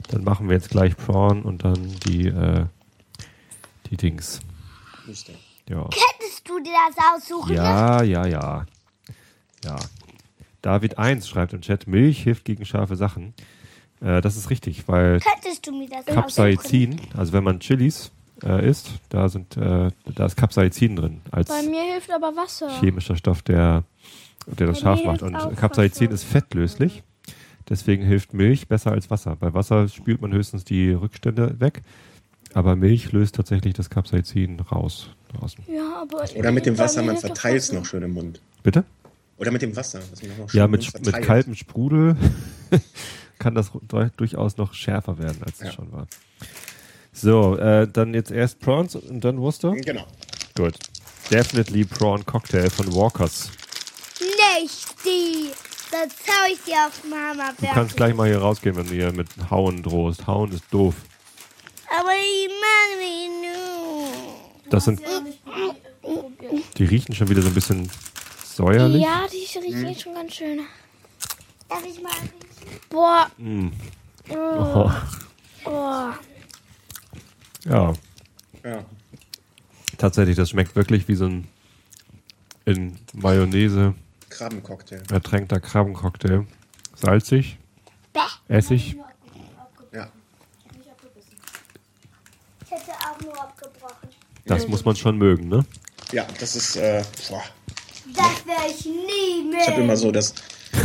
Dann 0.08 0.24
machen 0.24 0.48
wir 0.48 0.56
jetzt 0.56 0.70
gleich 0.70 0.96
Prawn 0.96 1.42
und 1.42 1.62
dann 1.62 1.94
die, 2.04 2.26
äh, 2.26 2.64
die 3.90 3.96
Dings. 3.96 4.40
Ja. 5.68 5.82
Könntest 5.82 6.48
du 6.48 6.58
dir 6.60 6.72
das 6.88 7.04
aussuchen? 7.14 7.54
Ja, 7.54 8.02
ja, 8.02 8.26
ja. 8.26 8.66
Ja. 9.66 9.76
David 10.62 10.98
1 10.98 11.28
schreibt 11.28 11.52
im 11.52 11.60
Chat, 11.60 11.86
Milch 11.86 12.22
hilft 12.22 12.44
gegen 12.44 12.64
scharfe 12.64 12.96
Sachen. 12.96 13.34
Äh, 14.00 14.20
das 14.20 14.36
ist 14.36 14.50
richtig, 14.50 14.88
weil? 14.88 15.20
Capsaicin, 16.06 17.00
also 17.16 17.32
wenn 17.32 17.44
man 17.44 17.60
Chilis 17.60 18.10
äh, 18.42 18.68
isst, 18.68 18.90
da 19.08 19.28
sind 19.28 19.56
äh, 19.56 19.90
da 20.04 20.26
ist 20.26 20.36
Capsaicin 20.36 20.96
drin 20.96 21.20
als 21.30 21.48
Bei 21.48 21.62
mir 21.62 21.82
hilft 21.82 22.10
aber 22.10 22.34
Wasser. 22.36 22.68
chemischer 22.80 23.16
Stoff, 23.16 23.42
der, 23.42 23.84
der 24.46 24.66
das 24.66 24.80
Bei 24.80 24.96
scharf 24.96 25.04
macht. 25.04 25.22
Und 25.22 25.34
Capsaicin 25.56 26.10
ist 26.10 26.24
fettlöslich. 26.24 27.02
Deswegen 27.68 28.04
hilft 28.04 28.32
Milch 28.32 28.68
besser 28.68 28.92
als 28.92 29.10
Wasser. 29.10 29.34
Bei 29.36 29.52
Wasser 29.52 29.88
spült 29.88 30.20
man 30.20 30.32
höchstens 30.32 30.64
die 30.64 30.90
Rückstände 30.90 31.58
weg. 31.58 31.82
Aber 32.54 32.76
Milch 32.76 33.12
löst 33.12 33.34
tatsächlich 33.34 33.74
das 33.74 33.90
Capsaicin 33.90 34.60
raus 34.60 35.10
draußen. 35.32 35.64
Ja, 35.66 36.02
aber 36.02 36.24
Oder 36.36 36.52
mit 36.52 36.64
dem 36.64 36.78
Wasser, 36.78 37.02
man 37.02 37.16
verteilt 37.16 37.58
es 37.60 37.72
noch 37.72 37.84
schön 37.84 38.02
im 38.02 38.14
Mund. 38.14 38.40
Bitte? 38.62 38.84
Oder 39.38 39.50
mit 39.50 39.62
dem 39.62 39.76
Wasser. 39.76 40.00
Ja, 40.52 40.66
mit, 40.66 41.04
mit 41.04 41.22
kaltem 41.22 41.54
Sprudel 41.54 42.16
kann 43.38 43.54
das 43.54 43.70
du- 43.72 44.10
durchaus 44.16 44.56
noch 44.56 44.72
schärfer 44.74 45.18
werden, 45.18 45.38
als 45.44 45.56
es 45.60 45.66
Ja. 45.66 45.72
schon 45.72 45.92
war. 45.92 46.06
So, 47.12 47.56
äh, 47.56 47.88
dann 47.88 48.14
jetzt 48.14 48.30
erst 48.30 48.60
Prawns 48.60 48.94
und 48.94 49.24
dann 49.24 49.38
Worcester? 49.38 49.72
Genau. 49.72 50.06
Gut. 50.56 50.74
Definitely 51.30 51.84
Prawn 51.84 52.24
Cocktail 52.24 52.70
von 52.70 52.94
Walkers. 52.94 53.50
Nicht 54.20 54.86
die. 55.04 55.50
Das 55.90 56.08
hau 56.26 56.52
ich 56.52 56.60
dir 56.64 56.86
auf 56.86 57.00
den 57.02 57.12
Hammer. 57.12 57.52
Du 57.58 57.66
kannst 57.72 57.96
gleich 57.96 58.14
mal 58.14 58.26
hier 58.28 58.38
rausgehen, 58.38 58.76
wenn 58.76 58.86
du 58.86 58.94
hier 58.94 59.12
mit 59.12 59.28
Hauen 59.50 59.82
drohst. 59.82 60.26
Hauen 60.26 60.52
ist 60.52 60.64
doof. 60.70 60.94
Aber 61.98 62.10
ich 62.10 62.48
mag 62.48 62.98
mich 62.98 63.28
nur. 63.50 64.70
Das 64.70 64.84
sind, 64.84 65.00
die 66.78 66.84
riechen 66.84 67.14
schon 67.14 67.28
wieder 67.28 67.42
so 67.42 67.48
ein 67.48 67.54
bisschen 67.54 67.88
säuerlich. 68.56 69.02
Ja, 69.02 69.26
die 69.30 69.58
riechen 69.58 69.98
schon 69.98 70.14
ganz 70.14 70.34
schön. 70.34 70.60
Darf 71.68 71.84
ich 71.84 72.00
mal? 72.02 72.12
Boah, 72.88 73.30
Oh. 74.28 74.90
oh. 75.64 76.10
Ja, 77.64 77.92
Ja. 78.64 78.84
tatsächlich, 79.98 80.36
das 80.36 80.50
schmeckt 80.50 80.74
wirklich 80.74 81.06
wie 81.08 81.14
so 81.14 81.26
ein 81.26 81.48
in 82.64 82.98
Mayonnaise 83.12 83.94
Krabbencocktail. 84.30 85.02
ertränkter 85.12 85.60
Krabbencocktail. 85.60 86.46
Salzig, 86.94 87.58
Bäh. 88.12 88.20
Essig. 88.48 88.96
Ja. 89.92 90.08
Ich 92.64 92.70
hätte 92.70 92.90
auch 92.92 93.20
nur 93.20 93.40
abgebrochen. 93.40 94.08
Das 94.46 94.66
muss 94.66 94.84
man 94.84 94.96
schon 94.96 95.18
mögen, 95.18 95.48
ne? 95.48 95.64
Ja, 96.12 96.26
das 96.40 96.56
ist, 96.56 96.76
äh, 96.76 97.04
boah. 97.28 97.42
Das 98.16 98.46
werde 98.46 98.70
ich 98.76 98.84
nie 98.84 99.50
mehr. 99.50 99.60
Ich 99.62 99.68
habe 99.68 99.82
immer 99.82 99.96
so 99.96 100.10
das, 100.10 100.34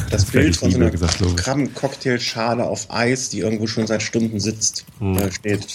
das 0.09 0.23
hätte 0.27 0.31
Bild 0.33 0.55
von 0.57 0.71
so 0.71 0.77
einer. 0.77 0.91
Krabbencocktailschale 0.91 2.63
auf 2.65 2.91
Eis, 2.91 3.29
die 3.29 3.39
irgendwo 3.39 3.67
schon 3.67 3.87
seit 3.87 4.01
Stunden 4.03 4.39
sitzt, 4.39 4.85
Hm. 4.99 5.17
äh, 5.17 5.31
steht. 5.31 5.67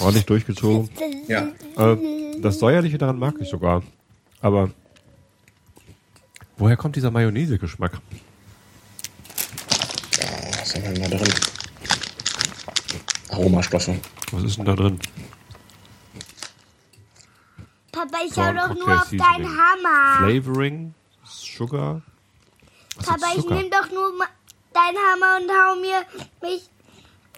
Ordentlich 0.00 0.26
durchgezogen. 0.26 0.90
Ja. 1.28 1.48
Äh, 1.76 1.96
das 2.40 2.58
Säuerliche 2.58 2.98
daran 2.98 3.18
mag 3.18 3.34
ich 3.40 3.48
sogar. 3.48 3.82
Aber 4.40 4.70
woher 6.56 6.76
kommt 6.76 6.96
dieser 6.96 7.10
Mayonnaise-Geschmack? 7.12 8.00
Was 10.58 10.74
haben 10.74 10.82
wir 10.84 10.92
denn 10.94 11.10
da 11.10 11.16
drin? 11.16 11.32
Aromastoffe. 13.30 13.94
Was 14.32 14.42
ist 14.44 14.58
denn 14.58 14.64
da 14.64 14.74
drin? 14.74 14.98
Papa, 18.14 18.24
ich 18.26 18.32
Prawn 18.34 18.60
hau 18.60 18.68
doch 18.68 18.74
nur 18.74 18.94
auf 18.96 19.08
deinen 19.10 19.18
Seasoning. 19.20 19.58
Hammer. 19.58 20.26
Flavoring? 20.42 20.94
Sugar? 21.24 22.02
Was 22.96 23.06
ist 23.06 23.10
Papa, 23.12 23.26
ich 23.36 23.44
nehme 23.48 23.70
doch 23.70 23.90
nur 23.90 24.12
deinen 24.72 24.98
Hammer 24.98 25.42
und 25.42 25.50
hau 25.50 25.80
mir 25.80 26.02
mich 26.42 26.62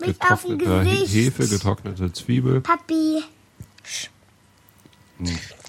Mit 0.00 0.20
auf 0.20 0.42
Getrockneter 0.42 0.84
Gesicht. 0.84 1.14
Hefe, 1.14 1.48
getrocknete 1.48 2.12
Zwiebel. 2.12 2.60
Papi. 2.60 3.22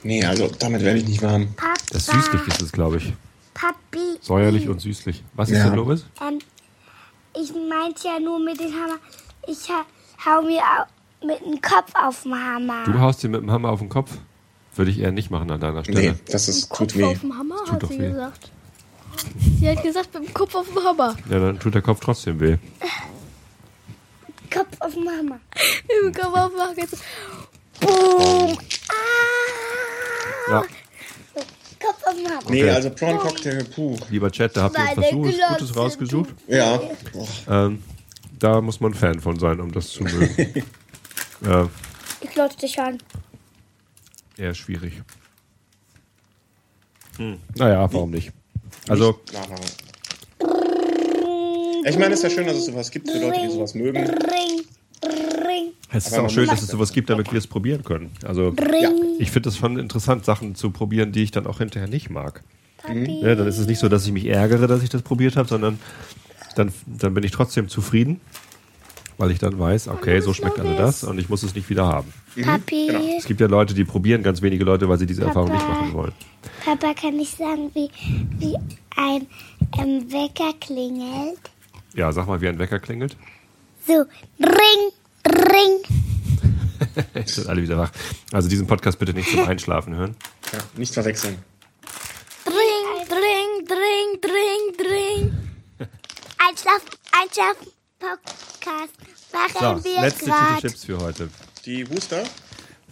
Nee, 0.04 0.26
also 0.26 0.50
damit 0.60 0.82
werde 0.84 1.00
ich 1.00 1.08
nicht 1.08 1.22
warm. 1.22 1.54
Papa. 1.56 1.74
Das 1.92 2.06
süßlich 2.08 2.48
ist 2.48 2.62
es, 2.62 2.72
glaube 2.72 2.98
ich. 2.98 3.14
Papi. 3.54 4.18
Säuerlich 4.22 4.68
und 4.68 4.80
süßlich. 4.82 5.24
Was 5.34 5.50
ist 5.50 5.58
Ja. 5.60 5.66
denn, 5.66 5.76
Loris? 5.76 6.06
Ähm, 6.22 6.40
ich 7.40 7.52
meinte 7.54 8.08
ja 8.08 8.20
nur 8.20 8.40
mit 8.40 8.60
dem 8.60 8.74
Hammer. 8.74 8.98
Ich 9.48 9.70
ha 9.70 9.86
hau 10.26 10.42
mir 10.42 10.62
mit 11.26 11.40
dem 11.46 11.62
Kopf 11.62 11.92
auf 11.96 12.24
den 12.24 12.36
Hammer. 12.36 12.84
Du 12.86 13.00
haust 13.00 13.24
dir 13.24 13.30
mit 13.30 13.42
dem 13.42 13.50
Hammer 13.52 13.70
auf 13.70 13.80
den 13.80 13.90
Kopf? 13.90 14.12
Würde 14.78 14.92
ich 14.92 15.00
eher 15.00 15.12
nicht 15.12 15.32
machen 15.32 15.50
an 15.52 15.60
deiner 15.60 15.84
Stelle. 15.84 16.12
Nee, 16.12 16.14
das 16.32 16.48
ist, 16.48 16.70
Kopf 16.70 16.80
tut 16.94 16.98
weh. 16.98 17.04
auf 17.06 17.20
dem 17.20 17.38
Hammer, 17.38 17.56
tut 17.66 17.84
hat 17.84 17.90
sie 17.90 18.00
weh. 18.00 18.08
gesagt. 18.10 18.52
Sie 19.60 19.70
hat 19.70 19.84
gesagt, 19.84 20.14
mit 20.14 20.28
dem 20.28 20.34
Kopf 20.34 20.54
auf 20.56 20.68
dem 20.68 20.84
Hammer. 20.84 21.16
Ja, 21.30 21.40
dann 21.40 21.60
tut 21.60 21.74
der 21.74 21.82
Kopf 21.82 22.00
trotzdem 22.00 22.40
weh. 22.40 22.58
Kopf 24.54 24.68
auf 24.80 24.94
den 24.94 25.08
Hammer. 25.10 25.40
Mit 26.04 26.16
dem 26.16 26.24
Kopf 26.24 26.36
auf 26.38 26.52
dem 26.52 26.60
Hammer. 26.60 26.76
Boom. 27.80 28.58
Ah. 28.90 30.52
Ja, 30.52 30.62
Kopf 30.62 32.04
auf 32.06 32.16
den 32.16 32.28
Hammer. 32.30 32.40
Nee, 32.50 32.64
Okay. 32.64 32.70
also 32.72 32.90
Prawn 32.92 33.18
Cocktail, 33.18 33.64
puh. 33.76 33.98
lieber 34.10 34.32
Chat, 34.32 34.56
da 34.56 34.64
habt 34.64 34.78
ihr 34.78 34.98
was 34.98 35.12
Gutes, 35.12 35.76
rausgesucht. 35.76 36.30
Ja. 36.48 36.80
Ähm, 37.50 37.84
da 38.40 38.62
muss 38.62 38.80
man 38.80 38.94
Fan 38.94 39.20
von 39.20 39.40
sein, 39.40 39.60
um 39.60 39.72
das 39.72 39.90
zu 39.90 40.04
mögen. 40.04 40.64
ja, 41.42 41.68
Ich 42.22 42.30
glotze 42.32 42.58
dich 42.58 42.80
an. 42.80 42.98
Eher 44.40 44.54
schwierig. 44.54 44.94
Hm. 47.18 47.38
Naja, 47.56 47.92
warum 47.92 48.12
nicht? 48.12 48.32
Also, 48.88 49.20
Ich 51.86 51.98
meine, 51.98 52.14
es 52.14 52.20
ist 52.20 52.24
ja 52.24 52.30
schön, 52.30 52.46
dass 52.48 52.58
es 52.58 52.66
sowas 52.66 52.92
gibt 52.92 53.10
für 53.10 53.20
Leute, 53.20 53.40
die 53.42 53.50
sowas 53.50 53.74
mögen. 53.74 54.06
Es 55.92 56.08
ist 56.08 56.18
auch 56.18 56.30
schön, 56.30 56.48
dass 56.48 56.62
es 56.62 56.68
sowas 56.68 56.92
gibt, 56.92 57.10
damit 57.10 57.32
wir 57.32 57.38
es 57.40 57.48
probieren 57.48 57.84
können. 57.84 58.12
Also, 58.26 58.54
Ja. 58.82 58.92
ich 59.20 59.32
finde 59.32 59.50
es 59.50 59.58
schon 59.58 59.80
interessant, 59.80 60.26
Sachen 60.26 60.54
zu 60.56 60.72
probieren, 60.72 61.12
die 61.14 61.24
ich 61.24 61.32
dann 61.32 61.48
auch 61.48 61.60
hinterher 61.60 61.88
nicht 61.88 62.10
mag. 62.10 62.44
Papi. 62.78 63.22
Ja, 63.22 63.36
dann 63.36 63.48
ist 63.48 63.58
es 63.58 63.68
nicht 63.68 63.80
so, 63.80 63.88
dass 63.90 64.06
ich 64.06 64.12
mich 64.12 64.26
ärgere, 64.26 64.68
dass 64.68 64.84
ich 64.84 64.90
das 64.90 65.02
probiert 65.02 65.38
habe, 65.38 65.48
sondern 65.48 65.80
dann, 66.56 66.74
dann 66.86 67.14
bin 67.14 67.24
ich 67.24 67.32
trotzdem 67.32 67.70
zufrieden, 67.70 68.20
weil 69.18 69.32
ich 69.32 69.40
dann 69.40 69.58
weiß, 69.58 69.88
okay, 69.88 70.20
so 70.20 70.34
schmeckt 70.34 70.60
also 70.60 70.76
das 70.76 71.04
und 71.04 71.20
ich 71.20 71.30
muss 71.30 71.44
es 71.44 71.56
nicht 71.56 71.70
wieder 71.70 71.86
haben. 71.86 72.14
Papi. 72.42 72.90
Es 73.18 73.26
gibt 73.26 73.42
ja 73.42 73.48
Leute, 73.48 73.74
die 73.74 73.84
probieren 73.84 74.24
ganz 74.24 74.42
wenige 74.42 74.64
Leute, 74.64 74.88
weil 74.88 74.98
sie 74.98 75.06
diese 75.06 75.24
Erfahrung 75.24 75.52
nicht 75.52 75.68
machen 75.68 75.94
wollen. 75.94 76.14
Papa, 76.64 76.94
kann 76.94 77.20
ich 77.20 77.32
sagen, 77.32 77.72
wie, 77.74 77.90
wie 78.40 78.56
ein 78.96 79.28
ähm, 79.80 80.12
Wecker 80.12 80.54
klingelt? 80.60 81.40
Ja, 81.94 82.12
sag 82.12 82.28
mal, 82.28 82.40
wie 82.42 82.48
ein 82.48 82.60
Wecker 82.60 82.80
klingelt. 82.80 83.18
So, 83.88 84.06
ring, 84.40 84.92
ring. 85.26 85.98
Jetzt 87.16 87.36
sind 87.36 87.48
alle 87.48 87.62
wieder 87.62 87.78
wach. 87.78 87.92
Also 88.32 88.50
diesen 88.50 88.68
Podcast 88.68 89.00
bitte 89.00 89.14
nicht 89.14 89.30
zum 89.30 89.44
Einschlafen 89.48 89.96
hören. 89.96 90.16
Ja, 90.52 90.60
nicht 90.76 90.94
verwechseln. 90.94 91.38
Dring, 92.46 93.08
dring, 93.08 93.68
dring, 93.68 94.22
dring, 94.22 94.88
dring. 94.88 95.38
Einschlaf, 96.38 96.82
Einschlafen, 97.22 97.68
Podcast. 98.00 98.94
Machen 99.34 99.82
So, 99.84 99.84
wir 99.84 100.02
letzte 100.02 100.26
Tüte. 100.26 100.62
Chips 100.62 100.86
für 100.86 100.98
heute. 101.00 101.30
Die 101.66 101.90
Wooster? 101.90 102.24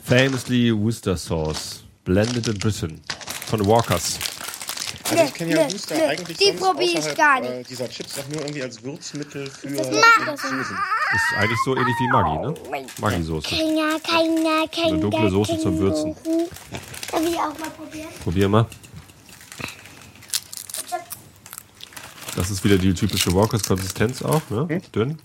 Famously 0.03 0.72
Worcester 0.76 1.18
Sauce. 1.18 1.84
Blended 2.03 2.48
in 2.48 2.57
Britain. 2.60 3.02
Von 3.48 3.65
Walkers. 3.65 4.19
Also 5.10 5.23
ich 5.23 5.34
kenne 5.34 5.56
ja 5.56 5.72
Wooster 5.72 5.95
nö, 5.95 6.03
eigentlich 6.06 6.38
die 6.38 6.45
sonst 6.45 6.60
probier 6.61 6.99
ich 6.99 7.15
gar 7.15 7.40
nicht. 7.40 7.52
Äh, 7.52 7.64
dieser 7.64 7.90
Chips 7.90 8.19
auch 8.19 8.27
nur 8.30 8.41
irgendwie 8.41 8.64
als 8.64 8.84
Würzmittel 8.84 9.49
für. 9.49 9.69
Soßen. 9.69 10.60
Ist 10.60 11.38
eigentlich 11.38 11.60
so 11.64 11.76
ähnlich 11.76 11.95
wie 11.99 12.07
Maggi, 12.11 12.40
ne? 12.40 12.53
Maggi-Soße. 12.99 13.48
Keiner, 13.49 13.99
keiner, 13.99 14.68
keiner. 14.68 14.88
Eine 14.88 14.99
dunkle 14.99 15.30
Soße 15.30 15.60
zum 15.60 15.77
Würzen. 15.77 16.15
Darf 17.11 17.22
ich 17.22 17.36
auch 17.38 17.57
mal 17.60 17.69
probieren? 17.77 18.07
Probier 18.23 18.49
mal. 18.49 18.65
Das 22.36 22.52
ist 22.52 22.64
wieder 22.64 22.78
die 22.78 22.94
typische 22.94 23.34
Walkers-Konsistenz 23.34 24.22
auch, 24.22 24.41
ne? 24.49 24.82
Dünn. 24.94 25.18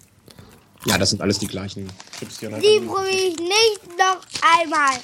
Ja, 0.86 0.96
das 0.96 1.10
sind 1.10 1.20
alles 1.20 1.38
die 1.38 1.46
gleichen 1.46 1.90
Chips 2.18 2.40
hier. 2.40 2.48
Die 2.50 2.80
probiere 2.80 3.10
ich 3.10 3.36
nicht 3.36 3.80
noch 3.98 4.20
einmal. 4.58 4.96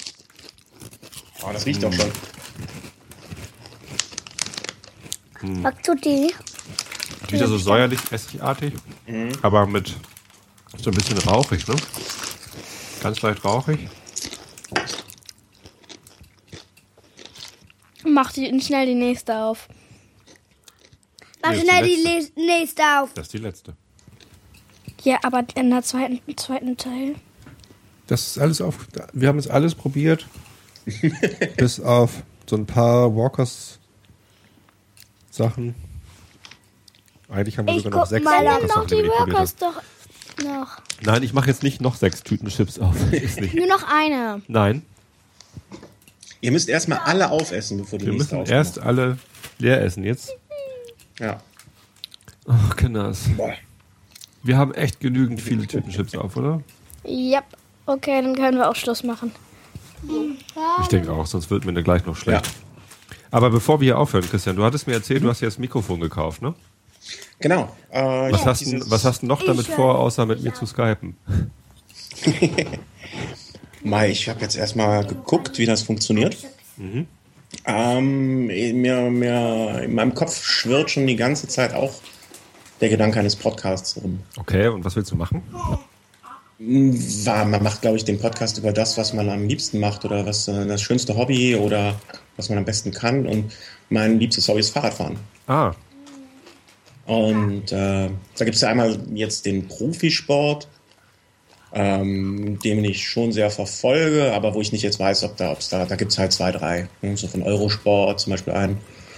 Oh, 1.43 1.49
das 1.53 1.65
riecht 1.65 1.83
doch 1.83 1.93
schon. 1.93 2.11
Magst 5.61 5.87
du 5.87 5.93
die? 5.95 6.33
Wieder 7.29 7.47
so 7.47 7.57
säuerlich, 7.57 7.99
essigartig, 8.09 8.73
aber 9.41 9.67
mit 9.67 9.93
so 10.77 10.89
ein 10.89 10.95
bisschen 10.95 11.17
rauchig, 11.19 11.67
ne? 11.67 11.75
Ganz 13.03 13.21
leicht 13.21 13.43
rauchig. 13.43 13.87
Mach 18.03 18.31
die, 18.31 18.59
schnell 18.61 18.87
die 18.87 18.95
nächste 18.95 19.37
auf. 19.37 19.67
Mach 21.41 21.51
Nee, 21.51 21.59
schnell 21.61 21.83
die 21.83 22.31
die 22.35 22.41
nächste 22.45 22.81
auf. 22.99 23.13
Das 23.13 23.27
ist 23.27 23.33
die 23.33 23.37
letzte. 23.37 23.73
Ja, 25.03 25.17
aber 25.23 25.45
in 25.55 25.69
der 25.69 25.83
zweiten, 25.83 26.19
im 26.25 26.37
zweiten 26.37 26.77
Teil. 26.77 27.15
Das 28.07 28.25
ist 28.27 28.37
alles 28.39 28.61
auf. 28.61 28.87
Wir 29.13 29.27
haben 29.27 29.37
jetzt 29.37 29.49
alles 29.49 29.75
probiert. 29.75 30.27
bis 31.57 31.79
auf 31.79 32.23
so 32.49 32.55
ein 32.55 32.65
paar 32.65 33.15
Walkers 33.15 33.79
Sachen. 35.29 35.75
Eigentlich 37.29 37.57
haben 37.57 37.67
wir 37.67 37.75
Ich 37.75 37.83
sogar 37.83 38.01
noch 38.01 38.07
sechs 38.07 38.23
mal, 38.23 38.45
Walkers 38.45 38.69
noch 38.69 38.75
Sachen, 38.75 38.87
die 38.87 39.03
wir 39.03 39.19
haben. 39.19 39.49
doch 39.59 39.81
noch. 40.43 40.77
Nein, 41.01 41.23
ich 41.23 41.33
mache 41.33 41.47
jetzt 41.49 41.63
nicht 41.63 41.81
noch 41.81 41.95
sechs 41.95 42.23
Tüten 42.23 42.47
Chips 42.47 42.79
auf. 42.79 42.95
ist 43.11 43.41
nicht. 43.41 43.53
Nur 43.53 43.67
noch 43.67 43.83
eine. 43.87 44.41
Nein, 44.47 44.83
Ihr 46.39 46.51
müsst 46.51 46.69
erstmal 46.69 46.99
alle 46.99 47.31
aufessen, 47.31 47.79
bevor 47.79 47.97
die 47.99 48.05
wir 48.05 48.13
nächste 48.13 48.35
müssen 48.35 48.41
aufmacht. 48.43 48.51
erst 48.51 48.79
alle 48.79 49.17
leer 49.57 49.81
essen 49.81 50.03
jetzt. 50.03 50.31
Ja. 51.19 51.41
Ach, 52.47 52.75
Kinders. 52.75 53.29
Boah. 53.35 53.53
Wir 54.43 54.57
haben 54.57 54.73
echt 54.73 54.99
genügend 54.99 55.41
viele 55.41 55.67
Tüten 55.67 55.89
Chips 55.91 56.15
auf, 56.15 56.37
oder? 56.37 56.61
Yep. 57.05 57.43
Okay, 57.85 58.21
dann 58.21 58.35
können 58.35 58.57
wir 58.57 58.69
auch 58.69 58.75
Schluss 58.75 59.03
machen. 59.03 59.31
Ich 60.81 60.87
denke 60.87 61.11
auch, 61.11 61.25
sonst 61.25 61.49
wird 61.49 61.65
mir 61.65 61.73
da 61.73 61.81
gleich 61.81 62.05
noch 62.05 62.15
schlecht. 62.15 62.45
Ja. 62.45 62.51
Aber 63.31 63.49
bevor 63.49 63.81
wir 63.81 63.85
hier 63.85 63.97
aufhören, 63.97 64.23
Christian, 64.29 64.55
du 64.55 64.63
hattest 64.63 64.87
mir 64.87 64.93
erzählt, 64.93 65.23
du 65.23 65.29
hast 65.29 65.41
dir 65.41 65.47
das 65.47 65.57
Mikrofon 65.57 65.99
gekauft, 65.99 66.41
ne? 66.41 66.53
Genau. 67.39 67.75
Äh, 67.89 68.31
Was, 68.31 68.41
ja, 68.41 68.45
hast, 68.45 68.59
dieses- 68.61 68.85
du, 68.85 68.91
was 68.91 69.03
hast 69.05 69.21
du 69.23 69.25
noch 69.25 69.43
damit 69.43 69.67
vor, 69.67 69.97
außer 69.99 70.25
mit 70.25 70.43
mir 70.43 70.53
zu 70.53 70.65
skypen? 70.65 71.17
Mai, 73.83 74.09
ich 74.11 74.27
habe 74.29 74.41
jetzt 74.41 74.55
erstmal 74.55 75.05
geguckt, 75.05 75.57
wie 75.57 75.65
das 75.65 75.81
funktioniert. 75.83 76.37
Ähm, 77.65 78.47
mir, 78.47 79.09
mir, 79.09 79.81
in 79.83 79.95
meinem 79.95 80.13
Kopf 80.13 80.43
schwirrt 80.43 80.91
schon 80.91 81.07
die 81.07 81.15
ganze 81.15 81.47
Zeit 81.47 81.73
auch 81.73 81.93
der 82.81 82.89
Gedanke 82.89 83.19
eines 83.19 83.35
Podcasts 83.35 83.97
rum. 83.97 84.19
Okay, 84.37 84.67
und 84.67 84.85
was 84.85 84.95
willst 84.95 85.11
du 85.11 85.15
machen? 85.15 85.41
War, 86.59 87.45
man 87.45 87.63
macht, 87.63 87.81
glaube 87.81 87.97
ich, 87.97 88.05
den 88.05 88.19
Podcast 88.19 88.57
über 88.57 88.71
das, 88.71 88.97
was 88.97 89.13
man 89.13 89.29
am 89.29 89.47
liebsten 89.47 89.79
macht 89.79 90.05
oder 90.05 90.25
was 90.25 90.47
äh, 90.47 90.65
das 90.65 90.81
schönste 90.81 91.15
Hobby 91.15 91.55
oder 91.55 91.99
was 92.35 92.49
man 92.49 92.57
am 92.57 92.65
besten 92.65 92.91
kann. 92.91 93.27
Und 93.27 93.53
mein 93.89 94.19
liebstes 94.19 94.47
Hobby 94.47 94.59
ist 94.61 94.71
Fahrradfahren. 94.71 95.17
Ah, 95.47 95.73
Und 97.05 97.71
äh, 97.71 98.09
da 98.09 98.45
gibt 98.45 98.55
es 98.55 98.61
ja 98.61 98.69
einmal 98.69 98.99
jetzt 99.13 99.45
den 99.45 99.67
Profisport, 99.67 100.67
ähm, 101.73 102.59
den 102.59 102.83
ich 102.83 103.07
schon 103.07 103.31
sehr 103.31 103.49
verfolge, 103.49 104.33
aber 104.33 104.53
wo 104.53 104.61
ich 104.61 104.71
nicht 104.71 104.83
jetzt 104.83 104.99
weiß, 104.99 105.23
ob 105.23 105.37
da, 105.37 105.51
ob's 105.51 105.69
da, 105.69 105.85
da 105.85 105.95
gibt 105.95 106.11
es 106.11 106.17
halt 106.17 106.31
zwei, 106.31 106.51
drei. 106.51 106.87
Ne? 107.01 107.17
So 107.17 107.27
von 107.27 107.43
Eurosport 107.43 108.19
zum 108.19 108.31
Beispiel 108.31 108.53
einen. 108.53 108.77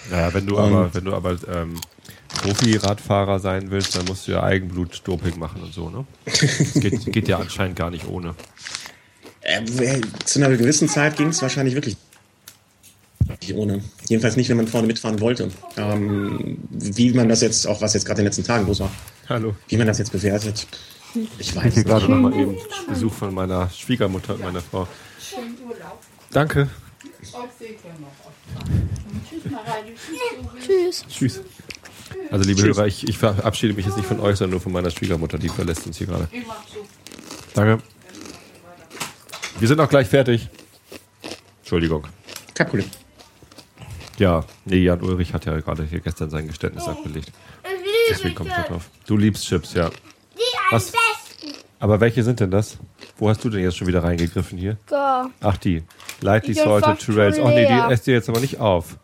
naja, 0.10 0.34
wenn 0.34 0.46
du 0.46 0.58
aber, 0.58 0.94
wenn 0.94 1.06
du 1.06 1.14
aber 1.14 1.38
ähm, 1.54 1.80
Profi-Radfahrer 2.42 3.40
sein 3.40 3.72
willst, 3.72 3.96
dann 3.96 4.06
musst 4.06 4.28
du 4.28 4.32
ja 4.32 4.44
Eigenblut-Doping 4.44 5.38
machen 5.38 5.62
und 5.64 5.74
so, 5.74 5.90
ne? 5.90 6.06
Das 6.26 6.74
geht, 6.74 7.12
geht 7.12 7.28
ja 7.28 7.38
anscheinend 7.38 7.76
gar 7.76 7.90
nicht 7.90 8.08
ohne. 8.08 8.36
Äh, 9.42 9.64
zu 10.26 10.40
einer 10.40 10.56
gewissen 10.56 10.90
Zeit 10.90 11.18
ging 11.18 11.28
es 11.28 11.42
wahrscheinlich 11.42 11.76
wirklich 11.76 11.98
nicht 13.42 13.54
ohne. 13.54 13.84
Jedenfalls 14.08 14.36
nicht, 14.36 14.50
wenn 14.50 14.58
man 14.58 14.68
vorne 14.68 14.88
mitfahren 14.88 15.20
wollte. 15.20 15.50
Ähm, 15.78 16.58
wie 16.70 17.14
man 17.14 17.30
das 17.30 17.42
jetzt, 17.42 17.68
auch 17.68 17.82
was 17.82 17.94
jetzt 17.94 18.06
gerade 18.06 18.22
in 18.22 18.26
den 18.26 18.30
letzten 18.30 18.44
Tagen 18.44 18.66
los 18.68 18.80
war, 18.80 18.92
Hallo. 19.28 19.56
wie 19.68 19.78
man 19.78 19.88
das 19.88 20.00
jetzt 20.00 20.12
bewertet, 20.12 20.68
ich 21.38 21.56
weiß 21.56 21.74
Hier 21.74 21.84
gerade 21.84 22.06
nicht. 22.06 22.10
noch 22.10 22.30
mal 22.30 22.34
eben 22.40 22.58
Besuch 22.88 23.14
von 23.14 23.34
meiner 23.34 23.70
Schwiegermutter 23.70 24.36
und 24.36 24.42
meiner 24.44 24.62
Frau. 24.62 24.88
Danke. 26.32 26.70
Tschüss. 30.66 31.06
Tschüss. 31.08 31.42
Also 32.32 32.48
liebe 32.48 32.62
Hörer, 32.62 32.88
ich, 32.88 33.08
ich 33.08 33.18
verabschiede 33.18 33.74
mich 33.74 33.86
jetzt 33.86 33.98
nicht 33.98 34.08
von 34.08 34.20
euch, 34.20 34.38
sondern 34.38 34.52
nur 34.52 34.62
von 34.62 34.72
meiner 34.72 34.90
Schwiegermutter, 34.90 35.38
die 35.38 35.50
verlässt 35.50 35.86
uns 35.86 35.98
hier 35.98 36.08
gerade. 36.08 36.28
Danke. 37.54 37.84
Wir 39.60 39.68
sind 39.68 39.80
auch 39.80 39.90
gleich 39.90 40.08
fertig. 40.08 40.48
Entschuldigung. 41.60 42.06
Kein 42.54 42.68
Problem. 42.68 42.90
Ja, 44.18 44.44
nee, 44.66 44.84
Jan 44.84 45.02
Ulrich 45.02 45.34
hat 45.34 45.46
ja 45.46 45.60
gerade 45.60 45.84
hier 45.86 46.00
gestern 46.00 46.30
sein 46.30 46.48
Geständnis 46.48 46.88
abgelegt. 46.88 47.32
Deswegen 48.10 48.36
komme 48.36 48.50
ich 48.50 48.56
da 48.56 48.64
drauf. 48.64 48.90
Du 49.06 49.18
liebst 49.18 49.46
Chips, 49.46 49.74
ja. 49.74 49.90
Die 50.40 50.58
am 50.70 50.76
Was? 50.76 50.92
besten. 50.92 51.54
Aber 51.80 52.00
welche 52.00 52.24
sind 52.24 52.40
denn 52.40 52.52
das? 52.52 52.78
Wo 53.18 53.30
hast 53.30 53.44
du 53.44 53.50
denn 53.50 53.62
jetzt 53.62 53.78
schon 53.78 53.88
wieder 53.88 54.04
reingegriffen 54.04 54.58
hier? 54.58 54.78
Da. 54.88 55.30
Ach, 55.42 55.58
die. 55.58 55.84
Lightly 56.22 56.54
Die 56.54 56.60
salted 56.60 57.02
schon 57.02 57.18
Oh 57.18 57.50
nee, 57.50 57.68
die 57.68 57.94
esst 57.94 58.08
ihr 58.08 58.16
jetzt 58.16 58.30
aber 58.30 58.40
nicht 58.40 58.60
auf. 58.60 58.98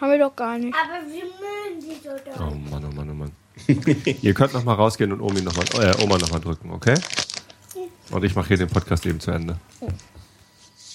Haben 0.00 0.12
wir 0.12 0.18
doch 0.18 0.36
gar 0.36 0.58
nicht. 0.58 0.74
Aber 0.74 1.06
wir 1.06 1.24
mögen 1.24 1.80
die 1.80 2.02
so 2.02 2.10
doll. 2.10 2.48
Oh 2.52 2.70
Mann, 2.70 2.84
oh 2.84 2.94
Mann, 2.94 3.10
oh 3.10 3.14
Mann. 3.14 3.32
ihr 4.22 4.34
könnt 4.34 4.52
noch 4.52 4.64
mal 4.64 4.74
rausgehen 4.74 5.12
und 5.12 5.20
Omi 5.20 5.40
noch 5.40 5.56
mal, 5.56 5.64
äh, 5.82 6.02
Oma 6.02 6.18
nochmal 6.18 6.40
drücken, 6.40 6.70
okay? 6.70 6.94
Und 8.10 8.24
ich 8.24 8.34
mache 8.34 8.48
hier 8.48 8.58
den 8.58 8.68
Podcast 8.68 9.06
eben 9.06 9.18
zu 9.18 9.30
Ende. 9.30 9.56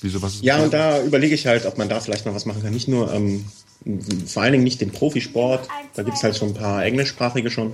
Wieso, 0.01 0.21
was 0.21 0.35
ist 0.35 0.43
Ja, 0.43 0.57
und 0.57 0.73
da 0.73 1.01
überlege 1.01 1.35
ich 1.35 1.45
halt, 1.47 1.65
ob 1.65 1.77
man 1.77 1.89
da 1.89 1.99
vielleicht 1.99 2.25
noch 2.25 2.33
was 2.33 2.45
machen 2.45 2.63
kann. 2.63 2.73
Nicht 2.73 2.87
nur, 2.87 3.11
ähm, 3.13 3.45
vor 4.27 4.43
allen 4.43 4.53
Dingen 4.53 4.63
nicht 4.63 4.81
den 4.81 4.91
Profisport, 4.91 5.67
da 5.95 6.03
gibt 6.03 6.17
es 6.17 6.23
halt 6.23 6.37
schon 6.37 6.49
ein 6.49 6.53
paar 6.53 6.83
englischsprachige 6.83 7.49
schon. 7.49 7.73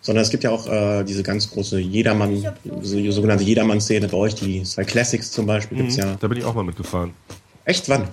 Sondern 0.00 0.22
es 0.22 0.30
gibt 0.30 0.44
ja 0.44 0.50
auch 0.50 0.66
äh, 0.68 1.04
diese 1.04 1.22
ganz 1.22 1.50
große 1.50 1.78
Jedermann, 1.78 2.42
so, 2.82 3.10
sogenannte 3.10 3.44
Jedermann-Szene 3.44 4.08
bei 4.08 4.16
euch, 4.16 4.34
die 4.34 4.64
Sky 4.64 4.84
Classics 4.84 5.30
zum 5.32 5.46
Beispiel 5.46 5.78
gibt's 5.78 5.96
ja. 5.96 6.16
Da 6.18 6.28
bin 6.28 6.38
ich 6.38 6.44
auch 6.44 6.54
mal 6.54 6.62
mitgefahren. 6.62 7.12
Echt, 7.64 7.88
wann? 7.88 8.08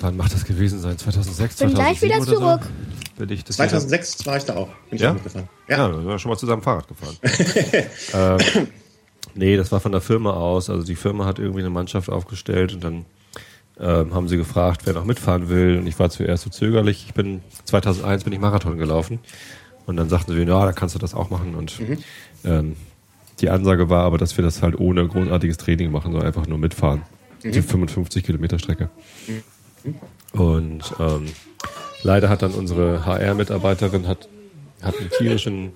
Wann 0.00 0.16
macht 0.16 0.34
das 0.34 0.44
gewesen 0.44 0.80
sein? 0.80 0.98
2006, 0.98 1.56
Bin 1.56 1.74
gleich 1.74 2.00
2007 2.00 2.02
wieder 2.02 2.38
oder 2.38 2.60
zurück. 2.60 2.72
So? 3.16 3.24
Bin 3.24 3.30
ich 3.30 3.44
das 3.44 3.56
2006 3.56 4.26
war 4.26 4.36
ich 4.36 4.44
da 4.44 4.56
auch. 4.56 4.68
Bin 4.90 4.96
ich 4.96 5.00
Ja? 5.00 5.10
auch 5.10 5.14
mitgefahren. 5.14 5.48
Ja, 5.68 5.78
ja 5.78 5.88
da 5.88 5.94
sind 5.94 6.06
wir 6.06 6.18
schon 6.18 6.30
mal 6.30 6.36
zusammen 6.36 6.62
Fahrrad 6.62 6.88
gefahren. 6.88 7.16
ähm, 8.54 8.66
nee, 9.34 9.56
das 9.56 9.70
war 9.70 9.78
von 9.78 9.92
der 9.92 10.00
Firma 10.00 10.32
aus. 10.32 10.68
Also 10.68 10.84
die 10.84 10.96
Firma 10.96 11.26
hat 11.26 11.38
irgendwie 11.38 11.60
eine 11.60 11.70
Mannschaft 11.70 12.10
aufgestellt 12.10 12.74
und 12.74 12.82
dann 12.82 13.04
ähm, 13.78 14.12
haben 14.12 14.28
sie 14.28 14.36
gefragt, 14.36 14.82
wer 14.84 14.94
noch 14.94 15.04
mitfahren 15.04 15.48
will. 15.48 15.78
Und 15.78 15.86
ich 15.86 15.98
war 15.98 16.10
zuerst 16.10 16.42
so 16.42 16.50
zögerlich. 16.50 17.04
Ich 17.06 17.14
bin 17.14 17.40
2001 17.64 18.24
bin 18.24 18.32
ich 18.32 18.40
Marathon 18.40 18.78
gelaufen 18.78 19.20
und 19.86 19.96
dann 19.96 20.08
sagten 20.08 20.32
sie, 20.32 20.42
ja, 20.42 20.64
da 20.64 20.72
kannst 20.72 20.94
du 20.94 20.98
das 20.98 21.14
auch 21.14 21.30
machen. 21.30 21.54
Und 21.54 21.80
ähm, 22.44 22.76
die 23.40 23.50
Ansage 23.50 23.90
war 23.90 24.04
aber, 24.04 24.18
dass 24.18 24.36
wir 24.36 24.44
das 24.44 24.62
halt 24.62 24.78
ohne 24.78 25.06
großartiges 25.06 25.56
Training 25.56 25.90
machen, 25.90 26.12
sondern 26.12 26.26
einfach 26.26 26.46
nur 26.46 26.58
mitfahren. 26.58 27.02
Die 27.42 27.60
55 27.60 28.24
Kilometer 28.24 28.58
Strecke. 28.58 28.88
Und 30.32 30.94
ähm, 30.98 31.26
leider 32.02 32.30
hat 32.30 32.42
dann 32.42 32.52
unsere 32.52 33.04
HR-Mitarbeiterin 33.04 34.08
hat, 34.08 34.28
hat 34.80 34.98
einen 34.98 35.10
tierischen 35.10 35.72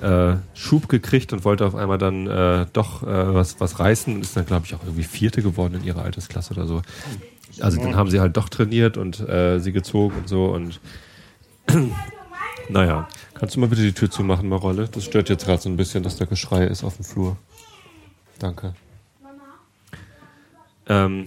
äh, 0.00 0.36
Schub 0.54 0.88
gekriegt 0.88 1.32
und 1.32 1.44
wollte 1.44 1.66
auf 1.66 1.74
einmal 1.74 1.98
dann 1.98 2.26
äh, 2.26 2.66
doch 2.72 3.02
äh, 3.02 3.34
was, 3.34 3.60
was 3.60 3.78
reißen 3.78 4.14
und 4.14 4.22
ist 4.22 4.36
dann, 4.36 4.46
glaube 4.46 4.64
ich, 4.66 4.74
auch 4.74 4.82
irgendwie 4.82 5.04
Vierte 5.04 5.42
geworden 5.42 5.74
in 5.74 5.84
ihrer 5.84 6.02
Altersklasse 6.02 6.54
oder 6.54 6.66
so. 6.66 6.82
Also 7.60 7.80
dann 7.80 7.94
haben 7.94 8.10
sie 8.10 8.20
halt 8.20 8.36
doch 8.36 8.48
trainiert 8.48 8.96
und 8.96 9.20
äh, 9.20 9.60
sie 9.60 9.72
gezogen 9.72 10.14
und 10.18 10.28
so 10.28 10.46
und 10.46 10.80
naja, 12.68 13.08
kannst 13.34 13.56
du 13.56 13.60
mal 13.60 13.68
bitte 13.68 13.82
die 13.82 13.92
Tür 13.92 14.10
zumachen, 14.10 14.48
Marolle? 14.48 14.88
Das 14.90 15.04
stört 15.04 15.28
jetzt 15.28 15.44
gerade 15.44 15.60
so 15.60 15.68
ein 15.68 15.76
bisschen, 15.76 16.02
dass 16.02 16.16
da 16.16 16.24
Geschrei 16.24 16.64
ist 16.66 16.84
auf 16.84 16.96
dem 16.96 17.04
Flur. 17.04 17.36
Danke. 18.38 18.74
Ähm, 20.86 21.26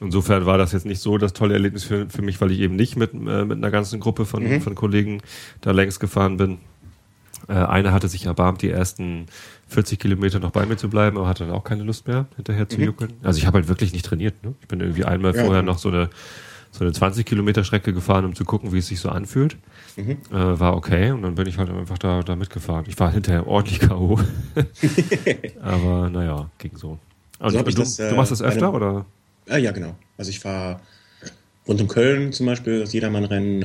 insofern 0.00 0.46
war 0.46 0.58
das 0.58 0.72
jetzt 0.72 0.86
nicht 0.86 1.00
so 1.00 1.18
das 1.18 1.32
tolle 1.32 1.54
Erlebnis 1.54 1.84
für, 1.84 2.08
für 2.08 2.22
mich, 2.22 2.40
weil 2.40 2.50
ich 2.52 2.60
eben 2.60 2.76
nicht 2.76 2.96
mit, 2.96 3.12
äh, 3.12 3.44
mit 3.44 3.58
einer 3.58 3.70
ganzen 3.70 4.00
Gruppe 4.00 4.24
von, 4.24 4.60
von 4.60 4.74
Kollegen 4.74 5.20
da 5.60 5.72
längs 5.72 6.00
gefahren 6.00 6.36
bin. 6.36 6.58
Äh, 7.48 7.52
einer 7.54 7.92
hatte 7.92 8.08
sich 8.08 8.26
erbarmt, 8.26 8.62
die 8.62 8.70
ersten 8.70 9.26
40 9.68 9.98
Kilometer 9.98 10.38
noch 10.38 10.52
bei 10.52 10.64
mir 10.64 10.76
zu 10.76 10.88
bleiben, 10.88 11.18
aber 11.18 11.28
hatte 11.28 11.44
dann 11.44 11.54
auch 11.54 11.64
keine 11.64 11.82
Lust 11.82 12.06
mehr, 12.06 12.26
hinterher 12.36 12.68
zu 12.68 12.80
juckeln. 12.80 13.12
Also 13.22 13.38
ich 13.38 13.46
habe 13.46 13.56
halt 13.58 13.68
wirklich 13.68 13.92
nicht 13.92 14.06
trainiert. 14.06 14.42
Ne? 14.42 14.54
Ich 14.62 14.68
bin 14.68 14.80
irgendwie 14.80 15.04
einmal 15.04 15.34
Ja. 15.34 15.44
vorher 15.44 15.62
noch 15.62 15.78
so 15.78 15.88
eine, 15.88 16.08
so 16.70 16.82
eine 16.84 16.92
20 16.92 17.26
Kilometer 17.26 17.62
Strecke 17.62 17.92
gefahren, 17.92 18.24
um 18.24 18.34
zu 18.34 18.44
gucken, 18.44 18.72
wie 18.72 18.78
es 18.78 18.86
sich 18.86 19.00
so 19.00 19.10
anfühlt. 19.10 19.56
Äh, 19.96 20.04
war 20.30 20.76
okay 20.76 21.10
und 21.10 21.22
dann 21.22 21.34
bin 21.34 21.46
ich 21.46 21.56
halt 21.56 21.70
einfach 21.70 21.98
da, 21.98 22.20
da 22.22 22.36
mitgefahren. 22.36 22.84
Ich 22.88 22.98
war 22.98 23.10
hinterher 23.10 23.46
ordentlich 23.46 23.80
K.O. 23.80 24.18
aber 25.62 26.10
naja, 26.10 26.50
ging 26.58 26.76
so. 26.76 26.98
Und, 27.38 27.50
So 27.50 27.62
du, 27.62 27.70
das, 27.70 27.98
äh, 27.98 28.10
du 28.10 28.16
machst 28.16 28.32
das 28.32 28.40
bei 28.40 28.46
öfter 28.46 28.66
einem- 28.68 28.74
oder? 28.74 29.06
Ja, 29.48 29.56
ja, 29.56 29.70
genau. 29.72 29.94
Also 30.18 30.30
ich 30.30 30.40
fahre 30.40 30.80
rund 31.66 31.80
um 31.80 31.88
Köln 31.88 32.32
zum 32.32 32.46
Beispiel, 32.46 32.80
das 32.80 32.92
Jedermann-Rennen, 32.92 33.62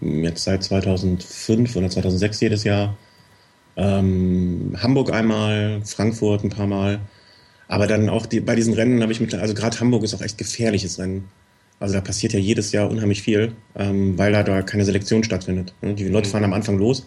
äh, 0.00 0.22
jetzt 0.22 0.44
seit 0.44 0.62
2005 0.62 1.74
oder 1.76 1.88
2006 1.90 2.40
jedes 2.40 2.64
Jahr. 2.64 2.96
Ähm, 3.76 4.76
Hamburg 4.80 5.12
einmal, 5.12 5.82
Frankfurt 5.84 6.44
ein 6.44 6.50
paar 6.50 6.66
Mal. 6.66 7.00
Aber 7.68 7.86
dann 7.86 8.08
auch 8.08 8.26
die, 8.26 8.40
bei 8.40 8.54
diesen 8.54 8.74
Rennen 8.74 9.02
habe 9.02 9.12
ich 9.12 9.20
mit, 9.20 9.34
also 9.34 9.52
gerade 9.54 9.78
Hamburg 9.80 10.04
ist 10.04 10.14
auch 10.14 10.20
echt 10.22 10.38
gefährliches 10.38 10.98
Rennen. 10.98 11.24
Also 11.78 11.94
da 11.94 12.00
passiert 12.00 12.32
ja 12.32 12.38
jedes 12.38 12.72
Jahr 12.72 12.90
unheimlich 12.90 13.22
viel, 13.22 13.52
ähm, 13.74 14.16
weil 14.16 14.32
da, 14.32 14.42
da 14.42 14.62
keine 14.62 14.84
Selektion 14.84 15.24
stattfindet. 15.24 15.74
ne? 15.82 15.94
Die 15.94 16.08
Leute 16.08 16.28
fahren 16.28 16.44
am 16.44 16.54
Anfang 16.54 16.78
los. 16.78 17.06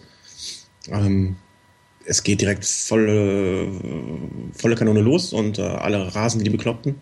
Ähm, 0.88 1.36
es 2.04 2.22
geht 2.22 2.40
direkt 2.40 2.64
volle, 2.64 3.68
volle 4.52 4.74
Kanone 4.74 5.00
los 5.00 5.32
und 5.32 5.58
äh, 5.58 5.62
alle 5.62 6.14
rasen 6.14 6.40
wie 6.40 6.44
die 6.44 6.50
Bekloppten. 6.50 6.94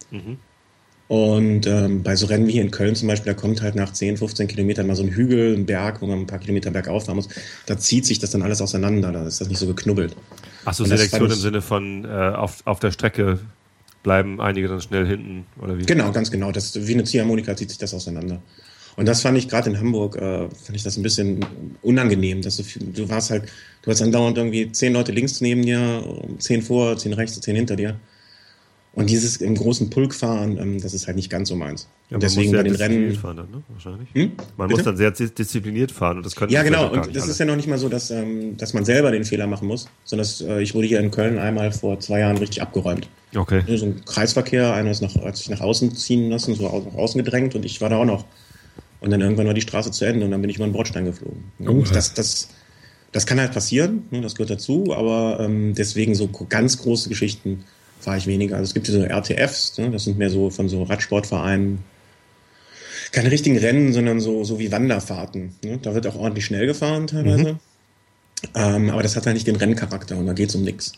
Und 1.09 1.67
ähm, 1.67 2.03
bei 2.03 2.17
so 2.17 2.27
Rennen 2.27 2.47
wie 2.47 2.53
hier 2.53 2.63
in 2.63 2.71
Köln 2.71 2.95
zum 2.95 3.09
Beispiel, 3.09 3.33
da 3.33 3.41
kommt 3.41 3.63
halt 3.63 3.75
nach 3.75 3.93
10, 3.93 4.19
15 4.19 4.47
Kilometern 4.47 4.87
mal 4.87 4.95
so 4.95 5.03
ein 5.03 5.09
Hügel, 5.09 5.57
ein 5.57 5.65
Berg, 5.65 6.03
wo 6.03 6.07
man 6.07 6.21
ein 6.21 6.27
paar 6.27 6.39
Kilometer 6.39 6.71
bergauf 6.71 7.07
fahren 7.07 7.17
muss. 7.17 7.29
Da 7.65 7.79
zieht 7.79 8.05
sich 8.05 8.19
das 8.19 8.31
dann 8.31 8.43
alles 8.43 8.61
auseinander, 8.61 9.11
da 9.13 9.27
ist 9.27 9.41
das 9.41 9.49
nicht 9.49 9.59
so 9.59 9.67
geknubbelt. 9.67 10.15
Achso, 10.67 10.85
Selektion 10.85 11.31
im 11.31 11.37
Sinne 11.39 11.63
von 11.63 12.05
äh, 12.05 12.09
auf, 12.09 12.59
auf 12.67 12.79
der 12.81 12.91
Strecke 12.91 13.39
bleiben 14.03 14.41
einige 14.41 14.69
dann 14.69 14.81
schnell 14.81 15.07
hinten 15.07 15.47
oder 15.61 15.79
wie? 15.79 15.85
Genau, 15.85 16.13
ganz 16.13 16.31
genau. 16.31 16.53
Das, 16.53 16.87
wie 16.87 16.95
eine 16.95 17.05
Ziehharmonika 17.05 17.57
zieht 17.57 17.71
sich 17.71 17.79
das 17.79 17.95
auseinander. 17.95 18.41
Und 18.97 19.07
das 19.07 19.23
fand 19.23 19.39
ich 19.39 19.49
gerade 19.49 19.71
in 19.71 19.79
Hamburg, 19.79 20.17
äh, 20.17 20.49
fand 20.49 20.75
ich 20.75 20.83
das 20.83 20.97
ein 20.97 21.05
bisschen 21.05 21.45
unangenehm, 21.83 22.43
dass 22.43 22.57
du, 22.57 22.65
du 22.81 23.09
warst 23.09 23.31
halt, 23.31 23.45
du 23.83 23.91
hast 23.91 24.03
andauernd 24.03 24.37
irgendwie 24.37 24.73
zehn 24.73 24.93
Leute 24.93 25.13
links 25.13 25.41
neben 25.41 25.63
dir, 25.63 26.03
zehn 26.39 26.63
vor, 26.63 26.97
zehn 26.97 27.13
rechts, 27.13 27.41
zehn 27.41 27.55
hinter 27.55 27.77
dir. 27.77 27.95
Und 28.95 29.11
dieses 29.11 29.37
im 29.37 29.55
großen 29.55 29.91
Pulk 29.91 30.13
fahren, 30.13 30.59
ähm, 30.61 30.81
das 30.81 30.93
ist 30.93 31.07
halt 31.07 31.17
nicht 31.17 31.31
ganz 31.31 31.51
so 31.51 31.55
meins. 31.55 31.83
Ja, 31.83 31.89
und 32.07 32.13
man 32.15 32.21
deswegen 32.21 32.51
bei 32.53 32.63
den 32.65 32.73
diszipliniert 32.73 33.11
Rennen. 33.11 33.21
fahren 33.21 33.37
dann, 33.37 33.51
ne? 33.51 33.63
Wahrscheinlich. 33.69 34.09
Hm? 34.15 34.33
Man 34.57 34.67
Bitte? 34.69 34.79
muss 34.79 34.85
dann 34.87 34.97
sehr 34.97 35.11
dis- 35.13 35.35
diszipliniert 35.35 35.93
fahren 35.93 36.17
und 36.17 36.27
das 36.27 36.35
Ja, 36.49 36.63
genau. 36.65 36.91
Und 36.91 37.15
das 37.15 37.23
alle. 37.25 37.33
ist 37.33 37.39
ja 37.39 37.45
noch 37.47 37.55
nicht 37.55 37.69
mal 37.69 37.79
so, 37.79 37.89
dass, 37.89 38.11
ähm, 38.11 38.57
dass 38.57 38.73
man 38.75 38.85
selber 38.85 39.13
den 39.13 39.25
Fehler 39.25 39.47
machen 39.47 39.69
muss, 39.69 39.89
sondern 40.05 40.27
dass, 40.27 40.41
äh, 40.41 40.63
ich 40.63 40.75
wurde 40.75 40.89
hier 40.89 40.99
in 41.01 41.11
Köln 41.13 41.39
einmal 41.39 41.71
vor 41.71 42.01
zwei 42.01 42.21
Jahren 42.21 42.39
richtig 42.39 42.61
abgeräumt. 42.63 43.09
Okay. 43.37 43.63
So 43.77 43.85
ein 43.87 44.05
Kreisverkehr, 44.05 44.73
einer 44.75 44.91
ist 44.91 45.03
nach, 45.03 45.15
hat 45.17 45.37
sich 45.37 45.51
nach 45.51 45.61
außen 45.61 45.95
ziehen 45.95 46.31
lassen, 46.31 46.55
so 46.55 46.65
nach 46.65 46.95
außen 46.99 47.23
gedrängt 47.23 47.55
und 47.55 47.65
ich 47.65 47.81
war 47.81 47.91
da 47.91 47.99
auch 47.99 48.07
noch. 48.07 48.25
Und 49.01 49.11
dann 49.11 49.21
irgendwann 49.21 49.47
war 49.47 49.55
die 49.55 49.61
Straße 49.61 49.93
zu 49.93 50.07
Ende 50.07 50.25
und 50.25 50.33
dann 50.33 50.41
bin 50.41 50.51
ich 50.51 50.57
über 50.57 50.67
den 50.67 50.73
Bordstein 50.73 51.05
geflogen. 51.05 51.45
Und 51.61 51.95
das, 51.95 52.15
das, 52.15 52.49
das 53.13 53.27
kann 53.27 53.39
halt 53.39 53.53
passieren, 53.53 54.05
ne, 54.11 54.23
das 54.23 54.35
gehört 54.35 54.51
dazu, 54.51 54.93
aber 54.97 55.39
ähm, 55.41 55.73
deswegen 55.77 56.15
so 56.17 56.29
ganz 56.49 56.79
große 56.79 57.09
Geschichten 57.11 57.65
fahre 58.01 58.19
ich 58.19 58.27
weniger. 58.27 58.57
Also 58.57 58.69
es 58.69 58.75
gibt 58.75 58.87
diese 58.89 59.09
RTFs, 59.09 59.79
ne, 59.79 59.91
das 59.91 60.05
sind 60.05 60.19
mehr 60.19 60.31
so 60.31 60.51
von 60.51 60.69
so 60.69 60.83
Radsportvereinen, 60.83 61.79
keine 63.13 63.31
richtigen 63.31 63.57
Rennen, 63.59 63.93
sondern 63.93 64.21
so, 64.21 64.45
so 64.45 64.59
wie 64.59 64.71
Wanderfahrten. 64.71 65.55
Ne? 65.65 65.79
Da 65.83 65.95
wird 65.95 66.07
auch 66.07 66.17
ordentlich 66.17 66.45
schnell 66.45 66.67
gefahren 66.67 67.07
teilweise. 67.07 67.59
Ähm, 68.55 68.91
aber 68.91 69.03
das 69.03 69.17
hat 69.17 69.27
halt 69.27 69.35
nicht 69.35 69.47
den 69.47 69.57
Renncharakter 69.57 70.17
und 70.17 70.27
da 70.27 70.33
geht's 70.33 70.55
um 70.55 70.63
nichts. 70.63 70.93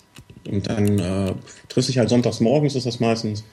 Und 0.49 0.69
dann 0.69 0.99
äh, 0.99 1.33
triffst 1.69 1.89
dich 1.89 1.99
halt 1.99 2.09
sonntags 2.09 2.41
morgens, 2.41 2.75
ist 2.75 2.87
das 2.87 3.01
meistens, 3.01 3.45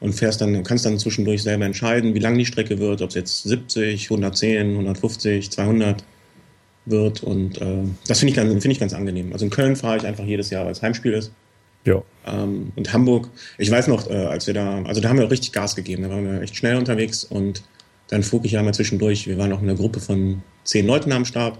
und 0.00 0.14
fährst 0.14 0.40
dann, 0.40 0.62
kannst 0.64 0.84
dann 0.84 0.98
zwischendurch 0.98 1.42
selber 1.42 1.64
entscheiden, 1.64 2.14
wie 2.14 2.18
lang 2.18 2.36
die 2.36 2.44
Strecke 2.46 2.78
wird, 2.78 3.02
ob 3.02 3.10
es 3.10 3.14
jetzt 3.14 3.42
70, 3.44 4.04
110, 4.10 4.70
150, 4.72 5.50
200 5.50 6.04
wird. 6.86 7.22
Und 7.22 7.60
äh, 7.60 7.84
das 8.08 8.18
finde 8.18 8.30
ich, 8.30 8.36
ganz- 8.36 8.50
finde 8.50 8.72
ich 8.72 8.80
ganz 8.80 8.92
angenehm. 8.94 9.32
Also 9.32 9.44
in 9.44 9.50
Köln 9.50 9.76
fahre 9.76 9.98
ich 9.98 10.04
einfach 10.06 10.24
jedes 10.24 10.50
Jahr, 10.50 10.64
weil 10.64 10.72
es 10.72 10.82
Heimspiel 10.82 11.12
ist. 11.12 11.30
Ja. 11.84 12.02
Ähm, 12.26 12.72
und 12.76 12.92
Hamburg, 12.92 13.28
ich 13.58 13.70
weiß 13.70 13.88
noch, 13.88 14.08
äh, 14.08 14.14
als 14.14 14.46
wir 14.46 14.54
da, 14.54 14.82
also 14.82 15.00
da 15.00 15.08
haben 15.08 15.18
wir 15.18 15.30
richtig 15.30 15.52
Gas 15.52 15.74
gegeben, 15.74 16.02
da 16.04 16.10
waren 16.10 16.24
wir 16.24 16.42
echt 16.42 16.56
schnell 16.56 16.76
unterwegs 16.76 17.24
und 17.24 17.62
dann 18.08 18.22
flog 18.22 18.44
ich 18.44 18.52
ja 18.52 18.62
mal 18.62 18.74
zwischendurch, 18.74 19.26
wir 19.26 19.38
waren 19.38 19.50
noch 19.50 19.62
in 19.62 19.68
einer 19.68 19.78
Gruppe 19.78 19.98
von 19.98 20.42
zehn 20.64 20.86
Leuten 20.86 21.12
am 21.12 21.24
Start. 21.24 21.58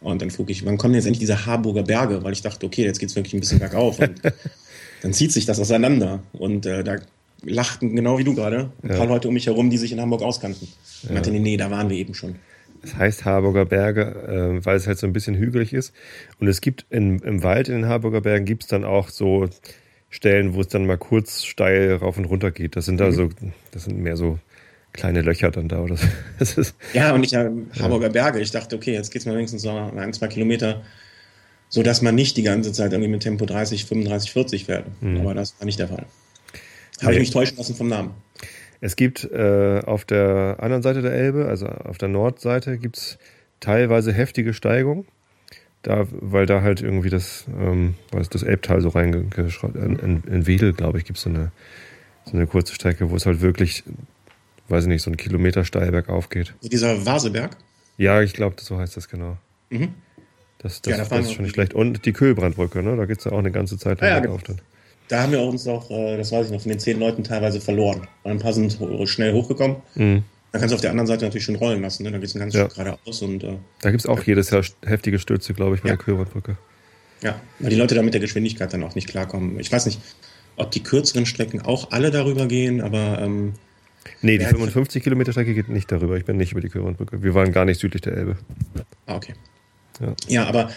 Und 0.00 0.20
dann 0.20 0.30
flog 0.30 0.50
ich, 0.50 0.66
wann 0.66 0.76
kommen 0.76 0.94
jetzt 0.94 1.06
endlich 1.06 1.20
diese 1.20 1.46
Harburger 1.46 1.82
Berge? 1.82 2.22
Weil 2.24 2.32
ich 2.32 2.42
dachte, 2.42 2.66
okay, 2.66 2.84
jetzt 2.84 2.98
geht's 2.98 3.16
wirklich 3.16 3.34
ein 3.34 3.40
bisschen 3.40 3.58
bergauf. 3.58 3.98
Und 3.98 4.20
dann 5.02 5.12
zieht 5.12 5.32
sich 5.32 5.46
das 5.46 5.58
auseinander. 5.60 6.22
Und 6.32 6.66
äh, 6.66 6.84
da 6.84 6.96
lachten, 7.44 7.94
genau 7.96 8.18
wie 8.18 8.24
du 8.24 8.34
gerade, 8.34 8.70
ein 8.82 8.90
paar 8.90 9.06
Leute 9.06 9.28
um 9.28 9.34
mich 9.34 9.46
herum, 9.46 9.70
die 9.70 9.78
sich 9.78 9.92
in 9.92 10.00
Hamburg 10.00 10.22
auskannten. 10.22 10.66
Und 10.66 11.08
ich 11.08 11.10
meinte, 11.10 11.30
nee, 11.30 11.38
nee, 11.38 11.56
da 11.56 11.70
waren 11.70 11.88
wir 11.88 11.96
eben 11.96 12.14
schon. 12.14 12.36
Es 12.84 12.96
heißt 12.96 13.24
Harburger 13.24 13.64
Berge, 13.64 14.02
äh, 14.60 14.64
weil 14.64 14.76
es 14.76 14.86
halt 14.86 14.98
so 14.98 15.06
ein 15.06 15.12
bisschen 15.12 15.36
hügelig 15.36 15.72
ist. 15.72 15.94
Und 16.40 16.48
es 16.48 16.60
gibt 16.60 16.84
in, 16.90 17.20
im 17.20 17.42
Wald 17.42 17.68
in 17.68 17.74
den 17.76 17.86
Harburger 17.86 18.20
Bergen 18.20 18.44
gibt 18.44 18.64
es 18.64 18.68
dann 18.68 18.84
auch 18.84 19.08
so 19.08 19.48
Stellen, 20.10 20.54
wo 20.54 20.60
es 20.60 20.68
dann 20.68 20.84
mal 20.86 20.98
kurz 20.98 21.44
steil 21.44 21.94
rauf 21.94 22.18
und 22.18 22.26
runter 22.26 22.50
geht. 22.50 22.76
Das 22.76 22.84
sind 22.84 22.98
da 22.98 23.12
so, 23.12 23.30
das 23.70 23.84
sind 23.84 23.98
mehr 23.98 24.16
so 24.16 24.38
kleine 24.92 25.22
Löcher 25.22 25.50
dann 25.50 25.68
da. 25.68 25.80
Oder 25.80 25.96
so. 25.96 26.06
ist, 26.38 26.74
Ja, 26.92 27.14
und 27.14 27.24
ich 27.24 27.32
äh, 27.32 27.48
Harburger 27.80 28.10
Berge. 28.10 28.40
Ich 28.40 28.50
dachte, 28.50 28.76
okay, 28.76 28.92
jetzt 28.92 29.10
geht's 29.10 29.24
mal 29.26 29.34
wenigstens 29.36 29.62
so 29.62 29.70
ein, 29.70 30.12
zwei 30.12 30.28
Kilometer, 30.28 30.82
so 31.68 31.82
dass 31.82 32.02
man 32.02 32.14
nicht 32.14 32.36
die 32.36 32.42
ganze 32.42 32.72
Zeit 32.72 32.92
irgendwie 32.92 33.10
mit 33.10 33.22
Tempo 33.22 33.46
30, 33.46 33.86
35, 33.86 34.32
40 34.32 34.64
fährt. 34.66 34.86
Aber 35.20 35.32
das 35.34 35.54
war 35.58 35.64
nicht 35.64 35.78
der 35.78 35.88
Fall. 35.88 36.04
Habe 37.00 37.12
Nee. 37.12 37.12
ich 37.14 37.20
mich 37.20 37.30
täuschen 37.30 37.56
lassen 37.56 37.74
vom 37.74 37.88
Namen. 37.88 38.10
Es 38.82 38.96
gibt 38.96 39.24
äh, 39.30 39.80
auf 39.86 40.04
der 40.04 40.56
anderen 40.58 40.82
Seite 40.82 41.02
der 41.02 41.12
Elbe, 41.12 41.46
also 41.46 41.66
auf 41.66 41.98
der 41.98 42.08
Nordseite, 42.08 42.78
gibt 42.78 42.96
es 42.98 43.18
teilweise 43.60 44.12
heftige 44.12 44.52
Steigung. 44.52 45.06
Da, 45.82 46.06
weil 46.10 46.46
da 46.46 46.62
halt 46.62 46.80
irgendwie 46.80 47.10
das, 47.10 47.44
ähm, 47.60 47.94
was 48.10 48.28
das 48.28 48.42
Elbtal 48.42 48.80
so 48.80 48.90
reingeschraubt, 48.90 49.74
in, 49.76 49.96
in, 49.98 50.22
in 50.24 50.46
Wedel, 50.46 50.72
glaube 50.72 50.98
ich, 50.98 51.04
gibt 51.04 51.16
es 51.16 51.24
so 51.24 51.30
eine, 51.30 51.50
so 52.24 52.36
eine 52.36 52.46
kurze 52.46 52.74
Strecke, 52.74 53.10
wo 53.10 53.16
es 53.16 53.24
halt 53.26 53.40
wirklich, 53.40 53.82
weiß 54.68 54.84
ich 54.84 54.88
nicht, 54.88 55.02
so 55.02 55.10
einen 55.10 55.16
Kilometer 55.16 55.64
steil 55.64 55.90
bergauf 55.90 56.28
geht. 56.28 56.54
Dieser 56.62 57.04
Vaseberg? 57.06 57.56
Ja, 57.98 58.20
ich 58.22 58.32
glaube, 58.32 58.56
so 58.60 58.78
heißt 58.78 58.96
das 58.96 59.08
genau. 59.08 59.36
Mhm. 59.70 59.94
Das, 60.58 60.82
das, 60.82 60.90
Ja, 60.98 61.04
da 61.04 61.16
das 61.16 61.26
ist 61.26 61.32
schon 61.34 61.44
nicht 61.44 61.54
schlecht. 61.54 61.74
Und 61.74 62.04
die 62.04 62.12
Kühlbrandbrücke, 62.12 62.82
ne? 62.82 62.96
Da 62.96 63.04
geht 63.06 63.18
es 63.18 63.24
ja 63.24 63.32
auch 63.32 63.38
eine 63.38 63.50
ganze 63.50 63.76
Zeit 63.76 64.00
Ah, 64.02 64.06
ja, 64.06 64.12
lang 64.14 64.22
genau. 64.22 64.36
bergauf 64.36 64.56
dann. 64.56 64.60
Da 65.08 65.22
haben 65.22 65.32
wir 65.32 65.42
uns 65.42 65.66
auch, 65.68 65.90
äh, 65.90 66.16
das 66.16 66.32
weiß 66.32 66.46
ich 66.46 66.52
noch, 66.52 66.60
von 66.62 66.70
den 66.70 66.78
zehn 66.78 66.98
Leuten 66.98 67.22
teilweise 67.24 67.60
verloren. 67.60 68.06
Ein 68.24 68.38
paar 68.38 68.52
sind 68.52 68.78
schnell 69.04 69.32
hochgekommen. 69.32 69.76
Mhm. 69.94 70.24
Dann 70.52 70.60
kannst 70.60 70.72
du 70.72 70.74
auf 70.76 70.80
der 70.82 70.90
anderen 70.90 71.06
Seite 71.06 71.24
natürlich 71.24 71.44
schon 71.44 71.56
rollen 71.56 71.80
lassen. 71.82 72.02
Ne? 72.02 72.10
Da 72.12 72.18
geht 72.18 72.28
es 72.28 72.34
ein 72.34 72.40
ganzes 72.40 72.58
Ja. 72.60 72.66
Stück 72.66 72.76
geradeaus. 72.84 73.22
Und 73.22 73.42
äh, 73.44 73.56
Da 73.80 73.90
gibt 73.90 74.02
es 74.02 74.06
auch 74.06 74.22
jedes 74.22 74.50
Jahr 74.50 74.62
heftige 74.84 75.18
Stürze, 75.18 75.54
glaube 75.54 75.76
ich, 75.76 75.82
bei 75.82 75.88
Ja. 75.90 75.96
der 75.96 76.04
Kühlbrandbrücke. 76.04 76.56
ja, 77.22 77.40
weil 77.58 77.70
die 77.70 77.76
Leute 77.76 77.94
da 77.94 78.02
mit 78.02 78.14
der 78.14 78.20
Geschwindigkeit 78.20 78.72
dann 78.72 78.82
auch 78.84 78.94
nicht 78.94 79.08
klarkommen. 79.08 79.58
Ich 79.60 79.70
weiß 79.72 79.86
nicht, 79.86 80.00
ob 80.56 80.70
die 80.70 80.82
kürzeren 80.82 81.24
Strecken 81.26 81.62
auch 81.62 81.90
alle 81.90 82.10
darüber 82.10 82.46
gehen, 82.46 82.80
aber 82.80 83.18
ähm, 83.20 83.54
Nee, 84.20 84.36
die 84.38 84.42
Ja, 84.44 84.50
55 84.50 85.02
Kilometer 85.02 85.30
Strecke 85.32 85.54
geht 85.54 85.68
nicht 85.68 85.90
darüber. 85.92 86.16
Ich 86.16 86.24
bin 86.24 86.36
nicht 86.36 86.52
über 86.52 86.60
die 86.60 86.68
Kühlbrandbrücke. 86.68 87.22
Wir 87.22 87.34
waren 87.34 87.52
gar 87.52 87.64
nicht 87.64 87.80
südlich 87.80 88.02
der 88.02 88.14
Elbe. 88.16 88.36
ah, 89.06 89.14
okay. 89.16 89.34
Ja. 90.00 90.14
Ja, 90.28 90.46
aber 90.46 90.70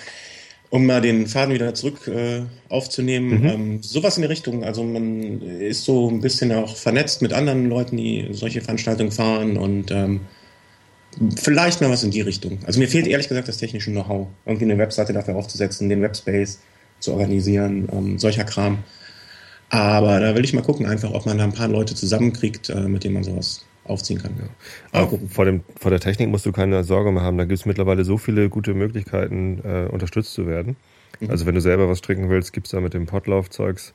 um 0.70 0.86
mal 0.86 1.02
den 1.02 1.28
Faden 1.28 1.54
wieder 1.54 1.74
zurück 1.74 2.08
äh, 2.08 2.42
aufzunehmen, 2.70 3.42
Mhm. 3.42 3.46
ähm, 3.48 3.84
sowas 3.84 4.18
in 4.18 4.24
die 4.24 4.28
Richtung. 4.28 4.64
Also 4.64 4.84
man 4.84 5.42
ist 5.42 5.86
so 5.86 6.10
ein 6.10 6.22
bisschen 6.22 6.52
auch 6.52 6.76
vernetzt 6.76 7.22
mit 7.22 7.34
anderen 7.34 7.70
Leuten, 7.70 7.98
die 7.98 8.28
solche 8.32 8.62
Veranstaltungen 8.62 9.12
fahren 9.12 9.58
und 9.58 9.92
ähm, 9.92 10.22
vielleicht 11.38 11.82
mal 11.82 11.90
was 11.90 12.04
in 12.04 12.12
die 12.12 12.22
Richtung. 12.22 12.60
Also 12.66 12.80
mir 12.80 12.88
fehlt 12.88 13.08
ehrlich 13.08 13.30
gesagt 13.30 13.48
das 13.48 13.58
technische 13.58 13.92
Know-how, 13.92 14.28
irgendwie 14.46 14.66
eine 14.66 14.78
Webseite 14.78 15.14
dafür 15.14 15.36
aufzusetzen, 15.36 15.88
den 15.88 16.02
Webspace 16.02 16.60
zu 17.00 17.14
organisieren, 17.14 17.88
ähm, 17.92 18.20
solcher 18.20 18.44
Kram. 18.44 18.80
Aber 19.70 20.20
da 20.20 20.36
will 20.36 20.44
ich 20.44 20.54
mal 20.54 20.62
gucken, 20.62 20.86
einfach, 20.86 21.12
ob 21.12 21.26
man 21.26 21.38
da 21.38 21.44
ein 21.44 21.54
paar 21.54 21.68
Leute 21.68 21.96
zusammenkriegt, 21.96 22.70
äh, 22.70 22.82
mit 22.82 23.04
denen 23.04 23.14
man 23.16 23.24
sowas 23.24 23.66
aufziehen 23.86 24.22
kann. 24.22 24.36
Mal 24.36 24.50
Aber 24.92 25.08
gucken. 25.08 25.30
vor, 25.30 25.46
dem, 25.46 25.64
vor 25.80 25.92
der 25.92 26.00
Technik 26.00 26.30
musst 26.30 26.46
du 26.46 26.52
keine 26.52 26.84
Sorge 26.84 27.12
mehr 27.12 27.24
haben. 27.24 27.38
Da 27.38 27.46
gibt 27.46 27.60
es 27.60 27.66
mittlerweile 27.66 28.04
so 28.04 28.18
viele 28.18 28.50
gute 28.50 28.74
Möglichkeiten, 28.74 29.62
äh, 29.64 29.88
unterstützt 29.92 30.34
zu 30.34 30.48
werden. 30.48 30.76
Also 31.30 31.46
wenn 31.46 31.56
du 31.56 31.62
selber 31.62 31.88
was 31.88 32.00
stricken 32.00 32.30
willst, 32.30 32.52
gibt 32.52 32.68
es 32.68 32.72
da 32.72 32.82
mit 32.82 32.94
dem 32.94 33.06
Potlauf-Zeugs 33.06 33.94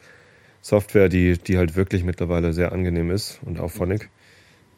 Software, 0.62 1.08
die, 1.08 1.38
die 1.38 1.58
halt 1.58 1.76
wirklich 1.76 2.04
mittlerweile 2.04 2.52
sehr 2.52 2.72
angenehm 2.72 3.10
ist 3.10 3.40
und 3.44 3.60
auch 3.60 3.70
Phonic. 3.70 4.10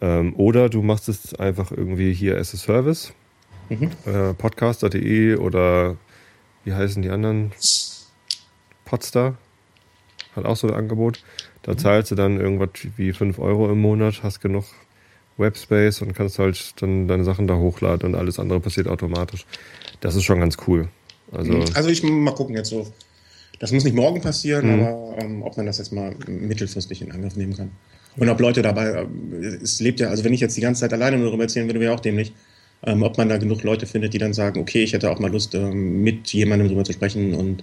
Ähm, 0.01 0.35
oder 0.37 0.69
du 0.69 0.83
machst 0.83 1.09
es 1.09 1.35
einfach 1.35 1.71
irgendwie 1.71 2.13
hier 2.13 2.39
as 2.39 2.55
a 2.55 2.57
Service. 2.57 3.13
Äh, 4.05 4.35
Podcaster.de 4.35 5.37
oder 5.37 5.97
wie 6.65 6.73
heißen 6.73 7.03
die 7.03 7.11
anderen? 7.11 7.53
Podstar 8.85 9.37
hat 10.37 10.45
auch 10.45 10.57
so 10.57 10.69
ein 10.69 10.75
Angebot. 10.75 11.23
Da 11.63 11.77
zahlst 11.77 12.11
du 12.11 12.15
dann 12.15 12.41
irgendwas 12.41 12.71
wie 12.97 13.13
5 13.13 13.39
Euro 13.39 13.71
im 13.71 13.81
Monat, 13.81 14.23
hast 14.23 14.41
genug 14.41 14.65
Webspace 15.43 16.01
und 16.01 16.15
kannst 16.15 16.39
halt 16.39 16.73
dann 16.81 17.07
deine 17.09 17.25
Sachen 17.25 17.47
da 17.47 17.57
hochladen 17.57 18.07
und 18.09 18.15
alles 18.15 18.39
andere 18.39 18.61
passiert 18.61 18.89
automatisch. 18.89 19.45
Das 20.01 20.15
ist 20.15 20.25
schon 20.25 20.41
ganz 20.41 20.57
cool. 20.67 20.89
Also, 21.31 21.53
Also 21.75 21.91
ich 21.91 22.03
mal 22.03 22.33
gucken 22.35 22.57
jetzt 22.57 22.71
so. 22.71 22.91
Das 23.59 23.71
muss 23.73 23.85
nicht 23.85 23.95
morgen 23.95 24.21
passieren, 24.23 24.67
Mhm. 24.67 24.83
aber 24.83 25.17
ähm, 25.21 25.43
ob 25.43 25.57
man 25.57 25.67
das 25.67 25.79
jetzt 25.79 25.93
mal 25.93 26.15
mittelfristig 26.27 27.03
in 27.03 27.13
Angriff 27.13 27.37
nehmen 27.37 27.57
kann. 27.57 27.71
Und 28.17 28.29
ob 28.29 28.41
Leute 28.41 28.61
dabei, 28.63 29.03
ähm, 29.03 29.61
es 29.63 29.81
lebt 29.81 30.01
ja, 30.01 30.09
also 30.09 30.25
wenn 30.25 30.35
ich 30.35 30.41
jetzt 30.41 30.57
die 30.57 30.61
ganze 30.61 30.81
Zeit 30.81 30.93
alleine 30.93 31.17
nur 31.19 31.27
darüber 31.27 31.45
erzählen 31.45 31.67
würde, 31.67 31.81
wäre 31.81 31.95
auch 31.95 32.01
dämlich. 32.01 32.33
Ähm, 32.85 33.03
ob 33.05 33.17
man 33.17 33.29
da 33.29 33.37
genug 33.37 33.63
Leute 33.63 33.87
findet, 33.87 34.13
die 34.15 34.19
dann 34.19 34.35
sagen, 34.35 34.61
okay, 34.61 34.83
ich 34.83 34.93
hätte 34.93 35.11
auch 35.11 35.21
mal 35.21 35.31
Lust, 35.31 35.55
ähm, 35.55 36.03
mit 36.03 36.33
jemandem 36.33 36.67
darüber 36.69 36.85
zu 36.85 36.93
sprechen. 36.93 37.35
Und 37.35 37.63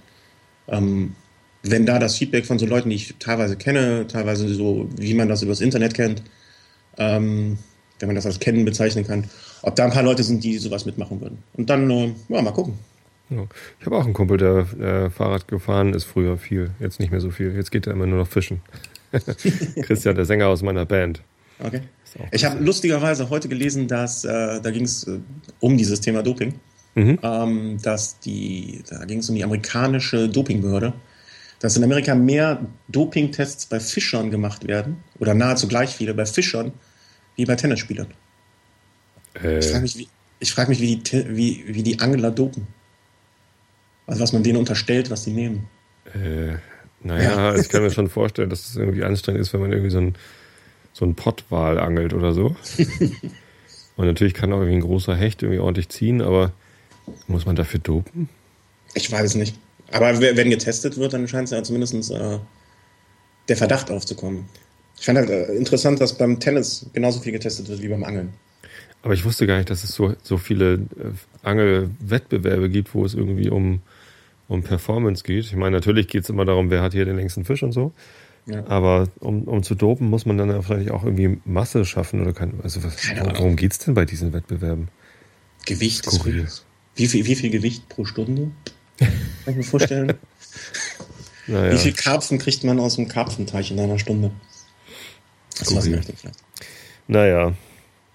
ähm, 0.68 1.14
wenn 1.62 1.84
da 1.84 1.98
das 1.98 2.16
Feedback 2.16 2.46
von 2.46 2.58
so 2.58 2.64
Leuten, 2.64 2.88
die 2.88 2.96
ich 2.96 3.14
teilweise 3.18 3.56
kenne, 3.56 4.06
teilweise 4.08 4.48
so, 4.48 4.88
wie 4.96 5.12
man 5.12 5.28
das 5.28 5.42
übers 5.42 5.60
Internet 5.60 5.92
kennt, 5.92 6.22
ähm, 6.96 7.58
wenn 8.00 8.08
man 8.08 8.16
das 8.16 8.26
als 8.26 8.40
Kennen 8.40 8.64
bezeichnen 8.64 9.06
kann, 9.06 9.24
ob 9.62 9.76
da 9.76 9.84
ein 9.84 9.90
paar 9.92 10.02
Leute 10.02 10.22
sind, 10.22 10.42
die 10.42 10.58
sowas 10.58 10.86
mitmachen 10.86 11.20
würden. 11.20 11.38
Und 11.54 11.70
dann, 11.70 11.90
äh, 11.90 12.12
ja, 12.28 12.42
mal 12.42 12.52
gucken. 12.52 12.74
ich 13.30 13.86
habe 13.86 13.96
auch 13.96 14.04
einen 14.04 14.14
Kumpel, 14.14 14.36
der 14.38 14.66
äh, 14.80 15.10
Fahrrad 15.10 15.46
gefahren 15.48 15.94
ist 15.94 16.04
früher 16.04 16.36
viel. 16.36 16.70
Jetzt 16.80 17.00
nicht 17.00 17.10
mehr 17.10 17.20
so 17.20 17.30
viel. 17.30 17.54
Jetzt 17.54 17.70
geht 17.70 17.86
er 17.86 17.92
immer 17.92 18.06
nur 18.06 18.18
noch 18.18 18.28
fischen. 18.28 18.60
Christian, 19.82 20.14
der 20.14 20.24
Sänger 20.24 20.48
aus 20.48 20.62
meiner 20.62 20.86
Band. 20.86 21.22
Okay. 21.62 21.82
Ich 22.32 22.44
habe 22.44 22.62
lustigerweise 22.62 23.28
heute 23.30 23.48
gelesen, 23.48 23.86
dass 23.86 24.24
äh, 24.24 24.60
da 24.60 24.70
ging 24.70 24.84
es 24.84 25.06
äh, 25.06 25.18
um 25.60 25.76
dieses 25.76 26.00
Thema 26.00 26.22
Doping, 26.22 26.54
Mhm. 26.96 27.18
ähm, 27.22 27.78
dass 27.82 28.18
die, 28.18 28.82
da 28.88 29.04
ging 29.04 29.18
es 29.20 29.28
um 29.28 29.36
die 29.36 29.44
amerikanische 29.44 30.28
Dopingbehörde, 30.28 30.92
dass 31.60 31.76
in 31.76 31.84
Amerika 31.84 32.16
mehr 32.16 32.66
Dopingtests 32.88 33.66
bei 33.66 33.78
Fischern 33.78 34.30
gemacht 34.32 34.66
werden 34.66 34.96
oder 35.20 35.34
nahezu 35.34 35.68
gleich 35.68 35.90
viele 35.90 36.14
bei 36.14 36.26
Fischern 36.26 36.72
wie 37.40 37.46
bei 37.46 37.56
Tennisspielern. 37.56 38.08
Äh, 39.42 39.58
Ich 39.58 39.66
frage 39.66 39.82
mich, 39.82 39.96
wie, 39.96 40.08
ich 40.40 40.52
frag 40.52 40.68
mich 40.68 40.80
wie, 40.80 40.96
die, 40.96 41.36
wie, 41.36 41.64
wie 41.66 41.82
die 41.82 41.98
Angler 41.98 42.30
dopen. 42.30 42.66
Also 44.06 44.20
was 44.22 44.32
man 44.32 44.42
denen 44.42 44.58
unterstellt, 44.58 45.10
was 45.10 45.24
die 45.24 45.32
nehmen. 45.32 45.68
Äh, 46.14 46.56
naja, 47.02 47.54
ich 47.56 47.68
kann 47.70 47.82
mir 47.82 47.90
schon 47.90 48.10
vorstellen, 48.10 48.50
dass 48.50 48.68
es 48.68 48.76
irgendwie 48.76 49.04
anstrengend 49.04 49.40
ist, 49.40 49.52
wenn 49.54 49.60
man 49.60 49.72
irgendwie 49.72 49.90
so 49.90 49.98
ein, 49.98 50.14
so 50.92 51.06
ein 51.06 51.14
Pottwal 51.14 51.78
angelt 51.78 52.12
oder 52.12 52.32
so. 52.34 52.56
Und 53.96 54.06
natürlich 54.06 54.34
kann 54.34 54.52
auch 54.52 54.58
irgendwie 54.58 54.76
ein 54.76 54.82
großer 54.82 55.16
Hecht 55.16 55.42
irgendwie 55.42 55.60
ordentlich 55.60 55.88
ziehen, 55.88 56.20
aber 56.20 56.52
muss 57.26 57.46
man 57.46 57.56
dafür 57.56 57.80
dopen? 57.80 58.28
Ich 58.94 59.10
weiß 59.10 59.24
es 59.24 59.34
nicht. 59.34 59.58
Aber 59.92 60.20
wenn 60.20 60.50
getestet 60.50 60.96
wird, 60.98 61.12
dann 61.14 61.26
scheint 61.26 61.46
es 61.46 61.50
ja 61.50 61.62
zumindest 61.62 62.10
äh, 62.10 62.38
der 63.48 63.56
Verdacht 63.56 63.90
aufzukommen. 63.90 64.46
Ich 65.00 65.06
fand 65.06 65.16
halt 65.16 65.30
äh, 65.30 65.54
interessant, 65.54 65.98
dass 65.98 66.16
beim 66.16 66.38
Tennis 66.40 66.84
genauso 66.92 67.20
viel 67.20 67.32
getestet 67.32 67.68
wird 67.68 67.80
wie 67.80 67.88
beim 67.88 68.04
Angeln. 68.04 68.34
Aber 69.02 69.14
ich 69.14 69.24
wusste 69.24 69.46
gar 69.46 69.56
nicht, 69.56 69.70
dass 69.70 69.82
es 69.82 69.92
so, 69.92 70.14
so 70.22 70.36
viele 70.36 70.74
äh, 70.74 70.78
Angelwettbewerbe 71.42 72.68
gibt, 72.68 72.94
wo 72.94 73.06
es 73.06 73.14
irgendwie 73.14 73.48
um, 73.48 73.80
um 74.46 74.62
Performance 74.62 75.24
geht. 75.24 75.46
Ich 75.46 75.56
meine, 75.56 75.76
natürlich 75.76 76.06
geht 76.06 76.24
es 76.24 76.28
immer 76.28 76.44
darum, 76.44 76.70
wer 76.70 76.82
hat 76.82 76.92
hier 76.92 77.06
den 77.06 77.16
längsten 77.16 77.46
Fisch 77.46 77.62
und 77.62 77.72
so. 77.72 77.92
Ja. 78.44 78.66
Aber 78.66 79.08
um, 79.20 79.44
um 79.44 79.62
zu 79.62 79.74
dopen, 79.74 80.10
muss 80.10 80.26
man 80.26 80.36
dann 80.36 80.50
ja 80.50 80.60
vielleicht 80.60 80.90
auch 80.90 81.02
irgendwie 81.04 81.40
Masse 81.46 81.86
schaffen 81.86 82.20
oder 82.20 82.34
kann. 82.34 82.60
Also 82.62 82.84
was, 82.84 82.98
Keine 82.98 83.22
Ahnung. 83.22 83.38
worum 83.38 83.56
geht 83.56 83.72
es 83.72 83.78
denn 83.78 83.94
bei 83.94 84.04
diesen 84.04 84.34
Wettbewerben? 84.34 84.88
Gewicht 85.64 86.06
ist 86.06 86.16
Skurril. 86.16 86.46
Wie 86.94 87.06
viel, 87.06 87.24
wie 87.24 87.36
viel 87.36 87.48
Gewicht 87.48 87.88
pro 87.88 88.04
Stunde? 88.04 88.50
Kann 88.98 89.08
ich 89.46 89.56
mir 89.56 89.62
vorstellen. 89.62 90.12
Naja. 91.46 91.72
Wie 91.72 91.78
viel 91.78 91.94
Karpfen 91.94 92.38
kriegt 92.38 92.64
man 92.64 92.78
aus 92.78 92.96
dem 92.96 93.08
Karpfenteich 93.08 93.70
in 93.70 93.80
einer 93.80 93.98
Stunde? 93.98 94.30
Das 95.58 95.70
möchte 95.72 95.90
ich 96.12 96.18
vielleicht. 96.18 96.38
Naja. 97.08 97.52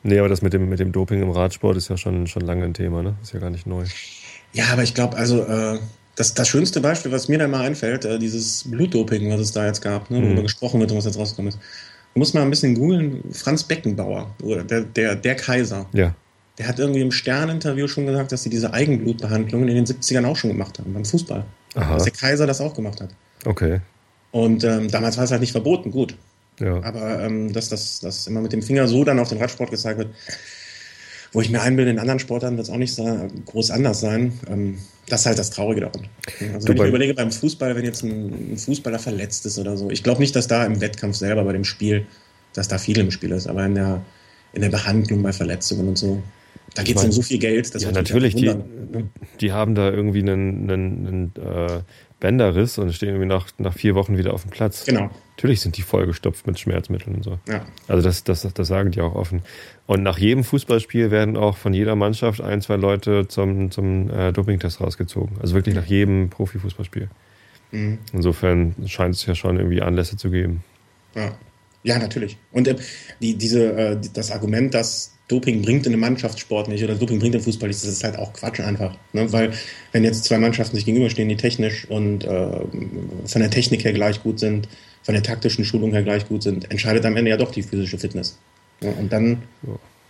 Nee, 0.03 0.19
aber 0.19 0.29
das 0.29 0.41
mit 0.41 0.53
dem, 0.53 0.69
mit 0.69 0.79
dem 0.79 0.91
Doping 0.91 1.21
im 1.21 1.31
Radsport 1.31 1.77
ist 1.77 1.89
ja 1.89 1.97
schon, 1.97 2.27
schon 2.27 2.43
lange 2.43 2.63
ein 2.63 2.73
Thema, 2.73 3.01
ne? 3.01 3.15
Ist 3.23 3.33
ja 3.33 3.39
gar 3.39 3.49
nicht 3.49 3.65
neu. 3.65 3.85
Ja, 4.53 4.65
aber 4.71 4.83
ich 4.83 4.93
glaube, 4.93 5.17
also 5.17 5.41
äh, 5.43 5.79
das, 6.15 6.33
das 6.33 6.47
schönste 6.47 6.79
Beispiel, 6.79 7.11
was 7.11 7.27
mir 7.27 7.39
da 7.39 7.47
mal 7.47 7.61
einfällt, 7.65 8.05
äh, 8.05 8.19
dieses 8.19 8.69
Blutdoping, 8.69 9.31
was 9.31 9.39
es 9.41 9.51
da 9.51 9.65
jetzt 9.65 9.81
gab, 9.81 10.09
ne, 10.11 10.19
Mhm. 10.19 10.27
worüber 10.27 10.43
gesprochen 10.43 10.79
wird 10.79 10.91
und 10.91 10.97
was 10.97 11.05
jetzt 11.05 11.17
rausgekommen 11.17 11.49
ist. 11.49 11.59
Du 12.13 12.19
musst 12.19 12.33
mal 12.33 12.41
ein 12.43 12.49
bisschen 12.49 12.75
googeln, 12.75 13.23
Franz 13.33 13.63
Beckenbauer, 13.63 14.33
oder 14.41 14.63
der, 14.63 14.81
der, 14.81 15.15
der 15.15 15.35
Kaiser. 15.35 15.87
Ja. 15.91 16.15
Der 16.57 16.67
hat 16.67 16.79
irgendwie 16.79 17.01
im 17.01 17.11
Stern-Interview 17.11 17.87
schon 17.87 18.05
gesagt, 18.05 18.31
dass 18.31 18.43
sie 18.43 18.49
diese 18.49 18.71
Eigenblutbehandlungen 18.71 19.67
in 19.67 19.75
den 19.75 19.85
70ern 19.85 20.25
auch 20.25 20.37
schon 20.37 20.51
gemacht 20.51 20.79
haben, 20.79 20.93
beim 20.93 21.03
Fußball. 21.03 21.43
Aha. 21.73 21.93
Dass 21.95 22.03
der 22.03 22.13
Kaiser 22.13 22.47
das 22.47 22.61
auch 22.61 22.73
gemacht 22.73 23.01
hat. 23.01 23.09
Okay. 23.43 23.81
Und 24.31 24.63
ähm, 24.63 24.89
damals 24.89 25.17
war 25.17 25.25
es 25.25 25.31
halt 25.31 25.41
nicht 25.41 25.51
verboten, 25.51 25.91
gut. 25.91 26.15
Ja. 26.59 26.81
Aber 26.83 27.21
ähm, 27.23 27.51
dass 27.53 27.69
das 27.69 27.99
dass 27.99 28.27
immer 28.27 28.41
mit 28.41 28.53
dem 28.53 28.61
Finger 28.61 28.87
so 28.87 29.03
dann 29.03 29.19
auf 29.19 29.29
den 29.29 29.39
Radsport 29.39 29.71
gezeigt 29.71 29.97
wird, 29.99 30.09
wo 31.33 31.41
ich 31.41 31.49
mir 31.49 31.61
einbilde, 31.61 31.91
in 31.91 31.99
anderen 31.99 32.19
Sportarten 32.19 32.55
wird 32.55 32.67
es 32.67 32.73
auch 32.73 32.77
nicht 32.77 32.95
so 32.95 33.27
groß 33.45 33.71
anders 33.71 33.99
sein. 33.99 34.39
Ähm, 34.49 34.77
das 35.07 35.21
ist 35.21 35.25
halt 35.27 35.37
das 35.37 35.49
Traurige 35.49 35.81
daran. 35.81 36.07
Also 36.53 36.67
Du, 36.67 36.73
wenn 36.73 36.83
ich 36.83 36.89
überlege, 36.89 37.13
beim 37.13 37.31
Fußball, 37.31 37.75
wenn 37.75 37.83
jetzt 37.83 38.03
ein, 38.03 38.53
ein 38.53 38.57
Fußballer 38.57 38.99
verletzt 38.99 39.45
ist 39.45 39.59
oder 39.59 39.77
so, 39.77 39.89
ich 39.89 40.01
glaube 40.01 40.21
nicht, 40.21 40.35
dass 40.35 40.47
da 40.47 40.65
im 40.65 40.81
Wettkampf 40.81 41.15
selber 41.17 41.43
bei 41.43 41.53
dem 41.53 41.65
Spiel, 41.65 42.05
dass 42.53 42.67
da 42.67 42.77
viel 42.77 42.97
im 42.97 43.11
Spiel 43.11 43.31
ist, 43.31 43.47
aber 43.47 43.65
in 43.65 43.75
der, 43.75 44.01
in 44.53 44.61
der 44.61 44.69
Behandlung 44.69 45.21
bei 45.21 45.33
Verletzungen 45.33 45.89
und 45.89 45.97
so, 45.97 46.23
da 46.73 46.83
geht 46.83 46.97
es 46.97 47.03
um 47.03 47.11
so 47.11 47.21
viel 47.21 47.37
Geld. 47.37 47.73
Das 47.75 47.83
ja, 47.83 47.91
natürlich. 47.91 48.35
auch 48.35 48.39
Die, 48.39 48.47
wundern. 48.47 49.09
die 49.41 49.51
haben 49.51 49.75
da 49.75 49.91
irgendwie 49.91 50.19
einen, 50.19 50.69
einen, 50.69 51.07
einen 51.07 51.67
äh, 51.67 51.81
Bänderriss 52.19 52.77
und 52.77 52.93
stehen 52.93 53.09
irgendwie 53.09 53.27
nach, 53.27 53.47
nach 53.57 53.73
vier 53.73 53.95
Wochen 53.95 54.17
wieder 54.17 54.33
auf 54.33 54.43
dem 54.43 54.51
Platz. 54.51 54.85
Genau. 54.85 55.09
Natürlich 55.37 55.59
sind 55.59 55.75
die 55.75 55.81
vollgestopft 55.81 56.47
mit 56.47 56.57
Schmerzmitteln 56.59 57.17
und 57.17 57.23
so. 57.23 57.39
Ja. 57.47 57.65
Also 57.89 58.01
das, 58.01 58.23
das, 58.23 58.47
das 58.53 58.67
sagen 58.67 58.91
die 58.91 59.01
auch 59.01 59.15
offen. 59.15 59.41
Und 59.85 60.01
nach 60.01 60.17
jedem 60.17 60.45
Fußballspiel 60.45 61.11
werden 61.11 61.35
auch 61.35 61.57
von 61.57 61.73
jeder 61.73 61.95
Mannschaft 61.95 62.39
ein, 62.39 62.61
zwei 62.61 62.77
Leute 62.77 63.27
zum, 63.27 63.69
zum 63.69 64.09
äh, 64.09 64.31
Dopingtest 64.31 64.79
rausgezogen. 64.79 65.37
Also 65.41 65.53
wirklich 65.53 65.75
nach 65.75 65.85
jedem 65.85 66.29
Profifußballspiel. 66.29 67.09
Mhm. 67.71 67.97
Insofern 68.13 68.75
scheint 68.85 69.15
es 69.15 69.25
ja 69.25 69.35
schon 69.35 69.57
irgendwie 69.57 69.81
Anlässe 69.81 70.15
zu 70.15 70.31
geben. 70.31 70.63
Ja, 71.15 71.37
ja 71.83 71.99
natürlich. 71.99 72.37
Und 72.53 72.69
äh, 72.69 72.75
die, 73.21 73.35
diese, 73.35 73.73
äh, 73.73 73.97
das 74.13 74.31
Argument, 74.31 74.73
dass 74.73 75.15
Doping 75.27 75.63
bringt 75.63 75.85
in 75.85 75.91
einem 75.91 76.01
Mannschaftssport 76.01 76.69
nicht 76.69 76.83
oder 76.83 76.95
Doping 76.95 77.19
bringt 77.19 77.35
im 77.35 77.41
Fußball 77.41 77.67
nicht, 77.67 77.83
das 77.83 77.89
ist 77.89 78.03
halt 78.03 78.17
auch 78.17 78.31
Quatsch 78.31 78.61
einfach. 78.61 78.95
Ne? 79.11 79.31
Weil 79.33 79.51
wenn 79.91 80.03
jetzt 80.03 80.23
zwei 80.23 80.37
Mannschaften 80.37 80.75
sich 80.75 80.85
gegenüberstehen, 80.85 81.27
die 81.27 81.35
technisch 81.35 81.89
und 81.89 82.23
äh, 82.23 82.61
von 83.25 83.41
der 83.41 83.49
Technik 83.49 83.83
her 83.83 83.93
gleich 83.93 84.21
gut 84.23 84.39
sind, 84.39 84.69
von 85.05 85.13
der 85.13 85.23
taktischen 85.23 85.63
Schulung 85.63 85.91
her 85.91 86.01
gleich 86.01 86.27
gut 86.27 86.41
sind, 86.41 86.69
entscheidet 86.71 87.05
am 87.05 87.15
Ende 87.15 87.29
ja 87.29 87.37
doch 87.37 87.51
die 87.51 87.61
physische 87.61 87.99
Fitness. 87.99 88.39
Ja, 88.81 88.89
und 88.89 89.13
dann, 89.13 89.43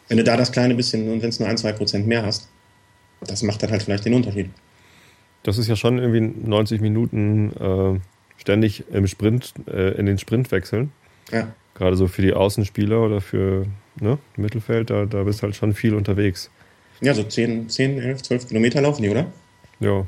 wenn 0.08 0.18
du 0.18 0.24
da 0.24 0.38
das 0.38 0.54
kleine 0.54 0.74
bisschen, 0.74 1.12
und 1.12 1.22
wenn 1.22 1.30
es 1.30 1.40
nur 1.40 1.50
ein, 1.50 1.58
zwei 1.58 1.74
Prozent 1.74 2.08
mehr 2.08 2.26
hast, 2.26 2.48
das 3.20 3.44
macht 3.44 3.62
dann 3.62 3.72
halt 3.72 3.84
vielleicht 3.84 4.06
den 4.06 4.14
Unterschied. 4.14 4.50
Das 5.44 5.58
ist 5.58 5.68
ja 5.68 5.76
schon 5.76 6.00
irgendwie 6.00 6.22
90 6.22 6.80
Minuten 6.80 7.52
äh, 7.60 8.00
ständig 8.40 8.86
im 8.90 9.06
Sprint, 9.06 9.54
äh, 9.68 9.98
in 9.98 10.06
den 10.06 10.18
Sprint 10.18 10.52
wechseln. 10.52 10.92
Ja. 11.30 11.54
Gerade 11.74 11.98
so 11.98 12.08
für 12.08 12.22
die 12.22 12.34
Außenspieler 12.34 13.02
oder 13.02 13.20
für 13.20 13.68
ne, 14.00 14.18
Mittelfeld, 14.38 14.90
da, 14.90 15.06
da 15.06 15.24
bist 15.24 15.40
du 15.40 15.44
halt 15.44 15.58
schon 15.58 15.74
viel 15.74 15.94
unterwegs. 15.94 16.50
Ja, 17.02 17.14
so 17.14 17.24
10, 17.24 17.68
10, 17.68 18.00
11, 18.00 18.24
12 18.24 18.48
Kilometer 18.48 18.82
laufen 18.82 19.02
die, 19.02 19.10
oder? 19.10 19.26
Ja. 19.82 20.08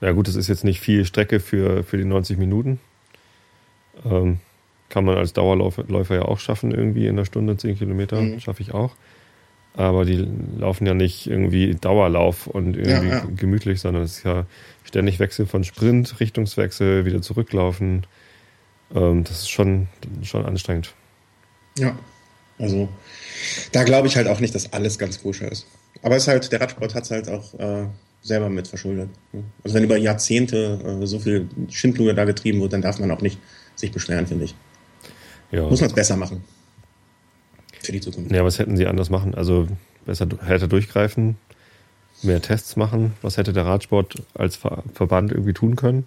Ja 0.00 0.10
gut, 0.10 0.26
das 0.26 0.34
ist 0.34 0.48
jetzt 0.48 0.64
nicht 0.64 0.80
viel 0.80 1.04
Strecke 1.04 1.38
für, 1.38 1.84
für 1.84 1.96
die 1.96 2.04
90 2.04 2.36
Minuten. 2.36 2.80
Ähm, 4.04 4.38
kann 4.88 5.04
man 5.04 5.16
als 5.16 5.32
Dauerläufer 5.32 6.14
ja 6.14 6.22
auch 6.22 6.38
schaffen, 6.38 6.70
irgendwie 6.70 7.06
in 7.06 7.16
einer 7.16 7.24
Stunde 7.24 7.56
10 7.56 7.78
Kilometer. 7.78 8.20
Mhm. 8.20 8.40
Schaffe 8.40 8.62
ich 8.62 8.74
auch. 8.74 8.92
Aber 9.76 10.04
die 10.04 10.24
laufen 10.56 10.86
ja 10.86 10.94
nicht 10.94 11.26
irgendwie 11.26 11.74
Dauerlauf 11.74 12.46
und 12.46 12.76
irgendwie 12.76 13.08
Ja, 13.08 13.16
ja. 13.16 13.26
gemütlich, 13.36 13.80
sondern 13.80 14.04
es 14.04 14.18
ist 14.18 14.24
ja 14.24 14.46
ständig 14.84 15.18
Wechsel 15.18 15.46
von 15.46 15.64
Sprint, 15.64 16.20
Richtungswechsel, 16.20 17.04
wieder 17.06 17.22
zurücklaufen. 17.22 18.06
Ähm, 18.94 19.24
das 19.24 19.40
ist 19.40 19.50
schon, 19.50 19.88
schon 20.22 20.46
anstrengend. 20.46 20.94
Ja. 21.76 21.98
Also, 22.56 22.88
da 23.72 23.82
glaube 23.82 24.06
ich 24.06 24.16
halt 24.16 24.28
auch 24.28 24.38
nicht, 24.38 24.54
dass 24.54 24.72
alles 24.72 24.96
ganz 24.96 25.20
koscher 25.20 25.50
ist. 25.50 25.66
Aber 26.02 26.14
es 26.14 26.22
ist 26.24 26.28
halt, 26.28 26.52
der 26.52 26.60
Radsport 26.60 26.94
hat 26.94 27.02
es 27.02 27.10
halt 27.10 27.28
auch 27.28 27.54
äh, 27.54 27.86
selber 28.24 28.48
mit 28.48 28.66
verschuldet. 28.66 29.10
Also 29.62 29.76
wenn 29.76 29.84
über 29.84 29.96
Jahrzehnte 29.98 30.98
äh, 31.02 31.06
so 31.06 31.18
viel 31.20 31.46
Schindluder 31.70 32.14
da 32.14 32.24
getrieben 32.24 32.60
wird, 32.60 32.72
dann 32.72 32.82
darf 32.82 32.98
man 32.98 33.10
auch 33.10 33.20
nicht 33.20 33.38
sich 33.76 33.92
beschweren, 33.92 34.26
finde 34.26 34.46
ich. 34.46 34.54
Ja. 35.52 35.62
Muss 35.68 35.80
man 35.80 35.90
es 35.90 35.94
besser 35.94 36.16
machen. 36.16 36.42
Für 37.82 37.92
die 37.92 38.00
Zukunft. 38.00 38.32
Ja, 38.32 38.42
was 38.42 38.58
hätten 38.58 38.76
sie 38.78 38.86
anders 38.86 39.10
machen? 39.10 39.34
Also 39.34 39.68
besser 40.06 40.26
härter 40.44 40.68
durchgreifen, 40.68 41.36
mehr 42.22 42.40
Tests 42.40 42.76
machen. 42.76 43.12
Was 43.20 43.36
hätte 43.36 43.52
der 43.52 43.66
Radsport 43.66 44.22
als 44.32 44.56
Ver 44.56 44.82
Verband 44.94 45.30
irgendwie 45.30 45.52
tun 45.52 45.76
können? 45.76 46.06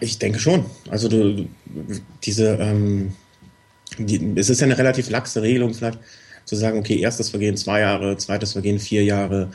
Ich 0.00 0.18
denke 0.18 0.40
schon. 0.40 0.66
Also 0.90 1.08
du, 1.08 1.32
du- 1.34 1.48
diese, 2.24 2.56
ähm, 2.56 3.12
die, 3.98 4.32
es 4.34 4.50
ist 4.50 4.60
ja 4.60 4.66
eine 4.66 4.76
relativ 4.76 5.08
laxe 5.10 5.42
Regelung 5.42 5.74
vielleicht, 5.74 6.00
zu 6.44 6.56
sagen, 6.56 6.76
okay, 6.80 6.98
erstes 6.98 7.30
Vergehen 7.30 7.56
zwei 7.56 7.80
Jahre, 7.80 8.16
zweites 8.16 8.52
Vergehen 8.52 8.80
vier 8.80 9.04
Jahre. 9.04 9.52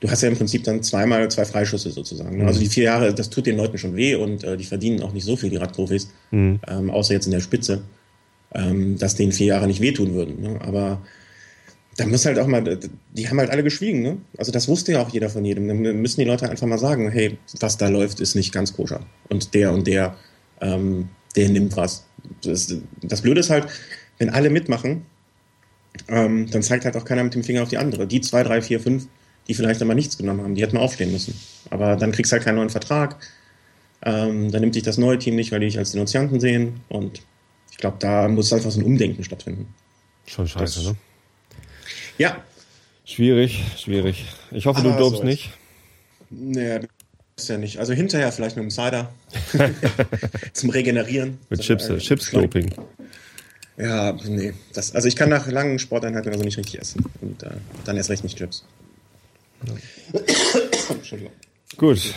Du 0.00 0.10
hast 0.10 0.22
ja 0.22 0.28
im 0.28 0.36
Prinzip 0.36 0.64
dann 0.64 0.82
zweimal 0.82 1.30
zwei 1.30 1.44
Freischüsse 1.44 1.90
sozusagen. 1.90 2.38
ne? 2.38 2.46
Also 2.46 2.58
die 2.58 2.68
vier 2.68 2.84
Jahre, 2.84 3.14
das 3.14 3.28
tut 3.28 3.46
den 3.46 3.58
Leuten 3.58 3.76
schon 3.76 3.94
weh 3.96 4.14
und 4.14 4.42
äh, 4.44 4.56
die 4.56 4.64
verdienen 4.64 5.02
auch 5.02 5.12
nicht 5.12 5.24
so 5.24 5.36
viel, 5.36 5.50
die 5.50 5.56
Radprofis, 5.56 6.08
ähm, 6.66 6.90
außer 6.90 7.12
jetzt 7.12 7.26
in 7.26 7.32
der 7.32 7.40
Spitze, 7.40 7.82
ähm, 8.54 8.96
dass 8.98 9.14
denen 9.14 9.32
vier 9.32 9.48
Jahre 9.48 9.66
nicht 9.66 9.80
wehtun 9.80 10.14
würden. 10.14 10.40
Ne? 10.40 10.58
Aber 10.62 11.02
da 11.96 12.06
muss 12.06 12.24
halt 12.24 12.38
auch 12.38 12.46
mal, 12.46 12.78
die 13.12 13.28
haben 13.28 13.38
halt 13.38 13.50
alle 13.50 13.62
geschwiegen, 13.62 14.00
ne? 14.00 14.16
Also 14.38 14.52
das 14.52 14.68
wusste 14.68 14.92
ja 14.92 15.02
auch 15.02 15.10
jeder 15.10 15.28
von 15.28 15.44
jedem. 15.44 15.68
Dann 15.68 15.80
müssen 16.00 16.20
die 16.20 16.26
Leute 16.26 16.48
einfach 16.48 16.66
mal 16.66 16.78
sagen, 16.78 17.10
hey, 17.10 17.36
was 17.58 17.76
da 17.76 17.88
läuft, 17.88 18.20
ist 18.20 18.34
nicht 18.34 18.54
ganz 18.54 18.72
koscher. 18.72 19.00
Und 19.28 19.52
der 19.52 19.72
und 19.72 19.86
der, 19.86 20.16
ähm, 20.62 21.10
der 21.36 21.50
nimmt 21.50 21.76
was. 21.76 22.06
Das, 22.42 22.74
das 23.02 23.20
Blöde 23.20 23.40
ist 23.40 23.50
halt, 23.50 23.66
wenn 24.16 24.30
alle 24.30 24.48
mitmachen, 24.48 25.02
ähm, 26.08 26.48
dann 26.50 26.62
zeigt 26.62 26.86
halt 26.86 26.96
auch 26.96 27.04
keiner 27.04 27.24
mit 27.24 27.34
dem 27.34 27.44
Finger 27.44 27.62
auf 27.62 27.68
die 27.68 27.76
andere. 27.76 28.06
Die 28.06 28.22
zwei, 28.22 28.44
drei, 28.44 28.62
vier, 28.62 28.80
fünf, 28.80 29.06
die 29.50 29.54
vielleicht 29.54 29.80
einmal 29.82 29.96
nichts 29.96 30.16
genommen 30.16 30.42
haben, 30.42 30.54
die 30.54 30.62
hätten 30.62 30.76
aufstehen 30.76 31.10
müssen. 31.12 31.34
Aber 31.70 31.96
dann 31.96 32.12
kriegst 32.12 32.30
du 32.30 32.34
halt 32.36 32.44
keinen 32.44 32.56
neuen 32.56 32.70
Vertrag. 32.70 33.16
Ähm, 34.02 34.50
dann 34.50 34.60
nimmt 34.60 34.76
dich 34.76 34.84
das 34.84 34.96
neue 34.96 35.18
Team 35.18 35.34
nicht, 35.36 35.50
weil 35.52 35.60
die 35.60 35.66
dich 35.66 35.78
als 35.78 35.92
Denunzianten 35.92 36.40
sehen. 36.40 36.80
Und 36.88 37.20
ich 37.70 37.76
glaube, 37.76 37.96
da 37.98 38.28
muss 38.28 38.52
einfach 38.52 38.70
so 38.70 38.80
ein 38.80 38.84
Umdenken 38.86 39.24
stattfinden. 39.24 39.74
Schon 40.26 40.46
scheiße, 40.48 40.80
Das- 40.80 40.92
ne? 40.92 40.96
Ja, 42.16 42.36
Schwierig, 43.10 43.64
schwierig. 43.76 44.24
Ich 44.52 44.66
hoffe, 44.66 44.82
du 44.82 44.90
Aber 44.90 44.98
dopst 45.00 45.18
so 45.18 45.24
nicht. 45.24 45.50
Nee, 46.30 46.78
ist 47.36 47.48
ja 47.48 47.58
nicht. 47.58 47.78
Also 47.78 47.92
hinterher 47.92 48.30
vielleicht 48.30 48.54
mit 48.54 48.62
dem 48.62 48.70
Cider. 48.70 49.12
Zum 50.52 50.70
Regenerieren. 50.70 51.38
Mit 51.48 51.60
Chips, 51.60 51.88
äh, 51.88 51.98
Chips-Doping. 51.98 52.72
Ja, 53.76 54.12
nee. 54.12 54.52
Das, 54.74 54.94
also 54.94 55.08
ich 55.08 55.16
kann 55.16 55.28
nach 55.28 55.48
langen 55.48 55.80
Sporteinheiten 55.80 56.30
also 56.30 56.44
nicht 56.44 56.56
richtig 56.56 56.80
essen. 56.80 57.04
Und 57.20 57.42
äh, 57.42 57.50
dann 57.84 57.96
erst 57.96 58.10
recht 58.10 58.22
nicht 58.22 58.38
Chips. 58.38 58.64
Entschuldigung. 60.88 61.32
Gut. 61.76 62.14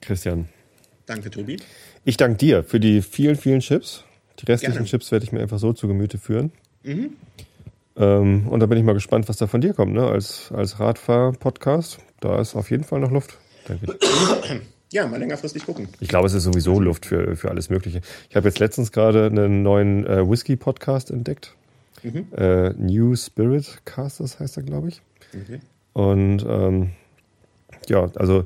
Christian. 0.00 0.48
Danke, 1.06 1.30
Tobi. 1.30 1.56
Ich 2.04 2.16
danke 2.16 2.38
dir 2.38 2.62
für 2.64 2.80
die 2.80 3.02
vielen, 3.02 3.36
vielen 3.36 3.60
Chips. 3.60 4.04
Die 4.38 4.46
restlichen 4.46 4.74
Gerne. 4.74 4.88
Chips 4.88 5.10
werde 5.10 5.24
ich 5.24 5.32
mir 5.32 5.40
einfach 5.40 5.58
so 5.58 5.72
zu 5.72 5.88
Gemüte 5.88 6.18
führen. 6.18 6.52
Ähm, 7.96 8.46
und 8.48 8.60
da 8.60 8.66
bin 8.66 8.78
ich 8.78 8.84
mal 8.84 8.92
gespannt, 8.92 9.28
was 9.28 9.36
da 9.36 9.46
von 9.46 9.60
dir 9.60 9.74
kommt, 9.74 9.92
ne? 9.92 10.06
Als, 10.06 10.52
als 10.52 10.78
Radfahr-Podcast. 10.78 11.98
Da 12.20 12.40
ist 12.40 12.54
auf 12.54 12.70
jeden 12.70 12.84
Fall 12.84 13.00
noch 13.00 13.10
Luft, 13.10 13.38
denke 13.68 13.96
ich. 14.00 14.60
Ja, 14.90 15.06
mal 15.06 15.18
längerfristig 15.18 15.66
gucken. 15.66 15.86
Ich 16.00 16.08
glaube, 16.08 16.28
es 16.28 16.32
ist 16.32 16.44
sowieso 16.44 16.80
Luft 16.80 17.04
für, 17.04 17.36
für 17.36 17.50
alles 17.50 17.68
Mögliche. 17.68 18.00
Ich 18.30 18.36
habe 18.36 18.48
jetzt 18.48 18.58
letztens 18.58 18.90
gerade 18.90 19.26
einen 19.26 19.62
neuen 19.62 20.06
äh, 20.06 20.26
Whisky-Podcast 20.26 21.10
entdeckt. 21.10 21.54
Äh, 22.02 22.70
New 22.70 23.14
Spirit 23.14 23.82
Casters 23.84 24.40
heißt 24.40 24.56
er, 24.56 24.62
glaube 24.62 24.88
ich. 24.88 25.02
Okay. 25.34 25.60
Und 25.98 26.46
ähm, 26.48 26.90
ja, 27.88 28.08
also 28.14 28.44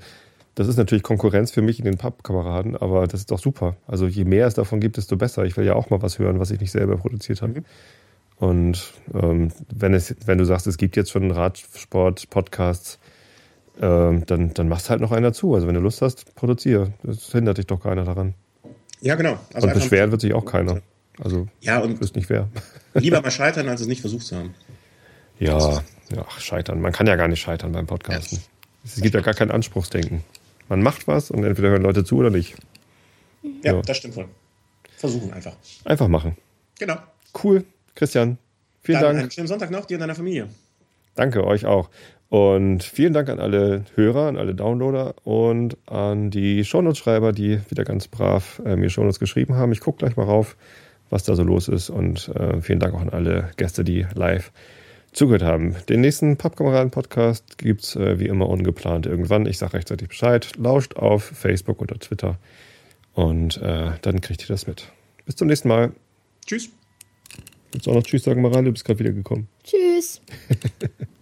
das 0.55 0.69
ist 0.69 0.79
natürlich 0.79 1.03
Konkurrenz 1.03 1.51
für 1.51 1.61
mich 1.61 1.79
in 1.79 1.85
den 1.85 1.99
Pub-Kameraden, 1.99 2.79
aber 2.79 3.07
das 3.07 3.21
ist 3.21 3.31
doch 3.31 3.39
super. 3.39 3.77
Also 3.87 4.07
je 4.07 4.25
mehr 4.25 4.47
es 4.47 4.55
davon 4.55 4.81
gibt, 4.81 4.97
desto 4.97 5.19
besser. 5.19 5.45
Ich 5.45 5.55
will 5.59 5.67
ja 5.67 5.75
auch 5.75 5.91
mal 5.91 6.01
was 6.01 6.19
hören, 6.19 6.41
was 6.41 6.51
ich 6.51 6.61
nicht 6.61 6.71
selber 6.71 6.97
produziert 6.97 7.43
habe. 7.43 7.63
Und 8.39 8.95
ähm, 9.13 9.53
wenn, 9.71 9.93
es, 9.93 10.17
wenn 10.25 10.39
du 10.39 10.47
sagst, 10.47 10.67
es 10.67 10.79
gibt 10.79 10.97
jetzt 10.97 11.11
schon 11.11 11.31
Radsport-Podcasts, 11.31 12.99
ähm, 13.83 14.25
dann, 14.25 14.55
dann 14.55 14.69
machst 14.71 14.89
halt 14.89 15.03
noch 15.03 15.13
einer 15.13 15.35
zu. 15.35 15.55
Also 15.55 15.67
wenn 15.67 15.75
du 15.75 15.83
Lust 15.83 16.01
hast, 16.01 16.35
produziere. 16.35 16.95
Das 17.03 17.33
hindert 17.33 17.59
dich 17.59 17.67
doch 17.67 17.81
keiner 17.83 18.05
daran. 18.05 18.33
Ja, 19.03 19.15
genau. 19.15 19.39
Also 19.53 19.69
Und 19.69 19.75
beschweren 19.75 20.11
wird 20.11 20.23
sich 20.23 20.33
auch 20.33 20.47
keiner. 20.47 20.81
Also 21.23 21.49
Ja, 21.61 21.81
und 21.81 22.01
nicht 22.17 22.31
wer. 22.31 22.49
lieber 22.95 23.21
mal 23.23 23.31
scheitern, 23.31 23.69
als 23.69 23.83
es 23.83 23.89
nicht 23.89 24.01
versucht 24.01 24.25
zu 24.25 24.37
haben. 24.37 24.55
Ja, 25.43 25.83
ach, 26.27 26.41
scheitern. 26.41 26.81
Man 26.81 26.93
kann 26.93 27.07
ja 27.07 27.17
gar 27.17 27.29
nicht 27.29 27.41
scheitern 27.41 27.73
beim 27.73 27.87
Podcasten. 27.87 28.41
Es 28.85 29.01
gibt 29.01 29.15
ja 29.15 29.21
gar 29.21 29.35
kein 29.35 29.51
Anspruchsdenken. 29.51 30.23
Man 30.69 30.83
macht 30.83 31.07
was 31.09 31.31
und 31.31 31.45
entweder 31.45 31.71
hören 31.71 31.83
Leute 31.83 32.05
zu 32.05 32.17
oder 32.19 32.31
nicht. 32.31 32.55
Ja, 33.63 33.75
Ja. 33.75 33.83
das 33.83 33.97
stimmt 33.97 34.17
wohl. 34.17 34.27
Versuchen 34.97 35.33
einfach. 35.33 35.55
Einfach 35.85 36.09
machen. 36.09 36.37
Genau. 36.79 36.97
Cool. 37.43 37.65
Christian, 37.95 38.39
vielen 38.83 39.01
Dann 39.01 39.09
Dank. 39.11 39.21
einen 39.23 39.31
schönen 39.31 39.49
Sonntag 39.49 39.71
noch 39.71 39.85
dir 39.85 39.95
und 39.97 40.01
deiner 40.01 40.15
Familie. 40.15 40.49
Danke 41.15 41.45
euch 41.45 41.67
auch. 41.67 41.91
Und 42.29 42.83
vielen 42.83 43.13
Dank 43.13 43.29
an 43.29 43.39
alle 43.39 43.85
Hörer, 43.95 44.29
an 44.29 44.39
alle 44.39 44.55
Downloader 44.55 45.15
und 45.25 45.77
an 45.87 46.31
die 46.31 46.65
Shownotes-Schreiber, 46.65 47.33
die 47.33 47.61
wieder 47.69 47.85
ganz 47.85 48.09
brav 48.09 48.63
äh, 48.65 48.77
mir 48.77 48.89
Shownotes 48.89 49.19
geschrieben 49.19 49.55
haben. 49.57 49.73
Ich 49.73 49.81
gucke 49.81 49.99
gleich 49.99 50.17
mal 50.17 50.25
rauf, 50.25 50.57
was 51.11 51.25
da 51.25 51.35
so 51.35 51.43
los 51.43 51.69
ist. 51.69 51.91
Und 51.91 52.29
äh, 52.29 52.63
vielen 52.63 52.79
Dank 52.79 52.95
auch 52.95 53.03
an 53.03 53.11
alle 53.11 53.51
Gäste, 53.59 53.85
die 53.85 54.07
live 54.15 54.51
zugehört 55.13 55.43
haben. 55.43 55.77
Den 55.89 56.01
nächsten 56.01 56.37
Pappkameraden-Podcast 56.37 57.59
gibt's 57.59 57.97
äh, 57.97 58.19
wie 58.19 58.27
immer 58.27 58.49
ungeplant 58.49 59.07
irgendwann. 59.07 59.47
Ich 59.47 59.59
sage 59.59 59.75
rechtzeitig 59.75 60.09
Bescheid. 60.09 60.53
Lauscht 60.57 60.97
auf 60.97 61.25
Facebook 61.25 61.81
oder 61.81 61.99
Twitter. 61.99 62.39
Und 63.15 63.59
äh, 63.59 63.93
dann 64.01 64.21
kriegt 64.21 64.43
ihr 64.43 64.49
das 64.49 64.67
mit. 64.67 64.91
Bis 65.27 65.37
zum 65.37 65.49
nächsten 65.49 65.69
Mal. 65.69 65.93
Tschüss. 66.47 66.71
Willst 67.73 67.87
du 67.87 67.91
auch 67.91 67.97
noch 67.97 68.03
Tschüss 68.03 68.25
sagen, 68.25 68.43
Maran? 68.43 68.65
Du 68.65 68.73
bist 68.73 68.85
gerade 68.85 68.99
wieder 68.99 69.13
gekommen. 69.13 69.49
Tschüss. 69.65 70.21